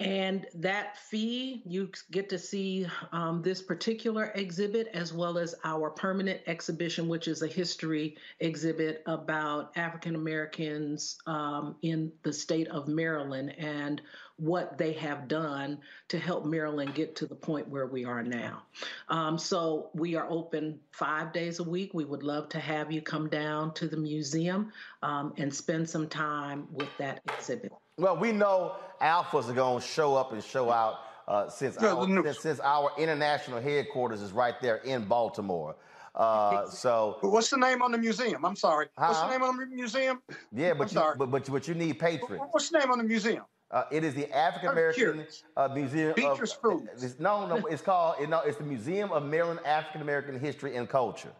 And 0.00 0.46
that 0.54 0.96
fee, 0.96 1.62
you 1.66 1.90
get 2.10 2.30
to 2.30 2.38
see 2.38 2.86
um, 3.12 3.42
this 3.42 3.60
particular 3.60 4.32
exhibit 4.34 4.88
as 4.94 5.12
well 5.12 5.36
as 5.36 5.54
our 5.62 5.90
permanent 5.90 6.40
exhibition, 6.46 7.06
which 7.06 7.28
is 7.28 7.42
a 7.42 7.46
history 7.46 8.16
exhibit 8.40 9.02
about 9.04 9.76
African 9.76 10.14
Americans 10.14 11.18
um, 11.26 11.76
in 11.82 12.10
the 12.22 12.32
state 12.32 12.68
of 12.68 12.88
Maryland. 12.88 13.54
And 13.58 14.00
what 14.40 14.78
they 14.78 14.92
have 14.94 15.28
done 15.28 15.78
to 16.08 16.18
help 16.18 16.46
Maryland 16.46 16.94
get 16.94 17.14
to 17.16 17.26
the 17.26 17.34
point 17.34 17.68
where 17.68 17.86
we 17.86 18.04
are 18.04 18.22
now. 18.22 18.62
Um, 19.08 19.36
so 19.36 19.90
we 19.94 20.16
are 20.16 20.26
open 20.30 20.80
five 20.92 21.32
days 21.32 21.58
a 21.58 21.64
week. 21.64 21.92
We 21.92 22.04
would 22.06 22.22
love 22.22 22.48
to 22.50 22.58
have 22.58 22.90
you 22.90 23.02
come 23.02 23.28
down 23.28 23.74
to 23.74 23.86
the 23.86 23.98
museum 23.98 24.72
um, 25.02 25.34
and 25.36 25.54
spend 25.54 25.88
some 25.88 26.08
time 26.08 26.66
with 26.72 26.88
that 26.98 27.20
exhibit. 27.28 27.72
Well, 27.98 28.16
we 28.16 28.32
know 28.32 28.76
alphas 29.02 29.50
are 29.50 29.52
going 29.52 29.80
to 29.80 29.86
show 29.86 30.16
up 30.16 30.32
and 30.32 30.42
show 30.42 30.70
out 30.70 31.00
uh, 31.28 31.48
since, 31.50 31.76
Yeah, 31.80 31.94
our, 31.94 32.06
since, 32.06 32.40
since 32.40 32.60
our 32.60 32.92
international 32.98 33.60
headquarters 33.60 34.22
is 34.22 34.32
right 34.32 34.58
there 34.62 34.76
in 34.78 35.04
Baltimore. 35.04 35.76
Uh, 36.14 36.66
so 36.68 37.18
What's 37.20 37.50
the 37.50 37.56
name 37.58 37.82
on 37.82 37.92
the 37.92 37.98
museum? 37.98 38.44
I'm 38.44 38.56
sorry. 38.56 38.86
What's 38.96 39.18
Huh? 39.18 39.26
the 39.26 39.32
name 39.32 39.42
on 39.44 39.56
the 39.58 39.66
museum? 39.66 40.22
yeah, 40.52 40.72
but 40.72 40.84
I'm 40.84 40.88
you, 40.88 40.94
sorry. 40.94 41.16
but, 41.18 41.26
but, 41.30 41.50
but 41.52 41.68
you 41.68 41.74
need 41.74 41.98
patrons. 41.98 42.42
What's 42.50 42.70
the 42.70 42.78
name 42.78 42.90
on 42.90 42.98
the 42.98 43.04
museum? 43.04 43.44
Uh, 43.70 43.84
it 43.92 44.02
is 44.02 44.14
the 44.14 44.30
African 44.36 44.70
American 44.70 45.26
uh, 45.56 45.68
Museum 45.72 46.12
Beatrice 46.16 46.58
of. 46.64 46.82
it's- 46.88 47.16
No, 47.20 47.46
no, 47.46 47.66
it's 47.66 47.82
called. 47.82 48.16
You 48.20 48.26
know, 48.26 48.40
it's 48.40 48.56
the 48.56 48.64
Museum 48.64 49.12
of 49.12 49.24
Maryland 49.24 49.60
African 49.64 50.02
American 50.02 50.38
History 50.40 50.76
and 50.76 50.88
Culture. 50.88 51.32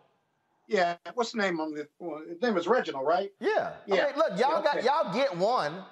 Yeah. 0.69 0.97
What's 1.15 1.33
the 1.33 1.39
name 1.39 1.59
on 1.61 1.75
the? 1.75 1.89
Well, 1.99 2.23
his 2.29 2.41
name 2.41 2.57
is 2.57 2.69
Reginald, 2.69 3.05
right? 3.05 3.33
Yeah. 3.41 3.73
Yeah. 3.87 4.07
Okay, 4.07 4.17
look, 4.17 4.39
y'all 4.39 4.63
Yeah, 4.63 4.75
got 4.75 4.85
y'all 4.85 5.13
get 5.13 5.37
one. 5.37 5.83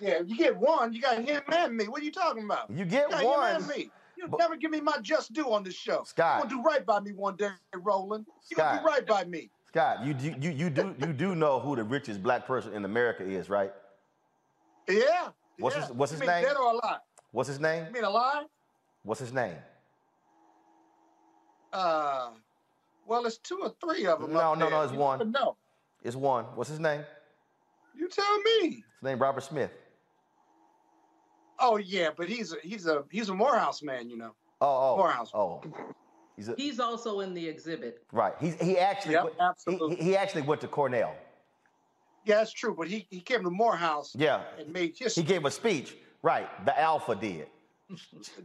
Yeah, 0.00 0.20
you 0.26 0.36
get 0.36 0.56
one. 0.56 0.92
You 0.92 1.00
got 1.00 1.22
him 1.22 1.42
and 1.52 1.76
me. 1.76 1.86
What 1.86 2.02
are 2.02 2.04
you 2.04 2.12
talking 2.12 2.44
about? 2.44 2.70
You 2.70 2.84
get 2.84 3.10
got 3.10 3.24
one. 3.24 3.50
Him 3.50 3.62
and 3.62 3.66
me. 3.68 3.90
You 4.16 4.28
never 4.36 4.56
give 4.56 4.72
me 4.72 4.80
my 4.80 4.98
just 5.00 5.32
due 5.32 5.52
on 5.52 5.62
this 5.62 5.74
show. 5.74 6.02
Scott. 6.04 6.38
You 6.42 6.48
gonna 6.50 6.62
do 6.62 6.68
right 6.68 6.84
by 6.84 6.98
me 6.98 7.12
one 7.12 7.36
day, 7.36 7.50
Roland. 7.76 8.26
You 8.50 8.56
gonna 8.56 8.70
Scott. 8.70 8.82
do 8.82 8.88
right 8.88 9.06
by 9.06 9.24
me. 9.24 9.50
Scott, 9.68 10.04
you 10.04 10.12
do 10.14 10.34
you, 10.40 10.50
you 10.50 10.70
do 10.70 10.94
you 10.98 11.12
do 11.12 11.36
know 11.36 11.60
who 11.60 11.76
the 11.76 11.84
richest 11.84 12.20
black 12.20 12.46
person 12.46 12.72
in 12.74 12.84
America 12.84 13.22
is, 13.22 13.48
right? 13.48 13.72
Yeah. 14.88 15.28
What's 15.58 15.76
yeah. 15.76 15.82
his 15.82 15.92
What's 15.92 16.12
you 16.12 16.18
his 16.18 16.20
mean 16.20 16.30
name? 16.36 16.44
Dead 16.44 16.56
or 16.56 16.72
alive? 16.72 17.00
What's 17.32 17.48
his 17.48 17.60
name? 17.60 17.86
You 17.86 17.92
mean 17.92 18.04
alive? 18.04 18.44
What's 19.02 19.20
his 19.20 19.32
name? 19.32 19.56
Uh, 21.72 22.30
well, 23.06 23.26
it's 23.26 23.38
two 23.38 23.58
or 23.62 23.74
three 23.80 24.06
of 24.06 24.20
them. 24.20 24.32
No, 24.32 24.52
up 24.52 24.58
no, 24.58 24.64
there. 24.66 24.70
no, 24.78 24.82
it's 24.82 24.92
You 24.92 24.98
one. 24.98 25.30
No. 25.32 25.56
It's 26.02 26.16
one. 26.16 26.44
What's 26.54 26.70
his 26.70 26.80
name? 26.80 27.04
You 27.94 28.08
tell 28.08 28.38
me. 28.40 28.68
His 28.68 29.02
name 29.02 29.18
Robert 29.18 29.42
Smith. 29.42 29.70
Oh 31.60 31.76
yeah, 31.76 32.10
but 32.16 32.28
he's 32.28 32.52
a 32.52 32.56
he's 32.62 32.86
a 32.86 33.04
he's 33.10 33.28
a 33.28 33.34
Morehouse 33.34 33.82
man, 33.82 34.08
you 34.08 34.16
know. 34.16 34.34
Oh, 34.60 34.92
oh, 34.92 34.96
Morehouse. 34.96 35.30
oh. 35.34 35.62
He's 36.36 36.48
a, 36.48 36.54
He's 36.56 36.78
also 36.78 37.20
in 37.20 37.34
the 37.34 37.46
exhibit. 37.48 38.04
right. 38.12 38.32
He's 38.40 38.54
he 38.62 38.78
actually 38.78 39.14
Yep, 39.14 39.24
went, 39.24 39.36
absolutely. 39.40 39.96
he, 39.96 40.02
he 40.04 40.16
actually 40.16 40.42
went 40.42 40.60
to 40.60 40.68
Cornell. 40.68 41.14
Yeah, 42.28 42.36
that's 42.36 42.52
true. 42.52 42.74
But 42.76 42.88
he 42.88 43.06
he 43.10 43.20
came 43.20 43.42
to 43.42 43.50
Morehouse 43.50 44.12
Yeah. 44.16 44.42
and 44.58 44.70
made 44.72 44.94
He 44.96 45.22
gave 45.22 45.44
a 45.46 45.50
speech. 45.50 45.96
Right. 46.22 46.48
The 46.66 46.78
Alpha 46.78 47.14
did. 47.16 47.46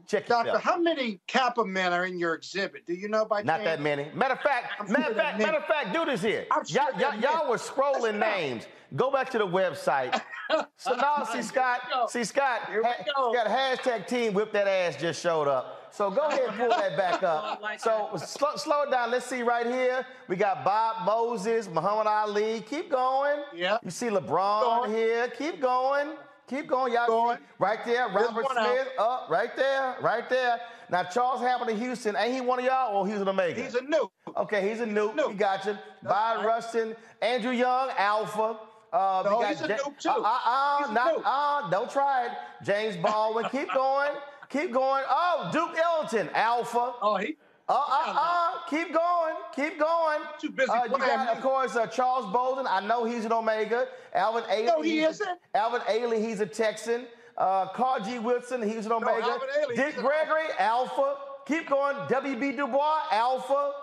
Check 0.08 0.28
Doctor, 0.28 0.52
yourself. 0.52 0.64
how 0.64 0.78
many 0.80 1.20
Kappa 1.28 1.66
men 1.66 1.92
are 1.92 2.06
in 2.06 2.18
your 2.18 2.34
exhibit? 2.34 2.86
Do 2.86 2.94
you 2.94 3.10
know 3.10 3.26
by 3.26 3.42
Not 3.44 3.58
chance? 3.58 3.66
that 3.66 3.82
many. 3.82 4.10
Matter 4.16 4.36
of 4.36 4.40
fact, 4.40 4.72
I'm 4.80 4.90
matter 4.90 5.12
of 5.12 5.18
fact, 5.18 5.38
matter 5.40 5.58
of 5.58 5.66
fact, 5.66 5.94
do 5.94 6.06
this 6.06 6.22
here. 6.22 6.46
Sure 6.66 6.82
Y'all, 6.98 7.16
y'all, 7.20 7.50
were 7.50 7.58
scrolling 7.58 8.20
names. 8.20 8.68
Go 8.96 9.12
back 9.12 9.30
to 9.32 9.38
the 9.38 9.48
website. 9.48 10.20
So 10.78 10.94
now, 10.94 11.24
see 11.24 11.42
Scott, 11.42 11.80
see 12.10 12.24
Scott, 12.26 12.64
ha-. 12.68 12.94
Scott, 13.32 13.48
hashtag 13.48 14.06
team 14.08 14.34
whip 14.34 14.52
that 14.52 14.68
ass 14.68 14.96
just 14.98 15.20
showed 15.20 15.48
up. 15.48 15.73
So 15.94 16.10
go 16.10 16.28
ahead 16.28 16.42
and 16.50 16.58
pull 16.58 16.70
that 16.70 16.98
back 16.98 17.22
up. 17.22 17.62
So 17.78 18.10
slow, 18.18 18.56
slow 18.56 18.82
it 18.82 18.90
down. 18.90 19.12
Let's 19.12 19.28
see 19.28 19.44
right 19.44 19.66
here. 19.68 20.04
We 20.28 20.36
got 20.36 20.66
Bob 20.66 21.06
Moses, 21.06 21.70
Muhammad 21.70 22.08
Ali. 22.08 22.62
Keep 22.62 22.90
going. 22.90 23.42
Yeah. 23.56 23.78
You 23.84 23.92
see 23.92 24.08
LeBron 24.08 24.88
here. 24.88 25.28
Keep 25.38 25.62
going. 25.62 26.14
Keep 26.48 26.66
going. 26.68 26.94
Y'all 26.94 27.06
Going. 27.06 27.38
see 27.38 27.44
right 27.60 27.86
there. 27.86 28.08
Robert 28.10 28.44
out. 28.58 28.66
Smith 28.66 28.88
up 28.98 29.28
right 29.30 29.56
there, 29.56 29.96
right 30.02 30.28
there. 30.32 30.60
Now 30.90 31.04
Charles 31.04 31.42
Hamilton 31.42 31.78
Houston, 31.80 32.16
ain't 32.18 32.34
he 32.34 32.42
one 32.42 32.58
of 32.58 32.66
y'all 32.66 32.98
or 32.98 33.08
he's 33.08 33.22
an 33.22 33.28
Omega? 33.30 33.62
He's 33.62 33.76
a 33.76 33.84
new. 33.84 34.10
Okay, 34.36 34.68
he's 34.68 34.80
a 34.82 34.86
new. 34.88 35.14
new. 35.14 35.28
We 35.30 35.36
got 35.36 35.64
you. 35.66 35.78
Bayard 36.02 36.44
Rustin, 36.44 36.96
Andrew 37.22 37.52
Young, 37.52 37.90
Alpha. 38.00 38.58
Uh, 38.92 39.22
No, 39.26 39.38
we 39.38 39.44
got 39.44 39.50
he's 39.50 39.62
a 39.62 39.68
Ja- 39.70 39.78
noob, 39.78 39.98
too. 40.00 40.10
Uh, 40.10 40.14
uh, 40.22 40.86
uh, 40.88 40.92
not, 40.92 41.22
uh, 41.26 41.70
don't 41.70 41.90
try 41.90 42.26
it. 42.28 42.32
James 42.64 42.98
Baldwin, 42.98 43.46
keep 43.50 43.72
going. 43.74 44.12
Keep 44.54 44.72
going. 44.72 45.04
Oh, 45.10 45.50
Duke 45.52 45.76
Ellington, 45.84 46.30
Alpha. 46.36 46.94
Oh, 47.02 47.18
he 47.18 47.36
Uh, 47.68 47.74
uh, 47.74 48.14
uh, 48.16 48.52
keep 48.70 48.94
going, 48.94 49.36
keep 49.56 49.80
going. 49.80 50.20
Too 50.40 50.52
busy 50.52 50.70
Uh, 50.70 50.84
you 50.84 50.98
got, 50.98 51.36
of 51.36 51.42
course, 51.42 51.76
uh, 51.76 51.88
Charles 51.88 52.32
Bolden. 52.32 52.68
I 52.68 52.82
know 52.82 53.04
he's 53.06 53.26
an 53.26 53.32
Omega. 53.34 53.88
Alvin 54.14 54.44
Ailey. 54.44 54.66
No, 54.68 54.82
he 54.82 54.98
he's 54.98 55.06
a- 55.06 55.10
isn't. 55.10 55.40
Alvin 55.56 55.82
Ailey, 55.82 56.20
he's 56.24 56.40
a 56.42 56.46
Texan. 56.46 57.08
Uh, 57.38 57.68
Carter 57.70 58.06
G. 58.06 58.20
Woodson, 58.20 58.62
he's 58.62 58.86
an 58.86 58.92
Omega. 58.92 59.24
Alvin 59.24 59.50
Ailey, 59.60 59.76
Dick 59.76 59.96
Gregory, 59.96 60.48
Alpha. 60.60 61.16
Keep 61.48 61.70
going. 61.70 61.96
W.B. 62.10 62.52
Du 62.52 62.68
Bois, 62.68 63.00
Alpha. 63.12 63.74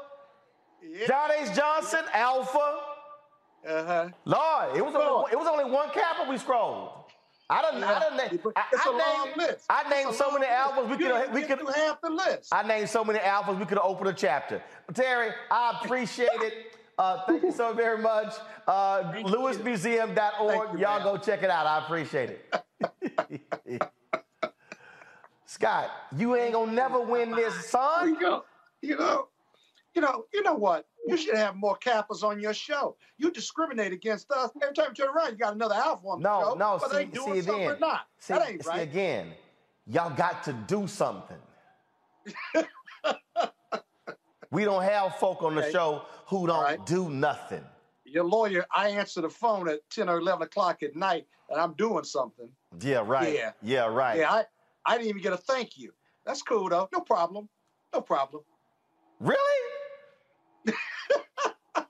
Yeah. 0.82 1.06
John 1.08 1.30
H. 1.32 1.52
Johnson, 1.56 2.04
Alpha. 2.12 2.80
Uh-huh. 3.68 4.08
Lord, 4.24 4.76
it 4.76 4.84
was 4.84 4.94
only, 4.94 5.32
it 5.32 5.38
was 5.38 5.46
only 5.48 5.64
one 5.70 5.90
Kappa 5.90 6.30
we 6.30 6.38
scrolled. 6.38 6.90
I 7.50 7.62
don't. 7.62 7.82
I 7.82 7.98
don't 7.98 8.16
name- 8.16 8.40
I, 8.56 8.62
It's 8.72 8.86
I 8.86 8.88
a 8.88 8.92
long 8.92 9.26
named, 9.26 9.36
list. 9.38 9.66
I 9.68 9.88
named 9.90 10.14
so 10.14 10.30
many 10.30 10.46
albums 10.46 10.88
we 10.90 10.96
could. 10.96 11.32
We 11.34 11.42
could. 11.42 11.58
half 11.74 12.00
the 12.00 12.10
list. 12.10 12.48
I 12.52 12.62
named 12.66 12.88
so 12.88 13.04
many 13.04 13.18
albums 13.18 13.58
we 13.58 13.66
could 13.66 13.78
have 13.78 13.86
opened 13.86 14.08
a 14.08 14.12
chapter. 14.12 14.62
But 14.86 14.94
Terri, 14.96 15.32
I 15.50 15.78
appreciate 15.82 16.28
it. 16.40 16.76
Uh, 16.98 17.24
thank 17.26 17.42
you 17.42 17.50
so 17.52 17.72
very 17.72 17.98
much. 17.98 18.34
Uh, 18.68 19.12
LewisMuseum.org. 19.14 20.72
You, 20.74 20.78
Y'all 20.80 20.98
man. 20.98 21.02
go 21.02 21.16
check 21.16 21.42
it 21.42 21.50
out. 21.50 21.66
I 21.66 21.84
appreciate 21.84 22.38
it. 23.02 23.82
Scott, 25.46 25.90
you 26.16 26.36
ain't 26.36 26.52
gonna 26.52 26.72
never 26.72 27.00
win 27.00 27.32
this, 27.32 27.66
son. 27.68 28.08
you 28.10 28.20
go. 28.20 28.44
You 28.82 28.96
know, 28.96 29.28
you 29.94 30.00
know, 30.00 30.24
you 30.32 30.42
know 30.42 30.54
what? 30.54 30.86
You 31.06 31.16
should 31.16 31.36
have 31.36 31.56
more 31.56 31.78
Kappas 31.78 32.22
on 32.22 32.40
your 32.40 32.54
show. 32.54 32.96
You 33.18 33.30
discriminate 33.30 33.92
against 33.92 34.30
us. 34.30 34.50
Every 34.62 34.74
time 34.74 34.88
you 34.90 34.94
turn 35.04 35.14
around, 35.14 35.32
you 35.32 35.36
got 35.38 35.54
another 35.54 35.74
alpha 35.74 36.06
on 36.06 36.20
the 36.22 36.28
No, 36.28 36.40
show. 36.50 36.54
no. 36.54 36.78
Whether 36.78 36.94
See, 36.94 37.04
they 37.04 37.10
doing 37.10 37.34
see 37.34 37.46
something 37.46 37.64
again. 37.64 37.76
or 37.76 37.78
not. 37.78 38.00
See, 38.18 38.34
that 38.34 38.48
ain't 38.48 38.62
see 38.62 38.68
right. 38.68 38.82
again. 38.82 39.32
Y'all 39.86 40.14
got 40.14 40.44
to 40.44 40.52
do 40.52 40.86
something. 40.86 41.38
we 44.50 44.64
don't 44.64 44.82
have 44.82 45.16
folk 45.16 45.42
on 45.42 45.54
the 45.54 45.62
Okay. 45.62 45.72
show 45.72 46.02
who 46.26 46.46
don't 46.46 46.62
right. 46.62 46.84
do 46.86 47.08
nothing. 47.10 47.64
Your 48.04 48.24
lawyer, 48.24 48.66
I 48.74 48.90
answer 48.90 49.20
the 49.20 49.30
phone 49.30 49.68
at 49.68 49.80
10 49.90 50.08
or 50.08 50.18
11 50.18 50.42
o'clock 50.42 50.82
at 50.82 50.94
night 50.96 51.26
and 51.48 51.60
I'm 51.60 51.74
doing 51.74 52.04
something. 52.04 52.48
Yeah, 52.80 53.02
right. 53.04 53.34
Yeah. 53.34 53.52
Yeah, 53.62 53.86
right. 53.86 54.18
Yeah, 54.18 54.30
I, 54.32 54.44
I 54.86 54.96
didn't 54.96 55.08
even 55.10 55.22
get 55.22 55.32
a 55.32 55.36
thank 55.36 55.76
you. 55.78 55.92
That's 56.26 56.42
cool, 56.42 56.68
though. 56.68 56.88
No 56.92 57.00
problem. 57.00 57.48
No 57.92 58.00
problem. 58.00 58.42
Really? 59.18 59.70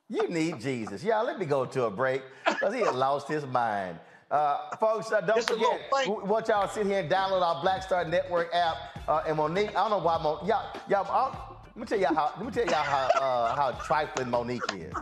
You 0.09 0.29
need 0.29 0.61
Jesus. 0.61 1.03
Yeah, 1.05 1.21
let 1.21 1.39
me 1.39 1.47
go 1.47 1.65
to 1.67 1.85
a 1.85 1.91
break 1.91 2.23
because 2.47 2.75
he 2.75 2.81
had 2.81 2.95
lost 2.95 3.29
his 3.29 3.47
mind. 3.47 3.99
Uh, 4.31 4.77
folks, 4.77 5.11
uh, 5.11 5.21
don't 5.21 5.43
forget, 5.45 5.81
want 6.07 6.47
y'all 6.49 6.67
to 6.69 6.73
sit 6.73 6.87
here 6.87 7.01
and 7.01 7.11
download 7.11 7.43
our 7.43 7.61
Black 7.63 7.83
Star 7.83 8.05
Network 8.05 8.55
app. 8.55 8.77
Uh, 9.09 9.23
and 9.27 9.37
Monique, 9.37 9.71
I 9.71 9.73
don't 9.89 9.91
know 9.91 9.99
why 9.99 10.19
Monique, 10.23 10.49
y'all, 10.49 10.77
y'all, 10.89 11.07
I'll- 11.11 11.47
let 11.67 11.77
me 11.77 11.85
tell 11.87 11.99
y'all 12.01 12.15
how, 12.15 12.33
let 12.37 12.47
me 12.47 12.53
tell 12.53 12.67
y'all 12.67 12.85
how, 12.85 13.09
uh, 13.21 13.55
how 13.57 13.71
trifling 13.85 14.31
Monique 14.31 14.63
is. 14.75 14.93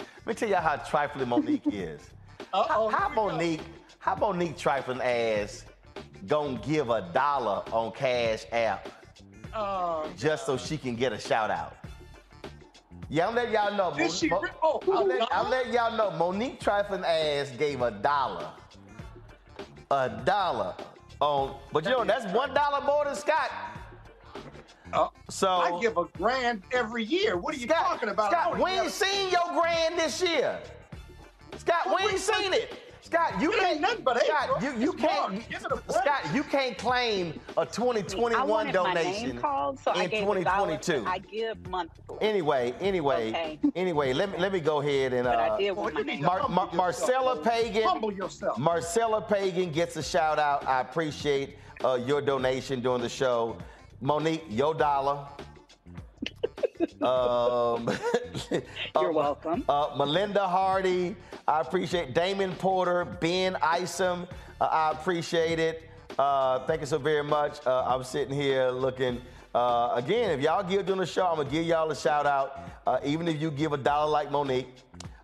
Let 0.00 0.26
me 0.26 0.34
tell 0.34 0.48
y'all 0.48 0.60
how 0.60 0.76
trifling 0.76 1.28
Monique 1.28 1.62
is. 1.72 2.00
Uh-oh, 2.52 2.88
How 2.90 3.08
go. 3.08 3.14
Monique, 3.28 3.62
how 3.98 4.14
Monique 4.16 4.56
trifling 4.56 5.00
ass 5.00 5.64
gonna 6.26 6.58
give 6.58 6.90
a 6.90 7.10
dollar 7.12 7.62
on 7.72 7.92
Cash 7.92 8.44
App 8.52 8.88
Oh, 9.54 10.06
just 10.16 10.44
so 10.44 10.56
she 10.58 10.76
can 10.76 10.94
get 10.94 11.12
a 11.12 11.18
shout 11.18 11.50
out. 11.50 11.77
Yeah, 13.10 13.28
I'm 13.28 13.34
letting 13.34 13.54
y'all 13.54 13.74
know. 13.74 13.94
Did 13.96 14.10
she 14.12 14.28
Mo- 14.28 14.42
I'm, 14.92 15.08
let. 15.08 15.50
Letting 15.50 15.72
y'all 15.72 15.96
know. 15.96 16.10
Monique 16.12 16.60
Trifling 16.60 17.04
ass 17.04 17.50
gave 17.58 17.80
a 17.80 17.90
dollar. 17.90 18.50
A 19.90 20.10
dollar 20.24 20.74
on, 21.20 21.56
but 21.72 21.84
you 21.84 21.90
know 21.90 22.04
that's 22.04 22.30
one 22.34 22.52
dollar 22.52 22.84
more 22.84 23.06
than 23.06 23.14
Scott. 23.14 23.50
so 25.30 25.48
Uh, 25.48 25.58
I 25.76 25.80
give 25.80 25.96
a 25.96 26.04
grand 26.18 26.62
every 26.72 27.04
year. 27.04 27.38
What 27.38 27.54
are 27.54 27.58
you 27.58 27.66
talking 27.66 28.10
about? 28.10 28.30
Scott, 28.30 28.58
we 28.58 28.70
ain't 28.70 28.90
seen 28.92 29.30
your 29.30 29.48
grand 29.58 29.98
this 29.98 30.20
year. 30.22 30.58
Scott, 31.56 31.86
Well, 31.86 31.96
we 31.96 32.02
ain't 32.02 32.12
we- 32.12 32.18
seen 32.18 32.52
it. 32.52 32.87
Scott, 33.08 33.40
you 33.40 33.50
can't. 33.52 33.80
nothing 33.80 34.04
but 34.04 34.22
Scott, 34.22 34.50
April. 34.56 34.62
you, 34.74 34.80
you 34.80 34.92
can't. 34.92 35.48
Give 35.48 35.64
it 35.64 35.72
a 35.72 35.76
break. 35.76 35.90
Scott, 35.90 36.34
you 36.34 36.42
can't 36.42 36.76
claim 36.76 37.40
a 37.56 37.64
2021 37.64 38.46
wanted 38.46 38.66
my 38.66 38.72
donation 38.72 39.28
name 39.30 39.38
called, 39.38 39.78
so 39.80 39.92
I 39.92 40.04
in 40.04 40.10
gave 40.10 40.20
2022. 40.20 41.04
I 41.06 41.18
give 41.18 41.66
monthly. 41.70 42.16
Anyway, 42.20 42.74
anyway, 42.80 43.30
Okay. 43.30 43.58
anyway, 43.76 44.12
let 44.12 44.30
me 44.30 44.36
let 44.38 44.52
me 44.52 44.60
go 44.60 44.80
ahead 44.82 45.14
and 45.14 45.24
But 45.24 45.38
I 45.38 45.48
uh, 45.48 45.56
did 45.56 45.70
want 45.72 45.94
my 45.94 46.00
you 46.00 46.06
name. 46.06 46.22
Mar- 46.22 46.48
Mar- 46.50 46.70
Marcella 46.74 47.36
Pagan. 47.42 47.84
Humble 47.84 48.12
yourself. 48.12 48.58
Marcella 48.58 49.22
Pagan 49.22 49.72
gets 49.72 49.96
a 49.96 50.02
shout 50.02 50.38
out. 50.38 50.66
I 50.66 50.82
appreciate 50.82 51.56
uh, 51.82 51.94
your 51.94 52.20
donation 52.20 52.82
during 52.82 53.00
the 53.00 53.08
show. 53.08 53.56
Monique, 54.02 54.44
your 54.50 54.74
dollar. 54.74 55.26
Um, 57.02 57.88
You're 58.50 59.10
uh, 59.10 59.12
welcome. 59.12 59.64
Uh, 59.68 59.94
Melinda 59.96 60.46
Hardy, 60.46 61.16
I 61.46 61.60
appreciate 61.60 62.14
Damon 62.14 62.54
Porter, 62.54 63.04
Ben 63.04 63.56
Isom, 63.62 64.26
uh, 64.60 64.64
I 64.64 64.90
appreciate 64.92 65.58
it. 65.58 65.88
Uh, 66.18 66.60
thank 66.66 66.80
you 66.80 66.86
so 66.86 66.98
very 66.98 67.22
much. 67.22 67.64
Uh, 67.66 67.84
I'm 67.86 68.02
sitting 68.02 68.34
here 68.34 68.70
looking. 68.70 69.20
Uh, 69.54 69.92
again, 69.94 70.30
if 70.30 70.40
y'all 70.40 70.62
give 70.62 70.86
during 70.86 71.00
the 71.00 71.06
show, 71.06 71.26
I'm 71.26 71.36
gonna 71.36 71.48
give 71.48 71.64
y'all 71.64 71.90
a 71.90 71.96
shout 71.96 72.26
out. 72.26 72.60
Uh, 72.86 72.98
even 73.04 73.28
if 73.28 73.40
you 73.40 73.50
give 73.50 73.72
a 73.72 73.76
dollar 73.76 74.10
like 74.10 74.30
Monique. 74.30 74.68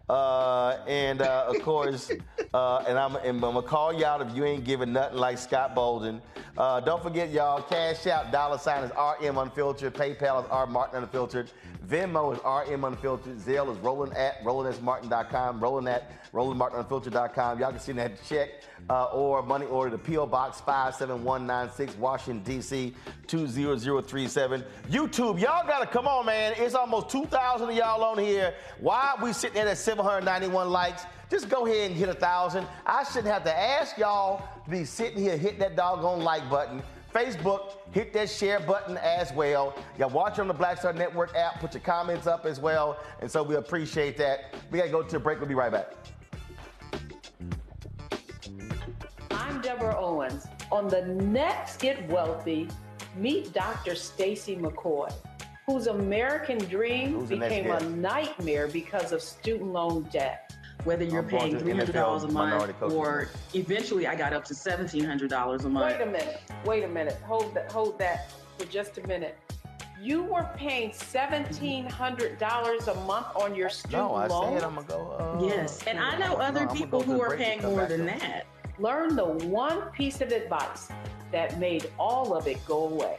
Uh, 0.08 0.78
and 0.86 1.22
uh, 1.22 1.46
of 1.48 1.62
course, 1.62 2.10
uh, 2.52 2.84
and, 2.86 2.98
I'm, 2.98 3.16
and 3.16 3.36
I'm 3.36 3.40
gonna 3.40 3.62
call 3.62 3.92
you 3.92 4.04
out 4.04 4.20
if 4.20 4.36
you 4.36 4.44
ain't 4.44 4.64
giving 4.64 4.92
nothing 4.92 5.18
like 5.18 5.38
Scott 5.38 5.74
Bolden. 5.74 6.20
Uh, 6.58 6.80
don't 6.80 7.02
forget, 7.02 7.30
y'all, 7.30 7.62
Cash 7.62 8.06
App, 8.06 8.30
dollar 8.30 8.58
sign 8.58 8.84
is 8.84 8.90
RM 8.90 9.38
Unfiltered, 9.38 9.94
PayPal 9.94 10.44
is 10.44 10.50
R 10.50 10.66
Martin 10.66 11.02
Unfiltered, 11.02 11.50
Venmo 11.86 12.32
is 12.32 12.72
RM 12.72 12.84
Unfiltered, 12.84 13.38
Zelle 13.38 13.70
is 13.70 13.78
roland 13.78 14.16
at 14.16 14.42
rolandsmartin.com, 14.44 15.60
roland 15.60 15.88
at 15.88 16.10
rolandmartinunfiltered.com. 16.32 17.60
Y'all 17.60 17.70
can 17.70 17.80
send 17.80 17.98
that 17.98 18.12
check 18.26 18.48
uh, 18.90 19.04
or 19.04 19.42
money 19.42 19.66
order 19.66 19.90
to 19.90 19.98
P.O. 19.98 20.26
Box 20.26 20.60
57196, 20.60 21.96
Washington, 21.98 22.42
D.C. 22.44 22.94
20037. 23.26 24.64
YouTube, 24.90 25.40
y'all 25.40 25.66
gotta 25.66 25.86
come 25.86 26.06
on, 26.06 26.26
man. 26.26 26.54
It's 26.56 26.74
almost 26.74 27.10
2,000 27.10 27.70
of 27.70 27.74
y'all 27.74 28.02
on 28.02 28.18
here. 28.18 28.54
Why 28.80 29.14
are 29.16 29.24
we 29.24 29.32
sitting 29.32 29.58
at 29.58 29.78
791 29.78 30.70
likes? 30.70 31.04
Just 31.30 31.48
go 31.48 31.66
ahead 31.66 31.90
and 31.90 31.98
hit 31.98 32.08
a 32.08 32.14
thousand. 32.14 32.66
I 32.86 33.04
shouldn't 33.04 33.32
have 33.32 33.44
to 33.44 33.58
ask 33.58 33.96
y'all 33.98 34.46
to 34.64 34.70
be 34.70 34.84
sitting 34.84 35.18
here, 35.18 35.36
hitting 35.36 35.58
that 35.60 35.76
doggone 35.76 36.20
like 36.20 36.48
button. 36.50 36.82
Facebook, 37.14 37.76
hit 37.92 38.12
that 38.12 38.28
share 38.28 38.58
button 38.58 38.96
as 38.96 39.32
well. 39.32 39.72
Y'all 39.98 40.10
watch 40.10 40.40
on 40.40 40.48
the 40.48 40.54
Black 40.54 40.78
Star 40.78 40.92
Network 40.92 41.34
app, 41.36 41.60
put 41.60 41.72
your 41.72 41.82
comments 41.82 42.26
up 42.26 42.44
as 42.44 42.58
well. 42.58 42.98
And 43.20 43.30
so 43.30 43.42
we 43.42 43.54
appreciate 43.54 44.16
that. 44.16 44.52
We 44.72 44.78
gotta 44.78 44.90
go 44.90 45.02
to 45.02 45.16
a 45.16 45.20
break. 45.20 45.38
We'll 45.38 45.48
be 45.48 45.54
right 45.54 45.70
back. 45.70 45.92
I'm 49.30 49.60
Deborah 49.60 49.96
Owens. 49.96 50.46
On 50.72 50.88
the 50.88 51.02
next 51.06 51.80
Get 51.80 52.08
Wealthy, 52.08 52.68
meet 53.16 53.52
Dr. 53.52 53.94
Stacy 53.94 54.56
McCoy, 54.56 55.12
whose 55.66 55.86
American 55.86 56.58
dream 56.58 57.20
Who's 57.20 57.28
became 57.28 57.70
a 57.70 57.80
nightmare 57.90 58.66
because 58.66 59.12
of 59.12 59.22
student 59.22 59.72
loan 59.72 60.02
debt. 60.10 60.43
Whether 60.84 61.04
you're 61.04 61.20
I'm 61.22 61.28
paying 61.28 61.58
three 61.58 61.72
hundred 61.72 61.92
dollars 61.92 62.24
a 62.24 62.28
NFL 62.28 62.32
minority 62.32 62.74
month 62.80 62.92
or 62.94 63.28
eventually 63.54 64.06
I 64.06 64.14
got 64.14 64.32
up 64.32 64.44
to 64.46 64.54
seventeen 64.54 65.04
hundred 65.04 65.30
dollars 65.30 65.64
a 65.64 65.68
month. 65.68 65.98
Wait 65.98 66.02
a 66.02 66.06
minute. 66.10 66.40
Wait 66.64 66.84
a 66.84 66.88
minute. 66.88 67.18
Hold 67.26 67.54
that. 67.54 67.70
Hold 67.72 67.98
that 67.98 68.30
for 68.58 68.64
just 68.66 68.98
a 68.98 69.06
minute. 69.06 69.36
You 70.00 70.22
were 70.24 70.48
paying 70.56 70.92
seventeen 70.92 71.86
hundred 71.88 72.38
dollars 72.38 72.88
a 72.88 72.94
month 73.06 73.28
on 73.36 73.54
your 73.54 73.70
student 73.70 74.02
No, 74.02 74.14
I 74.14 74.26
loan. 74.26 74.54
said 74.54 74.64
I'm 74.64 74.74
gonna 74.74 74.86
go. 74.86 75.10
Uh, 75.18 75.44
Yes, 75.46 75.82
and 75.86 75.98
I 75.98 76.18
know 76.18 76.34
other 76.36 76.68
I'm 76.68 76.76
people 76.76 77.00
who 77.02 77.20
are 77.22 77.36
paying 77.36 77.62
more 77.62 77.86
than 77.86 78.06
to 78.06 78.14
it. 78.14 78.20
that. 78.20 78.46
Learn 78.78 79.14
the 79.16 79.24
one 79.24 79.82
piece 79.92 80.20
of 80.20 80.32
advice 80.32 80.88
that 81.32 81.58
made 81.58 81.90
all 81.98 82.34
of 82.36 82.46
it 82.46 82.64
go 82.66 82.88
away. 82.88 83.18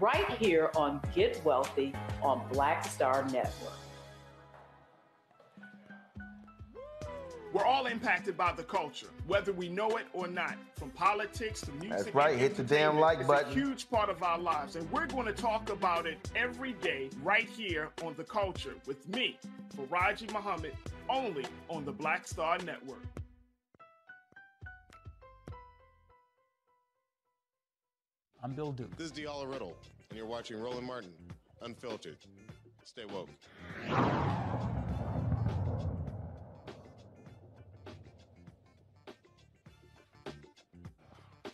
Right 0.00 0.28
here 0.38 0.70
on 0.76 1.00
Get 1.14 1.42
Wealthy 1.44 1.94
on 2.22 2.42
Black 2.52 2.84
Star 2.84 3.24
Network. 3.30 3.72
We're 7.58 7.64
all 7.64 7.86
impacted 7.86 8.36
by 8.36 8.52
the 8.52 8.62
culture, 8.62 9.08
whether 9.26 9.52
we 9.52 9.68
know 9.68 9.96
it 9.96 10.06
or 10.12 10.28
not. 10.28 10.54
From 10.76 10.90
politics 10.90 11.60
to 11.62 11.72
music. 11.72 11.90
That's 11.90 12.14
right. 12.14 12.38
Hit 12.38 12.56
the 12.56 12.62
damn 12.62 13.00
like 13.00 13.18
it's 13.18 13.26
button. 13.26 13.48
It's 13.48 13.56
a 13.56 13.58
huge 13.58 13.90
part 13.90 14.08
of 14.08 14.22
our 14.22 14.38
lives, 14.38 14.76
and 14.76 14.88
we're 14.92 15.08
going 15.08 15.26
to 15.26 15.32
talk 15.32 15.68
about 15.68 16.06
it 16.06 16.30
every 16.36 16.74
day, 16.74 17.10
right 17.20 17.48
here 17.48 17.88
on 18.04 18.14
the 18.16 18.22
culture, 18.22 18.74
with 18.86 19.08
me, 19.08 19.40
Faraji 19.76 20.32
Muhammad, 20.32 20.72
only 21.08 21.44
on 21.68 21.84
the 21.84 21.90
Black 21.90 22.28
Star 22.28 22.58
Network. 22.58 23.02
I'm 28.40 28.52
Bill 28.52 28.70
Duke. 28.70 28.96
This 28.96 29.08
is 29.08 29.12
Diala 29.12 29.52
Riddle, 29.52 29.76
and 30.10 30.16
you're 30.16 30.28
watching 30.28 30.60
Roland 30.60 30.86
Martin, 30.86 31.10
Unfiltered. 31.60 32.18
Stay 32.84 33.04
woke. 33.04 33.28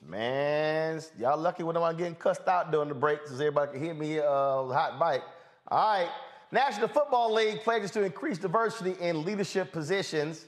Man, 0.06 1.00
y'all 1.18 1.38
lucky 1.38 1.62
when 1.62 1.76
I'm 1.78 1.96
getting 1.96 2.14
cussed 2.14 2.46
out 2.46 2.70
during 2.70 2.90
the 2.90 2.94
break 2.94 3.20
since 3.26 3.40
everybody 3.40 3.72
can 3.72 3.82
hear 3.82 3.94
me 3.94 4.18
uh, 4.18 4.24
hot 4.24 4.98
bite. 4.98 5.22
All 5.68 5.98
right. 5.98 6.10
National 6.52 6.88
Football 6.88 7.32
League 7.32 7.62
pledges 7.62 7.90
to 7.92 8.02
increase 8.02 8.36
diversity 8.36 8.96
in 9.00 9.24
leadership 9.24 9.72
positions. 9.72 10.44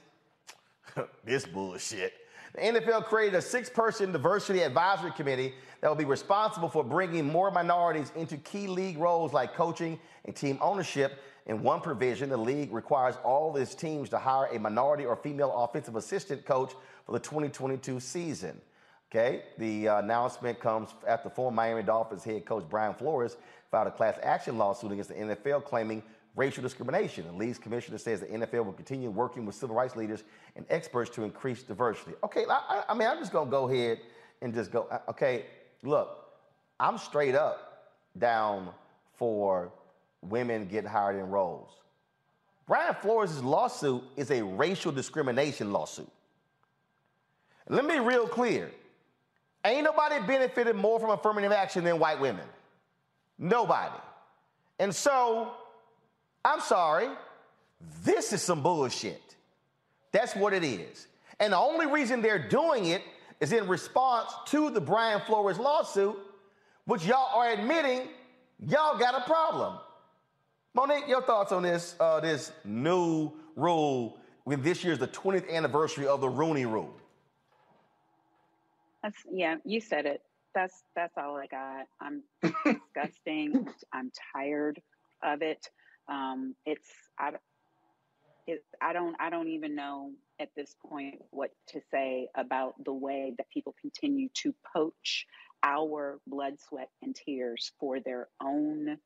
this 1.25 1.47
bullshit. 1.47 2.13
The 2.55 2.61
NFL 2.61 3.05
created 3.05 3.35
a 3.37 3.43
six 3.43 3.71
person 3.71 4.13
diversity 4.13 4.61
advisory 4.61 5.11
committee 5.13 5.55
that 5.81 5.89
will 5.89 5.97
be 5.97 6.05
responsible 6.05 6.69
for 6.69 6.85
bringing 6.85 7.25
more 7.25 7.51
minorities 7.51 8.13
into 8.15 8.37
key 8.37 8.67
league 8.67 8.99
roles 8.99 9.33
like 9.33 9.55
coaching 9.55 9.99
and 10.27 10.37
team 10.37 10.59
ownership. 10.61 11.19
In 11.47 11.63
one 11.63 11.81
provision, 11.81 12.29
the 12.29 12.37
league 12.37 12.73
requires 12.73 13.17
all 13.25 13.57
its 13.57 13.75
teams 13.75 14.11
to 14.11 14.19
hire 14.19 14.47
a 14.53 14.59
minority 14.59 15.07
or 15.07 15.17
female 15.17 15.53
offensive 15.57 15.97
assistant 15.97 16.45
coach 16.45 16.73
for 17.07 17.13
the 17.13 17.21
2022 17.21 18.01
season. 18.01 18.61
Okay, 19.11 19.43
the 19.59 19.89
uh, 19.89 19.99
announcement 20.01 20.59
comes 20.59 20.91
after 21.07 21.31
former 21.31 21.55
Miami 21.55 21.83
Dolphins 21.85 22.25
head 22.25 22.45
coach 22.45 22.65
Brian 22.69 22.93
Flores 22.93 23.37
filed 23.71 23.87
a 23.87 23.91
class 23.93 24.19
action 24.23 24.59
lawsuit 24.59 24.91
against 24.93 25.11
the 25.11 25.15
NFL 25.15 25.65
claiming 25.65 26.03
racial 26.35 26.63
discrimination. 26.63 27.25
The 27.27 27.33
league's 27.33 27.57
commissioner 27.59 27.99
says 27.99 28.21
the 28.21 28.27
NFL 28.27 28.65
will 28.67 28.73
continue 28.73 29.11
working 29.11 29.47
with 29.47 29.55
civil 29.55 29.77
rights 29.77 29.95
leaders 29.97 30.25
and 30.57 30.67
experts 30.71 31.09
to 31.11 31.23
increase 31.23 31.63
diversity. 31.63 32.13
Okay, 32.25 32.45
I, 32.51 32.83
I- 32.89 32.95
mean, 32.95 33.07
I'm 33.07 33.19
just 33.19 33.33
gonna 33.33 33.51
go 33.51 33.69
ahead 33.71 34.01
and 34.43 34.53
just 34.53 34.73
go. 34.73 34.89
uh, 34.91 34.99
Okay, 35.09 35.47
look, 35.85 36.27
I'm 36.81 36.99
straight 36.99 37.35
up 37.37 37.93
down 38.19 38.71
for 39.15 39.73
women 40.21 40.67
getting 40.67 40.91
hired 40.91 41.17
in 41.17 41.31
roles. 41.31 41.71
Brian 42.67 42.95
Flores' 42.95 43.41
lawsuit 43.43 44.03
is 44.17 44.33
a 44.33 44.43
racial 44.43 44.91
discrimination 44.91 45.73
lawsuit. 45.73 46.11
Let 47.69 47.85
me 47.85 47.95
be 47.95 48.01
real 48.01 48.27
clear. 48.27 48.73
Ain't 49.67 49.83
nobody 49.83 50.25
benefited 50.25 50.77
more 50.77 51.01
from 51.01 51.11
affirmative 51.11 51.51
action 51.51 51.83
than 51.83 51.99
white 51.99 52.21
women. 52.21 52.47
Nobody. 53.37 53.99
And 54.79 54.95
so, 54.95 55.53
I'm 56.45 56.61
sorry, 56.61 57.09
this 58.05 58.33
is 58.33 58.43
some 58.43 58.63
bullshit. 58.63 59.35
That's 60.13 60.37
what 60.37 60.53
it 60.53 60.63
is. 60.63 61.09
And 61.41 61.53
the 61.53 61.59
only 61.59 61.87
reason 61.87 62.23
they're 62.23 62.49
doing 62.49 62.87
it 62.87 63.03
is 63.41 63.53
in 63.53 63.67
response 63.67 64.33
to 64.47 64.71
the 64.71 64.81
Brian 64.81 65.21
Flores 65.21 65.59
lawsuit, 65.59 66.17
which 66.85 67.05
y'all 67.05 67.37
are 67.37 67.51
admitting 67.51 68.03
y'all 68.61 68.97
got 68.99 69.15
a 69.15 69.25
problem. 69.27 69.79
Monique, 70.75 71.09
your 71.09 71.23
thoughts 71.23 71.53
on 71.53 71.65
this 71.65 71.97
uh, 71.99 72.21
this 72.21 72.53
new 72.65 73.33
rule 73.57 74.19
when 74.45 74.63
this 74.63 74.85
year 74.85 74.93
is 74.93 74.99
the 74.99 75.09
20th 75.09 75.51
anniversary 75.51 76.07
of 76.07 76.21
the 76.21 76.29
Rooney 76.29 76.67
Rule? 76.67 76.95
That's 79.03 79.19
yeah, 79.33 79.57
you 79.65 79.81
said 79.81 80.07
it. 80.07 80.21
That's 80.55 80.83
that's 80.95 81.15
all 81.17 81.37
I 81.37 81.47
got. 81.47 81.87
I'm 82.01 82.23
disgusting. 82.65 83.67
I'm 83.93 84.11
tired 84.35 84.81
of 85.23 85.43
it. 85.43 85.69
Um, 86.09 86.55
it's 86.65 86.89
I, 87.19 87.33
it, 88.47 88.65
I 88.81 88.93
don't 88.93 89.17
I 89.21 89.31
don't 89.31 89.49
even 89.49 89.75
know 89.75 90.13
at 90.41 90.49
this 90.57 90.75
point 90.89 91.17
what 91.31 91.51
to 91.69 91.81
say 91.91 92.29
about 92.37 92.75
the 92.85 92.93
way 92.93 93.35
that 93.39 93.51
people 93.53 93.75
continue 93.81 94.29
to 94.43 94.55
poach 94.75 95.27
our 95.63 96.19
blood, 96.27 96.55
sweat, 96.69 96.89
and 97.03 97.15
tears 97.15 97.73
for 97.81 98.01
their 98.01 98.29
own 98.43 98.99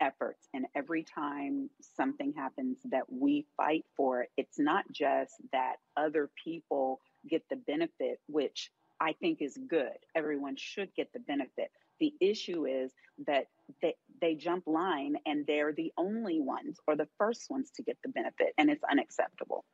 efforts. 0.00 0.48
And 0.52 0.66
every 0.74 1.04
time 1.04 1.70
something 1.96 2.32
happens 2.36 2.78
that 2.90 3.04
we 3.10 3.46
fight 3.56 3.84
for, 3.96 4.26
it's 4.36 4.58
not 4.58 4.84
just 4.92 5.32
that 5.52 5.76
other 5.96 6.28
people 6.44 7.00
get 7.28 7.42
the 7.48 7.56
benefit, 7.56 8.18
which 8.26 8.70
I 9.02 9.14
think 9.20 9.42
is 9.42 9.58
good. 9.68 9.98
Everyone 10.14 10.54
should 10.56 10.94
get 10.94 11.12
the 11.12 11.18
benefit. 11.18 11.72
The 11.98 12.14
issue 12.20 12.66
is 12.66 12.92
that 13.26 13.46
they, 13.82 13.94
they 14.20 14.36
jump 14.36 14.64
line 14.66 15.16
and 15.26 15.44
they're 15.44 15.72
the 15.72 15.92
only 15.98 16.40
ones 16.40 16.78
or 16.86 16.94
the 16.94 17.08
first 17.18 17.50
ones 17.50 17.72
to 17.76 17.82
get 17.82 17.98
the 18.04 18.10
benefit, 18.10 18.54
and 18.58 18.70
it's 18.70 18.84
unacceptable. 18.88 19.64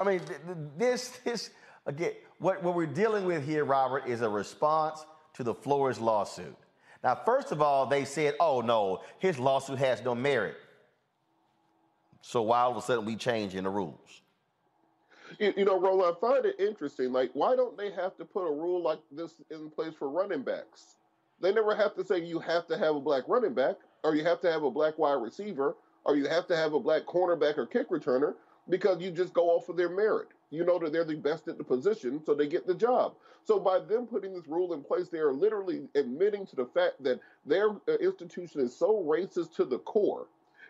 I 0.00 0.04
mean, 0.04 0.20
this, 0.76 1.18
this 1.24 1.50
again, 1.86 2.12
what, 2.38 2.62
what 2.62 2.76
we're 2.76 2.86
dealing 2.86 3.24
with 3.24 3.44
here, 3.44 3.64
Robert, 3.64 4.06
is 4.06 4.20
a 4.20 4.28
response 4.28 5.04
to 5.34 5.42
the 5.42 5.54
Flores 5.54 5.98
lawsuit. 5.98 6.56
Now, 7.02 7.16
first 7.16 7.50
of 7.50 7.60
all, 7.60 7.86
they 7.86 8.04
said, 8.04 8.34
oh 8.38 8.60
no, 8.60 9.02
his 9.18 9.40
lawsuit 9.40 9.78
has 9.78 10.00
no 10.04 10.14
merit. 10.14 10.56
So 12.20 12.42
why 12.42 12.60
all 12.60 12.70
of 12.70 12.76
a 12.76 12.82
sudden 12.82 13.04
we 13.04 13.16
changing 13.16 13.64
the 13.64 13.70
rules? 13.70 14.22
You, 15.38 15.54
you 15.56 15.64
know, 15.64 15.78
Roland, 15.80 16.16
I 16.16 16.20
find 16.20 16.44
it 16.46 16.56
interesting. 16.58 17.12
Like, 17.12 17.30
why 17.34 17.56
don't 17.56 17.76
they 17.76 17.90
have 17.92 18.16
to 18.18 18.24
put 18.24 18.46
a 18.46 18.52
rule 18.52 18.82
like 18.82 19.00
this 19.12 19.34
in 19.50 19.70
place 19.70 19.94
for 19.98 20.08
running 20.08 20.42
backs? 20.42 20.96
They 21.40 21.52
never 21.52 21.74
have 21.74 21.94
to 21.96 22.04
say 22.04 22.18
you 22.18 22.40
have 22.40 22.66
to 22.68 22.78
have 22.78 22.96
a 22.96 23.00
black 23.00 23.24
running 23.28 23.54
back, 23.54 23.76
or 24.04 24.14
you 24.14 24.24
have 24.24 24.40
to 24.42 24.50
have 24.50 24.62
a 24.64 24.70
black 24.70 24.98
wide 24.98 25.22
receiver, 25.22 25.76
or 26.04 26.16
you 26.16 26.26
have 26.28 26.46
to 26.48 26.56
have 26.56 26.72
a 26.72 26.80
black 26.80 27.04
cornerback 27.04 27.58
or 27.58 27.66
kick 27.66 27.90
returner, 27.90 28.34
because 28.68 29.00
you 29.00 29.10
just 29.10 29.34
go 29.34 29.50
off 29.50 29.68
of 29.68 29.76
their 29.76 29.90
merit. 29.90 30.28
You 30.50 30.64
know 30.64 30.78
that 30.78 30.92
they're 30.92 31.04
the 31.04 31.16
best 31.16 31.48
at 31.48 31.58
the 31.58 31.64
position, 31.64 32.22
so 32.24 32.34
they 32.34 32.46
get 32.46 32.66
the 32.66 32.74
job. 32.74 33.14
So 33.44 33.58
by 33.58 33.80
them 33.80 34.06
putting 34.06 34.34
this 34.34 34.48
rule 34.48 34.72
in 34.74 34.82
place, 34.82 35.08
they 35.08 35.18
are 35.18 35.32
literally 35.32 35.88
admitting 35.94 36.46
to 36.46 36.56
the 36.56 36.66
fact 36.66 37.02
that 37.02 37.20
their 37.46 37.70
uh, 37.70 37.96
institution 38.00 38.60
is 38.60 38.76
so 38.76 39.04
racist 39.04 39.54
to 39.56 39.64
the 39.64 39.78
core 39.80 40.26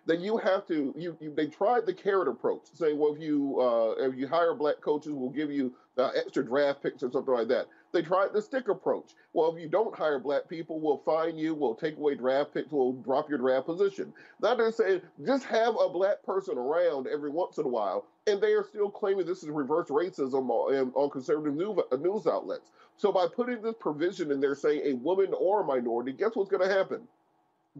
that 0.09 0.21
you 0.21 0.39
have 0.39 0.67
to. 0.67 0.93
You, 0.97 1.17
you 1.21 1.33
they 1.37 1.47
tried 1.47 1.87
the 1.87 1.93
carrot 1.95 2.29
approach, 2.29 2.63
saying, 2.73 2.99
well, 2.99 3.15
if 3.15 3.21
you 3.21 3.61
uh, 3.61 4.07
if 4.09 4.17
you 4.17 4.27
hire 4.27 4.55
black 4.55 4.81
coaches, 4.81 5.13
we'll 5.13 5.29
give 5.31 5.53
you 5.53 5.73
uh, 5.99 6.11
extra 6.17 6.45
draft 6.45 6.83
picks 6.83 7.03
or 7.03 7.13
something 7.13 7.35
like 7.35 7.49
that. 7.49 7.67
They 7.93 8.03
tried 8.03 8.33
the 8.33 8.41
stick 8.41 8.69
approach. 8.69 9.13
Well, 9.35 9.55
if 9.55 9.61
you 9.61 9.69
don't 9.69 9.95
hire 9.95 10.19
black 10.19 10.49
people, 10.49 10.81
we'll 10.81 11.03
fine 11.05 11.37
you, 11.37 11.55
we'll 11.55 11.75
take 11.75 11.97
away 11.99 12.15
draft 12.15 12.55
picks, 12.55 12.73
we'll 12.73 12.95
drop 12.95 13.29
your 13.29 13.39
draft 13.39 13.67
position. 13.67 14.13
Now 14.41 14.55
they're 14.55 14.73
saying 14.73 15.03
just 15.27 15.45
have 15.45 15.75
a 15.79 15.89
black 15.91 16.23
person 16.23 16.57
around 16.57 17.07
every 17.07 17.31
once 17.31 17.59
in 17.59 17.65
a 17.67 17.69
while, 17.69 18.07
and 18.27 18.41
they 18.41 18.53
are 18.53 18.65
still 18.65 18.91
claiming 18.91 19.27
this 19.27 19.43
is 19.43 19.51
reverse 19.51 19.89
racism 19.89 20.49
on, 20.49 20.91
on 20.95 21.11
conservative 21.11 21.55
news 21.55 22.27
outlets. 22.27 22.71
So 22.97 23.13
by 23.13 23.27
putting 23.27 23.61
this 23.63 23.77
provision 23.79 24.33
in 24.33 24.41
there 24.41 24.55
saying 24.55 24.81
a 24.85 24.95
woman 24.95 25.35
or 25.39 25.61
a 25.61 25.65
minority, 25.65 26.13
guess 26.13 26.31
what's 26.35 26.51
going 26.51 26.67
to 26.67 26.75
happen? 26.75 27.03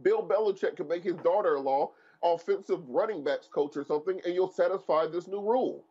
Bill 0.03 0.23
Belichick 0.23 0.77
can 0.77 0.89
make 0.89 1.03
his 1.03 1.17
daughter-in-law 1.17 1.91
offensive 2.23 2.81
running 2.89 3.25
backs 3.25 3.49
coach 3.49 3.77
or 3.77 3.85
something, 3.85 4.21
and 4.25 4.35
you'll 4.35 4.51
satisfy 4.51 5.07
this 5.07 5.27
new 5.29 5.41
rule. 5.41 5.85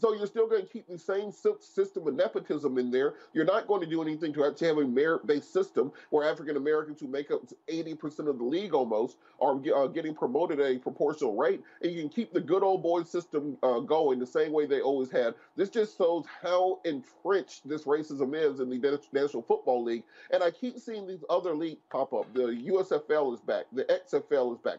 So 0.00 0.14
you're 0.14 0.26
still 0.26 0.48
going 0.48 0.62
to 0.62 0.68
keep 0.68 0.88
the 0.88 0.98
same 0.98 1.30
system 1.32 2.06
of 2.06 2.14
nepotism 2.14 2.78
in 2.78 2.90
there. 2.90 3.14
You're 3.34 3.44
not 3.44 3.66
going 3.66 3.80
to 3.82 3.86
do 3.86 4.02
anything 4.02 4.32
to 4.34 4.44
actually 4.44 4.68
have 4.68 4.78
a 4.78 4.86
merit-based 4.86 5.52
system 5.52 5.92
where 6.10 6.28
African 6.28 6.56
Americans 6.56 7.00
who 7.00 7.08
make 7.08 7.30
up 7.30 7.42
80% 7.68 8.28
of 8.28 8.38
the 8.38 8.44
league 8.44 8.74
almost 8.74 9.18
are 9.40 9.60
uh, 9.74 9.86
getting 9.88 10.14
promoted 10.14 10.60
at 10.60 10.76
a 10.76 10.78
proportional 10.78 11.36
rate. 11.36 11.62
And 11.82 11.92
you 11.92 12.00
can 12.00 12.08
keep 12.08 12.32
the 12.32 12.40
good 12.40 12.62
old 12.62 12.82
boy 12.82 13.02
system 13.02 13.58
uh, 13.62 13.80
going 13.80 14.18
the 14.18 14.26
same 14.26 14.52
way 14.52 14.66
they 14.66 14.80
always 14.80 15.10
had. 15.10 15.34
This 15.56 15.68
just 15.68 15.98
shows 15.98 16.24
how 16.42 16.80
entrenched 16.84 17.68
this 17.68 17.84
racism 17.84 18.34
is 18.34 18.60
in 18.60 18.70
the 18.70 19.00
National 19.12 19.42
Football 19.42 19.84
League. 19.84 20.04
And 20.30 20.42
I 20.42 20.50
keep 20.50 20.78
seeing 20.78 21.06
these 21.06 21.24
other 21.28 21.54
leagues 21.54 21.82
pop 21.90 22.12
up. 22.14 22.32
The 22.32 22.62
USFL 22.68 23.34
is 23.34 23.40
back. 23.40 23.66
The 23.72 23.84
XFL 23.84 24.54
is 24.54 24.58
back. 24.58 24.78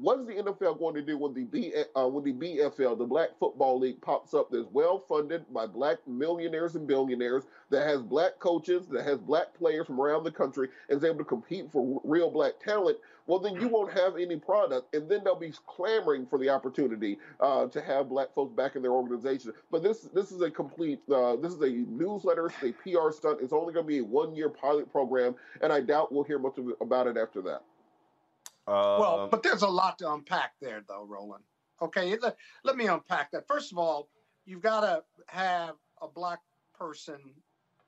What 0.00 0.20
is 0.20 0.26
the 0.26 0.34
NFL 0.34 0.78
going 0.78 0.94
to 0.94 1.02
do 1.02 1.18
when 1.18 1.34
the 1.34 1.42
B, 1.42 1.72
uh, 1.96 2.06
when 2.06 2.22
the 2.22 2.32
BFL, 2.32 2.96
the 2.96 3.04
Black 3.04 3.30
Football 3.40 3.80
League, 3.80 4.00
pops 4.00 4.32
up? 4.32 4.48
That's 4.48 4.68
well 4.70 5.00
funded 5.08 5.52
by 5.52 5.66
black 5.66 5.98
millionaires 6.06 6.76
and 6.76 6.86
billionaires, 6.86 7.44
that 7.70 7.84
has 7.84 8.00
black 8.00 8.38
coaches, 8.38 8.86
that 8.92 9.04
has 9.04 9.18
black 9.18 9.52
players 9.54 9.88
from 9.88 10.00
around 10.00 10.22
the 10.22 10.30
country, 10.30 10.68
and 10.88 10.98
is 10.98 11.04
able 11.04 11.18
to 11.18 11.24
compete 11.24 11.72
for 11.72 12.00
real 12.04 12.30
black 12.30 12.60
talent. 12.60 12.98
Well, 13.26 13.40
then 13.40 13.56
you 13.60 13.66
won't 13.66 13.92
have 13.92 14.16
any 14.16 14.36
product, 14.36 14.94
and 14.94 15.08
then 15.08 15.24
they'll 15.24 15.34
be 15.34 15.52
clamoring 15.66 16.26
for 16.26 16.38
the 16.38 16.48
opportunity 16.48 17.18
uh, 17.40 17.66
to 17.66 17.82
have 17.82 18.08
black 18.08 18.32
folks 18.34 18.54
back 18.54 18.76
in 18.76 18.82
their 18.82 18.92
organization. 18.92 19.52
But 19.72 19.82
this 19.82 20.08
this 20.14 20.30
is 20.30 20.40
a 20.42 20.50
complete 20.50 21.00
uh, 21.12 21.34
this 21.36 21.52
is 21.52 21.60
a 21.60 21.70
newsletter, 21.70 22.46
it's 22.46 22.62
a 22.62 22.72
PR 22.72 23.10
stunt. 23.10 23.40
It's 23.42 23.52
only 23.52 23.72
going 23.72 23.84
to 23.84 23.88
be 23.88 23.98
a 23.98 24.04
one 24.04 24.36
year 24.36 24.48
pilot 24.48 24.92
program, 24.92 25.34
and 25.60 25.72
I 25.72 25.80
doubt 25.80 26.12
we'll 26.12 26.22
hear 26.22 26.38
much 26.38 26.56
about 26.80 27.08
it 27.08 27.16
after 27.16 27.42
that. 27.42 27.64
Uh, 28.68 28.98
well, 29.00 29.28
but 29.30 29.42
there's 29.42 29.62
a 29.62 29.68
lot 29.68 29.98
to 29.98 30.12
unpack 30.12 30.52
there, 30.60 30.82
though, 30.86 31.06
Roland. 31.08 31.42
Okay, 31.80 32.16
let, 32.20 32.36
let 32.64 32.76
me 32.76 32.86
unpack 32.86 33.30
that. 33.30 33.48
First 33.48 33.72
of 33.72 33.78
all, 33.78 34.10
you've 34.44 34.60
got 34.60 34.80
to 34.80 35.02
have 35.28 35.74
a 36.02 36.08
black 36.08 36.40
person 36.78 37.18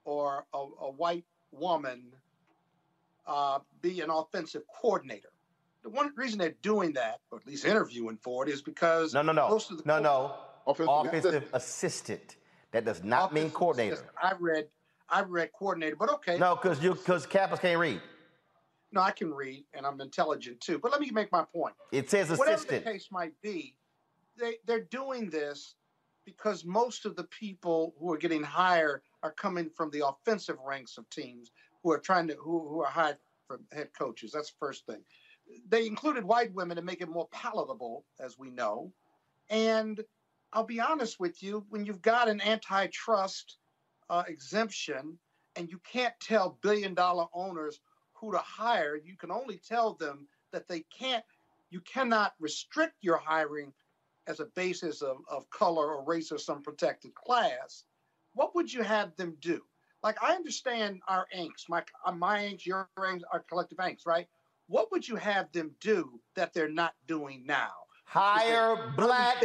or 0.05 0.47
a, 0.55 0.59
a 0.59 0.91
white 0.91 1.27
woman 1.53 2.15
uh, 3.27 3.59
be 3.83 4.01
an 4.01 4.11
offensive 4.11 4.63
coordinator. 4.81 5.29
The 5.83 5.91
one 5.91 6.13
reason 6.17 6.39
they're 6.39 6.55
doing 6.63 6.95
that, 6.95 7.21
or 7.31 7.39
at 7.39 7.47
least 7.47 7.65
interviewing 7.65 8.17
for 8.17 8.47
it, 8.47 8.53
is 8.53 8.63
because 8.63 9.13
no, 9.15 9.23
no, 9.23 9.33
no, 9.33 9.49
most 9.49 9.71
of 9.71 9.79
the 9.79 9.83
no, 9.87 9.99
no, 9.99 10.35
offensive, 10.67 11.07
offensive 11.07 11.51
assistant. 11.53 12.37
That 12.73 12.85
does 12.85 13.03
not 13.03 13.35
mean 13.35 13.51
coordinator. 13.51 13.95
Assistant. 13.95 14.17
I 14.23 14.35
read, 14.39 14.69
I 15.09 15.23
read 15.23 15.51
coordinator, 15.53 15.97
but 15.97 16.13
okay. 16.15 16.39
No, 16.39 16.55
because 16.55 16.83
you 16.83 16.95
because 16.95 17.27
Kappas 17.27 17.61
can't 17.61 17.79
read. 17.79 18.01
No, 18.93 19.01
I 19.01 19.13
can 19.13 19.33
read 19.33 19.65
and 19.75 19.87
I'm 19.87 20.01
intelligent 20.01 20.61
too. 20.61 20.79
But 20.79 20.93
let 20.93 21.01
me 21.01 21.11
make 21.11 21.31
my 21.31 21.45
point. 21.45 21.75
It 21.93 22.11
says 22.11 22.31
Whatever 22.31 22.57
assistant. 22.57 22.85
the 22.85 22.91
case 22.91 23.09
might 23.13 23.33
be, 23.43 23.77
they, 24.37 24.57
they're 24.67 24.85
doing 24.85 25.31
this 25.31 25.75
because 26.25 26.65
most 26.65 27.07
of 27.07 27.17
the 27.17 27.25
people 27.25 27.95
who 27.99 28.13
are 28.13 28.19
getting 28.19 28.43
hired 28.43 29.03
are 29.23 29.33
coming 29.33 29.71
from 29.71 29.91
the 29.91 30.07
offensive 30.07 30.57
ranks 30.65 30.99
of 30.99 31.09
teams 31.11 31.53
who 31.83 31.91
are 31.93 31.99
trying 31.99 32.29
to 32.29 32.35
who, 32.35 32.69
who 32.69 32.81
are 32.83 32.91
hired 32.91 33.19
for 33.47 33.61
head 33.73 33.91
coaches. 33.99 34.33
That's 34.33 34.51
the 34.51 34.57
first 34.59 34.87
thing. 34.87 35.01
They 35.69 35.87
included 35.87 36.25
white 36.25 36.53
women 36.55 36.77
to 36.77 36.83
make 36.83 37.01
it 37.01 37.09
more 37.09 37.29
palatable, 37.33 38.05
as 38.21 38.39
we 38.39 38.51
know. 38.51 38.93
And 39.49 40.01
I'll 40.53 40.65
be 40.65 40.81
honest 40.81 41.19
with 41.19 41.43
you, 41.43 41.65
when 41.71 41.85
you've 41.85 42.03
got 42.03 42.29
an 42.29 42.41
antitrust 42.41 43.57
uh, 44.09 44.23
exemption 44.29 45.19
and 45.57 45.69
you 45.69 45.81
can't 45.85 46.15
tell 46.21 46.59
billion 46.63 46.95
dollar 46.95 47.27
owners 47.35 47.81
who 48.21 48.33
to 48.33 48.39
hire, 48.39 48.97
you 48.97 49.17
can 49.17 49.31
only 49.31 49.57
tell 49.57 49.95
them 49.95 50.27
that 50.53 50.69
they 50.69 50.81
can't, 50.97 51.25
you 51.71 51.81
cannot 51.81 52.35
restrict 52.39 52.95
your 53.01 53.17
hiring 53.17 53.73
as 54.27 54.41
a 54.41 54.47
basis 54.55 55.03
of, 55.03 55.19
of 55.29 55.49
color 55.51 55.95
or 55.95 56.05
race 56.05 56.31
or 56.31 56.39
some 56.39 56.63
protected 56.63 57.15
class. 57.15 57.85
What 58.35 58.55
would 58.55 58.73
you 58.73 58.83
have 58.83 59.17
them 59.17 59.37
do? 59.41 59.63
Like, 60.03 60.23
I 60.23 60.35
understand 60.35 61.01
our 61.09 61.27
angst, 61.37 61.69
my, 61.69 61.83
uh, 62.07 62.13
my 62.13 62.41
angst, 62.41 62.67
your 62.67 62.89
angst, 62.99 63.23
our 63.33 63.41
collective 63.41 63.79
angst, 63.79 64.07
right? 64.07 64.29
What 64.69 64.91
would 64.93 65.07
you 65.07 65.17
have 65.17 65.51
them 65.53 65.73
do 65.81 66.21
that 66.37 66.55
they're 66.55 66.71
not 66.71 66.95
doing 67.07 67.45
now? 67.47 67.73
Hire 68.05 68.93
black, 68.97 69.43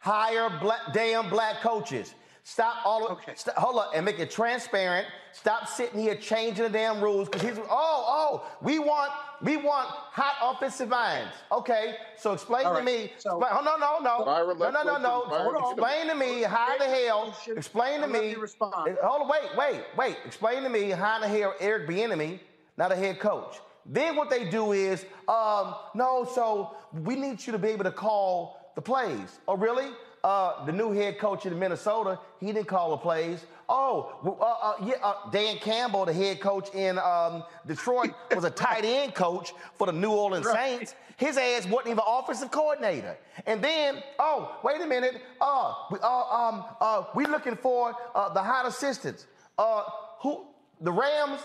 hire 0.00 0.50
black, 0.60 0.92
damn 0.92 1.28
black 1.30 1.60
coaches. 1.60 2.14
Stop 2.48 2.86
all 2.86 3.04
of 3.04 3.18
okay. 3.18 3.34
Stop, 3.36 3.56
hold 3.56 3.76
up 3.78 3.90
and 3.94 4.06
make 4.06 4.18
it 4.18 4.30
transparent. 4.30 5.06
Stop 5.32 5.68
sitting 5.68 6.00
here 6.00 6.14
changing 6.14 6.64
the 6.64 6.70
damn 6.70 6.98
rules 6.98 7.28
because 7.28 7.46
he's 7.46 7.58
oh 7.58 7.68
oh 7.68 8.46
we 8.62 8.78
want 8.78 9.12
we 9.42 9.58
want 9.58 9.86
hot 9.90 10.34
offensive 10.40 10.88
minds. 10.88 11.34
Okay, 11.52 11.96
so 12.16 12.32
explain 12.32 12.64
right. 12.64 12.78
to 12.78 12.82
me. 12.82 13.12
So, 13.18 13.36
explain, 13.36 13.52
oh, 13.52 13.62
no 13.62 13.76
no 13.76 13.98
no 13.98 14.24
Byron, 14.24 14.58
no 14.58 14.70
no 14.70 14.96
no 14.96 15.24
no. 15.28 15.70
Explain 15.72 16.08
to 16.08 16.14
me 16.14 16.40
how 16.40 16.78
the 16.78 16.86
hell. 16.86 17.36
Explain 17.54 18.00
to 18.00 18.06
me. 18.06 18.32
Hold 18.32 19.22
on, 19.22 19.28
wait 19.28 19.50
wait 19.54 19.82
wait. 19.98 20.16
Explain 20.24 20.62
to 20.62 20.70
me 20.70 20.88
how 20.88 21.20
the 21.20 21.28
hell 21.28 21.52
Eric 21.60 21.86
Bieniemy, 21.86 22.40
not 22.78 22.90
a 22.90 22.96
head 22.96 23.20
coach. 23.20 23.58
Then 23.84 24.16
what 24.16 24.30
they 24.30 24.48
do 24.48 24.72
is 24.72 25.04
um, 25.28 25.74
no. 25.94 26.26
So 26.34 26.76
we 27.04 27.14
need 27.14 27.46
you 27.46 27.52
to 27.52 27.58
be 27.58 27.68
able 27.68 27.84
to 27.84 27.92
call 27.92 28.72
the 28.74 28.80
plays. 28.80 29.38
Oh 29.46 29.54
really? 29.54 29.90
Uh, 30.24 30.64
the 30.64 30.72
new 30.72 30.92
head 30.92 31.18
coach 31.18 31.46
in 31.46 31.58
Minnesota, 31.58 32.18
he 32.40 32.46
didn't 32.46 32.66
call 32.66 32.90
the 32.90 32.96
plays. 32.96 33.44
Oh, 33.68 34.16
uh, 34.24 34.44
uh, 34.44 34.74
yeah, 34.84 34.94
uh, 35.02 35.30
Dan 35.30 35.58
Campbell, 35.58 36.06
the 36.06 36.12
head 36.12 36.40
coach 36.40 36.74
in 36.74 36.98
um, 36.98 37.44
Detroit, 37.66 38.10
was 38.34 38.44
a 38.44 38.50
tight 38.50 38.84
end 38.84 39.14
coach 39.14 39.52
for 39.76 39.86
the 39.86 39.92
New 39.92 40.10
Orleans 40.10 40.46
right. 40.46 40.78
Saints. 40.78 40.94
His 41.16 41.36
ass 41.36 41.66
wasn't 41.66 41.88
even 41.88 42.02
offensive 42.06 42.50
coordinator. 42.50 43.18
And 43.44 43.62
then, 43.62 44.02
oh, 44.18 44.56
wait 44.62 44.80
a 44.80 44.86
minute, 44.86 45.20
uh, 45.40 45.74
we, 45.90 45.98
uh, 46.00 46.06
um, 46.06 46.64
uh, 46.80 47.04
we 47.14 47.26
looking 47.26 47.56
for 47.56 47.94
uh, 48.14 48.32
the 48.32 48.42
hot 48.42 48.66
assistants. 48.66 49.26
Uh, 49.58 49.82
who? 50.20 50.46
The 50.80 50.92
Rams? 50.92 51.40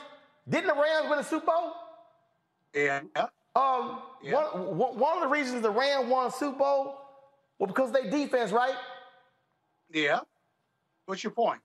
Didn't 0.48 0.68
the 0.68 0.76
Rams 0.76 1.10
win 1.10 1.20
a 1.20 1.24
Super 1.24 1.48
Bowl? 1.48 1.74
Yeah. 2.76 3.02
Um, 3.56 4.00
yeah. 4.24 4.34
One, 4.34 4.98
one 4.98 5.18
of 5.18 5.24
the 5.24 5.28
reasons 5.28 5.62
the 5.62 5.72
Rams 5.72 6.08
won 6.10 6.28
a 6.28 6.32
Super 6.32 6.60
Bowl 6.60 7.03
Well, 7.64 7.68
because 7.74 7.94
they 7.94 8.10
defense, 8.10 8.52
right? 8.52 8.76
Yeah. 9.90 10.20
What's 11.06 11.24
your 11.24 11.32
point? 11.32 11.62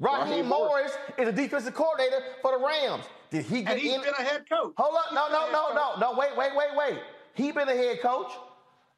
Raheem, 0.00 0.20
Raheem 0.30 0.46
Morris 0.48 0.92
is 1.18 1.28
a 1.28 1.32
defensive 1.32 1.74
coordinator 1.74 2.18
for 2.40 2.58
the 2.58 2.64
Rams. 2.64 3.04
Did 3.30 3.44
he 3.44 3.60
get 3.62 3.72
And 3.72 3.80
he's 3.80 3.92
in? 3.92 4.00
been 4.00 4.14
a 4.18 4.22
head 4.22 4.48
coach. 4.48 4.72
Hold 4.78 4.94
up, 4.96 5.04
He's 5.10 5.14
no, 5.16 5.28
no, 5.28 5.50
no, 5.52 5.66
coach. 5.66 5.98
no, 6.00 6.12
no. 6.12 6.18
Wait, 6.18 6.30
wait, 6.34 6.52
wait, 6.56 6.68
wait. 6.74 6.98
He 7.34 7.52
been 7.52 7.68
a 7.68 7.76
head 7.76 8.00
coach. 8.00 8.32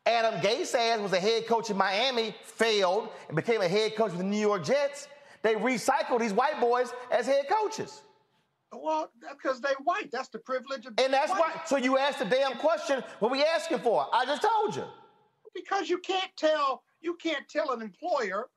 Adam 0.06 0.34
Gase 0.40 0.72
ass 0.76 1.00
was 1.00 1.12
a 1.14 1.18
head 1.18 1.48
coach 1.48 1.68
in 1.68 1.76
Miami, 1.76 2.32
failed, 2.44 3.08
and 3.26 3.34
became 3.34 3.60
a 3.60 3.66
head 3.66 3.96
coach 3.96 4.10
with 4.12 4.18
the 4.18 4.24
New 4.24 4.38
York 4.38 4.62
Jets. 4.64 5.08
They 5.42 5.54
recycled 5.56 6.20
these 6.20 6.32
white 6.32 6.60
boys 6.60 6.92
as 7.10 7.26
head 7.26 7.46
coaches. 7.48 8.02
Well, 8.72 9.10
because 9.32 9.60
they 9.60 9.72
white. 9.82 10.12
That's 10.12 10.28
the 10.28 10.38
privilege 10.38 10.86
of 10.86 10.92
And 10.98 11.12
that's 11.12 11.32
white. 11.32 11.40
why. 11.40 11.60
So 11.66 11.76
you 11.76 11.98
asked 11.98 12.20
the 12.20 12.24
damn 12.24 12.52
question. 12.58 13.02
What 13.18 13.32
we 13.32 13.42
asking 13.42 13.80
for? 13.80 14.06
I 14.12 14.24
just 14.26 14.42
told 14.42 14.76
you. 14.76 14.84
Because 15.56 15.88
you 15.88 15.98
can't 15.98 16.30
tell 16.36 16.82
you 17.00 17.14
can't 17.14 17.48
tell 17.48 17.72
an 17.72 17.82
employer 17.82 18.48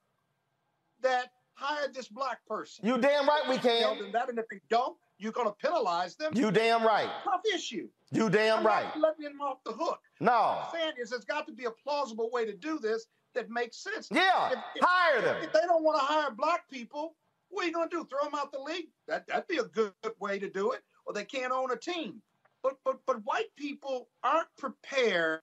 that 1.02 1.32
hired 1.54 1.94
this 1.94 2.08
black 2.08 2.46
person. 2.46 2.86
You 2.86 2.98
damn 2.98 3.28
right 3.28 3.44
we 3.50 3.58
can. 3.58 3.82
Tell 3.82 3.96
them 3.96 4.12
that, 4.14 4.30
and 4.30 4.40
if 4.40 4.48
they 4.50 4.60
don't, 4.70 4.98
you're 5.18 5.32
going 5.32 5.48
to 5.48 5.56
penalize 5.62 6.16
them. 6.16 6.32
You 6.36 6.52
damn 6.52 6.84
right. 6.84 7.10
Tough 7.24 7.42
issue. 7.54 7.90
You 8.12 8.30
damn 8.30 8.60
I'm 8.60 8.66
right. 8.66 8.86
not 8.86 9.00
letting 9.00 9.26
them 9.26 9.42
off 9.42 9.58
the 9.66 9.72
hook. 9.72 10.00
No. 10.20 10.32
What 10.32 10.70
I'm 10.74 10.80
saying 10.80 10.94
is, 11.00 11.10
there's 11.10 11.26
got 11.26 11.46
to 11.48 11.54
be 11.54 11.66
a 11.66 11.72
plausible 11.72 12.30
way 12.32 12.46
to 12.46 12.54
do 12.54 12.80
this 12.80 13.06
that 13.36 13.50
makes 13.50 13.78
sense. 13.78 14.08
Yeah, 14.12 14.52
hire 14.82 15.22
them. 15.22 15.38
If 15.44 15.54
they 15.54 15.62
don't 15.62 15.84
want 15.84 16.00
to 16.00 16.06
hire 16.06 16.32
black 16.32 16.70
people, 16.70 17.16
what 17.50 17.64
are 17.64 17.68
you 17.68 17.74
going 17.74 17.90
to 17.90 17.96
do? 17.96 18.08
Throw 18.10 18.24
them 18.24 18.36
out 18.36 18.52
the 18.52 18.60
league? 18.60 18.88
That 19.08 19.28
that'd 19.28 19.48
be 19.48 19.58
a 19.58 19.64
good 19.64 19.94
way 20.20 20.40
to 20.40 20.50
do 20.50 20.72
it. 20.72 20.82
Or 21.06 21.14
they 21.14 21.26
can't 21.26 21.52
own 21.52 21.72
a 21.72 21.78
team. 21.78 22.22
But 22.64 22.78
but 22.84 23.00
but 23.06 23.24
white 23.26 23.56
people 23.56 24.10
aren't 24.24 24.50
prepared 24.58 25.42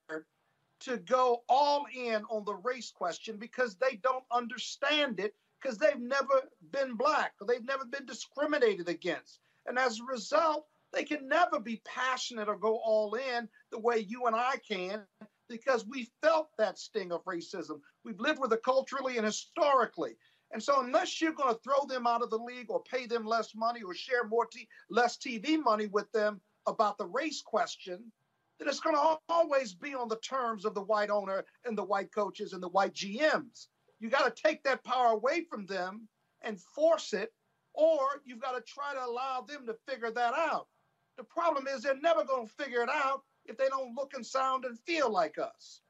to 0.81 0.99
go 0.99 1.43
all 1.49 1.87
in 1.95 2.23
on 2.31 2.45
the 2.45 2.55
race 2.55 2.91
question 2.91 3.37
because 3.37 3.77
they 3.77 3.97
don't 4.03 4.25
understand 4.31 5.21
it 5.21 5.35
because 5.61 5.79
they've 5.79 6.01
never 6.01 6.43
been 6.71 6.95
black 6.95 7.33
or 7.41 7.47
they've 7.47 7.65
never 7.65 7.85
been 7.85 8.07
discriminated 8.07 8.89
against. 8.89 9.41
And 9.67 9.79
as 9.79 9.99
a 9.99 10.05
result, 10.05 10.67
they 10.93 11.05
can 11.05 11.29
never 11.29 11.59
be 11.59 11.83
passionate 11.85 12.49
or 12.49 12.57
go 12.57 12.77
all 12.77 13.15
in 13.15 13.49
the 13.71 13.79
way 13.79 13.99
you 13.99 14.27
and 14.27 14.37
I 14.37 14.57
can 14.69 15.03
because 15.49 15.87
we 15.87 16.11
felt 16.23 16.49
that 16.59 16.79
sting 16.79 17.13
of 17.13 17.25
racism. 17.25 17.81
We've 18.05 18.21
lived 18.21 18.41
with 18.41 18.53
it 18.53 18.63
culturally 18.65 19.17
and 19.17 19.27
historically. 19.27 20.17
And 20.53 20.63
so, 20.63 20.81
unless 20.81 21.21
you're 21.21 21.33
going 21.33 21.53
to 21.53 21.61
throw 21.61 21.87
them 21.87 22.07
out 22.07 22.23
of 22.23 22.31
the 22.31 22.39
league 22.39 22.71
or 22.71 22.83
pay 22.83 23.07
them 23.07 23.27
less 23.27 23.55
money 23.55 23.83
or 23.83 23.95
share 23.95 24.25
more 24.25 24.47
t- 24.47 24.69
less 24.89 25.17
TV 25.17 25.63
money 25.63 25.87
with 25.87 26.11
them 26.13 26.41
about 26.67 26.99
the 26.99 27.07
race 27.07 27.43
question, 27.43 28.13
then 28.59 28.69
it's 28.69 28.81
going 28.81 28.97
to 28.97 29.19
always 29.29 29.75
be 29.75 29.95
on 29.95 30.09
the 30.09 30.17
terms 30.17 30.65
of 30.65 30.75
the 30.75 30.83
white 30.83 31.11
owner 31.11 31.45
and 31.65 31.77
the 31.77 31.85
white 31.85 32.13
coaches 32.13 32.53
and 32.53 32.63
the 32.63 32.69
white 32.69 32.95
GMs. 32.95 33.67
You 34.01 34.09
got 34.09 34.35
to 34.35 34.43
take 34.43 34.63
that 34.65 34.85
power 34.85 35.13
away 35.13 35.45
from 35.49 35.67
them 35.67 36.09
and 36.43 36.61
force 36.61 37.13
it, 37.13 37.33
or 37.75 37.99
you've 38.25 38.41
got 38.41 38.53
to 38.53 38.63
try 38.63 38.95
to 38.95 39.05
allow 39.05 39.43
them 39.43 39.67
to 39.67 39.75
figure 39.89 40.11
that 40.11 40.35
out. 40.35 40.69
The 41.17 41.25
problem 41.25 41.67
is 41.67 41.83
they're 41.83 41.99
never 42.01 42.25
going 42.25 42.47
to 42.47 42.53
figure 42.53 42.83
it 42.83 42.91
out 42.91 43.23
if 43.47 43.57
they 43.57 43.69
don't 43.69 43.95
look 43.95 44.13
and 44.15 44.25
sound 44.25 44.65
and 44.65 44.79
feel 44.81 45.11
like 45.11 45.37
us. 45.39 45.81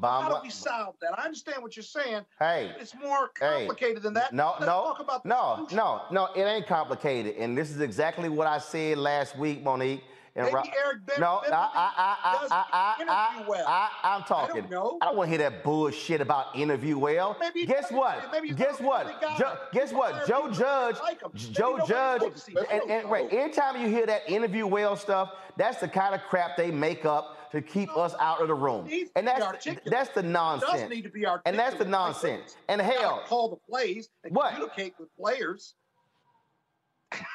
How 0.00 0.28
do 0.28 0.36
we 0.42 0.48
solve 0.48 0.94
that? 1.02 1.18
I 1.18 1.24
understand 1.24 1.62
what 1.62 1.76
you're 1.76 1.82
saying. 1.82 2.24
Hey. 2.38 2.72
It's 2.80 2.94
more 2.94 3.30
Hey, 3.38 3.66
complicated 3.66 4.02
than 4.02 4.14
that. 4.14 4.32
No, 4.32 4.52
Let's 4.52 4.60
no, 4.62 4.66
talk 4.84 5.00
about 5.00 5.22
the 5.22 5.28
no, 5.28 5.54
solution. 5.56 5.76
no, 5.76 6.02
no. 6.10 6.24
It 6.34 6.44
ain't 6.44 6.66
complicated, 6.66 7.36
and 7.36 7.56
this 7.56 7.70
is 7.70 7.80
exactly 7.80 8.30
what 8.30 8.46
I 8.46 8.56
said 8.56 8.96
last 8.96 9.36
week, 9.36 9.62
Monique. 9.62 10.02
And 10.34 10.46
Maybe 10.46 10.54
Ro- 10.56 10.62
Eric 10.84 11.04
Ben- 11.06 11.20
no, 11.20 11.42
I, 11.44 11.50
I, 11.50 11.52
I, 11.52 12.16
I, 12.24 12.46
I, 12.50 12.64
I, 12.72 12.94
interview 13.02 13.44
I, 13.44 13.44
well. 13.48 13.66
I, 13.68 13.88
I'm 14.02 14.22
talking. 14.22 14.56
I 14.56 14.60
don't 14.62 14.70
know. 14.70 14.98
I 15.02 15.04
don't 15.04 15.16
want 15.16 15.26
to 15.30 15.36
hear 15.36 15.50
that 15.50 15.62
bullshit 15.62 16.22
about 16.22 16.56
interview 16.56 16.96
well. 16.96 17.36
Maybe 17.38 17.66
guess 17.66 17.90
what? 17.92 18.32
Maybe 18.32 18.50
guess 18.52 18.80
what? 18.80 19.20
Jo- 19.38 19.58
guess 19.72 19.92
what? 19.92 20.26
Joe 20.26 20.50
Judge, 20.50 20.96
like 21.02 21.20
Joe 21.34 21.80
Judge, 21.86 22.22
wants 22.22 22.44
to 22.46 22.50
see 22.52 22.56
and, 22.70 22.90
and 22.90 23.10
right. 23.10 23.30
Anytime 23.30 23.80
you 23.82 23.88
hear 23.88 24.06
that 24.06 24.22
interview 24.26 24.66
well 24.66 24.96
stuff, 24.96 25.32
that's 25.58 25.80
the 25.80 25.88
kind 25.88 26.14
of 26.14 26.22
crap 26.22 26.56
they 26.56 26.70
make 26.70 27.04
up 27.04 27.50
to 27.52 27.60
keep 27.60 27.94
us 27.94 28.14
out 28.18 28.40
of 28.40 28.48
the 28.48 28.54
room. 28.54 28.88
And 29.14 29.26
that's 29.28 29.66
that's 29.84 30.08
the 30.14 30.22
nonsense. 30.22 30.88
need 30.88 31.02
to 31.02 31.10
be. 31.10 31.26
And 31.44 31.58
that's 31.58 31.76
the 31.76 31.84
nonsense. 31.84 32.56
And 32.70 32.80
hell, 32.80 33.22
call 33.26 33.50
the 33.50 33.56
plays 33.70 34.08
and 34.24 34.34
What? 34.34 34.52
communicate 34.54 34.94
with 34.98 35.14
players. 35.14 35.74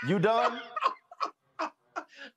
you 0.07 0.17
done? 0.17 0.59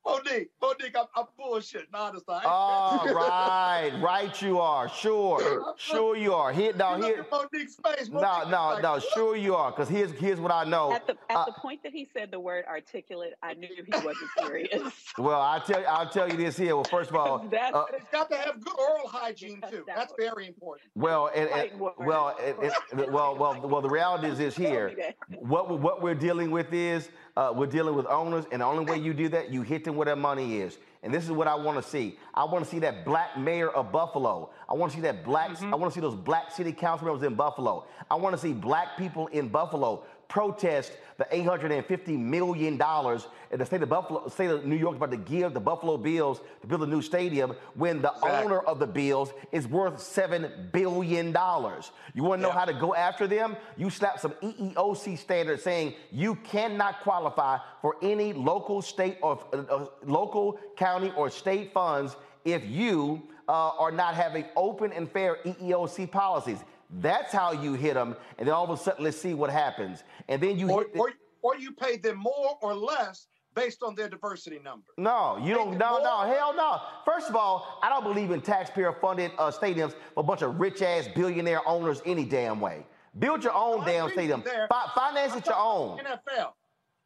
Monique, 0.04 0.50
Monique, 0.60 0.96
I'm, 0.96 1.06
I'm 1.16 1.26
bullshitting, 1.38 1.86
honestly. 1.94 2.34
I- 2.34 2.42
All 2.44 3.04
right, 3.14 3.90
right 4.02 4.42
you 4.42 4.58
are. 4.60 4.88
Sure, 4.88 5.74
sure 5.76 6.16
you 6.16 6.34
are. 6.34 6.52
Here, 6.52 6.72
no, 6.74 6.96
You 6.96 7.02
look 7.02 7.14
here, 7.14 7.20
at 7.22 7.30
Monique's 7.30 7.76
face. 7.76 8.08
no, 8.08 8.20
Monique 8.20 8.46
is 8.46 8.50
no, 8.50 8.66
like, 8.68 8.82
no. 8.82 8.98
Sure 9.14 9.36
you 9.36 9.54
are. 9.54 9.70
Because 9.70 9.88
here's 9.88 10.12
here's 10.12 10.40
what 10.40 10.52
I 10.52 10.64
know. 10.64 10.92
At 10.92 11.06
the 11.06 11.16
at 11.30 11.36
Uh, 11.36 11.44
the 11.46 11.52
point 11.52 11.82
that 11.82 11.92
he 11.92 12.08
said 12.16 12.30
the 12.30 12.40
word 12.40 12.64
articulate, 12.66 13.34
I 13.42 13.54
knew 13.54 13.68
he 13.68 13.90
wasn't 13.92 14.30
serious. 14.38 14.92
well, 15.18 15.40
I 15.40 15.60
tell 15.66 15.84
I'll 15.86 16.08
tell 16.08 16.28
you 16.30 16.36
this 16.36 16.56
here. 16.56 16.74
Well, 16.74 16.84
first 16.84 17.10
of 17.10 17.16
all, 17.16 17.38
That's- 17.50 17.74
uh, 17.74 17.84
It's 17.94 18.08
got 18.10 18.30
to 18.30 18.36
have 18.36 18.62
good 18.64 18.78
oral 18.78 19.08
hygiene 19.08 19.62
too. 19.70 19.84
That's 19.86 20.12
very 20.18 20.46
important. 20.46 20.90
well, 20.94 21.30
and, 21.34 21.48
and- 21.50 21.80
well, 21.80 22.36
it, 22.40 22.56
it, 22.92 23.10
well, 23.12 23.36
well, 23.36 23.60
well. 23.62 23.80
The 23.80 23.88
reality 23.88 24.28
is 24.28 24.38
this 24.38 24.56
here. 24.56 24.94
What 25.38 25.78
what 25.80 26.02
we're 26.02 26.14
dealing 26.14 26.50
with 26.50 26.72
is 26.72 27.08
uh, 27.36 27.52
we're 27.54 27.66
dealing 27.66 27.94
with 27.94 28.06
owners, 28.06 28.44
and 28.52 28.60
the 28.60 28.66
only 28.66 28.84
way 28.84 28.98
you 28.98 29.14
do 29.14 29.28
that, 29.28 29.50
you 29.50 29.62
hit 29.62 29.84
them 29.84 29.96
where 29.96 30.06
their 30.06 30.16
money 30.16 30.58
is. 30.60 30.78
And 31.02 31.14
this 31.14 31.24
is 31.24 31.30
what 31.30 31.48
I 31.48 31.54
want 31.54 31.82
to 31.82 31.88
see. 31.88 32.18
I 32.34 32.44
want 32.44 32.64
to 32.64 32.70
see 32.70 32.78
that 32.80 33.04
black 33.04 33.38
mayor 33.38 33.70
of 33.70 33.90
Buffalo. 33.90 34.50
I 34.68 34.74
want 34.74 34.92
to 34.92 34.96
see 34.96 35.02
that 35.02 35.24
black. 35.24 35.62
I 35.62 35.74
want 35.74 35.92
to 35.92 35.94
see 35.94 36.02
those 36.02 36.14
black 36.14 36.50
city 36.50 36.72
council 36.72 37.06
members 37.06 37.26
in 37.26 37.34
Buffalo. 37.34 37.86
I 38.10 38.16
want 38.16 38.34
to 38.34 38.40
see 38.40 38.52
black 38.52 38.98
people 38.98 39.26
in 39.28 39.48
Buffalo 39.48 40.04
protest 40.30 40.92
the 41.18 41.26
850 41.30 42.16
million 42.16 42.78
dollars 42.78 43.26
that 43.50 43.58
the 43.58 43.66
state 43.66 43.82
of 43.82 43.90
Buffalo, 43.90 44.26
state 44.28 44.48
of 44.48 44.64
New 44.64 44.76
York, 44.76 44.94
is 44.94 44.96
about 44.96 45.10
to 45.10 45.18
give 45.18 45.52
the 45.52 45.60
Buffalo 45.60 45.98
Bills 45.98 46.40
to 46.62 46.66
build 46.66 46.82
a 46.82 46.86
new 46.86 47.02
stadium 47.02 47.54
when 47.74 48.00
the 48.00 48.08
Exactly. 48.08 48.30
owner 48.44 48.60
of 48.60 48.78
the 48.78 48.86
Bills 48.86 49.34
is 49.52 49.68
worth 49.68 50.00
seven 50.00 50.70
billion 50.72 51.30
dollars. 51.30 51.90
You 52.14 52.24
want 52.24 52.38
to 52.38 52.42
know 52.44 52.48
Yeah. 52.48 52.58
how 52.60 52.64
to 52.64 52.72
go 52.72 52.94
after 52.94 53.26
them? 53.26 53.54
You 53.76 53.90
slap 53.90 54.18
some 54.18 54.32
EEOC 54.40 55.16
standards 55.16 55.62
saying 55.62 55.94
you 56.10 56.36
cannot 56.36 57.00
qualify 57.02 57.58
for 57.82 57.96
any 58.00 58.32
local, 58.32 58.80
state, 58.80 59.18
or 59.20 59.38
uh, 59.52 59.56
uh, 59.58 59.86
local, 60.06 60.58
county, 60.76 61.12
or 61.16 61.28
state 61.28 61.74
funds 61.74 62.16
if 62.46 62.64
you 62.64 63.20
uh, 63.46 63.72
are 63.78 63.90
not 63.90 64.14
having 64.14 64.46
open 64.56 64.90
and 64.92 65.10
fair 65.10 65.38
EEOC 65.44 66.10
policies. 66.10 66.58
That's 66.94 67.32
how 67.32 67.52
you 67.52 67.74
hit 67.74 67.94
them, 67.94 68.16
and 68.38 68.48
then 68.48 68.54
all 68.54 68.64
of 68.64 68.70
a 68.70 68.76
sudden, 68.76 69.04
let's 69.04 69.16
see 69.20 69.32
what 69.34 69.48
happens. 69.50 70.02
And 70.28 70.42
then 70.42 70.58
you 70.58 70.70
Or, 70.70 70.82
hit. 70.82 70.94
the- 70.94 70.98
or, 71.00 71.12
or 71.42 71.56
you 71.56 71.72
pay 71.72 71.96
them 71.96 72.16
more 72.18 72.58
or 72.62 72.74
less 72.74 73.28
based 73.54 73.82
on 73.82 73.94
their 73.94 74.08
diversity 74.08 74.58
number. 74.58 74.86
No, 74.96 75.38
you 75.42 75.54
don't. 75.54 75.68
Make 75.70 75.76
it 75.76 75.78
No, 75.80 75.98
no, 76.02 76.20
hell 76.34 76.54
no. 76.54 76.80
First 77.04 77.28
of 77.28 77.36
all, 77.36 77.78
I 77.82 77.88
don't 77.88 78.04
believe 78.04 78.30
in 78.32 78.40
taxpayer-funded 78.40 79.32
uh, 79.38 79.50
stadiums 79.50 79.92
for 80.14 80.20
a 80.20 80.22
bunch 80.22 80.42
of 80.42 80.58
rich-ass 80.58 81.08
billionaire 81.14 81.66
owners 81.68 82.00
any 82.04 82.24
damn 82.24 82.60
way. 82.60 82.84
Build 83.18 83.42
your 83.44 83.54
own 83.54 83.84
damn 83.84 84.10
stadium. 84.10 84.42
there. 84.44 84.66
Fi- 84.68 84.90
finance 84.94 85.32
I'm 85.32 85.38
it 85.38 85.46
your 85.46 85.56
own. 85.56 85.98
NFL. 85.98 86.52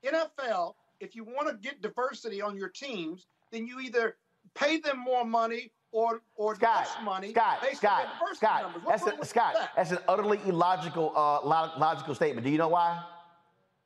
NFL, 0.04 0.74
if 1.00 1.14
you 1.16 1.24
want 1.24 1.48
to 1.48 1.54
get 1.66 1.80
diversity 1.80 2.42
on 2.42 2.56
your 2.56 2.68
teams, 2.68 3.26
then 3.50 3.66
you 3.66 3.80
either 3.80 4.16
pay 4.54 4.78
them 4.78 4.98
more 4.98 5.24
money 5.24 5.72
or 5.94 6.22
or 6.34 6.56
Scott, 6.56 6.88
money 7.04 7.30
Scott, 7.30 7.58
Scott, 7.74 8.04
on 8.04 8.06
their 8.06 8.08
diversity 8.18 8.36
Scott. 8.36 8.84
That's 8.88 9.06
a, 9.06 9.24
Scott. 9.24 9.54
that? 9.54 9.70
That's 9.76 9.90
an 9.92 9.98
utterly 10.08 10.40
illogical, 10.44 11.12
uh, 11.14 11.40
lo- 11.46 11.70
logical 11.78 12.14
statement. 12.16 12.44
Do 12.44 12.50
you 12.50 12.58
know 12.58 12.68
why? 12.68 13.00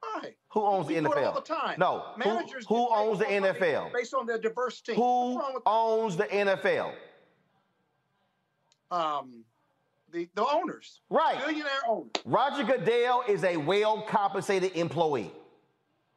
Why? 0.00 0.34
Who 0.50 0.62
owns 0.62 0.86
We 0.86 0.94
the 0.94 1.02
NFL? 1.02 1.26
all 1.26 1.34
the 1.34 1.40
time. 1.42 1.78
No. 1.78 2.04
Managers 2.16 2.64
who, 2.66 2.88
paid 2.88 2.94
owns 2.94 3.18
the 3.18 3.26
NFL? 3.26 3.92
based 3.92 4.14
on 4.14 4.26
their 4.26 4.38
diverse 4.38 4.80
team. 4.80 4.96
Who 4.96 5.40
owns 5.66 6.16
the 6.16 6.24
NFL? 6.24 6.94
um 8.90 9.44
the 10.10 10.26
the 10.34 10.46
owners? 10.50 11.02
Right. 11.10 11.38
Billionaire 11.38 11.70
owners. 11.86 12.10
Roger 12.24 12.64
Goodell 12.64 13.22
is 13.28 13.44
a 13.44 13.58
well-compensated 13.58 14.72
employee. 14.74 15.30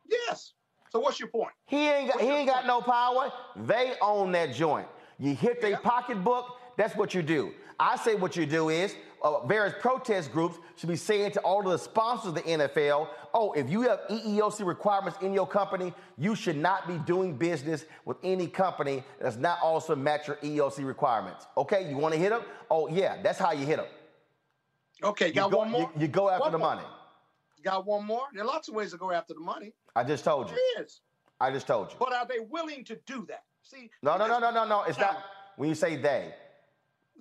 Yes. 0.07 0.53
So 0.89 0.99
what's 1.01 1.19
your 1.19 1.27
point? 1.30 1.51
He 1.65 1.89
ain't 1.89 2.07
got, 2.07 2.15
What's 2.18 2.27
he 2.27 2.30
ain't 2.31 2.47
got 2.47 2.65
no 2.65 2.81
power. 2.81 3.31
They 3.65 3.93
own 4.01 4.31
that 4.34 4.53
joint. 4.53 4.88
You 5.22 5.35
hit 5.35 5.61
their 5.61 5.72
Yeah. 5.72 5.80
pocketbook. 5.80 6.57
That's 6.77 6.95
what 6.95 7.14
you 7.14 7.22
do. 7.22 7.53
I 7.80 7.95
say 7.95 8.15
what 8.15 8.35
you 8.35 8.45
do 8.48 8.69
is 8.69 8.95
uh, 9.22 9.45
various 9.45 9.76
protest 9.80 10.31
groups 10.31 10.57
should 10.76 10.89
be 10.89 10.95
saying 10.95 11.31
to 11.34 11.39
all 11.41 11.60
of 11.64 11.72
the 11.72 11.77
sponsors 11.77 12.30
of 12.30 12.34
the 12.35 12.41
NFL, 12.41 13.07
oh, 13.35 13.52
if 13.53 13.69
you 13.69 13.81
have 13.84 13.99
EEOC 14.10 14.65
requirements 14.65 15.19
in 15.22 15.31
your 15.31 15.45
company, 15.45 15.93
you 16.18 16.34
should 16.34 16.57
not 16.57 16.88
be 16.88 16.98
doing 17.06 17.38
business 17.38 17.85
with 18.06 18.18
any 18.23 18.48
company 18.48 19.03
that 19.19 19.26
does 19.26 19.38
not 19.38 19.60
also 19.61 19.95
match 19.95 20.27
your 20.27 20.38
EEOC 20.38 20.84
requirements. 20.85 21.45
Okay, 21.56 21.88
you 21.88 21.98
want 21.98 22.15
to 22.15 22.19
hit 22.19 22.31
them? 22.31 22.41
Oh 22.72 22.88
yeah, 22.88 23.22
that's 23.22 23.38
how 23.38 23.52
you 23.52 23.65
hit 23.68 23.77
them. 23.77 23.85
Okay, 25.03 25.27
You 25.27 25.34
got 25.34 25.52
go, 25.52 25.57
one 25.60 25.69
more? 25.69 25.91
You, 25.95 26.02
you 26.02 26.07
go 26.07 26.30
after 26.30 26.41
One 26.43 26.52
the 26.52 26.57
more. 26.57 26.76
money. 26.76 26.88
Got 27.64 27.85
one 27.85 28.06
more? 28.07 28.23
There 28.34 28.43
are 28.43 28.48
lots 28.48 28.69
of 28.69 28.73
ways 28.73 28.89
to 28.91 28.98
go 28.98 29.11
after 29.11 29.35
the 29.35 29.39
money. 29.39 29.73
I 29.95 30.03
just 30.03 30.23
told 30.23 30.49
you. 30.49 30.56
There 30.76 30.84
is. 30.84 31.02
I 31.39 31.52
just 31.52 31.68
told 31.68 31.91
you. 31.91 31.98
But 31.99 32.11
are 32.11 32.26
they 32.26 32.39
willing 32.39 32.84
to 32.85 32.95
do 33.06 33.26
that? 33.27 33.43
See, 33.72 33.89
No, 34.02 34.18
no, 34.18 34.27
no, 34.27 34.39
no, 34.39 34.52
no, 34.52 34.68
no. 34.68 34.84
It's 34.84 34.99
not. 34.99 35.23
When 35.56 35.69
you 35.69 35.76
say 35.76 35.95
they, 35.95 36.34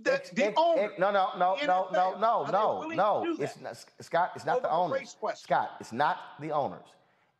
The, 0.02 0.14
Ex- 0.14 0.31
the 0.31 0.47
ex- 0.47 0.55
owner. 0.56 0.82
ex- 0.82 0.98
no, 0.98 1.12
no, 1.12 1.28
no, 1.39 1.56
no, 1.64 1.89
no, 1.93 2.16
no, 2.18 2.44
no, 2.51 2.89
no. 2.89 3.36
It's 3.39 3.60
not, 3.60 3.85
Scott. 4.01 4.32
It's 4.35 4.44
not 4.44 4.56
Over 4.56 4.66
the 4.66 4.72
owners. 4.72 5.16
Scott, 5.35 5.72
it's 5.78 5.93
not 5.93 6.16
the 6.40 6.51
owners. 6.51 6.86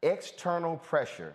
External 0.03 0.77
pressure 0.77 1.32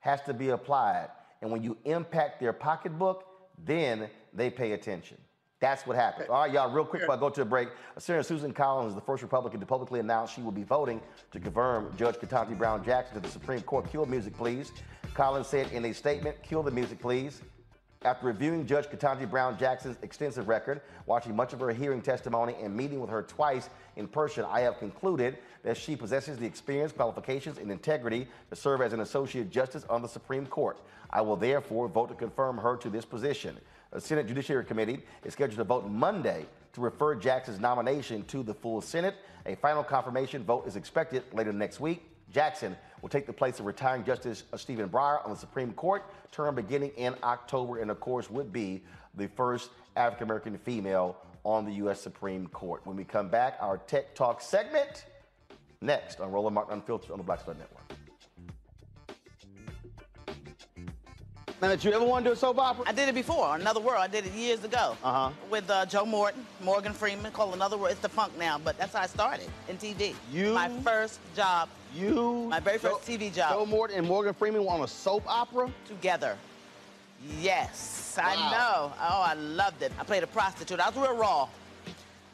has 0.00 0.22
to 0.22 0.34
be 0.34 0.50
applied, 0.50 1.08
and 1.42 1.50
when 1.50 1.62
you 1.62 1.76
impact 1.84 2.40
their 2.40 2.52
pocketbook, 2.52 3.24
then 3.64 4.08
they 4.32 4.48
pay 4.50 4.72
attention. 4.72 5.18
That's 5.58 5.86
what 5.86 5.96
happens. 5.96 6.28
All 6.28 6.42
right, 6.42 6.52
y'all, 6.52 6.70
real 6.70 6.84
quick 6.84 7.02
before 7.02 7.14
I 7.14 7.18
go 7.18 7.30
to 7.30 7.40
a 7.40 7.44
break. 7.44 7.70
Senator 7.96 8.22
Susan 8.22 8.52
Collins 8.52 8.90
is 8.90 8.94
the 8.94 9.00
first 9.00 9.22
Republican 9.22 9.58
to 9.60 9.66
publicly 9.66 10.00
announce 10.00 10.30
she 10.30 10.42
will 10.42 10.52
be 10.52 10.62
voting 10.62 11.00
to 11.32 11.40
confirm 11.40 11.96
Judge 11.96 12.16
Ketanji 12.16 12.56
Brown 12.58 12.84
Jackson 12.84 13.14
to 13.14 13.20
the 13.20 13.28
Supreme 13.28 13.62
Court. 13.62 13.90
Kill 13.90 14.04
music, 14.04 14.36
please. 14.36 14.70
Collins 15.16 15.46
said 15.46 15.72
in 15.72 15.82
a 15.86 15.94
statement, 15.94 16.36
kill 16.42 16.62
the 16.62 16.70
music, 16.70 17.00
please. 17.00 17.40
After 18.02 18.26
reviewing 18.26 18.66
Judge 18.66 18.84
Ketanji 18.84 19.28
Brown 19.28 19.56
Jackson's 19.56 19.96
extensive 20.02 20.46
record, 20.46 20.82
watching 21.06 21.34
much 21.34 21.54
of 21.54 21.60
her 21.60 21.70
hearing 21.70 22.02
testimony, 22.02 22.54
and 22.62 22.76
meeting 22.76 23.00
with 23.00 23.08
her 23.08 23.22
twice 23.22 23.70
in 23.96 24.08
person, 24.08 24.44
I 24.46 24.60
have 24.60 24.78
concluded 24.78 25.38
that 25.62 25.78
she 25.78 25.96
possesses 25.96 26.36
the 26.36 26.44
experience, 26.44 26.92
qualifications, 26.92 27.56
and 27.56 27.70
integrity 27.70 28.28
to 28.50 28.56
serve 28.56 28.82
as 28.82 28.92
an 28.92 29.00
Associate 29.00 29.48
Justice 29.50 29.86
on 29.88 30.02
the 30.02 30.08
Supreme 30.08 30.44
Court. 30.44 30.78
I 31.08 31.22
will 31.22 31.36
therefore 31.36 31.88
vote 31.88 32.10
to 32.10 32.14
confirm 32.14 32.58
her 32.58 32.76
to 32.76 32.90
this 32.90 33.06
position. 33.06 33.56
The 33.94 34.02
Senate 34.02 34.26
Judiciary 34.26 34.66
Committee 34.66 35.02
is 35.24 35.32
scheduled 35.32 35.56
to 35.56 35.64
vote 35.64 35.88
Monday 35.88 36.44
to 36.74 36.82
refer 36.82 37.14
Jackson's 37.14 37.58
nomination 37.58 38.22
to 38.24 38.42
the 38.42 38.52
full 38.52 38.82
Senate. 38.82 39.14
A 39.46 39.54
final 39.54 39.82
confirmation 39.82 40.44
vote 40.44 40.66
is 40.66 40.76
expected 40.76 41.24
later 41.32 41.54
next 41.54 41.80
week. 41.80 42.02
Jackson 42.30 42.76
will 43.02 43.08
take 43.08 43.26
the 43.26 43.32
place 43.32 43.60
of 43.60 43.66
retiring 43.66 44.04
Justice 44.04 44.44
Stephen 44.56 44.88
Breyer 44.88 45.24
on 45.24 45.30
the 45.30 45.36
Supreme 45.36 45.72
Court, 45.72 46.04
term 46.32 46.54
beginning 46.54 46.90
in 46.96 47.14
October, 47.22 47.78
and 47.78 47.90
of 47.90 48.00
course 48.00 48.30
would 48.30 48.52
be 48.52 48.82
the 49.14 49.28
first 49.28 49.70
African 49.96 50.24
American 50.24 50.58
female 50.58 51.16
on 51.44 51.64
the 51.64 51.72
U.S. 51.74 52.00
Supreme 52.00 52.48
Court. 52.48 52.80
When 52.84 52.96
we 52.96 53.04
come 53.04 53.28
back, 53.28 53.56
our 53.60 53.78
Tech 53.78 54.14
Talk 54.14 54.40
segment 54.40 55.06
next 55.80 56.20
on 56.20 56.32
Roland 56.32 56.54
Martin 56.54 56.74
Unfiltered 56.74 57.12
on 57.12 57.18
the 57.18 57.24
Black 57.24 57.40
Star 57.40 57.54
Network. 57.54 57.85
Now, 61.62 61.68
did 61.68 61.82
you 61.84 61.92
ever 61.94 62.04
want 62.04 62.24
to 62.24 62.30
do 62.30 62.34
a 62.34 62.36
soap 62.36 62.58
opera? 62.58 62.84
I 62.86 62.92
did 62.92 63.08
it 63.08 63.14
before, 63.14 63.54
Another 63.56 63.80
World. 63.80 64.00
I 64.00 64.08
did 64.08 64.26
it 64.26 64.32
years 64.32 64.62
ago 64.62 64.94
Uh 65.02 65.12
huh. 65.28 65.30
with 65.50 65.68
uh, 65.70 65.86
Joe 65.86 66.04
Morton, 66.04 66.44
Morgan 66.62 66.92
Freeman, 66.92 67.32
called 67.32 67.54
Another 67.54 67.78
World. 67.78 67.92
It's 67.92 68.00
the 68.00 68.10
funk 68.10 68.36
now, 68.38 68.58
but 68.58 68.76
that's 68.76 68.92
how 68.94 69.00
I 69.00 69.06
started 69.06 69.48
in 69.68 69.78
TV. 69.78 70.14
You- 70.30 70.52
My 70.52 70.68
first 70.80 71.18
job. 71.34 71.68
You. 71.94 72.46
My 72.50 72.60
very 72.60 72.76
first 72.76 73.06
TV 73.06 73.32
job. 73.32 73.52
Joe 73.52 73.64
Morton 73.64 73.96
and 73.96 74.06
Morgan 74.06 74.34
Freeman 74.34 74.64
were 74.64 74.70
on 74.70 74.82
a 74.82 74.88
soap 74.88 75.22
opera? 75.26 75.70
Together. 75.88 76.36
Yes, 77.40 78.18
I 78.22 78.34
know. 78.50 78.92
Oh, 79.00 79.22
I 79.26 79.32
loved 79.32 79.80
it. 79.80 79.90
I 79.98 80.04
played 80.04 80.22
a 80.22 80.26
prostitute. 80.26 80.78
I 80.78 80.90
was 80.90 80.96
real 80.98 81.16
raw. 81.16 81.48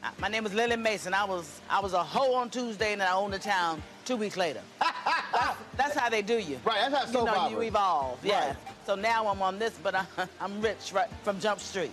Uh, 0.03 0.09
My 0.19 0.27
name 0.27 0.43
was 0.43 0.53
Lily 0.53 0.75
Mason. 0.75 1.13
I 1.13 1.23
was 1.23 1.61
I 1.69 1.79
was 1.79 1.93
a 1.93 2.03
hoe 2.03 2.33
on 2.35 2.49
Tuesday 2.49 2.91
and 2.91 3.01
I 3.01 3.13
owned 3.13 3.31
the 3.33 3.39
town 3.39 3.81
two 4.05 4.17
weeks 4.17 4.37
later. 4.37 4.61
that's, 4.79 5.57
that's 5.77 5.95
how 5.97 6.09
they 6.09 6.21
do 6.21 6.37
you. 6.37 6.59
Right, 6.65 6.89
that's 6.89 6.95
how 6.95 7.05
you 7.05 7.13
soap 7.13 7.25
know, 7.25 7.33
operas. 7.33 7.51
you 7.51 7.61
evolve. 7.63 8.19
Yeah. 8.23 8.47
Right. 8.47 8.57
So 8.85 8.95
now 8.95 9.27
I'm 9.27 9.41
on 9.41 9.59
this, 9.59 9.77
but 9.81 9.95
I, 9.95 10.05
I'm 10.41 10.61
rich 10.61 10.91
right 10.93 11.09
from 11.23 11.39
Jump 11.39 11.59
Street. 11.59 11.91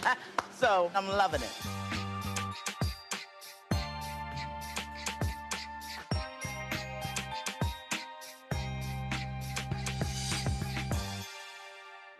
so 0.58 0.90
I'm 0.94 1.08
loving 1.08 1.42
it. 1.42 1.50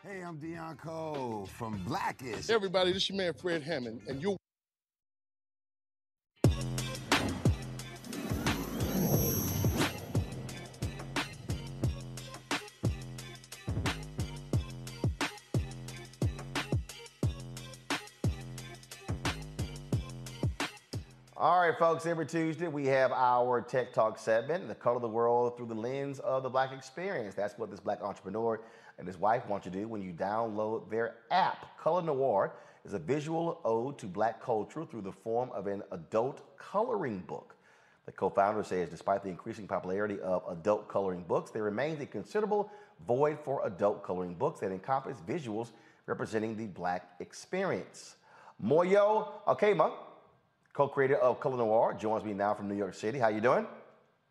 Hey, 0.04 0.20
I'm 0.20 0.36
Deon 0.38 0.78
Cole 0.78 1.48
from 1.56 1.82
Blackish. 1.84 2.50
Everybody, 2.50 2.92
this 2.92 3.08
your 3.08 3.18
man 3.18 3.32
Fred 3.34 3.62
Hammond, 3.62 4.00
and 4.08 4.20
you're 4.20 4.36
All 21.42 21.58
right, 21.58 21.76
folks, 21.76 22.06
every 22.06 22.24
Tuesday 22.24 22.68
we 22.68 22.86
have 22.86 23.10
our 23.10 23.60
Tech 23.60 23.92
Talk 23.92 24.16
segment, 24.16 24.68
the 24.68 24.76
color 24.76 24.94
of 24.94 25.02
the 25.02 25.08
world 25.08 25.56
through 25.56 25.66
the 25.66 25.74
lens 25.74 26.20
of 26.20 26.44
the 26.44 26.48
black 26.48 26.72
experience. 26.72 27.34
That's 27.34 27.58
what 27.58 27.68
this 27.68 27.80
black 27.80 28.00
entrepreneur 28.00 28.60
and 28.96 29.08
his 29.08 29.18
wife 29.18 29.48
want 29.48 29.64
you 29.64 29.72
to 29.72 29.78
do 29.78 29.88
when 29.88 30.02
you 30.02 30.12
download 30.12 30.88
their 30.88 31.16
app. 31.32 31.76
Color 31.80 32.02
Noir 32.02 32.52
is 32.84 32.92
a 32.92 32.98
visual 33.00 33.60
ode 33.64 33.98
to 33.98 34.06
black 34.06 34.40
culture 34.40 34.84
through 34.84 35.00
the 35.00 35.10
form 35.10 35.50
of 35.50 35.66
an 35.66 35.82
adult 35.90 36.56
coloring 36.56 37.24
book. 37.26 37.56
The 38.06 38.12
co 38.12 38.30
founder 38.30 38.62
says 38.62 38.88
despite 38.88 39.24
the 39.24 39.28
increasing 39.30 39.66
popularity 39.66 40.20
of 40.20 40.44
adult 40.48 40.86
coloring 40.86 41.24
books, 41.26 41.50
there 41.50 41.64
remains 41.64 42.00
a 42.00 42.06
considerable 42.06 42.70
void 43.04 43.36
for 43.44 43.66
adult 43.66 44.04
coloring 44.04 44.34
books 44.34 44.60
that 44.60 44.70
encompass 44.70 45.16
visuals 45.26 45.70
representing 46.06 46.56
the 46.56 46.66
black 46.66 47.16
experience. 47.18 48.14
Moyo 48.64 49.26
Akema, 49.48 49.90
co-creator 50.72 51.16
of 51.16 51.40
Color 51.40 51.58
Noir, 51.58 51.94
joins 51.94 52.24
me 52.24 52.32
now 52.32 52.54
from 52.54 52.68
New 52.68 52.76
York 52.76 52.94
City. 52.94 53.18
How 53.18 53.28
you 53.28 53.40
doing? 53.40 53.66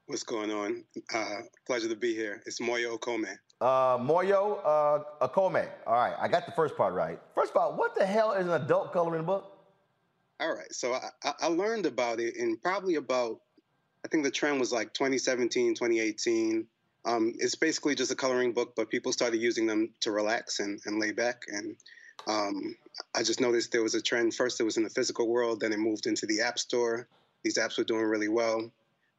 What's 0.07 0.23
going 0.23 0.51
on? 0.51 0.83
Uh, 1.13 1.37
pleasure 1.67 1.87
to 1.87 1.95
be 1.95 2.13
here. 2.15 2.41
It's 2.45 2.59
Moyo 2.59 2.97
Okome. 2.99 3.33
Uh, 3.61 3.97
Moyo 3.99 4.59
uh, 4.65 5.27
Akome. 5.27 5.67
All 5.85 5.93
right, 5.93 6.15
I 6.19 6.27
got 6.27 6.45
the 6.45 6.51
first 6.53 6.75
part 6.75 6.93
right. 6.93 7.19
First 7.35 7.51
of 7.51 7.57
all, 7.57 7.77
what 7.77 7.95
the 7.95 8.05
hell 8.05 8.33
is 8.33 8.45
an 8.47 8.53
adult 8.53 8.91
coloring 8.91 9.23
book? 9.23 9.57
All 10.39 10.53
right, 10.53 10.71
so 10.73 10.93
I, 10.93 11.09
I- 11.23 11.33
I 11.41 11.47
learned 11.47 11.85
about 11.85 12.19
it 12.19 12.35
in 12.35 12.57
probably 12.57 12.95
about, 12.95 13.39
I 14.03 14.07
think 14.07 14.23
the 14.23 14.31
trend 14.31 14.59
was 14.59 14.71
like 14.71 14.93
2017, 14.93 15.75
2018. 15.75 16.65
Um, 17.05 17.33
it's 17.37 17.55
basically 17.55 17.95
just 17.95 18.11
a 18.11 18.15
coloring 18.15 18.51
book, 18.51 18.73
but 18.75 18.89
people 18.89 19.13
started 19.13 19.37
using 19.41 19.67
them 19.67 19.93
to 20.01 20.11
relax 20.11 20.59
and, 20.59 20.79
and 20.85 20.99
lay 20.99 21.11
back. 21.11 21.43
And 21.47 21.75
um, 22.27 22.75
I 23.15 23.23
just 23.23 23.41
noticed 23.41 23.71
there 23.71 23.83
was 23.83 23.95
a 23.95 24.01
trend. 24.01 24.35
First, 24.35 24.59
it 24.59 24.63
was 24.63 24.77
in 24.77 24.83
the 24.83 24.89
physical 24.89 25.27
world, 25.27 25.59
then 25.61 25.73
it 25.73 25.79
moved 25.79 26.07
into 26.07 26.25
the 26.25 26.41
app 26.41 26.59
store. 26.59 27.07
These 27.43 27.57
apps 27.57 27.77
were 27.77 27.83
doing 27.83 28.03
really 28.03 28.27
well, 28.27 28.71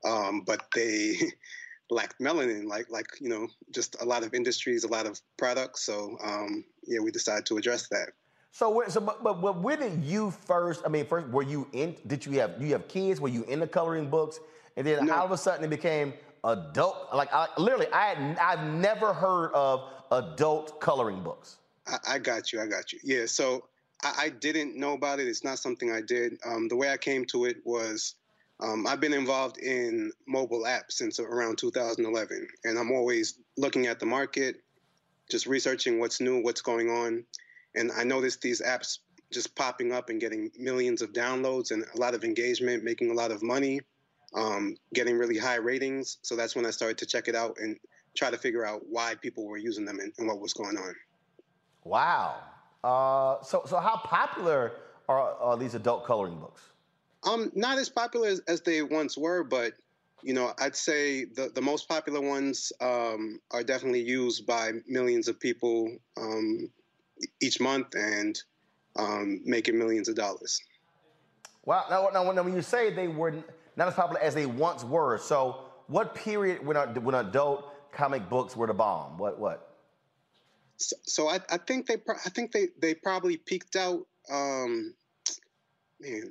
um, 0.04 0.42
but 0.42 0.66
they 0.74 1.16
lacked 1.90 2.20
melanin, 2.20 2.66
like 2.66 2.90
like 2.90 3.06
you 3.20 3.28
know, 3.28 3.48
just 3.72 4.00
a 4.00 4.04
lot 4.04 4.22
of 4.22 4.34
industries, 4.34 4.84
a 4.84 4.88
lot 4.88 5.06
of 5.06 5.20
products. 5.36 5.82
So 5.82 6.16
um, 6.22 6.64
yeah, 6.86 7.00
we 7.00 7.10
decided 7.10 7.46
to 7.46 7.58
address 7.58 7.88
that. 7.88 8.10
So, 8.52 8.82
so 8.88 9.00
but, 9.00 9.24
but, 9.24 9.40
but 9.40 9.60
when 9.60 9.80
did 9.80 10.04
you 10.04 10.30
first? 10.30 10.82
I 10.84 10.88
mean, 10.88 11.06
first 11.06 11.26
were 11.28 11.42
you 11.42 11.66
in? 11.72 11.96
Did 12.06 12.24
you 12.24 12.32
have 12.38 12.60
you 12.60 12.72
have 12.72 12.86
kids? 12.86 13.20
Were 13.20 13.28
you 13.28 13.44
in 13.44 13.60
the 13.60 13.66
coloring 13.66 14.08
books? 14.08 14.38
And 14.76 14.86
then 14.86 15.10
all 15.10 15.24
of 15.24 15.32
a 15.32 15.36
sudden 15.36 15.64
it 15.64 15.70
became 15.70 16.14
adult. 16.44 17.08
Like 17.14 17.32
I, 17.32 17.48
literally, 17.58 17.88
I 17.92 18.14
had, 18.14 18.38
I've 18.38 18.64
never 18.74 19.12
heard 19.12 19.52
of 19.52 19.88
adult 20.10 20.80
coloring 20.80 21.22
books. 21.22 21.56
I, 21.86 22.14
I 22.14 22.18
got 22.18 22.52
you. 22.52 22.60
I 22.60 22.66
got 22.66 22.92
you. 22.92 22.98
Yeah. 23.02 23.26
So 23.26 23.68
I, 24.02 24.14
I 24.22 24.28
didn't 24.28 24.76
know 24.76 24.92
about 24.94 25.20
it. 25.20 25.28
It's 25.28 25.44
not 25.44 25.58
something 25.58 25.90
I 25.90 26.00
did. 26.00 26.38
Um, 26.44 26.68
the 26.68 26.76
way 26.76 26.90
I 26.90 26.96
came 26.96 27.24
to 27.26 27.44
it 27.44 27.56
was 27.64 28.14
um, 28.60 28.86
I've 28.86 29.00
been 29.00 29.12
involved 29.12 29.58
in 29.58 30.12
mobile 30.26 30.64
apps 30.64 30.92
since 30.92 31.18
around 31.18 31.58
2011, 31.58 32.46
and 32.64 32.78
I'm 32.78 32.92
always 32.92 33.38
looking 33.56 33.86
at 33.86 33.98
the 33.98 34.06
market, 34.06 34.62
just 35.30 35.46
researching 35.46 35.98
what's 35.98 36.20
new, 36.20 36.42
what's 36.42 36.60
going 36.60 36.88
on. 36.88 37.24
And 37.74 37.90
I 37.92 38.04
noticed 38.04 38.40
these 38.40 38.62
apps 38.62 38.98
just 39.32 39.56
popping 39.56 39.92
up 39.92 40.10
and 40.10 40.20
getting 40.20 40.50
millions 40.58 41.02
of 41.02 41.12
downloads 41.12 41.70
and 41.72 41.84
a 41.94 41.98
lot 41.98 42.14
of 42.14 42.22
engagement, 42.22 42.84
making 42.84 43.10
a 43.10 43.14
lot 43.14 43.32
of 43.32 43.42
money, 43.42 43.80
um, 44.34 44.76
getting 44.94 45.18
really 45.18 45.38
high 45.38 45.56
ratings. 45.56 46.18
So 46.22 46.36
that's 46.36 46.54
when 46.54 46.66
I 46.66 46.70
started 46.70 46.98
to 46.98 47.06
check 47.06 47.28
it 47.28 47.34
out 47.34 47.56
and 47.58 47.76
try 48.14 48.30
to 48.30 48.38
figure 48.38 48.64
out 48.64 48.82
why 48.88 49.14
people 49.14 49.46
were 49.46 49.56
using 49.56 49.84
them 49.84 49.98
and, 49.98 50.12
and 50.18 50.28
what 50.28 50.40
was 50.40 50.52
going 50.52 50.76
on. 50.76 50.94
Wow. 51.84 52.36
Uh, 52.82 53.42
so 53.42 53.62
so 53.66 53.78
how 53.78 53.96
popular 53.96 54.72
are, 55.08 55.34
are 55.34 55.56
these 55.56 55.74
adult 55.74 56.04
coloring 56.04 56.38
books? 56.38 56.62
Um, 57.24 57.52
not 57.54 57.78
as 57.78 57.88
popular 57.88 58.28
as, 58.28 58.40
as 58.48 58.60
they 58.62 58.82
once 58.82 59.16
were, 59.16 59.44
but 59.44 59.74
you 60.22 60.34
know, 60.34 60.52
I'd 60.58 60.76
say 60.76 61.24
the, 61.24 61.50
the 61.52 61.60
most 61.60 61.88
popular 61.88 62.20
ones 62.20 62.72
um, 62.80 63.40
are 63.50 63.62
definitely 63.62 64.02
used 64.02 64.46
by 64.46 64.72
millions 64.86 65.28
of 65.28 65.38
people 65.38 65.96
um, 66.16 66.70
each 67.40 67.60
month 67.60 67.94
and 67.94 68.40
um, 68.96 69.40
making 69.44 69.78
millions 69.78 70.08
of 70.08 70.14
dollars. 70.14 70.60
Wow. 71.64 71.86
Now, 71.90 72.10
now, 72.12 72.26
when, 72.26 72.36
when 72.44 72.54
you 72.54 72.62
say 72.62 72.92
they 72.92 73.08
were 73.08 73.32
not 73.76 73.88
as 73.88 73.94
popular 73.94 74.20
as 74.20 74.34
they 74.34 74.46
once 74.46 74.84
were, 74.84 75.18
so 75.18 75.64
what 75.86 76.14
period 76.14 76.64
when, 76.64 76.76
when 76.76 77.14
adult 77.14 77.92
comic 77.92 78.28
books 78.28 78.56
were 78.56 78.66
the 78.66 78.74
bomb? 78.74 79.18
What 79.18 79.38
what? 79.38 79.71
So, 80.82 80.96
so 81.02 81.28
I, 81.28 81.40
I 81.50 81.58
think 81.58 81.86
they 81.86 81.96
pro- 81.96 82.16
I 82.24 82.30
think 82.30 82.52
they, 82.52 82.68
they 82.80 82.94
probably 82.94 83.36
peaked 83.36 83.76
out. 83.76 84.06
Um, 84.30 84.94
man, 86.00 86.30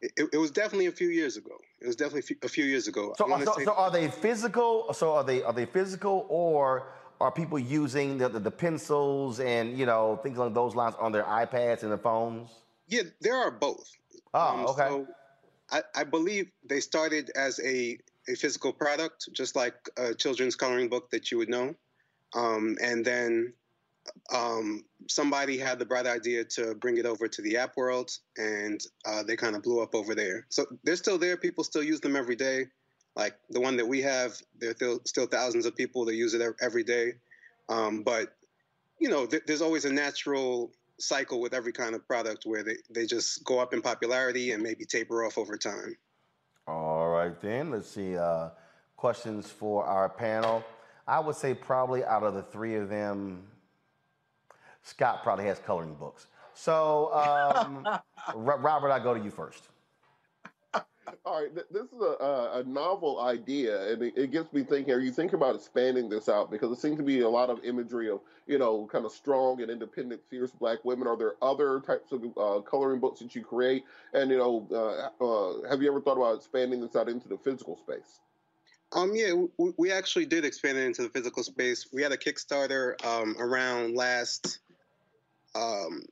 it, 0.00 0.28
it 0.32 0.38
was 0.38 0.50
definitely 0.50 0.86
a 0.86 0.92
few 0.92 1.08
years 1.08 1.36
ago. 1.36 1.56
It 1.80 1.86
was 1.86 1.96
definitely 1.96 2.36
a 2.42 2.48
few, 2.48 2.64
years 2.64 2.88
ago. 2.88 3.14
So, 3.16 3.44
so, 3.44 3.64
so 3.64 3.72
are 3.72 3.90
they 3.90 4.08
physical? 4.08 4.92
So 4.92 5.14
are 5.14 5.24
they 5.24 5.42
are 5.42 5.52
they 5.52 5.66
physical 5.66 6.26
or 6.28 6.92
are 7.20 7.32
people 7.32 7.58
using 7.58 8.18
the, 8.18 8.28
the, 8.28 8.40
the 8.40 8.50
pencils 8.50 9.40
and 9.40 9.78
you 9.78 9.86
know 9.86 10.18
things 10.22 10.38
along 10.38 10.54
those 10.54 10.74
lines 10.74 10.94
on 11.00 11.12
their 11.12 11.24
iPads 11.24 11.82
and 11.82 11.90
their 11.90 11.98
phones? 11.98 12.50
Yeah, 12.88 13.02
there 13.20 13.36
are 13.36 13.50
both. 13.50 13.90
Oh, 14.34 14.66
okay. 14.68 14.88
So 14.88 15.06
I, 15.70 15.82
I 15.94 16.04
believe 16.04 16.50
they 16.68 16.80
started 16.80 17.30
as 17.36 17.60
a, 17.60 17.98
a 18.28 18.34
physical 18.34 18.72
product, 18.72 19.28
just 19.32 19.56
like 19.56 19.74
a 19.96 20.14
children's 20.14 20.56
coloring 20.56 20.88
book 20.88 21.10
that 21.10 21.30
you 21.30 21.38
would 21.38 21.48
know. 21.48 21.74
Um, 22.34 22.76
and 22.82 23.04
then 23.04 23.52
um, 24.32 24.84
somebody 25.08 25.58
had 25.58 25.78
the 25.78 25.84
bright 25.84 26.06
idea 26.06 26.44
to 26.44 26.74
bring 26.74 26.98
it 26.98 27.06
over 27.06 27.28
to 27.28 27.42
the 27.42 27.56
app 27.56 27.76
world, 27.76 28.10
and 28.36 28.80
uh, 29.06 29.22
they 29.22 29.36
kind 29.36 29.56
of 29.56 29.62
blew 29.62 29.82
up 29.82 29.94
over 29.94 30.14
there. 30.14 30.46
So 30.48 30.66
they're 30.84 30.96
still 30.96 31.18
there. 31.18 31.36
People 31.36 31.64
still 31.64 31.82
use 31.82 32.00
them 32.00 32.16
every 32.16 32.36
day. 32.36 32.66
Like 33.16 33.36
the 33.50 33.60
one 33.60 33.76
that 33.76 33.86
we 33.86 34.00
have, 34.02 34.40
there 34.60 34.70
are 34.70 34.98
still, 35.04 35.26
thousands 35.26 35.66
of 35.66 35.74
people 35.74 36.04
that 36.04 36.14
use 36.14 36.34
it 36.34 36.54
every 36.60 36.84
day. 36.84 37.14
Um, 37.68 38.02
but 38.02 38.36
you 39.00 39.08
know, 39.08 39.26
th- 39.26 39.42
there's 39.46 39.62
always 39.62 39.84
a 39.84 39.92
natural 39.92 40.70
cycle 40.98 41.40
with 41.40 41.54
every 41.54 41.72
kind 41.72 41.94
of 41.94 42.06
product 42.06 42.44
where 42.44 42.62
they, 42.62 42.76
they 42.90 43.06
just 43.06 43.44
go 43.44 43.58
up 43.60 43.72
in 43.72 43.82
popularity 43.82 44.52
and 44.52 44.62
maybe 44.62 44.84
taper 44.84 45.24
off 45.24 45.38
over 45.38 45.56
time. 45.56 45.96
All 46.66 47.08
right, 47.08 47.40
then. 47.40 47.70
Let's 47.70 47.88
see. 47.88 48.16
Uh, 48.16 48.50
questions 48.96 49.50
for 49.50 49.84
our 49.84 50.08
panel. 50.08 50.64
I 51.08 51.20
would 51.20 51.36
say 51.36 51.54
probably 51.54 52.04
out 52.04 52.22
of 52.22 52.34
the 52.34 52.42
three 52.42 52.74
of 52.74 52.90
them, 52.90 53.44
Scott 54.82 55.22
probably 55.22 55.46
has 55.46 55.58
coloring 55.58 55.94
books. 55.94 56.26
So, 56.54 57.12
um, 57.14 57.88
Ro- 58.34 58.58
Robert, 58.58 58.90
I 58.90 58.98
go 58.98 59.14
to 59.14 59.20
you 59.20 59.30
first. 59.30 59.68
All 61.24 61.42
right, 61.42 61.54
this 61.54 61.86
is 61.86 62.00
a, 62.00 62.22
a, 62.22 62.60
a 62.60 62.64
novel 62.64 63.20
idea, 63.20 63.92
and 63.92 64.02
it, 64.02 64.14
it 64.16 64.30
gets 64.30 64.52
me 64.52 64.62
thinking. 64.62 64.92
Are 64.92 65.00
you 65.00 65.10
thinking 65.10 65.36
about 65.36 65.54
expanding 65.54 66.10
this 66.10 66.28
out? 66.28 66.50
Because 66.50 66.70
it 66.70 66.80
seems 66.80 66.98
to 66.98 67.02
be 67.02 67.20
a 67.20 67.28
lot 67.28 67.48
of 67.48 67.64
imagery 67.64 68.10
of, 68.10 68.20
you 68.46 68.58
know, 68.58 68.86
kind 68.92 69.06
of 69.06 69.12
strong 69.12 69.62
and 69.62 69.70
independent, 69.70 70.20
fierce 70.28 70.50
black 70.50 70.84
women. 70.84 71.08
Are 71.08 71.16
there 71.16 71.34
other 71.40 71.80
types 71.80 72.12
of 72.12 72.24
uh, 72.36 72.60
coloring 72.60 73.00
books 73.00 73.20
that 73.20 73.34
you 73.34 73.42
create? 73.42 73.84
And 74.12 74.30
you 74.30 74.36
know, 74.36 74.66
uh, 74.70 75.24
uh, 75.24 75.68
have 75.68 75.80
you 75.80 75.90
ever 75.90 76.00
thought 76.00 76.18
about 76.18 76.36
expanding 76.36 76.80
this 76.82 76.94
out 76.94 77.08
into 77.08 77.28
the 77.28 77.38
physical 77.38 77.76
space? 77.78 78.20
Um, 78.92 79.12
yeah, 79.14 79.32
we, 79.58 79.72
we 79.76 79.92
actually 79.92 80.26
did 80.26 80.44
expand 80.44 80.78
it 80.78 80.86
into 80.86 81.02
the 81.02 81.10
physical 81.10 81.42
space. 81.42 81.86
We 81.92 82.02
had 82.02 82.12
a 82.12 82.16
Kickstarter 82.16 83.02
um, 83.04 83.36
around 83.38 83.94
last 83.94 84.60
um, 85.54 86.02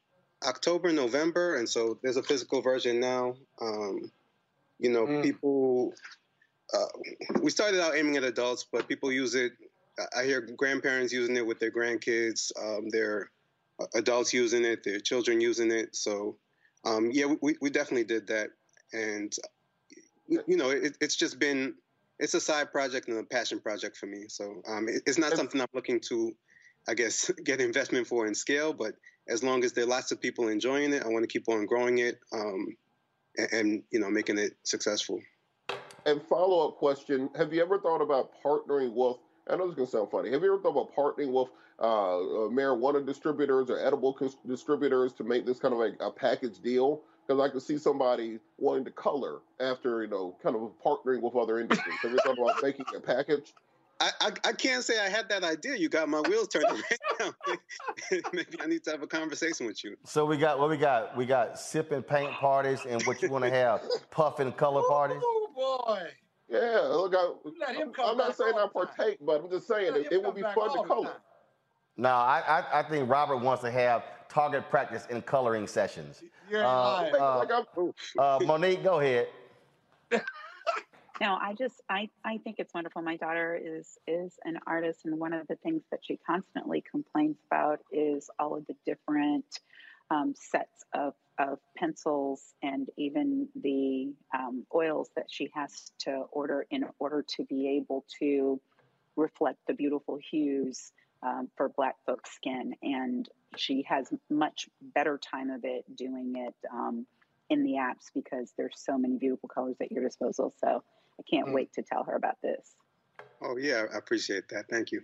October, 0.46 0.92
November, 0.92 1.56
and 1.56 1.68
so 1.68 1.98
there's 2.02 2.16
a 2.16 2.22
physical 2.22 2.60
version 2.60 3.00
now. 3.00 3.36
Um, 3.60 4.10
you 4.78 4.90
know, 4.90 5.22
people. 5.22 5.94
Uh, 6.74 6.86
we 7.40 7.50
started 7.50 7.80
out 7.80 7.96
aiming 7.96 8.16
at 8.16 8.24
adults, 8.24 8.66
but 8.70 8.88
people 8.88 9.10
use 9.10 9.34
it. 9.34 9.52
I 10.16 10.24
hear 10.24 10.40
grandparents 10.40 11.12
using 11.12 11.36
it 11.36 11.46
with 11.46 11.58
their 11.60 11.70
grandkids. 11.70 12.50
Um, 12.60 12.88
their 12.90 13.30
adults 13.94 14.32
using 14.34 14.64
it, 14.64 14.82
their 14.84 15.00
children 15.00 15.40
using 15.40 15.70
it. 15.70 15.94
So, 15.94 16.36
um, 16.84 17.10
yeah, 17.12 17.26
we, 17.40 17.56
we 17.60 17.70
definitely 17.70 18.04
did 18.04 18.26
that, 18.26 18.50
and 18.92 19.34
you 20.28 20.42
you 20.46 20.56
know, 20.56 20.70
it, 20.70 20.96
it's 21.00 21.16
just 21.16 21.38
been 21.38 21.74
it's 22.18 22.34
a 22.34 22.40
side 22.40 22.72
project 22.72 23.08
and 23.08 23.18
a 23.18 23.22
passion 23.22 23.60
project 23.60 23.96
for 23.96 24.06
me. 24.06 24.24
So 24.28 24.62
um, 24.66 24.88
it, 24.88 25.02
it's 25.06 25.18
not 25.18 25.36
something 25.36 25.60
I'm 25.60 25.66
looking 25.74 26.00
to, 26.08 26.32
I 26.88 26.94
guess, 26.94 27.30
get 27.44 27.60
investment 27.60 28.06
for 28.06 28.26
and 28.26 28.36
scale. 28.36 28.72
But 28.72 28.94
as 29.28 29.42
long 29.42 29.64
as 29.64 29.72
there 29.72 29.84
are 29.84 29.88
lots 29.88 30.12
of 30.12 30.20
people 30.20 30.48
enjoying 30.48 30.92
it, 30.92 31.02
I 31.04 31.08
want 31.08 31.22
to 31.22 31.28
keep 31.28 31.48
on 31.48 31.66
growing 31.66 31.98
it 31.98 32.18
um, 32.32 32.76
and, 33.36 33.52
and 33.52 33.82
you 33.90 34.00
know 34.00 34.10
making 34.10 34.38
it 34.38 34.56
successful. 34.62 35.20
And 36.04 36.22
follow 36.22 36.68
up 36.68 36.76
question: 36.76 37.28
Have 37.36 37.52
you 37.52 37.62
ever 37.62 37.78
thought 37.78 38.00
about 38.00 38.30
partnering 38.44 38.94
with? 38.94 39.16
I 39.48 39.56
know 39.56 39.66
this 39.66 39.72
is 39.72 39.76
gonna 39.76 39.88
sound 39.88 40.10
funny. 40.10 40.30
Have 40.30 40.42
you 40.42 40.52
ever 40.52 40.62
thought 40.62 40.70
about 40.70 40.94
partnering 40.94 41.32
with 41.32 41.48
uh, 41.78 42.18
uh, 42.18 42.48
marijuana 42.48 43.04
distributors 43.04 43.70
or 43.70 43.78
edible 43.78 44.16
distributors 44.46 45.12
to 45.14 45.24
make 45.24 45.44
this 45.44 45.58
kind 45.58 45.74
of 45.74 45.80
like 45.80 45.94
a 46.00 46.10
package 46.10 46.60
deal? 46.60 47.02
Because 47.26 47.40
I 47.40 47.52
could 47.52 47.62
see 47.62 47.78
somebody 47.78 48.38
wanting 48.58 48.84
to 48.84 48.90
color 48.92 49.40
after 49.60 50.02
you 50.02 50.08
know, 50.08 50.36
kind 50.42 50.54
of 50.54 50.72
partnering 50.84 51.22
with 51.22 51.34
other 51.34 51.58
industries. 51.58 51.96
Have 52.02 52.12
you 52.12 52.18
thought 52.18 52.38
about 52.38 52.62
making 52.62 52.86
a 52.94 53.00
package? 53.00 53.52
I, 53.98 54.10
I, 54.20 54.30
I 54.44 54.52
can't 54.52 54.84
say 54.84 55.00
I 55.00 55.08
had 55.08 55.28
that 55.30 55.42
idea. 55.42 55.74
You 55.74 55.88
got 55.88 56.08
my 56.08 56.20
wheels 56.20 56.48
turning 56.48 56.68
right 56.70 56.98
now. 57.18 57.32
Maybe 58.32 58.60
I 58.60 58.66
need 58.66 58.84
to 58.84 58.90
have 58.90 59.02
a 59.02 59.06
conversation 59.06 59.66
with 59.66 59.82
you. 59.82 59.96
So 60.04 60.26
we 60.26 60.36
got 60.36 60.58
what 60.58 60.68
we 60.68 60.76
got. 60.76 61.16
We 61.16 61.24
got 61.24 61.58
sip 61.58 61.92
and 61.92 62.06
paint 62.06 62.30
parties, 62.32 62.80
and 62.86 63.02
what 63.04 63.22
you 63.22 63.30
want 63.30 63.44
to 63.44 63.50
have 63.50 63.80
puff 64.10 64.38
and 64.38 64.54
color 64.56 64.82
parties. 64.88 65.22
Oh 65.22 65.48
boy. 65.86 66.08
Yeah, 66.48 66.80
look, 66.90 67.14
I, 67.16 67.32
Let 67.58 67.74
him 67.74 67.88
I'm, 67.88 67.92
come 67.94 68.10
I'm 68.10 68.16
not 68.18 68.36
saying 68.36 68.52
I 68.56 68.60
all 68.60 68.68
the 68.68 68.80
time. 68.86 68.86
partake, 68.96 69.18
but 69.20 69.42
I'm 69.42 69.50
just 69.50 69.66
saying 69.66 69.94
it, 69.96 70.12
him 70.12 70.12
it 70.12 70.22
would 70.22 70.34
be 70.34 70.42
fun 70.42 70.54
to 70.54 70.86
color. 70.86 71.08
time. 71.08 71.16
No, 71.96 72.10
I, 72.10 72.42
I 72.46 72.80
I 72.80 72.82
think 72.82 73.08
Robert 73.08 73.38
wants 73.38 73.62
to 73.62 73.70
have 73.70 74.04
target 74.36 74.68
practice 74.68 75.06
in 75.08 75.22
coloring 75.22 75.66
sessions. 75.66 76.22
You're 76.50 76.62
Uh, 76.62 77.06
lying. 77.14 77.14
uh, 77.14 77.62
uh, 78.18 78.38
Monique, 78.44 78.84
go 78.84 79.00
ahead. 79.00 79.28
No, 81.18 81.38
I 81.40 81.54
just 81.54 81.80
I 81.88 82.10
I 82.26 82.36
think 82.44 82.56
it's 82.58 82.74
wonderful. 82.74 83.00
My 83.00 83.16
daughter 83.16 83.58
is 83.58 83.96
is 84.06 84.34
an 84.44 84.58
artist, 84.66 85.06
and 85.06 85.18
one 85.18 85.32
of 85.32 85.46
the 85.46 85.56
things 85.56 85.82
that 85.90 86.00
she 86.02 86.18
constantly 86.18 86.84
complains 86.90 87.38
about 87.50 87.80
is 87.90 88.28
all 88.38 88.54
of 88.54 88.66
the 88.66 88.74
different 88.84 89.46
um, 90.10 90.34
sets 90.36 90.84
of 90.92 91.14
of 91.38 91.58
pencils 91.74 92.52
and 92.62 92.90
even 92.98 93.48
the 93.62 94.12
um, 94.38 94.66
oils 94.74 95.08
that 95.16 95.24
she 95.30 95.50
has 95.54 95.90
to 96.00 96.10
order 96.32 96.66
in 96.70 96.84
order 96.98 97.24
to 97.36 97.44
be 97.46 97.78
able 97.78 98.04
to 98.20 98.60
reflect 99.16 99.58
the 99.66 99.72
beautiful 99.72 100.18
hues 100.30 100.92
um, 101.22 101.48
for 101.56 101.70
Black 101.70 101.96
folks' 102.04 102.32
skin. 102.34 102.74
And 102.82 103.26
she 103.58 103.84
has 103.88 104.12
much 104.30 104.68
better 104.94 105.18
time 105.18 105.50
of 105.50 105.60
it 105.64 105.84
doing 105.96 106.34
it 106.36 106.54
um, 106.72 107.06
in 107.50 107.62
the 107.62 107.72
apps 107.72 108.10
because 108.14 108.52
there's 108.56 108.74
so 108.76 108.98
many 108.98 109.16
beautiful 109.18 109.48
colors 109.48 109.76
at 109.80 109.90
your 109.92 110.02
disposal. 110.04 110.54
So 110.58 110.82
I 111.18 111.22
can't 111.30 111.48
Mm. 111.48 111.54
wait 111.54 111.72
to 111.74 111.82
tell 111.82 112.04
her 112.04 112.14
about 112.14 112.40
this. 112.42 112.74
Oh 113.40 113.56
yeah, 113.56 113.84
I 113.92 113.98
appreciate 113.98 114.48
that. 114.48 114.66
Thank 114.68 114.92
you. 114.92 115.02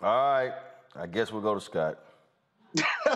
All 0.00 0.08
right, 0.32 0.54
I 0.96 1.06
guess 1.06 1.30
we'll 1.30 1.42
go 1.42 1.54
to 1.54 1.60
Scott. 1.60 1.98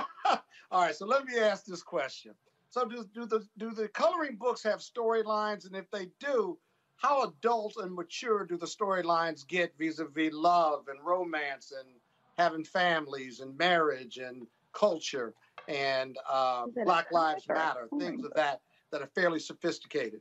All 0.71 0.83
right, 0.83 0.95
so 0.95 1.07
let 1.07 1.25
me 1.25 1.39
ask 1.39 1.65
this 1.65 1.83
question. 1.83 2.35
So 2.71 2.85
do, 2.87 3.05
do 3.15 3.27
the 3.27 3.47
do 3.57 3.71
the 3.73 3.89
coloring 3.89 4.37
books 4.37 4.63
have 4.65 4.81
storylines? 4.81 5.67
And 5.67 5.77
if 5.77 5.91
they 5.91 6.09
do, 6.19 6.59
how 6.97 7.23
adult 7.25 7.77
and 7.77 7.95
mature 7.95 8.45
do 8.45 8.57
the 8.57 8.67
storylines 8.67 9.47
get 9.47 9.73
vis-a-vis 9.79 10.33
love 10.33 10.89
and 10.89 10.99
romance 11.05 11.73
and 11.73 11.89
having 12.37 12.65
families 12.65 13.41
and 13.41 13.57
marriage 13.57 14.19
and 14.19 14.47
culture 14.73 15.35
and 15.69 16.17
uh, 16.31 16.65
Is 16.69 16.77
it 16.77 16.81
a 16.81 16.85
Black 16.85 17.13
Lives 17.13 17.45
comic 17.47 17.49
or 17.49 17.55
a 17.55 17.59
Matter, 17.59 17.89
coloring 17.89 18.17
things 18.17 18.25
of 18.25 18.35
that 18.35 18.61
that 18.93 19.03
are 19.03 19.11
fairly 19.15 19.41
sophisticated? 19.41 20.21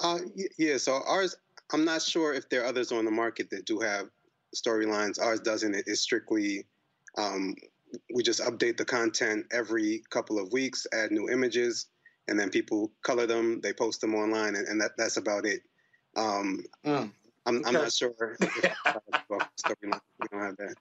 Uh, 0.00 0.18
yeah. 0.58 0.76
So 0.76 1.00
ours, 1.06 1.36
I'm 1.72 1.84
not 1.84 2.02
sure 2.02 2.34
if 2.34 2.48
there 2.48 2.62
are 2.62 2.66
others 2.66 2.92
on 2.92 3.04
the 3.04 3.10
market 3.10 3.50
that 3.50 3.64
do 3.64 3.80
have 3.80 4.08
storylines. 4.54 5.20
Ours 5.20 5.40
doesn't. 5.40 5.74
It's 5.74 6.00
strictly, 6.00 6.66
um, 7.16 7.54
we 8.12 8.22
just 8.22 8.40
update 8.40 8.76
the 8.76 8.84
content 8.84 9.46
every 9.52 10.02
couple 10.10 10.38
of 10.38 10.52
weeks, 10.52 10.86
add 10.92 11.12
new 11.12 11.30
images, 11.30 11.86
and 12.28 12.38
then 12.38 12.50
people 12.50 12.90
color 13.02 13.26
them. 13.26 13.60
They 13.62 13.72
post 13.72 14.00
them 14.00 14.14
online, 14.14 14.56
and, 14.56 14.66
and 14.66 14.80
that, 14.80 14.92
that's 14.98 15.16
about 15.16 15.46
it. 15.46 15.62
Um, 16.16 16.64
I'm, 17.46 17.64
I'm 17.64 17.72
not 17.72 17.92
sure. 17.92 18.36
If 18.40 18.76
well, 19.28 19.40
storyline. 19.60 20.00
We 20.20 20.28
don't 20.32 20.42
have 20.42 20.56
that. 20.56 20.74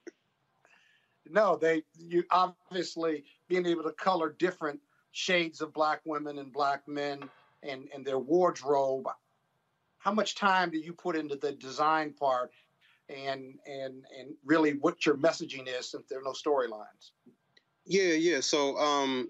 No, 1.29 1.57
they 1.57 1.83
you 1.97 2.23
obviously 2.31 3.23
being 3.47 3.65
able 3.65 3.83
to 3.83 3.91
color 3.91 4.35
different 4.37 4.79
shades 5.11 5.61
of 5.61 5.73
black 5.73 6.01
women 6.05 6.37
and 6.39 6.51
black 6.51 6.87
men 6.87 7.29
and 7.63 7.87
and 7.93 8.05
their 8.05 8.19
wardrobe. 8.19 9.07
How 9.97 10.11
much 10.13 10.35
time 10.35 10.69
do 10.69 10.77
you 10.77 10.93
put 10.93 11.15
into 11.15 11.35
the 11.35 11.53
design 11.53 12.13
part 12.13 12.51
and 13.09 13.55
and 13.65 14.05
and 14.17 14.33
really 14.45 14.73
what 14.73 15.05
your 15.05 15.15
messaging 15.15 15.67
is 15.67 15.91
since 15.91 16.05
there 16.09 16.19
are 16.19 16.23
no 16.23 16.33
storylines? 16.33 17.11
Yeah, 17.85 18.13
yeah. 18.13 18.39
So 18.39 18.77
um, 18.77 19.29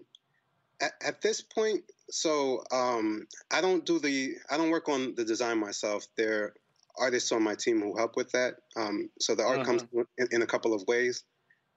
at, 0.81 0.93
at 1.01 1.22
this 1.22 1.41
point, 1.41 1.84
so 2.09 2.63
um, 2.72 3.27
I 3.51 3.61
don't 3.61 3.85
do 3.85 3.99
the 3.99 4.35
I 4.49 4.57
don't 4.57 4.69
work 4.69 4.89
on 4.89 5.15
the 5.15 5.26
design 5.26 5.59
myself. 5.59 6.07
There 6.17 6.43
are 6.43 6.53
artists 6.97 7.31
on 7.31 7.43
my 7.43 7.55
team 7.55 7.81
who 7.81 7.97
help 7.97 8.15
with 8.15 8.31
that. 8.31 8.55
Um, 8.76 9.09
so 9.19 9.35
the 9.35 9.43
art 9.43 9.65
comes 9.65 9.85
in, 10.17 10.27
in 10.31 10.41
a 10.41 10.47
couple 10.47 10.73
of 10.73 10.84
ways. 10.88 11.23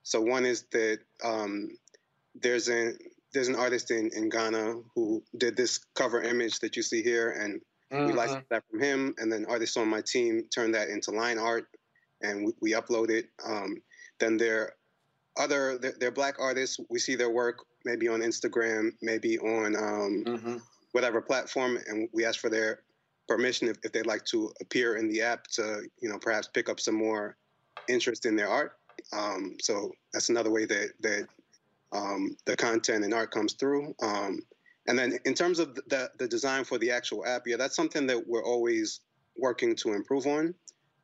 So 0.02 0.20
one 0.20 0.46
is 0.46 0.64
that 0.72 1.00
um, 1.24 1.70
there's 2.34 2.68
an 2.68 2.98
there's 3.34 3.48
an 3.48 3.56
artist 3.56 3.90
in, 3.90 4.10
in 4.14 4.30
Ghana 4.30 4.80
who 4.94 5.22
did 5.36 5.54
this 5.56 5.80
cover 5.94 6.22
image 6.22 6.60
that 6.60 6.76
you 6.76 6.82
see 6.82 7.02
here, 7.02 7.30
and 7.30 7.60
we 7.90 8.12
Mhm. 8.12 8.16
licensed 8.16 8.48
that 8.48 8.64
from 8.70 8.80
him. 8.80 9.14
And 9.18 9.30
then 9.30 9.44
artists 9.46 9.76
on 9.76 9.88
my 9.88 10.00
team 10.00 10.48
turned 10.48 10.74
that 10.74 10.88
into 10.88 11.10
line 11.10 11.38
art, 11.38 11.66
and 12.22 12.46
we, 12.46 12.52
we 12.60 12.72
upload 12.72 13.10
it. 13.10 13.28
Um, 13.44 13.82
then 14.18 14.38
there 14.38 14.62
are 14.62 14.74
other 15.36 15.78
they're, 15.78 15.92
they're 15.92 16.10
black 16.10 16.36
artists. 16.40 16.80
We 16.88 16.98
see 16.98 17.16
their 17.16 17.30
work 17.30 17.64
maybe 17.84 18.08
on 18.08 18.20
Instagram, 18.20 18.92
maybe 19.02 19.38
on 19.38 19.76
um, 19.76 20.24
whatever 20.92 21.20
platform, 21.20 21.78
and 21.86 22.08
we 22.12 22.24
ask 22.24 22.40
for 22.40 22.48
their 22.50 22.82
permission 23.28 23.68
if, 23.68 23.76
if 23.84 23.92
they'd 23.92 24.06
like 24.06 24.24
to 24.24 24.50
appear 24.62 24.96
in 24.96 25.06
the 25.08 25.20
app 25.20 25.46
to 25.48 25.86
you 26.00 26.08
know 26.08 26.18
perhaps 26.18 26.48
pick 26.48 26.68
up 26.70 26.80
some 26.80 26.94
more 26.94 27.36
interest 27.88 28.24
in 28.24 28.36
their 28.36 28.48
art. 28.48 28.77
Um, 29.12 29.56
so 29.60 29.92
that's 30.12 30.28
another 30.28 30.50
way 30.50 30.66
that 30.66 30.92
that 31.00 31.26
um, 31.92 32.36
the 32.44 32.56
content 32.56 33.04
and 33.04 33.14
art 33.14 33.30
comes 33.30 33.54
through. 33.54 33.94
Um, 34.02 34.40
And 34.88 34.98
then 34.98 35.18
in 35.24 35.34
terms 35.34 35.58
of 35.58 35.74
the, 35.74 36.10
the 36.18 36.26
design 36.26 36.64
for 36.64 36.78
the 36.78 36.90
actual 36.90 37.24
app, 37.26 37.42
yeah, 37.46 37.56
that's 37.56 37.76
something 37.76 38.06
that 38.06 38.26
we're 38.26 38.44
always 38.44 39.00
working 39.36 39.76
to 39.76 39.92
improve 39.92 40.26
on. 40.26 40.54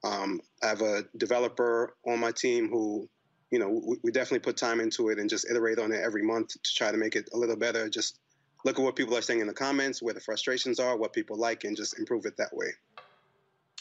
Um, 0.02 0.40
I 0.62 0.68
have 0.68 0.81
a 0.81 1.05
developer 1.18 1.94
on 2.06 2.18
my 2.18 2.32
team 2.32 2.68
who, 2.68 3.09
you 3.51 3.59
know, 3.59 3.68
we, 3.86 3.97
we, 4.02 4.10
definitely 4.10 4.40
put 4.40 4.56
time 4.56 4.81
into 4.81 5.10
it 5.10 5.18
and 5.18 5.28
just 5.28 5.51
iterate 5.51 5.78
on 5.78 5.93
it 5.93 6.01
every 6.02 6.22
month 6.22 6.48
to 6.48 6.74
try 6.74 6.90
to 6.90 6.97
make 6.97 7.14
it 7.14 7.28
a 7.35 7.39
little 7.39 7.56
better. 7.56 7.89
Just 7.89 8.20
look 8.64 8.78
at 8.78 8.82
what 8.82 8.97
people 8.97 9.16
are 9.16 9.22
saying 9.22 9.40
in 9.40 9.47
the 9.47 9.55
comments, 9.55 10.02
where 10.02 10.14
the 10.14 10.20
frustrations 10.20 10.81
are, 10.81 10.97
what 10.97 11.12
people 11.12 11.36
like, 11.39 11.64
and 11.64 11.76
just 11.76 11.98
improve 11.98 12.24
it 12.26 12.36
that 12.39 12.55
way. 12.55 12.70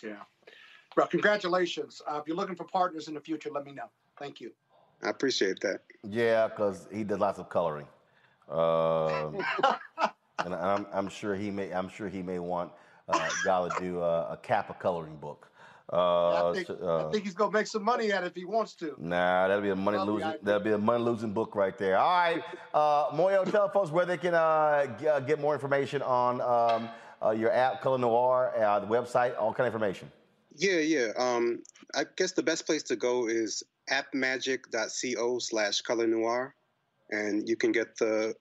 Yeah. 0.01 0.23
Well, 0.95 1.07
congratulations. 1.07 2.01
Uh, 2.07 2.19
if 2.19 2.27
you're 2.27 2.37
looking 2.37 2.55
for 2.55 2.65
partners 2.65 3.07
in 3.07 3.13
the 3.13 3.21
future, 3.21 3.49
let 3.51 3.65
me 3.65 3.71
know. 3.71 3.89
Thank 4.23 4.39
you. 4.39 4.53
I 5.03 5.09
appreciate 5.09 5.59
that. 5.59 5.81
Yeah, 6.09 6.47
because 6.47 6.87
he 6.93 7.03
does 7.03 7.19
lots 7.19 7.39
of 7.39 7.49
coloring. 7.49 7.87
Uh, 8.49 9.31
and 10.45 10.55
I'm, 10.55 10.85
I'm, 10.93 11.09
sure 11.09 11.35
he 11.35 11.51
may. 11.51 11.73
I'm 11.73 11.89
sure 11.89 12.07
he 12.07 12.21
may 12.21 12.39
want 12.39 12.71
uh, 13.09 13.29
y'all 13.45 13.69
to 13.69 13.81
do 13.81 13.99
a, 13.99 14.31
a 14.31 14.39
Kappa 14.41 14.75
coloring 14.75 15.17
book. 15.17 15.51
Uh, 15.91 16.51
I, 16.51 16.53
think, 16.53 16.69
uh, 16.69 17.09
I, 17.09 17.11
think, 17.11 17.25
he's 17.25 17.33
gonna 17.33 17.51
make 17.51 17.67
some 17.67 17.83
money 17.83 18.13
at 18.13 18.23
it 18.23 18.27
if 18.27 18.35
he 18.35 18.45
wants 18.45 18.75
to. 18.75 18.95
Nah, 18.97 19.49
that'll 19.49 19.61
be 19.61 19.71
a 19.71 19.75
money 19.75 19.97
losing. 19.97 20.35
That'll 20.41 20.61
be 20.61 20.71
a 20.71 20.77
money 20.77 21.03
losing 21.03 21.33
book 21.33 21.53
right 21.53 21.77
there. 21.77 21.97
All 21.97 22.17
right, 22.17 22.41
uh, 22.73 23.09
Moyo, 23.09 23.43
tell 23.51 23.67
folks 23.67 23.91
where 23.91 24.05
they 24.05 24.17
can 24.17 24.33
uh, 24.33 24.87
uh, 25.05 25.19
get 25.19 25.41
more 25.41 25.53
information 25.53 26.01
on 26.01 26.39
um, 26.39 26.89
uh, 27.21 27.31
your 27.31 27.51
app, 27.51 27.81
Color 27.81 27.97
Noir, 27.97 28.53
the 28.55 28.87
website, 28.87 29.37
all 29.37 29.53
kind 29.53 29.67
of 29.67 29.73
information. 29.73 30.09
Yeah, 30.55 30.80
yeah. 30.80 31.07
Um, 31.17 31.63
I 31.95 32.05
guess 32.15 32.31
the 32.31 32.43
best 32.43 32.65
place 32.65 32.84
to 32.84 32.95
go 32.95 33.27
is 33.27 33.63
appmagic.co 33.89 35.39
slash 35.39 35.81
color 35.81 36.07
noir. 36.07 36.55
And 37.11 37.47
you 37.47 37.55
can 37.55 37.71
get 37.71 37.97
the 37.97 38.35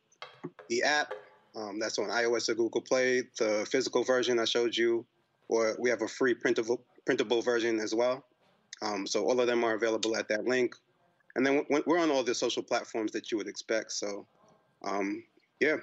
the 0.68 0.82
app 0.82 1.12
um, 1.54 1.78
that's 1.78 1.98
on 1.98 2.08
iOS 2.08 2.48
or 2.48 2.54
Google 2.54 2.80
Play, 2.80 3.22
the 3.38 3.66
physical 3.70 4.02
version 4.04 4.38
I 4.38 4.44
showed 4.44 4.76
you, 4.76 5.04
or 5.48 5.76
we 5.78 5.90
have 5.90 6.02
a 6.02 6.08
free 6.08 6.34
printable 6.34 6.82
printable 7.04 7.42
version 7.42 7.80
as 7.80 7.94
well. 7.94 8.24
Um, 8.80 9.06
so 9.06 9.24
all 9.24 9.40
of 9.40 9.46
them 9.46 9.64
are 9.64 9.74
available 9.74 10.16
at 10.16 10.28
that 10.28 10.44
link. 10.44 10.74
And 11.34 11.46
then 11.46 11.64
we're 11.86 11.98
on 11.98 12.10
all 12.10 12.22
the 12.22 12.34
social 12.34 12.62
platforms 12.62 13.12
that 13.12 13.30
you 13.30 13.38
would 13.38 13.48
expect. 13.48 13.92
So, 13.92 14.26
um, 14.84 15.24
yeah. 15.60 15.76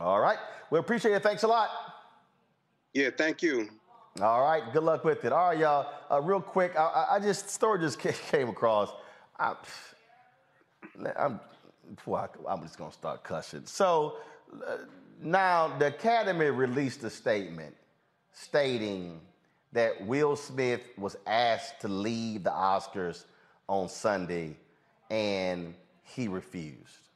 All 0.00 0.20
right. 0.20 0.38
We 0.70 0.78
appreciate 0.78 1.12
it. 1.12 1.22
Thanks 1.22 1.42
a 1.42 1.48
lot. 1.48 1.68
Yeah, 2.94 3.10
thank 3.16 3.42
you. 3.42 3.68
All 4.20 4.42
right, 4.42 4.72
good 4.72 4.82
luck 4.82 5.04
with 5.04 5.24
it. 5.24 5.32
All 5.32 5.50
right, 5.50 5.58
y'all. 5.58 5.92
Uh, 6.10 6.20
real 6.20 6.40
quick, 6.40 6.76
I, 6.76 7.06
I, 7.12 7.20
just 7.20 7.50
story 7.50 7.78
just 7.78 7.98
came 8.30 8.48
across. 8.48 8.90
I, 9.38 9.54
am 11.16 11.40
I'm 12.48 12.62
just 12.62 12.78
gonna 12.78 12.92
start 12.92 13.22
cussing. 13.22 13.64
So 13.64 14.16
uh, 14.66 14.78
now 15.22 15.76
the 15.78 15.86
Academy 15.88 16.46
released 16.46 17.04
a 17.04 17.10
statement 17.10 17.76
stating 18.32 19.20
that 19.72 20.04
Will 20.04 20.34
Smith 20.34 20.82
was 20.96 21.16
asked 21.26 21.80
to 21.82 21.88
leave 21.88 22.42
the 22.42 22.50
Oscars 22.50 23.24
on 23.68 23.88
Sunday, 23.88 24.56
and 25.10 25.74
he 26.02 26.26
refused. 26.26 27.07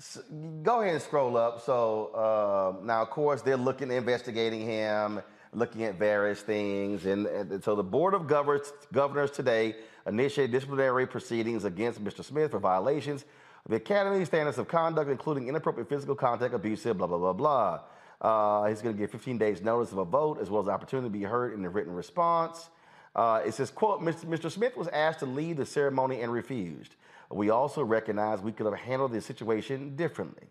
So 0.00 0.22
go 0.62 0.80
ahead 0.80 0.94
and 0.94 1.02
scroll 1.02 1.36
up. 1.36 1.60
So 1.60 2.06
uh, 2.14 2.82
now, 2.84 3.02
of 3.02 3.10
course, 3.10 3.42
they're 3.42 3.58
looking, 3.58 3.90
investigating 3.90 4.62
him, 4.62 5.20
looking 5.52 5.82
at 5.82 5.96
various 5.96 6.40
things, 6.40 7.04
and, 7.04 7.26
and 7.26 7.62
so 7.62 7.74
the 7.74 7.82
board 7.82 8.14
of 8.14 8.26
governors, 8.26 8.72
governors 8.94 9.30
today 9.30 9.76
initiated 10.06 10.52
disciplinary 10.52 11.06
proceedings 11.06 11.64
against 11.64 12.02
Mr. 12.02 12.24
Smith 12.24 12.52
for 12.52 12.58
violations 12.58 13.24
of 13.66 13.72
the 13.72 13.76
Academy 13.76 14.24
standards 14.24 14.56
of 14.56 14.68
conduct, 14.68 15.10
including 15.10 15.48
inappropriate 15.48 15.88
physical 15.88 16.14
contact, 16.14 16.54
abusive, 16.54 16.96
blah 16.96 17.06
blah 17.06 17.18
blah 17.18 17.34
blah. 17.34 17.80
Uh, 18.22 18.68
he's 18.68 18.80
going 18.80 18.94
to 18.94 18.98
get 18.98 19.10
15 19.10 19.36
days 19.36 19.60
notice 19.60 19.92
of 19.92 19.98
a 19.98 20.04
vote, 20.04 20.38
as 20.40 20.48
well 20.48 20.62
as 20.62 20.68
opportunity 20.68 21.08
to 21.08 21.12
be 21.12 21.24
heard 21.24 21.52
in 21.52 21.62
a 21.64 21.68
written 21.68 21.92
response. 21.92 22.70
Uh, 23.14 23.42
it 23.44 23.52
says, 23.52 23.70
"quote 23.70 24.00
Mr. 24.00 24.50
Smith 24.50 24.78
was 24.78 24.88
asked 24.88 25.18
to 25.18 25.26
lead 25.26 25.58
the 25.58 25.66
ceremony 25.66 26.22
and 26.22 26.32
refused." 26.32 26.94
We 27.30 27.50
also 27.50 27.84
recognize 27.84 28.40
we 28.40 28.52
could 28.52 28.66
have 28.66 28.74
handled 28.74 29.12
this 29.12 29.24
situation 29.24 29.94
differently. 29.94 30.48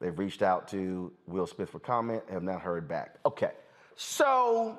They've 0.00 0.16
reached 0.16 0.42
out 0.42 0.68
to 0.68 1.12
Will 1.26 1.46
Smith 1.46 1.70
for 1.70 1.80
comment, 1.80 2.22
have 2.30 2.42
not 2.42 2.60
heard 2.60 2.86
back. 2.86 3.16
Okay, 3.24 3.50
so 3.96 4.78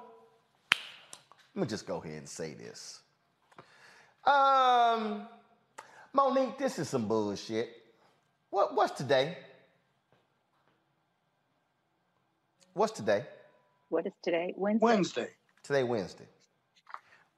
let 1.55 1.61
me 1.61 1.67
just 1.67 1.85
go 1.85 1.97
ahead 1.97 2.19
and 2.19 2.29
say 2.29 2.53
this. 2.53 3.01
Um, 4.23 5.27
Monique, 6.13 6.57
this 6.57 6.79
is 6.79 6.87
some 6.87 7.07
bullshit. 7.07 7.69
What, 8.49 8.75
what's 8.75 8.97
today? 8.97 9.37
What's 12.73 12.93
today? 12.93 13.25
What 13.89 14.05
is 14.05 14.13
today? 14.23 14.53
Wednesday. 14.55 14.85
Wednesday. 14.85 15.27
Today, 15.63 15.83
Wednesday. 15.83 16.27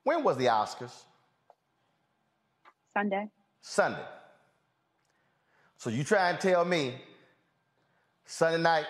When 0.03 0.24
was 0.24 0.38
the 0.38 0.45
Oscars? 0.48 1.03
Sunday. 2.94 3.30
Sunday. 3.61 4.06
So 5.77 5.90
you 5.90 6.03
try 6.03 6.30
and 6.30 6.40
tell 6.40 6.65
me 6.65 6.95
Sunday 8.26 8.61
night, 8.61 8.86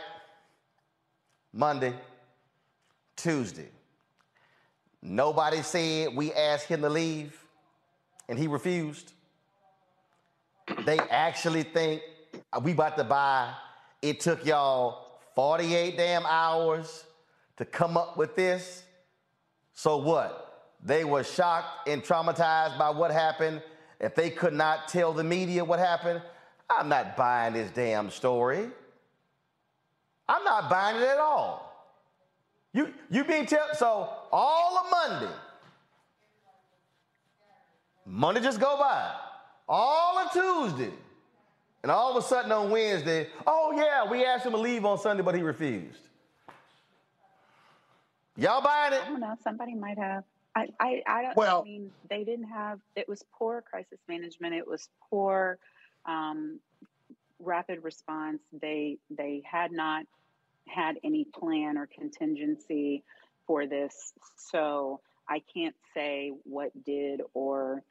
Monday, 1.53 1.93
Tuesday. 3.15 3.69
Nobody 5.01 5.61
said 5.61 6.15
we 6.15 6.33
asked 6.33 6.65
him 6.65 6.81
to 6.81 6.89
leave 6.89 7.39
and 8.27 8.37
he 8.37 8.47
refused. 8.47 9.13
They 10.85 10.99
actually 10.99 11.63
think 11.63 12.01
uh, 12.51 12.59
we 12.63 12.71
about 12.71 12.97
to 12.97 13.03
buy. 13.03 13.53
It 14.01 14.19
took 14.19 14.45
y'all 14.45 15.19
48 15.35 15.97
damn 15.97 16.25
hours 16.25 17.05
to 17.57 17.65
come 17.65 17.97
up 17.97 18.17
with 18.17 18.35
this. 18.35 18.83
So 19.73 19.97
what? 19.97 20.73
They 20.83 21.03
were 21.03 21.23
shocked 21.23 21.87
and 21.87 22.03
traumatized 22.03 22.77
by 22.77 22.89
what 22.89 23.11
happened 23.11 23.61
if 23.99 24.15
they 24.15 24.29
could 24.29 24.53
not 24.53 24.87
tell 24.87 25.13
the 25.13 25.23
media 25.23 25.63
what 25.63 25.79
happened, 25.79 26.21
I'm 26.69 26.89
not 26.89 27.17
buying 27.17 27.53
this 27.53 27.71
damn 27.71 28.09
story. 28.09 28.69
I'm 30.27 30.43
not 30.43 30.69
buying 30.69 30.97
it 30.97 31.07
at 31.07 31.17
all. 31.17 31.65
You 32.71 32.93
you 33.09 33.23
being 33.23 33.45
tell 33.47 33.73
so 33.73 34.09
all 34.31 34.77
of 34.77 34.91
Monday. 34.91 35.33
Monday 38.05 38.41
just 38.41 38.59
go 38.59 38.77
by. 38.77 39.11
All 39.67 40.17
of 40.19 40.31
Tuesday. 40.31 40.93
And 41.81 41.91
all 41.91 42.15
of 42.15 42.23
a 42.23 42.27
sudden 42.27 42.51
on 42.51 42.69
Wednesday, 42.69 43.27
oh 43.47 43.73
yeah, 43.75 44.09
we 44.09 44.25
asked 44.25 44.45
him 44.45 44.51
to 44.51 44.57
leave 44.57 44.83
on 44.85 44.97
Sunday, 44.97 45.23
but 45.23 45.33
he 45.33 45.41
refused. 45.41 46.01
Y'all 48.35 48.61
buying 48.61 48.93
it? 48.93 49.01
I 49.03 49.09
don't 49.09 49.19
know. 49.19 49.35
Somebody 49.43 49.75
might 49.75 49.97
have. 49.97 50.23
I, 50.55 50.67
I, 50.79 51.01
I 51.07 51.21
don't. 51.21 51.37
Well, 51.37 51.61
I 51.61 51.63
mean, 51.63 51.91
they 52.09 52.23
didn't 52.23 52.49
have. 52.49 52.79
It 52.95 53.07
was 53.07 53.23
poor 53.37 53.61
crisis 53.61 53.99
management. 54.07 54.55
It 54.55 54.67
was 54.67 54.89
poor 55.09 55.57
um, 56.05 56.59
rapid 57.39 57.83
response. 57.83 58.39
They 58.59 58.97
they 59.09 59.41
had 59.49 59.71
not 59.71 60.05
had 60.67 60.97
any 61.03 61.25
plan 61.25 61.77
or 61.77 61.87
contingency 61.87 63.03
for 63.47 63.65
this. 63.65 64.13
So 64.37 65.01
I 65.27 65.41
can't 65.53 65.75
say 65.93 66.33
what 66.43 66.71
did 66.85 67.21
or 67.33 67.83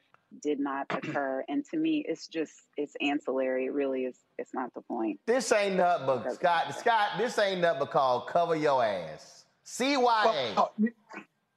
did 0.43 0.61
not 0.61 0.87
occur. 0.91 1.45
And 1.49 1.65
to 1.71 1.77
me, 1.77 2.05
it's 2.09 2.27
just 2.27 2.53
it's 2.77 2.95
ancillary. 3.01 3.67
It 3.67 3.73
really 3.73 4.05
is. 4.05 4.17
It's 4.39 4.55
not 4.55 4.75
the 4.75 4.83
point. 4.83 5.21
This 5.27 5.51
ain't 5.53 5.77
nothing 5.77 6.07
but 6.07 6.33
Scott. 6.35 6.79
Scott. 6.79 7.09
This 7.19 7.39
ain't 7.39 7.61
nothing 7.61 7.81
but 7.81 7.91
called 7.91 8.27
cover 8.29 8.57
your 8.57 8.85
ass. 8.85 9.45
CYA. 9.67 10.03
Well, 10.03 10.73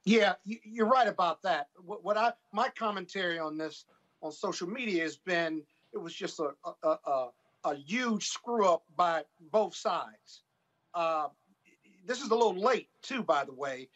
yeah, 0.04 0.34
you're 0.44 0.88
right 0.88 1.06
about 1.06 1.42
that. 1.42 1.68
What 1.84 2.16
I 2.16 2.32
my 2.52 2.68
commentary 2.70 3.38
on 3.38 3.56
this 3.56 3.84
on 4.20 4.32
social 4.32 4.68
media 4.68 5.02
has 5.02 5.16
been 5.16 5.62
it 5.92 5.98
was 5.98 6.14
just 6.14 6.40
a 6.40 6.50
a, 6.82 6.88
a, 7.06 7.28
a 7.64 7.74
huge 7.76 8.28
screw 8.28 8.66
up 8.66 8.82
by 8.96 9.22
both 9.52 9.74
sides. 9.76 10.42
Uh, 10.94 11.28
this 12.04 12.20
is 12.20 12.30
a 12.30 12.34
little 12.34 12.58
late 12.58 12.88
too, 13.02 13.22
by 13.22 13.44
the 13.44 13.52
way. 13.52 13.88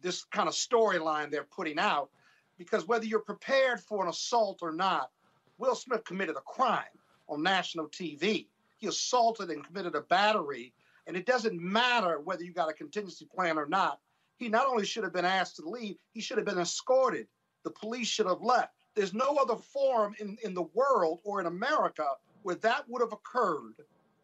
This 0.00 0.24
kind 0.24 0.48
of 0.48 0.54
storyline 0.54 1.30
they're 1.30 1.44
putting 1.44 1.78
out, 1.78 2.10
because 2.56 2.88
whether 2.88 3.04
you're 3.04 3.20
prepared 3.20 3.80
for 3.80 4.02
an 4.02 4.08
assault 4.08 4.60
or 4.62 4.72
not, 4.72 5.10
Will 5.58 5.74
Smith 5.74 6.04
committed 6.04 6.36
a 6.36 6.40
crime 6.40 6.84
on 7.28 7.42
national 7.42 7.88
TV. 7.88 8.46
He 8.78 8.86
assaulted 8.86 9.50
and 9.50 9.62
committed 9.66 9.94
a 9.94 10.00
battery, 10.00 10.72
and 11.06 11.18
it 11.18 11.26
doesn't 11.26 11.60
matter 11.60 12.18
whether 12.20 12.44
you 12.44 12.54
got 12.54 12.70
a 12.70 12.72
contingency 12.72 13.26
plan 13.26 13.58
or 13.58 13.66
not 13.66 14.00
he 14.40 14.48
not 14.48 14.66
only 14.66 14.84
should 14.84 15.04
have 15.04 15.12
been 15.12 15.24
asked 15.24 15.56
to 15.56 15.68
leave, 15.68 15.96
he 16.12 16.20
should 16.20 16.38
have 16.38 16.46
been 16.46 16.58
escorted. 16.58 17.28
The 17.62 17.70
police 17.70 18.08
should 18.08 18.26
have 18.26 18.40
left. 18.40 18.74
There's 18.96 19.14
no 19.14 19.36
other 19.36 19.54
forum 19.56 20.14
in, 20.18 20.36
in 20.42 20.54
the 20.54 20.66
world 20.74 21.20
or 21.22 21.40
in 21.40 21.46
America 21.46 22.06
where 22.42 22.56
that 22.56 22.88
would 22.88 23.02
have 23.02 23.12
occurred 23.12 23.74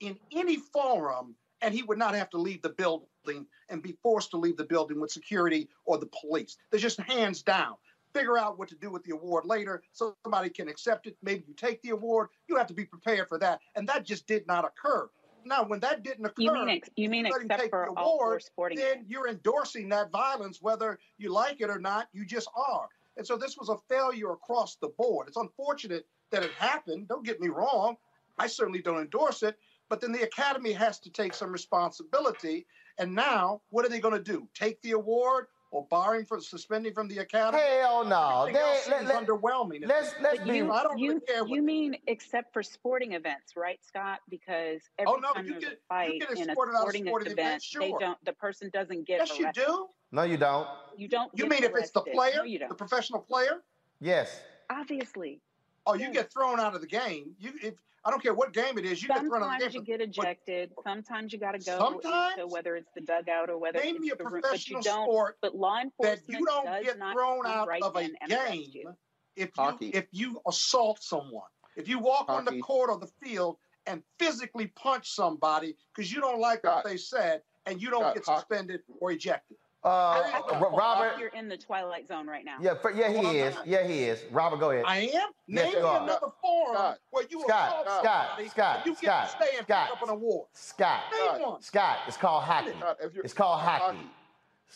in 0.01 0.19
any 0.33 0.57
forum 0.57 1.37
and 1.63 1.73
he 1.73 1.83
would 1.83 1.99
not 1.99 2.15
have 2.15 2.31
to 2.31 2.39
leave 2.39 2.63
the 2.63 2.71
building 2.71 3.47
and 3.69 3.83
be 3.83 3.97
forced 4.03 4.31
to 4.31 4.37
leave 4.39 4.57
the 4.57 4.65
building 4.65 5.01
with 5.01 5.11
security 5.11 5.69
or 5.85 5.99
the 5.99 6.09
police. 6.21 6.57
There's 6.71 6.83
just 6.83 7.01
hands 7.01 7.43
down. 7.43 7.75
figure 8.15 8.39
out 8.39 8.59
what 8.59 8.69
to 8.69 8.75
do 8.77 8.91
with 8.91 9.05
the 9.05 9.13
award 9.13 9.45
later. 9.45 9.83
So 9.93 10.17
somebody 10.25 10.49
can 10.49 10.69
accept 10.69 11.07
it. 11.07 11.17
Maybe 11.23 11.45
you 11.47 11.55
take 11.55 11.83
the 11.83 11.91
award. 11.91 12.29
You 12.49 12.57
have 12.57 12.67
to 12.69 12.75
be 12.75 12.87
prepared 12.87 13.29
for 13.29 13.39
that. 13.39 13.61
And 13.75 13.87
that 13.89 14.05
just 14.05 14.27
did 14.27 14.47
not 14.47 14.65
occur. 14.65 15.11
Now, 15.47 15.65
when 15.65 15.81
that 15.81 16.03
didn't 16.03 16.25
occur, 16.25 16.43
You 16.43 16.53
mean 16.53 16.69
ex- 16.69 16.91
you 16.97 17.09
mean 17.09 17.27
except 17.27 17.61
take 17.61 17.71
for 17.71 17.89
the 17.89 18.01
all 18.01 18.19
four 18.19 18.27
award, 18.27 18.43
sporting 18.43 18.79
then 18.79 19.05
you're 19.09 19.29
endorsing 19.29 19.89
that 19.91 20.11
violence, 20.11 20.61
whether 20.61 20.99
you 21.19 21.33
like 21.33 21.61
it 21.61 21.71
or 21.71 21.79
not. 21.79 22.09
You 22.13 22.25
just 22.27 22.49
are. 22.57 22.89
And 23.17 23.27
so 23.27 23.37
this 23.37 23.57
was 23.57 23.69
a 23.69 23.77
failure 23.89 24.33
across 24.33 24.77
the 24.77 24.89
board. 24.89 25.29
It's 25.29 25.37
unfortunate 25.37 26.07
that 26.31 26.43
it 26.43 26.51
happened. 26.53 27.09
Don't 27.09 27.25
get 27.25 27.41
me 27.41 27.49
wrong. 27.49 27.97
I 28.39 28.47
certainly 28.47 28.83
don't 28.83 29.01
endorse 29.01 29.43
it. 29.43 29.57
But 29.89 30.01
then 30.01 30.13
the 30.13 30.23
academy 30.23 30.73
has 30.73 30.99
to 31.01 31.11
take 31.11 31.33
some 31.33 31.53
responsibility. 31.53 32.67
And 32.99 33.15
now, 33.15 33.63
what 33.71 33.85
are 33.87 33.89
they 33.89 34.01
going 34.01 34.15
to 34.15 34.33
do? 34.33 34.49
Take 34.53 34.83
the 34.83 34.93
award 34.93 35.47
or 35.77 35.87
barring 35.91 36.25
from 36.25 36.41
suspending 36.41 36.95
from 36.95 37.07
the 37.07 37.19
academy? 37.19 37.63
Hell 37.63 38.03
no. 38.05 38.41
Everything 38.49 38.55
They- 38.63 38.69
else 38.69 38.89
let- 38.89 39.05
let- 39.05 39.27
underwhelming. 39.27 39.87
let's- 39.87 40.15
let's 40.23 40.41
be- 40.43 40.57
you, 40.57 40.73
I 40.73 40.83
don't 40.83 40.99
you, 40.99 41.09
really 41.15 41.21
care 41.21 41.47
you 41.47 41.61
mean 41.63 41.97
except 42.07 42.53
for 42.55 42.63
sporting 42.63 43.13
events, 43.13 43.57
right, 43.57 43.79
Scott? 43.85 44.21
Because 44.31 44.81
oh, 44.99 45.03
every 45.03 45.13
Oh, 45.13 45.17
no, 45.17 45.33
time 45.35 45.45
you 45.45 45.53
there's 45.53 45.65
get- 45.65 45.73
a 45.75 45.77
fight 45.89 46.15
you 46.15 46.21
get 46.21 46.31
in 46.31 46.49
a 46.49 46.53
escorted 46.53 46.75
out 46.75 46.79
of 46.79 46.81
sporting, 46.85 47.05
sporting 47.07 47.33
event, 47.33 47.49
events, 47.49 47.77
they 47.79 47.91
don't. 48.01 48.25
The 48.25 48.33
person 48.33 48.71
doesn't 48.71 49.05
get 49.05 49.19
Yes, 49.29 49.39
you 49.39 49.53
do. 49.53 49.89
No, 50.13 50.23
you 50.23 50.39
don't. 50.39 50.67
You 50.97 51.09
don't. 51.09 51.31
You 51.35 51.45
get 51.45 51.51
mean 51.51 51.65
if 51.65 51.77
it's 51.77 51.91
the 51.91 52.01
player, 52.01 52.37
No, 52.37 52.43
you 52.45 52.59
don't. 52.59 52.71
the 52.71 52.75
professional 52.75 53.21
player? 53.21 53.63
Yes. 54.01 54.41
Obviously. 54.71 55.41
Oh, 55.87 55.95
you 55.95 56.11
get 56.13 56.33
thrown 56.33 56.59
out 56.61 56.75
of 56.75 56.81
the 56.81 56.87
game. 56.87 57.35
You, 57.39 57.53
if 57.63 57.75
I 58.05 58.11
don't 58.11 58.23
care 58.23 58.35
what 58.35 58.53
game 58.53 58.79
it 58.79 58.85
is, 58.85 59.03
you 59.03 59.09
get 59.09 59.21
thrown 59.21 59.43
out 59.43 59.55
of 59.55 59.59
the 59.59 59.65
game. 59.65 59.73
Sometimes 59.73 59.75
you 59.75 59.83
get 59.83 60.01
ejected. 60.01 60.73
Sometimes 60.85 61.33
you 61.33 61.39
got 61.39 61.53
to 61.53 61.59
go 61.59 61.79
Sometimes? 61.79 62.35
into 62.39 62.47
whether 62.49 62.77
it's 62.77 62.91
the 62.95 63.01
dugout 63.01 63.51
or 63.51 63.59
whether 63.59 63.79
Name 63.81 63.97
it's 63.97 64.03
me 64.03 64.11
a 64.11 64.17
the 64.17 64.25
room, 64.25 64.33
but 64.43 64.69
you 64.69 64.77
professional 64.77 64.83
don't. 64.83 65.05
sport 65.05 65.39
but 65.43 65.55
law 65.57 65.77
that 65.77 65.85
enforcement 65.85 66.23
you 66.29 66.45
don't 66.47 66.65
does 66.65 66.85
get 66.85 66.99
not 66.99 67.15
thrown 67.15 67.43
come 67.43 67.53
out 67.53 67.69
right 67.69 67.83
of 67.83 67.95
a 67.97 67.99
arrest 67.99 68.13
game 68.29 68.65
you. 68.73 68.95
if 69.37 69.51
you 69.57 69.79
if 69.93 70.07
you 70.13 70.41
assault 70.47 71.03
someone. 71.03 71.49
If 71.77 71.89
you 71.89 71.99
walk 71.99 72.27
on 72.29 72.45
the 72.45 72.59
court 72.61 72.91
or 72.91 72.99
the 72.99 73.11
field 73.23 73.59
and 73.87 74.03
physically 74.19 74.69
punch 74.69 75.11
somebody 75.11 75.77
because 75.95 76.11
you 76.13 76.21
don't 76.21 76.41
like 76.41 76.65
what 76.65 76.85
they 76.85 76.97
said 76.97 77.43
and 77.67 77.81
you 77.83 77.91
don't 77.91 78.01
Scott, 78.01 78.15
get 78.15 78.25
hockey. 78.25 78.41
suspended 78.41 78.81
or 79.01 79.13
ejected. 79.13 79.59
Uh, 79.87 79.89
I 79.89 80.41
Ro- 80.41 80.49
think 80.69 80.77
Robert. 80.77 81.19
you're 81.21 81.29
in 81.29 81.49
the 81.49 81.57
twilight 81.57 82.09
zone 82.09 82.27
right 82.27 82.45
now. 82.45 82.57
Yeah, 82.61 82.75
for, 82.75 82.91
yeah, 82.91 83.09
Well, 83.13 83.31
he 83.31 83.39
is. 83.39 83.55
not. 83.55 83.67
Yeah, 83.69 83.87
he 83.87 84.01
is. 84.05 84.25
Robert, 84.33 84.59
go 84.59 84.73
ahead. 84.73 84.85
I 84.87 84.97
am. 84.99 85.11
Yes, 85.11 85.31
Name 85.47 85.73
you 85.75 85.87
are. 85.87 86.03
another 86.03 86.27
forum 86.43 86.95
where 87.11 87.25
you 87.31 87.41
Scott, 87.43 87.69
assault 87.87 87.87
Scott, 88.05 88.27
somebody 88.31 88.49
Scott, 88.49 88.87
you 88.87 88.93
get 88.95 88.99
Scott, 88.99 89.25
to 89.31 89.45
stay 89.47 89.57
and 89.59 89.67
Scott. 89.67 89.89
pick 89.91 89.97
up 89.97 90.03
an 90.03 90.09
award. 90.11 90.49
Scott. 90.55 91.01
Name. 91.39 91.57
Scott. 91.61 91.99
It's 92.09 92.17
called 92.17 92.43
hockey. 92.43 92.71
If 93.01 93.15
you're- 93.15 93.25
It's 93.25 93.33
called 93.35 93.61
hockey. 93.61 93.85
hockey. 93.85 94.11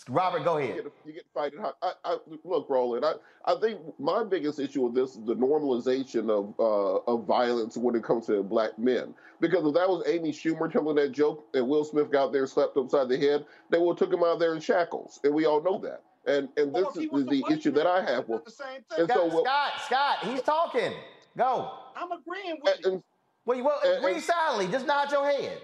Robert, 0.09 0.45
go 0.45 0.57
You 0.59 0.65
ahead. 0.65 0.85
get, 0.85 0.93
you 1.05 1.13
get 1.13 1.25
fighting. 1.35 1.61
I, 1.83 1.93
I, 2.05 2.17
look, 2.45 2.71
Roland. 2.71 3.05
I, 3.05 3.15
I 3.45 3.55
think 3.61 3.81
my 3.99 4.25
biggest 4.25 4.59
issue 4.59 4.83
with 4.83 4.95
this 4.95 5.11
is 5.17 5.25
the 5.25 5.35
normalization 5.35 6.31
of 6.31 6.55
uh, 6.59 7.11
of 7.13 7.27
violence 7.27 7.77
when 7.77 7.95
it 7.95 8.03
comes 8.05 8.27
to 8.27 8.43
black 8.43 8.79
men. 8.79 9.15
Because 9.41 9.67
if 9.67 9.75
that 9.75 9.89
was 9.89 10.03
Amy 10.07 10.33
Schumer 10.33 10.71
telling 10.71 10.97
that 10.97 11.13
joke 11.13 11.47
and 11.55 11.69
Will 11.69 11.85
Smith 11.85 12.11
got 12.11 12.33
there 12.33 12.43
and 12.43 12.51
slapped 12.51 12.77
him 12.77 12.85
upside 12.85 13.09
the 13.09 13.19
head, 13.19 13.45
they 13.71 13.79
would 13.79 13.99
have 13.99 14.09
took 14.09 14.13
him 14.17 14.25
out 14.25 14.39
there 14.39 14.55
in 14.55 14.61
shackles, 14.61 15.19
and 15.25 15.35
we 15.35 15.45
all 15.47 15.63
know 15.63 15.79
that. 15.79 16.03
And 16.27 16.49
and 16.57 16.75
this 16.75 16.89
is 16.97 17.11
the, 17.11 17.23
the 17.25 17.45
issue 17.51 17.71
that 17.73 17.87
I 17.87 18.03
have 18.05 18.29
with. 18.29 18.45
The 18.45 18.51
same 18.51 18.85
And 18.97 19.09
thing. 19.09 19.17
so 19.17 19.29
Scott, 19.31 19.45
Scott, 19.45 19.73
Scott, 19.87 20.19
he's 20.25 20.43
talking. 20.43 20.93
Go. 21.37 21.71
I'm 21.97 22.13
agreeing 22.13 22.59
with 22.63 22.79
you. 22.85 23.03
Well, 23.47 23.57
you 23.57 23.65
well, 23.65 23.81
and- 23.85 23.99
agree 23.99 24.15
and- 24.15 24.23
silently. 24.23 24.69
Just 24.69 24.87
nod 24.87 25.11
your 25.11 25.29
head. 25.29 25.61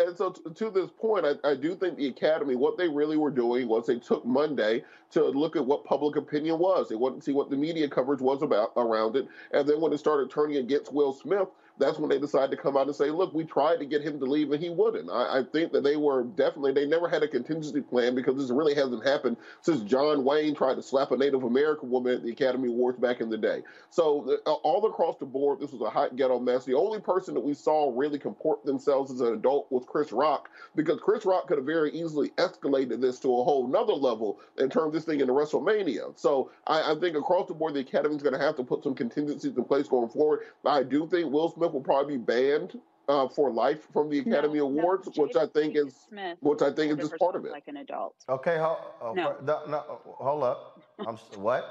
And, 0.00 0.16
so, 0.16 0.30
to 0.30 0.70
this 0.70 0.90
point, 0.98 1.26
I, 1.26 1.50
I 1.50 1.54
do 1.54 1.74
think 1.76 1.96
the 1.96 2.08
Academy, 2.08 2.56
what 2.56 2.78
they 2.78 2.88
really 2.88 3.16
were 3.18 3.30
doing 3.30 3.68
was 3.68 3.86
they 3.86 3.98
took 3.98 4.24
Monday 4.24 4.84
to 5.12 5.24
look 5.24 5.56
at 5.56 5.66
what 5.66 5.84
public 5.84 6.16
opinion 6.16 6.58
was. 6.58 6.88
They 6.88 6.96
wanted 6.96 7.16
to 7.20 7.24
see 7.24 7.32
what 7.32 7.50
the 7.50 7.56
media 7.56 7.88
coverage 7.88 8.20
was 8.20 8.42
about 8.42 8.72
around 8.76 9.16
it. 9.16 9.28
And 9.52 9.68
then 9.68 9.80
when 9.80 9.92
it 9.92 9.98
started 9.98 10.30
turning 10.30 10.56
against 10.56 10.92
Will 10.92 11.12
Smith, 11.12 11.48
that's 11.78 11.98
when 11.98 12.08
they 12.08 12.18
decided 12.18 12.50
to 12.50 12.62
come 12.62 12.76
out 12.76 12.86
and 12.86 12.94
say, 12.94 13.10
look, 13.10 13.34
we 13.34 13.44
tried 13.44 13.78
to 13.78 13.84
get 13.84 14.02
him 14.02 14.18
to 14.20 14.24
leave 14.24 14.52
and 14.52 14.62
he 14.62 14.70
wouldn't. 14.70 15.10
I, 15.10 15.40
I 15.40 15.42
think 15.52 15.72
that 15.72 15.82
they 15.82 15.96
were 15.96 16.22
definitely, 16.22 16.72
they 16.72 16.86
never 16.86 17.08
had 17.08 17.22
a 17.22 17.28
contingency 17.28 17.80
plan 17.80 18.14
because 18.14 18.36
this 18.36 18.50
really 18.50 18.74
hasn't 18.74 19.04
happened 19.04 19.36
since 19.60 19.80
John 19.82 20.24
Wayne 20.24 20.54
tried 20.54 20.76
to 20.76 20.82
slap 20.82 21.10
a 21.10 21.16
Native 21.16 21.42
American 21.42 21.90
woman 21.90 22.14
at 22.14 22.22
the 22.22 22.30
Academy 22.30 22.68
Awards 22.68 22.98
back 22.98 23.20
in 23.20 23.28
the 23.28 23.38
day. 23.38 23.62
So, 23.90 24.38
uh, 24.46 24.52
all 24.52 24.86
across 24.86 25.16
the 25.18 25.26
board, 25.26 25.60
this 25.60 25.72
was 25.72 25.80
a 25.80 25.90
hot 25.90 26.14
ghetto 26.16 26.38
mess. 26.38 26.64
The 26.64 26.74
only 26.74 27.00
person 27.00 27.34
that 27.34 27.40
we 27.40 27.54
saw 27.54 27.92
really 27.94 28.18
comport 28.18 28.64
themselves 28.64 29.10
as 29.10 29.20
an 29.20 29.34
adult 29.34 29.70
was 29.70 29.84
Chris 29.86 30.12
Rock 30.12 30.50
because 30.76 31.00
Chris 31.00 31.24
Rock 31.24 31.48
could 31.48 31.58
have 31.58 31.66
very 31.66 31.90
easily 31.90 32.30
escalated 32.30 33.00
this 33.00 33.18
to 33.20 33.28
a 33.28 33.44
whole 33.44 33.66
nother 33.66 33.92
level 33.92 34.38
and 34.58 34.70
turned 34.70 34.92
this 34.92 35.04
thing 35.04 35.20
into 35.20 35.32
WrestleMania. 35.32 36.16
So, 36.16 36.50
I, 36.68 36.92
I 36.92 36.94
think 37.00 37.16
across 37.16 37.48
the 37.48 37.54
board, 37.54 37.74
the 37.74 37.80
Academy's 37.80 38.22
going 38.22 38.38
to 38.38 38.44
have 38.44 38.56
to 38.56 38.62
put 38.64 38.84
some 38.84 38.94
contingencies 38.94 39.56
in 39.56 39.64
place 39.64 39.88
going 39.88 40.08
forward. 40.08 40.40
I 40.64 40.82
do 40.84 41.08
think 41.08 41.32
Will 41.32 41.50
Smith 41.50 41.63
will 41.72 41.80
probably 41.80 42.16
be 42.16 42.22
banned 42.24 42.80
uh, 43.08 43.28
for 43.28 43.50
life 43.50 43.86
from 43.92 44.08
the 44.08 44.18
Academy 44.20 44.58
No, 44.58 44.68
no, 44.68 44.80
Awards, 44.80 45.08
which 45.16 45.36
I 45.36 45.46
think 45.46 45.76
is 45.76 45.94
Smith 46.08 46.38
which 46.40 46.62
I 46.62 46.70
think 46.70 46.92
is 46.92 47.08
just 47.08 47.18
part 47.18 47.36
of 47.36 47.44
it. 47.44 47.52
Like 47.52 47.68
an 47.68 47.78
adult. 47.78 48.16
Okay, 48.28 48.58
hold, 48.58 48.78
oh, 49.00 49.12
No. 49.12 49.36
no, 49.42 49.62
no, 49.68 50.00
hold 50.04 50.44
up. 50.44 50.80
I'm 51.06 51.16
what? 51.36 51.64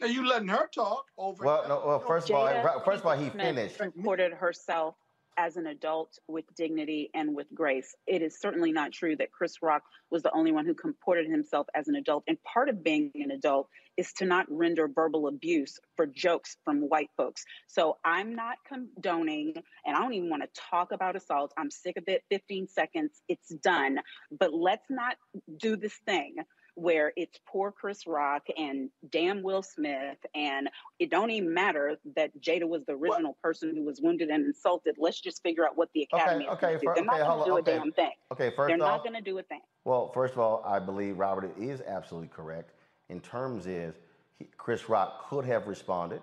Are 0.00 0.06
you 0.06 0.28
letting 0.28 0.48
her 0.48 0.68
talk 0.72 1.06
over 1.16 1.44
Well, 1.44 1.64
no, 1.68 1.82
well, 1.84 1.98
first 1.98 2.30
of 2.30 2.36
all, 2.36 2.46
Jada 2.46 2.84
first 2.84 3.00
of 3.00 3.06
all, 3.06 3.16
he 3.16 3.30
Smith 3.30 3.46
finished. 3.46 3.80
Reported 3.80 4.32
herself 4.32 4.94
as 5.38 5.56
an 5.56 5.68
adult 5.68 6.18
with 6.26 6.44
dignity 6.56 7.10
and 7.14 7.34
with 7.34 7.46
grace. 7.54 7.94
It 8.06 8.22
is 8.22 8.40
certainly 8.40 8.72
not 8.72 8.92
true 8.92 9.16
that 9.16 9.30
Chris 9.30 9.62
Rock 9.62 9.82
was 10.10 10.22
the 10.22 10.32
only 10.32 10.50
one 10.50 10.66
who 10.66 10.74
comported 10.74 11.30
himself 11.30 11.68
as 11.74 11.86
an 11.86 11.94
adult. 11.94 12.24
And 12.26 12.36
part 12.42 12.68
of 12.68 12.82
being 12.82 13.12
an 13.14 13.30
adult 13.30 13.68
is 13.96 14.12
to 14.14 14.24
not 14.24 14.46
render 14.50 14.88
verbal 14.88 15.28
abuse 15.28 15.78
for 15.96 16.06
jokes 16.06 16.56
from 16.64 16.80
white 16.80 17.10
folks. 17.16 17.44
So 17.68 17.98
I'm 18.04 18.34
not 18.34 18.56
condoning, 18.66 19.54
and 19.86 19.96
I 19.96 20.00
don't 20.00 20.14
even 20.14 20.28
want 20.28 20.42
to 20.42 20.60
talk 20.70 20.92
about 20.92 21.16
assault. 21.16 21.52
I'm 21.56 21.70
sick 21.70 21.96
of 21.96 22.04
it. 22.08 22.22
15 22.30 22.68
seconds, 22.68 23.22
it's 23.28 23.48
done. 23.48 23.98
But 24.36 24.52
let's 24.52 24.86
not 24.90 25.16
do 25.58 25.76
this 25.76 25.94
thing 26.04 26.36
where 26.78 27.12
it's 27.16 27.38
poor 27.46 27.72
Chris 27.72 28.06
Rock 28.06 28.46
and 28.56 28.88
damn 29.10 29.42
Will 29.42 29.62
Smith, 29.62 30.18
and 30.34 30.68
it 30.98 31.10
don't 31.10 31.30
even 31.30 31.52
matter 31.52 31.96
that 32.16 32.30
Jada 32.40 32.68
was 32.68 32.84
the 32.86 32.92
original 32.92 33.36
person 33.42 33.74
who 33.74 33.84
was 33.84 34.00
wounded 34.00 34.28
and 34.28 34.46
insulted. 34.46 34.96
Let's 34.98 35.20
just 35.20 35.42
figure 35.42 35.66
out 35.66 35.76
what 35.76 35.88
the 35.92 36.08
Academy 36.12 36.44
is 36.44 36.50
okay, 36.52 36.60
going 36.60 36.78
to 36.78 36.86
do. 36.86 36.92
They're 36.94 37.04
not 37.04 37.20
going 37.20 37.38
to 37.40 37.50
do 37.50 37.56
a 37.56 37.62
damn 37.62 37.92
thing. 37.92 38.12
Okay, 38.32 38.50
first 38.54 38.68
They're 38.68 38.76
off, 38.76 38.98
not 38.98 39.02
going 39.02 39.16
to 39.16 39.20
do 39.20 39.38
a 39.38 39.42
thing. 39.42 39.60
Well, 39.84 40.12
first 40.12 40.34
of 40.34 40.38
all, 40.38 40.62
I 40.64 40.78
believe 40.78 41.18
Robert 41.18 41.50
is 41.58 41.80
absolutely 41.80 42.28
correct. 42.28 42.72
In 43.08 43.20
terms 43.20 43.66
is 43.66 43.94
he, 44.38 44.46
Chris 44.56 44.88
Rock 44.88 45.28
could 45.28 45.44
have 45.44 45.66
responded. 45.66 46.20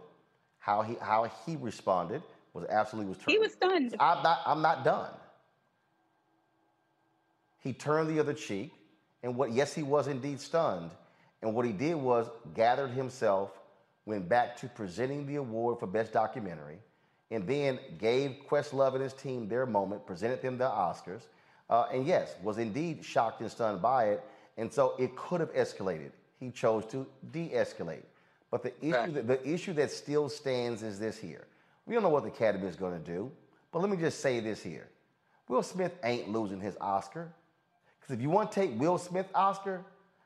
How 0.59 0.81
he 0.81 0.95
how 0.99 1.29
he 1.45 1.57
responded 1.57 2.23
was 2.53 2.65
absolutely 2.69 3.09
was. 3.09 3.17
He 3.27 3.37
was 3.37 3.51
stunned. 3.53 3.95
I'm 3.99 4.23
not. 4.23 4.39
I'm 4.45 4.61
not 4.61 4.83
done. 4.83 5.11
He 7.59 7.73
turned 7.73 8.09
the 8.09 8.19
other 8.19 8.33
cheek, 8.33 8.71
and 9.25 9.35
what? 9.35 9.51
Yes, 9.51 9.73
he 9.73 9.83
was 9.83 10.07
indeed 10.07 10.39
stunned. 10.39 10.91
And 11.41 11.53
what 11.53 11.65
he 11.65 11.71
did 11.73 11.95
was 11.95 12.29
gathered 12.53 12.91
himself, 12.91 13.51
went 14.05 14.29
back 14.29 14.55
to 14.57 14.67
presenting 14.67 15.25
the 15.25 15.37
award 15.37 15.79
for 15.79 15.87
best 15.87 16.13
documentary, 16.13 16.77
and 17.31 17.47
then 17.47 17.79
gave 17.99 18.37
Questlove 18.49 18.93
and 18.93 19.03
his 19.03 19.13
team 19.13 19.49
their 19.49 19.65
moment, 19.65 20.05
presented 20.05 20.41
them 20.41 20.59
the 20.59 20.65
Oscars, 20.65 21.23
uh, 21.71 21.87
and 21.91 22.05
yes, 22.05 22.35
was 22.43 22.59
indeed 22.59 23.03
shocked 23.03 23.41
and 23.41 23.49
stunned 23.49 23.81
by 23.81 24.09
it. 24.09 24.23
And 24.57 24.71
so 24.71 24.93
it 24.99 25.15
could 25.15 25.41
have 25.41 25.53
escalated. 25.53 26.11
He 26.39 26.51
chose 26.51 26.85
to 26.87 27.05
de-escalate. 27.31 28.03
But 28.51 28.61
the 28.61 28.73
issue, 28.79 29.11
that, 29.11 29.27
the 29.27 29.49
issue 29.49 29.73
that 29.73 29.91
still 29.91 30.29
stands 30.29 30.83
is 30.83 30.99
this 30.99 31.17
here. 31.17 31.47
We 31.87 31.95
don't 31.95 32.03
know 32.03 32.09
what 32.09 32.23
the 32.23 32.29
Academy 32.29 32.67
is 32.67 32.75
going 32.75 32.93
to 32.93 33.11
do, 33.11 33.31
but 33.71 33.79
let 33.79 33.89
me 33.89 33.97
just 33.97 34.19
say 34.19 34.39
this 34.39 34.61
here. 34.61 34.87
Will 35.49 35.63
Smith 35.63 35.93
ain't 36.03 36.29
losing 36.29 36.61
his 36.61 36.77
Oscar. 36.79 37.33
Because 38.05 38.19
if 38.19 38.21
you 38.21 38.29
want 38.29 38.51
to 38.51 38.59
take 38.59 38.79
Will 38.79 38.99
Smith 38.99 39.25
Oscar, 39.33 39.83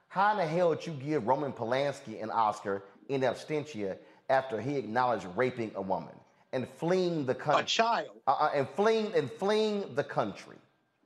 how 0.09 0.31
in 0.31 0.37
the 0.39 0.45
hell 0.45 0.75
did 0.75 0.85
you 0.85 0.91
give 0.91 1.25
Roman 1.25 1.53
Polanski 1.53 2.21
an 2.21 2.29
Oscar 2.29 2.83
in 3.07 3.21
absentia 3.21 3.95
after 4.29 4.59
he 4.59 4.75
acknowledged 4.75 5.25
raping 5.37 5.71
a 5.75 5.81
woman 5.81 6.13
and 6.51 6.67
fleeing 6.67 7.25
the 7.25 7.33
country? 7.33 7.63
A 7.63 7.65
child. 7.65 8.09
Uh, 8.27 8.49
and 8.53 8.67
fleeing 8.75 9.13
and 9.13 9.31
fleeing 9.31 9.95
the 9.95 10.03
country. 10.03 10.57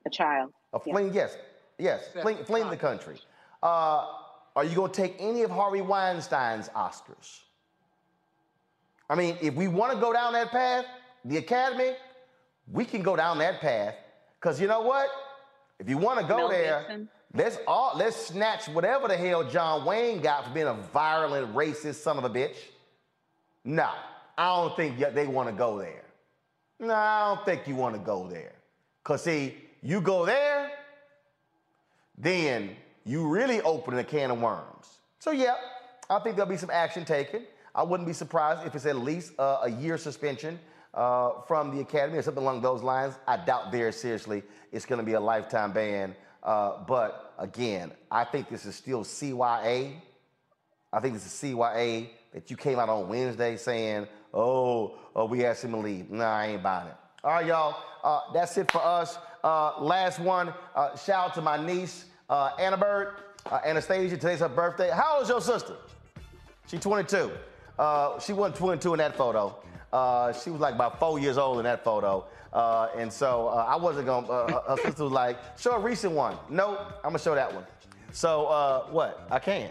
A 0.08 0.10
child. 0.10 0.52
Uh, 0.74 0.80
fleeing, 0.80 1.14
yes, 1.14 1.38
yes, 1.78 2.06
fleeing, 2.24 2.44
fleeing 2.44 2.72
the 2.72 2.78
country. 2.78 3.20
Uh, 3.62 4.08
are 4.56 4.66
you 4.66 4.74
going 4.74 4.91
to 4.91 5.00
take 5.00 5.16
any 5.20 5.44
of 5.44 5.52
Harvey 5.52 5.82
Weinstein's 5.82 6.70
Oscars? 6.70 7.41
I 9.12 9.14
mean, 9.14 9.38
if 9.44 9.54
we 9.54 9.68
want 9.68 9.94
to 9.94 10.00
go 10.00 10.12
down 10.12 10.34
that 10.34 10.50
path, 10.50 10.86
the 11.24 11.38
Academy, 11.38 11.91
we 12.72 12.84
can 12.84 13.04
go 13.04 13.16
down 13.16 13.38
that 13.38 13.62
path. 13.62 13.94
Because 14.40 14.60
you 14.60 14.68
know 14.68 14.82
what? 14.82 15.08
If 15.84 15.89
you 15.89 15.97
want 15.97 16.22
to 16.22 16.26
go 16.26 16.38
Mel 16.38 16.49
there, 16.49 16.80
Gibson. 16.88 17.10
let's 17.34 17.57
all 17.68 17.91
let's 17.97 18.15
snatch 18.15 18.69
whatever 18.69 19.10
the 19.10 19.18
hell 19.18 19.43
John 19.43 19.84
Wayne 19.84 20.22
got 20.22 20.45
for 20.45 20.53
being 20.53 20.68
a 20.68 20.73
violent, 20.73 21.53
racist 21.53 21.95
son 21.95 22.18
of 22.18 22.23
a 22.23 22.30
bitch. 22.30 22.55
No, 23.65 23.89
I 24.38 24.55
don't 24.55 24.76
think 24.77 24.97
they 25.14 25.27
want 25.27 25.49
to 25.49 25.53
go 25.53 25.77
there. 25.77 26.05
No, 26.80 26.93
I 26.93 27.35
don't 27.35 27.45
think 27.45 27.68
you 27.68 27.76
want 27.76 27.95
to 27.95 27.99
go 27.99 28.30
there. 28.30 28.53
Because, 29.03 29.23
see, 29.23 29.55
you 29.81 29.99
go 29.99 30.26
there, 30.26 30.72
then 32.18 32.77
you 33.03 33.27
really 33.27 33.61
open 33.61 33.97
a 33.97 34.03
can 34.05 34.31
of 34.31 34.39
worms. 34.39 34.88
So, 35.19 35.31
yeah, 35.31 35.55
I 36.10 36.19
think 36.19 36.38
there'll 36.38 36.49
be 36.49 36.57
some 36.57 36.69
action 36.72 37.03
taken. 37.03 37.45
I 37.76 37.84
wouldn't 37.84 38.07
be 38.07 38.14
surprised 38.14 38.65
if 38.65 38.76
it's 38.76 38.85
at 38.85 38.97
least 38.97 39.34
uh, 39.38 39.60
a 39.64 39.69
year 39.69 39.97
suspension 39.97 40.60
uh, 40.94 41.41
from 41.48 41.76
the 41.76 41.82
academy 41.82 42.18
or 42.18 42.22
something 42.22 42.44
along 42.44 42.61
those 42.61 42.84
lines. 42.84 43.15
I 43.28 43.38
doubt 43.38 43.72
very 43.72 43.94
seriously 43.94 44.44
it's 44.72 44.86
going 44.86 44.99
to 44.99 45.06
be 45.06 45.14
a 45.14 45.20
lifetime 45.20 45.72
ban. 45.72 46.15
Uh, 46.41 46.84
but 46.88 47.34
again, 47.40 47.91
I 48.11 48.26
think 48.26 48.49
this 48.49 48.65
is 48.65 48.76
still 48.76 49.03
CYA. 49.03 49.94
I 50.91 50.99
think 50.99 51.14
this 51.14 51.26
is 51.26 51.32
CYA 51.32 52.10
that 52.34 52.52
you 52.52 52.57
came 52.57 52.80
out 52.80 52.90
on 52.90 53.07
Wednesday 53.07 53.57
saying, 53.57 54.07
oh, 54.34 54.95
oh 55.15 55.26
we 55.26 55.45
asked 55.45 55.64
him 55.64 55.72
to 55.72 55.78
leave. 55.78 56.11
Nah, 56.11 56.26
I 56.26 56.48
ain't 56.48 56.64
buying 56.64 56.88
it. 56.88 56.95
All 57.24 57.32
right, 57.32 57.45
y'all. 57.45 57.78
Uh, 58.03 58.34
that's 58.34 58.57
it 58.57 58.70
for 58.72 58.84
us. 58.84 59.18
Uh, 59.44 59.82
last 59.82 60.20
one. 60.20 60.53
Uh, 60.76 60.95
shout 60.98 61.30
out 61.30 61.34
to 61.36 61.41
my 61.41 61.64
niece, 61.64 62.06
uh, 62.30 62.52
Anna 62.60 62.78
Bird, 62.78 63.15
uh, 63.49 63.60
Anastasia. 63.65 64.18
Today's 64.18 64.40
her 64.40 64.49
birthday. 64.49 64.90
How 64.90 65.15
old 65.15 65.24
is 65.24 65.30
your 65.30 65.41
sister? 65.41 65.76
She's 66.68 66.82
22. 66.82 67.32
Uh, 67.80 68.20
she 68.20 68.34
wasn't 68.34 68.57
22 68.57 68.94
in 68.94 68.98
that 68.99 69.15
photo. 69.15 69.56
Uh, 69.94 70.34
she 70.34 70.49
was 70.49 70.60
like 70.60 70.74
about 70.74 70.99
four 70.99 71.20
years 71.20 71.38
old 71.38 71.60
in 71.60 71.64
that 71.65 71.84
photo. 71.84 72.26
Uh, 72.52 72.90
and 72.98 73.14
so 73.14 73.48
uh, 73.48 73.65
I 73.70 73.76
wasn't 73.76 74.07
going 74.07 74.26
to, 74.26 74.32
uh, 74.32 74.76
her 74.76 74.84
sister 74.84 75.03
was 75.03 75.14
like, 75.14 75.38
show 75.57 75.74
a 75.74 75.80
recent 75.80 76.14
one. 76.14 76.36
Nope, 76.49 76.80
I'm 76.98 77.11
going 77.11 77.14
to 77.14 77.20
show 77.20 77.36
that 77.36 77.53
one. 77.53 77.64
So 78.11 78.48
uh, 78.48 78.86
what? 78.88 79.28
I 79.30 79.38
can. 79.38 79.70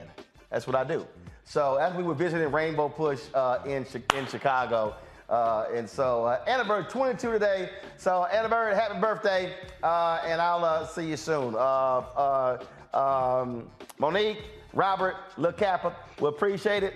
That's 0.48 0.66
what 0.66 0.76
I 0.76 0.84
do. 0.84 1.06
So 1.44 1.74
as 1.76 1.92
we 1.94 2.04
were 2.04 2.14
visiting 2.14 2.52
Rainbow 2.52 2.88
Push 2.88 3.20
uh, 3.34 3.58
in, 3.66 3.84
in 4.16 4.26
Chicago, 4.26 4.94
uh, 5.28 5.66
and 5.74 5.90
so 5.90 6.24
uh, 6.24 6.44
Anna 6.46 6.64
Bird, 6.64 6.88
22 6.88 7.32
today. 7.32 7.70
So 7.96 8.24
Anna 8.26 8.48
Bird, 8.48 8.74
happy 8.74 9.00
birthday, 9.00 9.54
uh, 9.82 10.20
and 10.24 10.40
I'll 10.40 10.64
uh, 10.64 10.86
see 10.86 11.08
you 11.08 11.16
soon. 11.16 11.56
Uh, 11.56 12.58
um, 12.94 13.68
Monique, 13.98 14.42
Robert, 14.72 15.16
Lil 15.36 15.52
Kappa, 15.52 15.96
we 16.20 16.28
appreciate 16.28 16.84
it. 16.84 16.94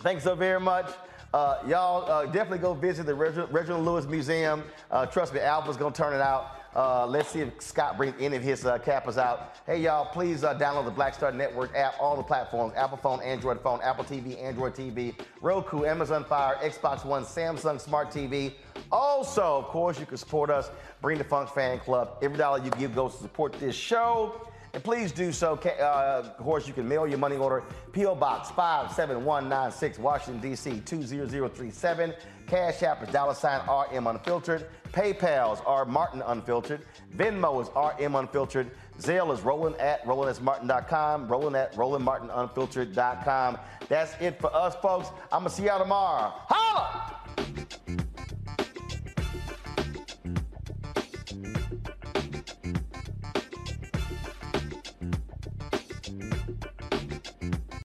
Thanks 0.00 0.24
so 0.24 0.34
very 0.34 0.60
much. 0.60 0.90
Uh, 1.32 1.58
y'all 1.66 2.10
uh, 2.10 2.26
definitely 2.26 2.58
go 2.58 2.74
visit 2.74 3.06
the 3.06 3.14
Reginald 3.14 3.84
Lewis 3.84 4.04
Museum. 4.06 4.62
Uh, 4.90 5.06
trust 5.06 5.32
me, 5.32 5.40
Alpha's 5.40 5.78
gonna 5.78 5.94
turn 5.94 6.12
it 6.12 6.20
out. 6.20 6.56
Uh, 6.76 7.06
let's 7.06 7.30
see 7.30 7.40
if 7.40 7.60
Scott 7.60 7.96
brings 7.96 8.14
any 8.20 8.36
of 8.36 8.42
his 8.42 8.66
uh, 8.66 8.78
kappas 8.78 9.16
out. 9.16 9.56
Hey, 9.66 9.80
y'all, 9.80 10.06
please 10.06 10.44
uh, 10.44 10.58
download 10.58 10.84
the 10.84 10.90
Black 10.90 11.14
Star 11.14 11.32
Network 11.32 11.74
app, 11.74 11.94
all 11.98 12.16
the 12.16 12.22
platforms 12.22 12.74
Apple 12.76 12.98
phone, 12.98 13.20
Android 13.22 13.60
phone, 13.60 13.80
Apple 13.82 14.04
TV, 14.04 14.42
Android 14.42 14.74
TV, 14.74 15.14
Roku, 15.40 15.84
Amazon 15.84 16.24
Fire, 16.24 16.56
Xbox 16.62 17.04
One, 17.04 17.24
Samsung 17.24 17.80
Smart 17.80 18.10
TV. 18.10 18.52
Also, 18.90 19.42
of 19.42 19.66
course, 19.66 19.98
you 19.98 20.04
can 20.04 20.18
support 20.18 20.50
us, 20.50 20.70
Bring 21.00 21.16
the 21.16 21.24
Funk 21.24 21.48
Fan 21.50 21.78
Club. 21.78 22.18
Every 22.22 22.36
dollar 22.36 22.62
you 22.62 22.70
give 22.72 22.94
goes 22.94 23.16
to 23.16 23.22
support 23.22 23.54
this 23.54 23.74
show. 23.74 24.48
And 24.74 24.82
please 24.82 25.12
do 25.12 25.32
so. 25.32 25.60
Uh, 25.62 26.22
of 26.24 26.36
course, 26.38 26.66
you 26.66 26.72
can 26.72 26.88
mail 26.88 27.06
your 27.06 27.18
money 27.18 27.36
order. 27.36 27.62
P.O. 27.92 28.14
Box 28.14 28.50
57196, 28.50 29.98
Washington, 29.98 30.40
D.C. 30.40 30.80
20037. 30.80 32.14
Cash 32.46 32.82
App 32.82 33.02
is 33.02 33.08
dollar 33.10 33.34
sign 33.34 33.60
RM 33.68 34.06
Unfiltered. 34.06 34.66
PayPal's 34.92 35.62
R 35.66 35.84
Martin 35.84 36.22
Unfiltered. 36.26 36.84
Venmo 37.16 37.62
is 37.62 37.68
RM 37.74 38.14
Unfiltered. 38.14 38.70
Zelle 38.98 39.32
is 39.32 39.40
roland 39.40 39.76
at 39.76 40.04
rolandsmartin.com, 40.04 41.28
roland 41.28 41.56
at 41.56 41.74
rolandmartinunfiltered.com. 41.74 43.58
That's 43.88 44.14
it 44.20 44.40
for 44.40 44.54
us, 44.54 44.74
folks. 44.76 45.08
I'm 45.30 45.40
going 45.40 45.50
to 45.50 45.56
see 45.56 45.64
y'all 45.64 45.78
tomorrow. 45.78 46.32
Holla! 46.48 47.21